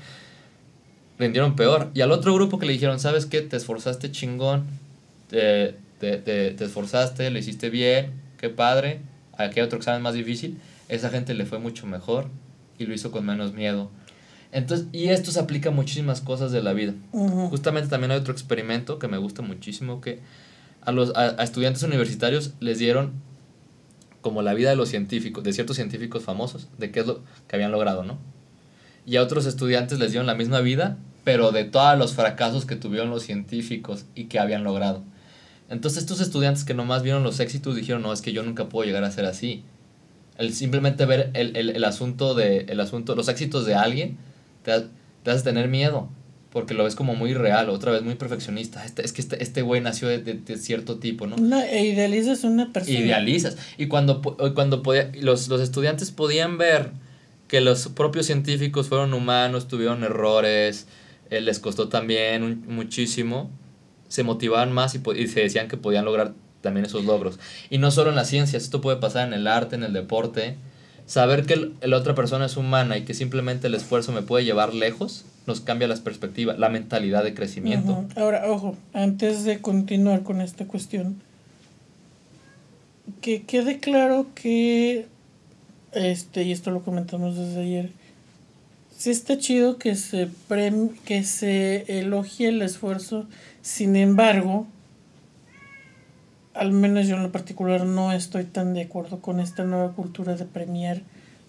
Rindieron 1.19 1.57
peor. 1.57 1.91
Y 1.95 2.03
al 2.03 2.13
otro 2.13 2.35
grupo 2.35 2.59
que 2.59 2.67
le 2.67 2.75
dijeron, 2.75 3.01
¿sabes 3.01 3.25
qué? 3.25 3.41
Te 3.41 3.57
esforzaste 3.57 4.13
chingón. 4.13 4.67
Te, 5.31 5.75
te, 5.99 6.19
te, 6.19 6.65
esforzaste, 6.65 7.31
lo 7.31 7.39
hiciste 7.39 7.71
bien. 7.71 8.13
Qué 8.39 8.51
padre. 8.51 9.01
Aquí 9.39 9.59
hay 9.59 9.67
otro 9.67 9.79
examen 9.79 10.03
más 10.03 10.13
difícil. 10.13 10.61
Esa 10.91 11.09
gente 11.09 11.33
le 11.33 11.47
fue 11.47 11.59
mucho 11.59 11.87
mejor 11.87 12.29
y 12.79 12.85
lo 12.85 12.93
hizo 12.93 13.11
con 13.11 13.25
menos 13.25 13.55
miedo. 13.55 13.91
Entonces, 14.53 14.89
y 14.93 15.09
esto 15.09 15.31
se 15.31 15.41
aplica 15.41 15.71
a 15.71 15.73
muchísimas 15.73 16.21
cosas 16.21 16.53
de 16.53 16.63
la 16.63 16.75
vida. 16.75 16.93
Justamente 17.11 17.89
también 17.89 18.11
hay 18.11 18.19
otro 18.19 18.35
experimento 18.35 18.99
que 18.99 19.09
me 19.09 19.17
gusta 19.17 19.41
muchísimo 19.41 20.03
que 20.03 20.21
a 20.83 20.93
los 20.93 21.17
a 21.17 21.43
estudiantes 21.43 21.83
universitarios 21.83 22.53
les 22.61 22.79
dieron 22.79 23.13
como 24.21 24.43
la 24.43 24.55
vida 24.55 24.71
de 24.71 24.77
los 24.77 24.89
científicos, 24.89 25.45
de 25.45 25.53
ciertos 25.53 25.77
científicos 25.77 26.23
famosos, 26.23 26.69
de 26.79 26.91
qué 26.91 27.01
es 27.01 27.07
lo 27.07 27.21
que 27.49 27.57
habían 27.57 27.73
logrado, 27.73 28.03
¿no? 28.03 28.19
Y 29.05 29.17
a 29.17 29.23
otros 29.23 29.47
estudiantes 29.47 29.99
les 29.99 30.11
dieron 30.11 30.27
la 30.27 30.35
misma 30.35 30.61
vida, 30.61 30.99
pero 31.25 31.53
de 31.53 31.65
todos 31.65 31.99
los 31.99 32.15
fracasos 32.15 32.67
que 32.67 32.77
tuvieron 32.77 33.11
los 33.11 33.23
científicos 33.23 34.05
y 34.15 34.25
que 34.25 34.39
habían 34.39 34.65
logrado. 34.65 35.03
Entonces 35.69 36.03
estos 36.03 36.21
estudiantes 36.21 36.65
que 36.65 36.75
nomás 36.75 37.03
vieron 37.03 37.23
los 37.23 37.41
éxitos 37.41 37.77
dijeron, 37.77 38.03
no, 38.03 38.13
es 38.13 38.21
que 38.21 38.33
yo 38.33 38.43
nunca 38.43 38.69
puedo 38.69 38.87
llegar 38.87 39.05
a 39.05 39.11
ser 39.11 39.27
así. 39.27 39.65
El 40.39 40.53
simplemente 40.55 41.07
ver 41.07 41.31
el, 41.35 41.57
el, 41.57 41.71
el 41.71 41.85
asunto 41.85 42.35
de, 42.35 42.67
el 42.69 42.81
asunto, 42.81 43.15
los 43.15 43.29
éxitos 43.29 43.65
de 43.65 43.75
alguien, 43.75 44.19
te, 44.63 44.73
te 45.23 45.31
hace 45.31 45.45
tener 45.45 45.69
miedo 45.69 46.09
porque 46.57 46.73
lo 46.73 46.85
ves 46.85 46.95
como 46.95 47.15
muy 47.15 47.35
real, 47.35 47.69
otra 47.69 47.93
vez 47.93 48.01
muy 48.01 48.15
perfeccionista. 48.15 48.83
Este, 48.83 49.05
es 49.05 49.13
que 49.13 49.21
este, 49.21 49.43
este 49.43 49.61
güey 49.61 49.83
nació 49.83 50.09
de, 50.09 50.21
de, 50.21 50.57
cierto 50.57 50.97
tipo, 50.97 51.27
¿no? 51.27 51.37
No, 51.37 51.61
e 51.61 51.85
idealizas 51.85 52.45
una 52.45 52.73
persona. 52.73 52.99
Idealizas. 52.99 53.59
Y 53.77 53.89
cuando, 53.89 54.23
cuando 54.55 54.83
podía, 54.83 55.13
los, 55.21 55.49
los 55.49 55.61
estudiantes 55.61 56.13
podían 56.13 56.57
ver 56.57 56.93
que 57.47 57.61
los 57.61 57.89
propios 57.89 58.25
científicos 58.25 58.89
fueron 58.89 59.13
humanos, 59.13 59.69
tuvieron 59.69 60.03
errores, 60.03 60.87
eh, 61.29 61.43
les 61.43 61.59
costó 61.59 61.91
también 61.91 62.43
un, 62.43 62.65
muchísimo, 62.69 63.51
se 64.09 64.23
motivaban 64.23 64.73
más 64.73 64.95
y, 64.95 65.03
y 65.15 65.27
se 65.27 65.41
decían 65.41 65.69
que 65.69 65.77
podían 65.77 66.07
lograr 66.07 66.33
también 66.63 66.87
esos 66.87 67.05
logros. 67.05 67.39
Y 67.69 67.77
no 67.77 67.91
solo 67.91 68.09
en 68.09 68.17
las 68.17 68.31
ciencias, 68.31 68.63
esto 68.63 68.81
puede 68.81 68.97
pasar 68.97 69.29
en 69.29 69.35
el 69.35 69.47
arte, 69.47 69.77
en 69.77 69.83
el 69.83 69.93
deporte. 69.93 70.57
Saber 71.05 71.45
que 71.45 71.73
la 71.83 71.99
otra 71.99 72.15
persona 72.15 72.47
es 72.47 72.57
humana 72.57 72.97
y 72.97 73.05
que 73.05 73.13
simplemente 73.13 73.67
el 73.67 73.75
esfuerzo 73.75 74.13
me 74.13 74.23
puede 74.23 74.47
llevar 74.47 74.73
lejos 74.73 75.27
nos 75.47 75.61
cambia 75.61 75.87
las 75.87 76.01
perspectivas, 76.01 76.59
la 76.59 76.69
mentalidad 76.69 77.23
de 77.23 77.33
crecimiento. 77.33 78.05
Ahora, 78.17 78.51
ojo, 78.51 78.77
antes 78.93 79.45
de 79.45 79.61
continuar 79.61 80.23
con 80.23 80.41
esta 80.41 80.67
cuestión, 80.67 81.23
que 83.21 83.43
quede 83.43 83.79
claro 83.79 84.27
que, 84.35 85.07
este, 85.93 86.43
y 86.43 86.53
esto 86.53 86.73
lo 86.73 86.83
comentamos 86.83 87.37
desde 87.37 87.61
ayer, 87.61 87.91
sí 88.97 89.11
está 89.11 89.39
chido 89.39 89.79
que 89.79 89.95
se, 89.95 90.29
que 91.05 91.23
se 91.23 92.01
elogie 92.01 92.49
el 92.49 92.61
esfuerzo, 92.63 93.27
sin 93.63 93.95
embargo, 93.95 94.67
al 96.55 96.73
menos 96.73 97.07
yo 97.07 97.17
en 97.17 97.23
lo 97.23 97.31
particular 97.31 97.85
no 97.85 98.13
estoy 98.13 98.45
tan 98.45 98.75
de 98.75 98.83
acuerdo 98.83 99.21
con 99.21 99.39
esta 99.39 99.63
nueva 99.63 99.93
cultura 99.93 100.35
de 100.35 100.45
premiar, 100.45 101.03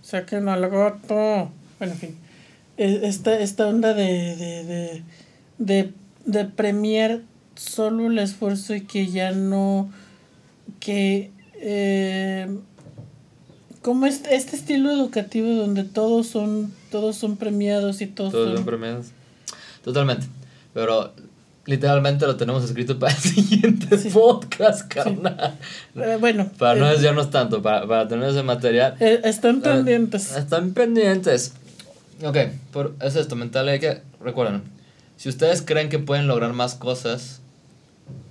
saquen 0.03 0.49
al 0.49 0.69
gato, 0.69 1.49
bueno, 1.79 1.93
en 1.93 1.97
fin 1.97 2.26
esta, 2.77 3.39
esta 3.39 3.67
onda 3.67 3.93
de, 3.93 4.35
de, 4.35 4.63
de, 4.63 5.03
de, 5.57 5.93
de 6.25 6.45
premiar 6.45 7.21
solo 7.55 8.07
el 8.07 8.19
esfuerzo 8.19 8.75
y 8.75 8.81
que 8.81 9.07
ya 9.07 9.31
no 9.31 9.89
que 10.79 11.31
eh, 11.55 12.47
como 13.81 14.05
este, 14.05 14.35
este 14.35 14.55
estilo 14.55 14.91
educativo 14.91 15.49
donde 15.49 15.83
todos 15.83 16.27
son 16.27 16.71
todos 16.91 17.15
son 17.15 17.37
premiados 17.37 18.01
y 18.01 18.07
todos, 18.07 18.31
todos 18.31 18.55
son... 18.55 18.65
premiados. 18.65 19.07
Totalmente. 19.83 20.27
Pero 20.73 21.13
literalmente 21.65 22.25
lo 22.25 22.35
tenemos 22.35 22.63
escrito 22.63 22.99
para 22.99 23.13
el 23.13 23.19
siguiente 23.21 23.97
podcast 24.11 24.87
carnal. 24.93 25.57
Eh, 25.95 26.17
bueno 26.19 26.51
para 26.57 26.79
no 26.79 26.87
eh, 26.87 26.91
desviarnos 26.91 27.31
tanto 27.31 27.61
para, 27.61 27.87
para 27.87 28.07
tener 28.07 28.29
ese 28.29 28.43
material. 28.43 28.95
están 28.99 29.61
pendientes. 29.61 30.35
están 30.35 30.71
pendientes 30.73 31.53
Ok, 32.23 32.37
por, 32.71 32.95
es 33.01 33.15
esto, 33.15 33.35
mental 33.35 33.67
hay 33.69 33.79
que, 33.79 34.01
recuerden, 34.21 34.63
si 35.17 35.29
ustedes 35.29 35.61
creen 35.61 35.89
que 35.89 35.99
pueden 35.99 36.27
lograr 36.27 36.53
más 36.53 36.75
cosas 36.75 37.41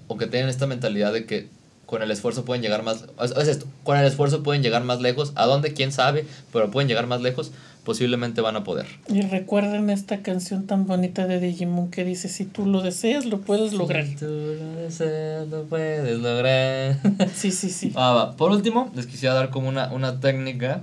o 0.09 0.17
que 0.17 0.27
tienen 0.27 0.49
esta 0.49 0.67
mentalidad 0.67 1.13
de 1.13 1.25
que 1.25 1.49
con 1.85 2.03
el 2.03 2.11
esfuerzo 2.11 2.45
pueden 2.45 2.63
llegar 2.63 2.83
más, 2.83 3.05
es, 3.23 3.31
es 3.31 3.49
esto, 3.49 3.67
con 3.85 3.97
el 3.97 4.05
esfuerzo 4.05 4.43
pueden 4.43 4.63
llegar 4.63 4.83
más 4.83 5.01
lejos, 5.01 5.33
¿a 5.37 5.47
dónde? 5.47 5.73
¿Quién 5.73 5.93
sabe? 5.93 6.27
Pero 6.53 6.71
pueden 6.71 6.89
llegar 6.89 7.07
más 7.07 7.21
lejos, 7.21 7.53
posiblemente 7.85 8.41
van 8.41 8.57
a 8.57 8.65
poder. 8.65 8.87
Y 9.09 9.21
recuerden 9.21 9.89
esta 9.91 10.23
canción 10.23 10.67
tan 10.67 10.87
bonita 10.87 11.29
de 11.29 11.39
Digimon 11.39 11.93
que 11.93 12.05
dice, 12.05 12.29
si 12.29 12.45
tú 12.45 12.67
lo 12.67 12.83
deseas, 12.83 13.25
lo 13.25 13.41
puedes 13.41 13.73
lograr. 13.73 14.05
Si 14.05 14.17
tú 14.17 14.27
lo 14.27 14.81
deseas, 14.83 15.47
lo 15.47 15.63
puedes 15.63 16.19
lograr. 16.19 16.99
sí, 17.37 17.53
sí, 17.53 17.71
sí. 17.71 17.93
Ah, 17.95 18.13
va. 18.13 18.37
Por 18.37 18.51
último, 18.51 18.91
les 18.97 19.07
quisiera 19.07 19.37
dar 19.37 19.51
como 19.51 19.69
una, 19.69 19.93
una 19.93 20.19
técnica, 20.19 20.83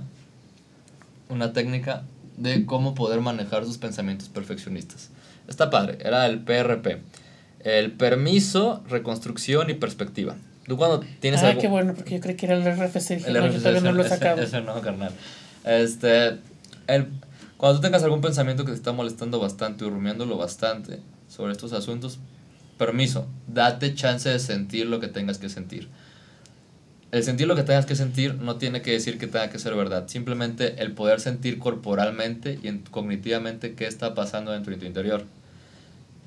una 1.28 1.52
técnica 1.52 2.04
de 2.36 2.66
cómo 2.66 2.94
poder 2.94 3.20
manejar 3.20 3.64
sus 3.64 3.78
pensamientos 3.78 4.28
perfeccionistas. 4.28 5.10
Está 5.48 5.70
padre, 5.70 5.98
era 6.00 6.26
el 6.26 6.40
PRP. 6.40 7.00
El 7.60 7.92
permiso, 7.92 8.82
reconstrucción 8.88 9.70
y 9.70 9.74
perspectiva. 9.74 10.36
Tú 10.66 10.76
cuando 10.76 11.00
tienes 11.20 11.42
ah, 11.42 11.56
qué 11.58 11.68
bueno, 11.68 11.94
porque 11.94 12.14
yo 12.14 12.20
creí 12.20 12.36
que 12.36 12.46
era 12.46 12.56
el 12.56 12.64
RFC. 12.64 13.16
Dije, 13.16 13.30
el 13.30 13.42
RFC, 13.42 13.64
no, 13.74 13.80
no 13.80 13.92
lo 13.92 14.04
he 14.04 14.08
sacado. 14.08 14.42
Ese, 14.42 14.60
no, 14.60 14.80
carnal. 14.80 15.12
Este, 15.64 16.38
el, 16.86 17.08
cuando 17.56 17.78
tú 17.78 17.82
tengas 17.82 18.02
algún 18.02 18.20
pensamiento 18.20 18.64
que 18.64 18.72
te 18.72 18.76
está 18.76 18.92
molestando 18.92 19.40
bastante 19.40 19.84
o 19.84 19.90
rumiándolo 19.90 20.36
bastante 20.36 21.00
sobre 21.28 21.52
estos 21.52 21.72
asuntos, 21.72 22.18
permiso, 22.78 23.26
date 23.46 23.94
chance 23.94 24.28
de 24.28 24.38
sentir 24.38 24.86
lo 24.86 25.00
que 25.00 25.08
tengas 25.08 25.38
que 25.38 25.48
sentir 25.48 25.88
el 27.14 27.22
sentir 27.22 27.46
lo 27.46 27.54
que 27.54 27.62
tengas 27.62 27.86
que 27.86 27.94
sentir 27.94 28.34
no 28.34 28.56
tiene 28.56 28.82
que 28.82 28.90
decir 28.90 29.18
que 29.18 29.28
tenga 29.28 29.48
que 29.48 29.60
ser 29.60 29.76
verdad. 29.76 30.08
Simplemente 30.08 30.82
el 30.82 30.90
poder 30.90 31.20
sentir 31.20 31.60
corporalmente 31.60 32.58
y 32.60 32.76
cognitivamente 32.90 33.74
qué 33.74 33.86
está 33.86 34.16
pasando 34.16 34.50
dentro 34.50 34.72
de 34.72 34.80
tu 34.80 34.84
interior. 34.84 35.22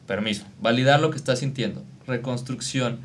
Permiso. 0.08 0.46
Validar 0.62 1.02
lo 1.02 1.12
que 1.12 1.18
estás 1.18 1.40
sintiendo. 1.40 1.84
Reconstrucción. 2.08 3.00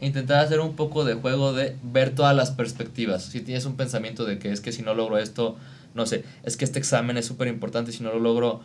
Intentar 0.00 0.44
hacer 0.44 0.60
un 0.60 0.76
poco 0.76 1.04
de 1.04 1.14
juego 1.14 1.52
de 1.52 1.76
ver 1.82 2.14
todas 2.14 2.36
las 2.36 2.52
perspectivas. 2.52 3.24
Si 3.24 3.40
tienes 3.40 3.64
un 3.64 3.74
pensamiento 3.74 4.24
de 4.24 4.38
que 4.38 4.52
es 4.52 4.60
que 4.60 4.70
si 4.70 4.82
no 4.82 4.94
logro 4.94 5.18
esto, 5.18 5.56
no 5.92 6.06
sé, 6.06 6.22
es 6.44 6.56
que 6.56 6.64
este 6.64 6.78
examen 6.78 7.16
es 7.16 7.26
súper 7.26 7.48
importante, 7.48 7.90
si 7.90 8.04
no 8.04 8.12
lo 8.12 8.20
logro, 8.20 8.60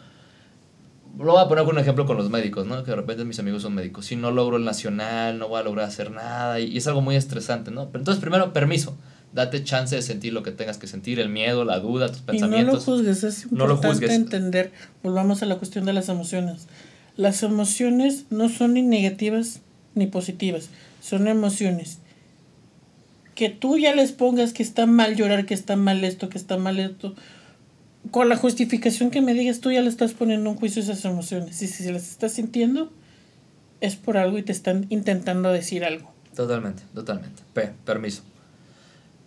lo 1.18 1.34
voy 1.34 1.44
a 1.44 1.48
poner 1.48 1.66
con 1.66 1.76
un 1.76 1.82
ejemplo 1.82 2.06
con 2.06 2.18
los 2.18 2.30
médicos, 2.30 2.66
¿no? 2.66 2.84
Que 2.84 2.92
de 2.92 2.98
repente 2.98 3.26
mis 3.26 3.40
amigos 3.40 3.64
son 3.64 3.76
médicos. 3.76 4.06
Si 4.06 4.16
no 4.16 4.32
logro 4.32 4.58
el 4.58 4.64
nacional, 4.64 5.38
no 5.38 5.50
voy 5.50 5.60
a 5.60 5.64
lograr 5.64 5.86
hacer 5.86 6.12
nada. 6.12 6.60
Y, 6.60 6.78
es 6.78 6.88
algo 6.88 7.02
muy 7.02 7.16
estresante, 7.16 7.72
¿no? 7.72 7.90
Pero 7.90 8.02
entonces, 8.02 8.22
primero, 8.22 8.54
permiso. 8.54 8.98
Date 9.34 9.64
chance 9.64 9.96
de 9.96 10.02
sentir 10.02 10.34
lo 10.34 10.42
que 10.42 10.52
tengas 10.52 10.78
que 10.78 10.88
sentir, 10.88 11.20
el 11.20 11.30
miedo, 11.30 11.64
la 11.64 11.80
duda, 11.80 12.08
tus 12.10 12.22
pensamientos. 12.22 12.88
Y 12.88 12.92
no 12.92 12.94
lo 12.94 12.98
juzgues, 12.98 13.24
es 13.24 13.44
importante 13.46 14.14
entender. 14.14 14.72
Volvamos 15.04 15.44
a 15.44 15.46
la 15.46 15.58
cuestión 15.58 15.86
de 15.86 15.94
las 15.94 16.10
emociones. 16.10 16.68
Las 17.16 17.44
emociones 17.44 18.26
no 18.30 18.50
son 18.50 18.74
ni 18.74 18.82
negativas 18.82 19.60
ni 19.94 20.08
positivas, 20.08 20.70
son 21.02 21.28
emociones. 21.28 22.00
Que 23.36 23.50
tú 23.50 23.78
ya 23.78 23.94
les 23.94 24.14
pongas 24.14 24.54
que 24.54 24.64
está 24.64 24.86
mal 24.86 25.16
llorar, 25.16 25.46
que 25.46 25.54
está 25.54 25.76
mal 25.76 26.04
esto, 26.04 26.30
que 26.30 26.38
está 26.38 26.58
mal 26.58 26.80
esto, 26.80 27.14
con 28.12 28.30
la 28.30 28.36
justificación 28.36 29.12
que 29.12 29.22
me 29.22 29.34
digas, 29.34 29.60
tú 29.60 29.72
ya 29.72 29.82
le 29.82 29.90
estás 29.90 30.14
poniendo 30.14 30.50
un 30.50 30.56
juicio 30.56 30.82
a 30.82 30.86
esas 30.86 31.04
emociones. 31.06 31.62
Y 31.62 31.68
si 31.68 31.84
se 31.84 31.92
las 31.92 32.10
estás 32.10 32.34
sintiendo, 32.34 32.92
es 33.82 33.96
por 33.96 34.18
algo 34.18 34.38
y 34.38 34.44
te 34.44 34.52
están 34.52 34.86
intentando 34.90 35.52
decir 35.52 35.84
algo. 35.84 36.12
Totalmente, 36.36 36.84
totalmente. 36.94 37.44
P, 37.54 37.72
permiso. 37.86 38.24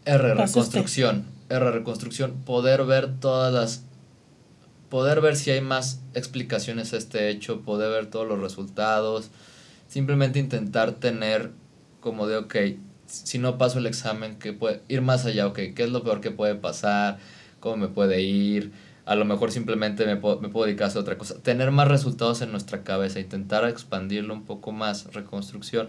R, 0.04 0.34
reconstrucción. 0.34 1.24
R, 1.48 1.70
reconstrucción. 1.70 2.32
Poder 2.44 2.84
ver 2.84 3.14
todas 3.20 3.52
las. 3.52 3.82
Poder 4.88 5.20
ver 5.20 5.36
si 5.36 5.50
hay 5.50 5.60
más 5.60 6.00
explicaciones 6.14 6.92
a 6.92 6.98
este 6.98 7.30
hecho, 7.30 7.60
poder 7.60 7.90
ver 7.90 8.06
todos 8.06 8.26
los 8.26 8.40
resultados. 8.40 9.30
Simplemente 9.88 10.38
intentar 10.38 10.92
tener 10.92 11.50
como 12.00 12.26
de, 12.26 12.36
ok, 12.36 12.56
si 13.06 13.38
no 13.38 13.58
paso 13.58 13.78
el 13.78 13.86
examen, 13.86 14.38
que 14.38 14.52
puede 14.52 14.80
ir 14.88 15.00
más 15.00 15.24
allá, 15.24 15.46
ok, 15.46 15.58
¿qué 15.74 15.84
es 15.84 15.90
lo 15.90 16.02
peor 16.02 16.20
que 16.20 16.30
puede 16.30 16.54
pasar? 16.54 17.18
Cómo 17.62 17.78
me 17.78 17.88
puede 17.88 18.20
ir, 18.20 18.72
a 19.06 19.14
lo 19.14 19.24
mejor 19.24 19.50
simplemente 19.50 20.04
me 20.04 20.16
puedo, 20.16 20.40
me 20.40 20.48
puedo 20.48 20.66
dedicar 20.66 20.84
a 20.84 20.88
hacer 20.88 21.00
otra 21.00 21.16
cosa. 21.16 21.40
Tener 21.42 21.70
más 21.70 21.88
resultados 21.88 22.42
en 22.42 22.50
nuestra 22.50 22.82
cabeza, 22.82 23.20
intentar 23.20 23.66
expandirlo 23.66 24.34
un 24.34 24.44
poco 24.44 24.72
más, 24.72 25.14
reconstrucción. 25.14 25.88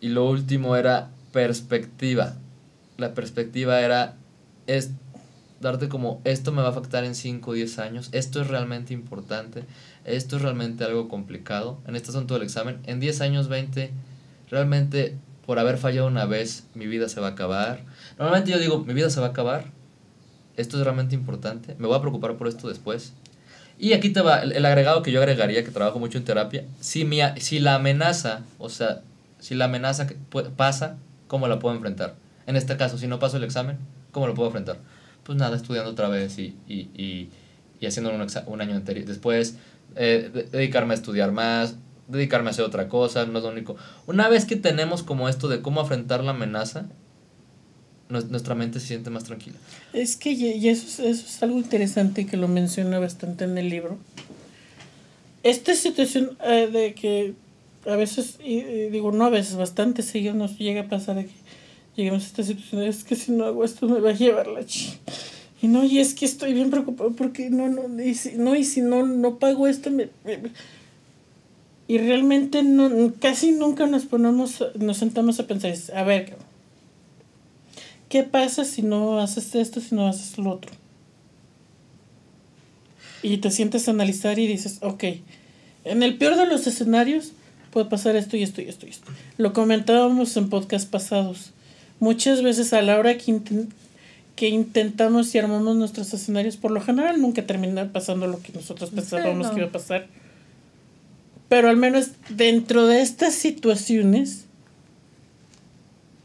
Y 0.00 0.10
lo 0.10 0.28
último 0.28 0.76
era 0.76 1.10
perspectiva. 1.32 2.36
La 2.96 3.14
perspectiva 3.14 3.80
era 3.80 4.16
es 4.66 4.92
darte 5.60 5.88
como 5.88 6.20
esto 6.24 6.52
me 6.52 6.62
va 6.62 6.68
a 6.68 6.70
afectar 6.70 7.04
en 7.04 7.14
5 7.14 7.50
o 7.50 7.54
10 7.54 7.78
años, 7.78 8.08
esto 8.12 8.40
es 8.40 8.48
realmente 8.48 8.94
importante, 8.94 9.64
esto 10.04 10.36
es 10.36 10.42
realmente 10.42 10.84
algo 10.84 11.08
complicado, 11.08 11.78
en 11.86 11.96
este 11.96 12.10
asunto 12.10 12.34
del 12.34 12.44
examen, 12.44 12.78
en 12.86 12.98
10 12.98 13.20
años, 13.20 13.48
20, 13.48 13.90
realmente 14.50 15.18
por 15.44 15.58
haber 15.58 15.76
fallado 15.76 16.06
una 16.06 16.24
vez 16.24 16.64
mi 16.74 16.86
vida 16.86 17.08
se 17.08 17.20
va 17.20 17.28
a 17.28 17.30
acabar. 17.32 17.84
Normalmente 18.18 18.50
yo 18.50 18.58
digo, 18.58 18.84
mi 18.84 18.94
vida 18.94 19.10
se 19.10 19.20
va 19.20 19.26
a 19.26 19.30
acabar, 19.30 19.66
esto 20.60 20.78
es 20.78 20.84
realmente 20.84 21.14
importante, 21.14 21.74
me 21.78 21.86
voy 21.86 21.96
a 21.96 22.00
preocupar 22.00 22.36
por 22.36 22.48
esto 22.48 22.68
después. 22.68 23.12
Y 23.78 23.94
aquí 23.94 24.10
te 24.10 24.20
va 24.20 24.40
el, 24.40 24.66
agregado 24.66 25.02
que 25.02 25.10
yo 25.10 25.20
agregaría, 25.20 25.64
que 25.64 25.70
trabajo 25.70 25.98
mucho 25.98 26.18
en 26.18 26.24
terapia, 26.24 26.64
si, 26.80 27.04
mi, 27.04 27.20
si 27.38 27.60
la 27.60 27.76
amenaza, 27.76 28.42
o 28.58 28.68
sea, 28.68 29.00
si 29.38 29.54
la 29.54 29.64
amenaza 29.64 30.06
pasa, 30.56 30.98
¿cómo 31.28 31.48
la 31.48 31.58
puedo 31.58 31.74
enfrentar? 31.74 32.14
En 32.46 32.56
este 32.56 32.76
caso, 32.76 32.98
si 32.98 33.06
no 33.06 33.18
paso 33.18 33.38
el 33.38 33.44
examen, 33.44 33.78
¿cómo 34.12 34.26
lo 34.26 34.34
puedo 34.34 34.48
enfrentar? 34.48 34.78
Pues 35.24 35.38
nada, 35.38 35.56
estudiando 35.56 35.90
otra 35.90 36.08
vez 36.08 36.38
y, 36.38 36.56
y, 36.68 36.90
y, 36.94 37.30
y 37.80 37.86
haciendo 37.86 38.12
un, 38.12 38.26
un, 38.46 38.60
año 38.60 38.76
anterior. 38.76 39.06
Después, 39.06 39.56
eh, 39.96 40.48
dedicarme 40.52 40.92
a 40.92 40.96
estudiar 40.96 41.32
más, 41.32 41.76
dedicarme 42.08 42.48
a 42.48 42.50
hacer 42.50 42.64
otra 42.64 42.88
cosa, 42.88 43.24
no 43.24 43.38
es 43.38 43.44
lo 43.44 43.50
único. 43.50 43.76
Una 44.06 44.28
vez 44.28 44.44
que 44.44 44.56
tenemos 44.56 45.02
como 45.02 45.28
esto 45.28 45.48
de 45.48 45.62
cómo 45.62 45.80
enfrentar 45.80 46.22
la 46.22 46.32
amenaza, 46.32 46.86
nuestra 48.10 48.54
mente 48.54 48.80
se 48.80 48.88
siente 48.88 49.10
más 49.10 49.24
tranquila. 49.24 49.56
Es 49.92 50.16
que, 50.16 50.32
y 50.32 50.68
eso 50.68 50.86
es, 50.86 50.98
eso 50.98 51.26
es 51.26 51.42
algo 51.42 51.58
interesante 51.58 52.26
que 52.26 52.36
lo 52.36 52.48
menciona 52.48 52.98
bastante 52.98 53.44
en 53.44 53.56
el 53.56 53.68
libro. 53.68 53.98
Esta 55.42 55.74
situación 55.74 56.36
eh, 56.44 56.68
de 56.70 56.94
que 56.94 57.34
a 57.86 57.96
veces, 57.96 58.38
digo, 58.38 59.12
no 59.12 59.24
a 59.24 59.30
veces, 59.30 59.56
bastante 59.56 60.02
seguido 60.02 60.34
nos 60.34 60.58
llega 60.58 60.82
a 60.82 60.88
pasar 60.88 61.16
de 61.16 61.26
que 61.26 61.32
lleguemos 61.96 62.24
a 62.24 62.26
esta 62.26 62.42
situación, 62.42 62.82
es 62.82 63.04
que 63.04 63.16
si 63.16 63.32
no 63.32 63.44
hago 63.44 63.64
esto 63.64 63.88
me 63.88 64.00
va 64.00 64.10
a 64.10 64.14
llevar 64.14 64.46
la 64.46 64.64
ch... 64.64 64.98
Y 65.62 65.68
no, 65.68 65.84
y 65.84 65.98
es 65.98 66.14
que 66.14 66.24
estoy 66.24 66.54
bien 66.54 66.70
preocupado 66.70 67.12
porque 67.12 67.50
no, 67.50 67.68
no, 67.68 68.02
y 68.02 68.14
si 68.14 68.32
no, 68.32 68.56
y 68.56 68.64
si 68.64 68.80
no, 68.80 69.04
no 69.06 69.38
pago 69.38 69.66
esto, 69.66 69.90
me, 69.90 70.08
y 71.86 71.98
realmente 71.98 72.62
no, 72.62 73.12
casi 73.18 73.50
nunca 73.50 73.86
nos 73.86 74.06
ponemos, 74.06 74.64
nos 74.78 74.96
sentamos 74.96 75.38
a 75.38 75.46
pensar, 75.46 75.74
a 75.94 76.02
ver, 76.02 76.34
¿qué 78.10 78.24
pasa 78.24 78.66
si 78.66 78.82
no 78.82 79.20
haces 79.20 79.54
esto, 79.54 79.80
si 79.80 79.94
no 79.94 80.06
haces 80.06 80.36
lo 80.36 80.50
otro? 80.50 80.72
Y 83.22 83.38
te 83.38 83.50
sientes 83.50 83.88
a 83.88 83.92
analizar 83.92 84.38
y 84.38 84.46
dices, 84.46 84.78
ok, 84.82 85.04
en 85.84 86.02
el 86.02 86.18
peor 86.18 86.36
de 86.36 86.46
los 86.46 86.66
escenarios 86.66 87.32
puede 87.70 87.86
pasar 87.86 88.16
esto 88.16 88.36
y 88.36 88.42
esto 88.42 88.60
y 88.60 88.68
esto 88.68 88.86
y 88.86 88.90
esto. 88.90 89.10
Lo 89.38 89.52
comentábamos 89.52 90.36
en 90.36 90.50
podcast 90.50 90.90
pasados. 90.90 91.52
Muchas 92.00 92.42
veces 92.42 92.72
a 92.72 92.82
la 92.82 92.98
hora 92.98 93.16
que, 93.16 93.40
que 94.34 94.48
intentamos 94.48 95.34
y 95.34 95.38
armamos 95.38 95.76
nuestros 95.76 96.12
escenarios, 96.12 96.56
por 96.56 96.72
lo 96.72 96.80
general 96.80 97.20
nunca 97.20 97.46
termina 97.46 97.92
pasando 97.92 98.26
lo 98.26 98.42
que 98.42 98.52
nosotros 98.52 98.90
pensábamos 98.90 99.50
que 99.50 99.58
iba 99.58 99.68
a 99.68 99.72
pasar. 99.72 100.08
Pero 101.48 101.68
al 101.68 101.76
menos 101.76 102.10
dentro 102.28 102.86
de 102.86 103.02
estas 103.02 103.34
situaciones 103.34 104.46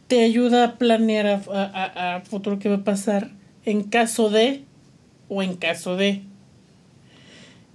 te 0.07 0.23
ayuda 0.23 0.63
a 0.63 0.77
planear 0.77 1.27
a, 1.27 1.41
a, 1.51 2.15
a 2.15 2.21
futuro 2.21 2.59
qué 2.59 2.69
va 2.69 2.75
a 2.75 2.83
pasar 2.83 3.31
en 3.65 3.83
caso 3.83 4.29
de 4.29 4.63
o 5.27 5.41
en 5.41 5.55
caso 5.55 5.95
de. 5.95 6.21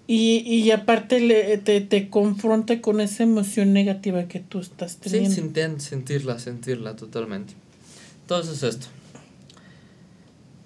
Y, 0.06 0.38
y 0.38 0.70
aparte 0.72 1.20
le, 1.20 1.56
te, 1.58 1.80
te 1.80 2.08
confronta 2.08 2.80
con 2.80 3.00
esa 3.00 3.22
emoción 3.22 3.72
negativa 3.72 4.24
que 4.24 4.40
tú 4.40 4.58
estás 4.58 4.96
teniendo. 4.96 5.30
Sí, 5.30 5.78
sentirla, 5.78 6.38
sentirla 6.40 6.96
totalmente. 6.96 7.54
Entonces 8.22 8.62
esto. 8.64 8.86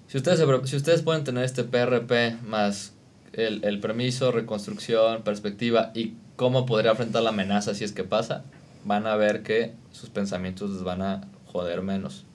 Si 0.07 0.17
ustedes, 0.17 0.39
si 0.69 0.75
ustedes 0.75 1.01
pueden 1.01 1.23
tener 1.23 1.43
este 1.43 1.63
PRP 1.63 2.41
más 2.43 2.93
el, 3.33 3.63
el 3.63 3.79
permiso, 3.79 4.31
reconstrucción, 4.31 5.23
perspectiva 5.23 5.91
y 5.93 6.13
cómo 6.35 6.65
podría 6.65 6.91
afrontar 6.91 7.21
la 7.21 7.29
amenaza 7.29 7.75
si 7.75 7.83
es 7.83 7.91
que 7.91 8.03
pasa, 8.03 8.45
van 8.83 9.05
a 9.05 9.15
ver 9.15 9.43
que 9.43 9.73
sus 9.91 10.09
pensamientos 10.09 10.71
les 10.71 10.83
van 10.83 11.01
a 11.01 11.21
joder 11.55 11.81
menos. 11.81 12.25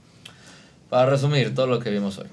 Para 0.89 1.11
resumir 1.11 1.55
todo 1.55 1.67
lo 1.67 1.79
que 1.79 1.91
vimos 1.91 2.17
hoy. 2.17 2.27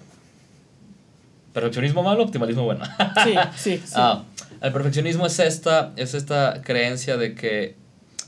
Perfeccionismo 1.52 2.02
malo, 2.02 2.24
optimalismo 2.24 2.64
bueno. 2.64 2.86
Sí, 3.26 3.36
sí, 3.58 3.78
sí. 3.86 3.94
Ah, 3.96 4.24
el 4.62 4.72
perfeccionismo 4.72 5.26
es 5.26 5.40
esta, 5.40 5.92
es 5.98 6.14
esta 6.14 6.62
creencia 6.64 7.18
de 7.18 7.36
que, 7.36 7.76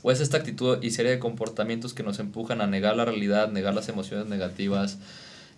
o 0.02 0.12
es 0.12 0.20
esta 0.20 0.36
actitud 0.36 0.82
y 0.82 0.90
serie 0.90 1.10
de 1.10 1.18
comportamientos 1.18 1.94
que 1.94 2.02
nos 2.02 2.18
empujan 2.18 2.60
a 2.60 2.66
negar 2.66 2.96
la 2.96 3.06
realidad, 3.06 3.48
negar 3.48 3.72
las 3.72 3.88
emociones 3.88 4.26
negativas, 4.26 4.98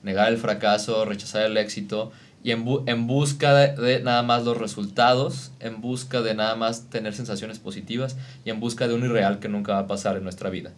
negar 0.05 0.29
el 0.29 0.39
fracaso, 0.39 1.05
rechazar 1.05 1.43
el 1.43 1.57
éxito 1.57 2.12
y 2.44 2.51
en, 2.51 2.66
en 2.86 3.06
busca 3.06 3.55
de, 3.55 4.01
nada 4.02 4.23
más 4.23 4.44
los 4.44 4.56
resultados, 4.56 5.52
en 5.60 5.81
busca 5.81 6.23
de 6.23 6.35
nada 6.35 6.56
más 6.56 6.90
tener 6.90 7.14
sensaciones 7.14 7.60
positivas 7.60 8.16
y 8.44 8.51
en 8.51 8.59
busca 8.59 8.89
de 8.89 8.94
un 8.94 9.05
irreal 9.05 9.39
que 9.39 9.48
nunca 9.48 9.74
va 9.74 9.78
a 9.81 9.86
pasar 9.86 10.16
en 10.16 10.24
nuestra 10.24 10.51
vida. 10.51 10.73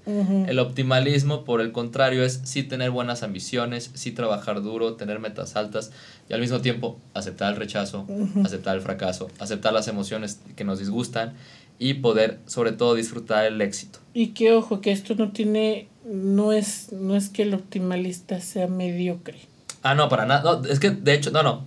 El 0.46 0.58
optimalismo, 0.58 1.44
por 1.44 1.60
el 1.60 1.72
contrario, 1.72 2.22
es 2.22 2.40
sí 2.44 2.62
tener 2.62 2.90
buenas 2.90 3.22
ambiciones, 3.22 3.90
sí 3.94 4.12
trabajar 4.12 4.62
duro, 4.62 4.94
tener 4.94 5.20
metas 5.20 5.56
altas 5.56 5.90
y 6.28 6.34
al 6.34 6.40
mismo 6.40 6.60
tiempo 6.60 6.98
aceptar 7.14 7.54
el 7.54 7.58
rechazo, 7.58 8.06
aceptar 8.44 8.76
el 8.76 8.82
fracaso, 8.82 9.28
aceptar 9.38 9.72
las 9.72 9.88
emociones 9.88 10.40
que 10.56 10.64
nos 10.64 10.78
disgustan 10.78 11.32
y 11.78 11.94
poder 11.94 12.38
sobre 12.46 12.72
todo 12.72 12.94
disfrutar 12.94 13.46
el 13.46 13.60
éxito. 13.60 14.00
Y 14.12 14.28
que 14.28 14.52
ojo, 14.52 14.80
que 14.80 14.92
esto 14.92 15.14
no 15.14 15.32
tiene, 15.32 15.88
no 16.04 16.52
es, 16.52 16.92
no 16.92 17.16
es 17.16 17.30
que 17.30 17.42
el 17.42 17.54
optimalista 17.54 18.40
sea 18.40 18.66
mediocre 18.66 19.53
Ah, 19.84 19.94
no, 19.94 20.08
para 20.08 20.24
nada. 20.26 20.42
No, 20.42 20.64
es 20.66 20.80
que 20.80 20.90
de 20.90 21.14
hecho, 21.14 21.30
no, 21.30 21.42
no. 21.42 21.64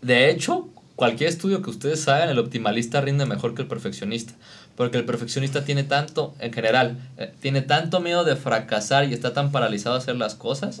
De 0.00 0.30
hecho, 0.30 0.68
cualquier 0.96 1.28
estudio 1.28 1.62
que 1.62 1.68
ustedes 1.68 2.08
hagan, 2.08 2.30
el 2.30 2.38
optimalista 2.38 3.00
rinde 3.00 3.26
mejor 3.26 3.54
que 3.54 3.62
el 3.62 3.68
perfeccionista. 3.68 4.32
Porque 4.76 4.96
el 4.96 5.04
perfeccionista 5.04 5.64
tiene 5.64 5.84
tanto, 5.84 6.34
en 6.38 6.50
general, 6.54 6.96
eh, 7.18 7.30
tiene 7.40 7.60
tanto 7.60 8.00
miedo 8.00 8.24
de 8.24 8.34
fracasar 8.36 9.04
y 9.04 9.12
está 9.12 9.34
tan 9.34 9.52
paralizado 9.52 9.94
a 9.94 9.98
hacer 9.98 10.16
las 10.16 10.34
cosas 10.34 10.80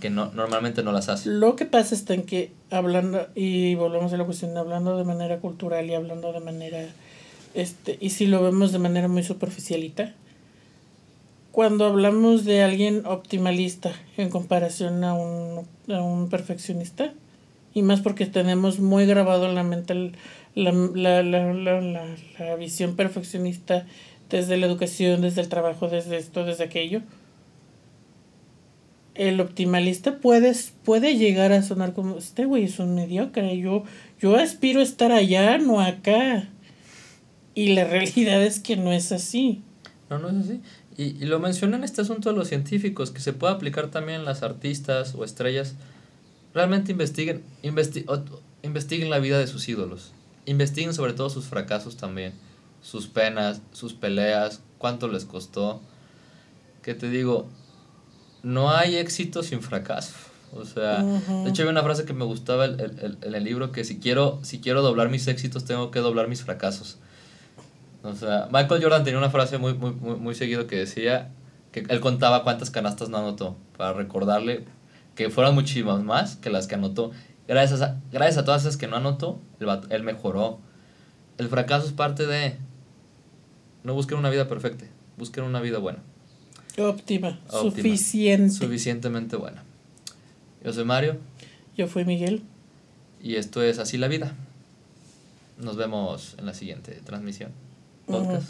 que 0.00 0.08
no, 0.08 0.30
normalmente 0.32 0.84
no 0.84 0.92
las 0.92 1.08
hace. 1.08 1.28
Lo 1.28 1.56
que 1.56 1.66
pasa 1.66 1.96
está 1.96 2.14
en 2.14 2.22
que 2.22 2.52
hablando, 2.70 3.26
y 3.34 3.74
volvemos 3.74 4.12
a 4.12 4.16
la 4.16 4.24
cuestión, 4.24 4.56
hablando 4.56 4.96
de 4.96 5.02
manera 5.02 5.40
cultural 5.40 5.84
y 5.90 5.94
hablando 5.94 6.32
de 6.32 6.38
manera, 6.38 6.86
este, 7.54 7.98
y 8.00 8.10
si 8.10 8.26
lo 8.26 8.40
vemos 8.40 8.70
de 8.70 8.78
manera 8.78 9.08
muy 9.08 9.24
superficialita, 9.24 10.14
cuando 11.52 11.84
hablamos 11.84 12.44
de 12.44 12.62
alguien 12.62 13.04
optimalista 13.04 13.92
en 14.16 14.30
comparación 14.30 15.04
a 15.04 15.14
un, 15.14 15.66
a 15.88 16.02
un 16.02 16.30
perfeccionista, 16.30 17.12
y 17.74 17.82
más 17.82 18.00
porque 18.00 18.26
tenemos 18.26 18.80
muy 18.80 19.06
grabado 19.06 19.48
en 19.48 19.54
la 19.54 19.62
mente 19.62 20.12
la, 20.54 20.72
la, 20.72 21.22
la, 21.22 21.82
la, 22.38 22.56
visión 22.56 22.96
perfeccionista 22.96 23.86
desde 24.28 24.56
la 24.56 24.66
educación, 24.66 25.20
desde 25.20 25.40
el 25.42 25.48
trabajo, 25.48 25.88
desde 25.88 26.16
esto, 26.16 26.44
desde 26.44 26.64
aquello. 26.64 27.02
El 29.14 29.40
optimalista 29.40 30.18
puede, 30.18 30.54
puede 30.84 31.16
llegar 31.16 31.52
a 31.52 31.62
sonar 31.62 31.92
como, 31.92 32.16
este 32.16 32.46
güey 32.46 32.64
es 32.64 32.78
un 32.78 32.94
mediocre, 32.94 33.58
yo, 33.58 33.84
yo 34.20 34.36
aspiro 34.36 34.80
a 34.80 34.84
estar 34.84 35.12
allá, 35.12 35.58
no 35.58 35.80
acá. 35.80 36.48
Y 37.54 37.74
la 37.74 37.84
realidad 37.88 38.42
es 38.42 38.58
que 38.60 38.76
no 38.76 38.92
es 38.92 39.12
así. 39.12 39.62
No, 40.08 40.18
no 40.18 40.30
es 40.30 40.46
así. 40.46 40.60
Y, 40.96 41.22
y 41.22 41.26
lo 41.26 41.40
mencioné 41.40 41.76
en 41.76 41.84
este 41.84 42.02
asunto 42.02 42.30
de 42.30 42.36
los 42.36 42.48
científicos, 42.48 43.10
que 43.10 43.20
se 43.20 43.32
puede 43.32 43.54
aplicar 43.54 43.90
también 43.90 44.24
las 44.24 44.42
artistas 44.42 45.14
o 45.14 45.24
estrellas. 45.24 45.74
Realmente 46.54 46.92
investiguen, 46.92 47.42
investiguen 47.62 49.10
la 49.10 49.18
vida 49.18 49.38
de 49.38 49.46
sus 49.46 49.68
ídolos. 49.68 50.12
Investiguen 50.44 50.92
sobre 50.92 51.12
todo 51.14 51.30
sus 51.30 51.46
fracasos 51.46 51.96
también. 51.96 52.34
Sus 52.82 53.06
penas, 53.06 53.62
sus 53.72 53.94
peleas, 53.94 54.60
cuánto 54.78 55.08
les 55.08 55.24
costó. 55.24 55.80
Que 56.82 56.94
te 56.94 57.08
digo, 57.08 57.46
no 58.42 58.70
hay 58.70 58.96
éxito 58.96 59.42
sin 59.42 59.62
fracaso. 59.62 60.14
O 60.54 60.66
sea, 60.66 61.02
de 61.02 61.48
hecho 61.48 61.62
había 61.62 61.72
una 61.72 61.82
frase 61.82 62.04
que 62.04 62.12
me 62.12 62.26
gustaba 62.26 62.66
en 62.66 62.78
el, 62.78 63.18
el, 63.22 63.34
el, 63.34 63.44
libro 63.44 63.72
que 63.72 63.84
si 63.84 63.98
quiero, 63.98 64.38
si 64.42 64.60
quiero 64.60 64.82
doblar 64.82 65.08
mis 65.08 65.26
éxitos 65.26 65.64
tengo 65.64 65.90
que 65.90 66.00
doblar 66.00 66.28
mis 66.28 66.42
fracasos. 66.42 66.98
O 68.02 68.14
sea, 68.14 68.48
Michael 68.50 68.82
Jordan 68.82 69.04
tenía 69.04 69.18
una 69.18 69.30
frase 69.30 69.58
muy, 69.58 69.74
muy, 69.74 69.92
muy, 69.92 70.16
muy 70.16 70.34
seguido 70.34 70.66
que 70.66 70.76
decía 70.76 71.30
que 71.70 71.84
él 71.88 72.00
contaba 72.00 72.42
cuántas 72.42 72.70
canastas 72.70 73.08
no 73.08 73.18
anotó 73.18 73.56
para 73.76 73.92
recordarle 73.92 74.64
que 75.14 75.30
fueron 75.30 75.54
muchísimas 75.54 76.02
más 76.02 76.36
que 76.36 76.50
las 76.50 76.66
que 76.66 76.74
anotó. 76.74 77.12
Gracias 77.46 77.80
a, 77.80 78.00
gracias 78.10 78.38
a 78.38 78.44
todas 78.44 78.62
esas 78.62 78.76
que 78.76 78.88
no 78.88 78.96
anotó, 78.96 79.40
él, 79.60 79.68
él 79.90 80.02
mejoró. 80.02 80.58
El 81.38 81.48
fracaso 81.48 81.86
es 81.86 81.92
parte 81.92 82.26
de... 82.26 82.56
No 83.84 83.94
busquen 83.94 84.18
una 84.18 84.30
vida 84.30 84.48
perfecta, 84.48 84.84
busquen 85.16 85.44
una 85.44 85.60
vida 85.60 85.78
buena. 85.78 86.00
Óptima, 86.78 87.40
suficiente. 87.50 88.54
Suficientemente 88.54 89.36
buena. 89.36 89.64
Yo 90.64 90.72
soy 90.72 90.84
Mario. 90.84 91.18
Yo 91.76 91.88
fui 91.88 92.04
Miguel. 92.04 92.42
Y 93.20 93.36
esto 93.36 93.62
es 93.62 93.78
Así 93.78 93.98
la 93.98 94.08
Vida. 94.08 94.34
Nos 95.58 95.76
vemos 95.76 96.36
en 96.38 96.46
la 96.46 96.54
siguiente 96.54 96.92
transmisión 97.04 97.52
podcast. 98.06 98.48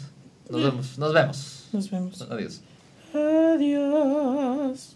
Nos 0.49 0.63
vemos. 0.63 0.97
Nos 0.97 1.13
vemos. 1.13 1.63
Nos 1.73 1.89
vemos. 1.89 2.21
Adiós. 2.21 2.61
Adiós. 3.13 4.95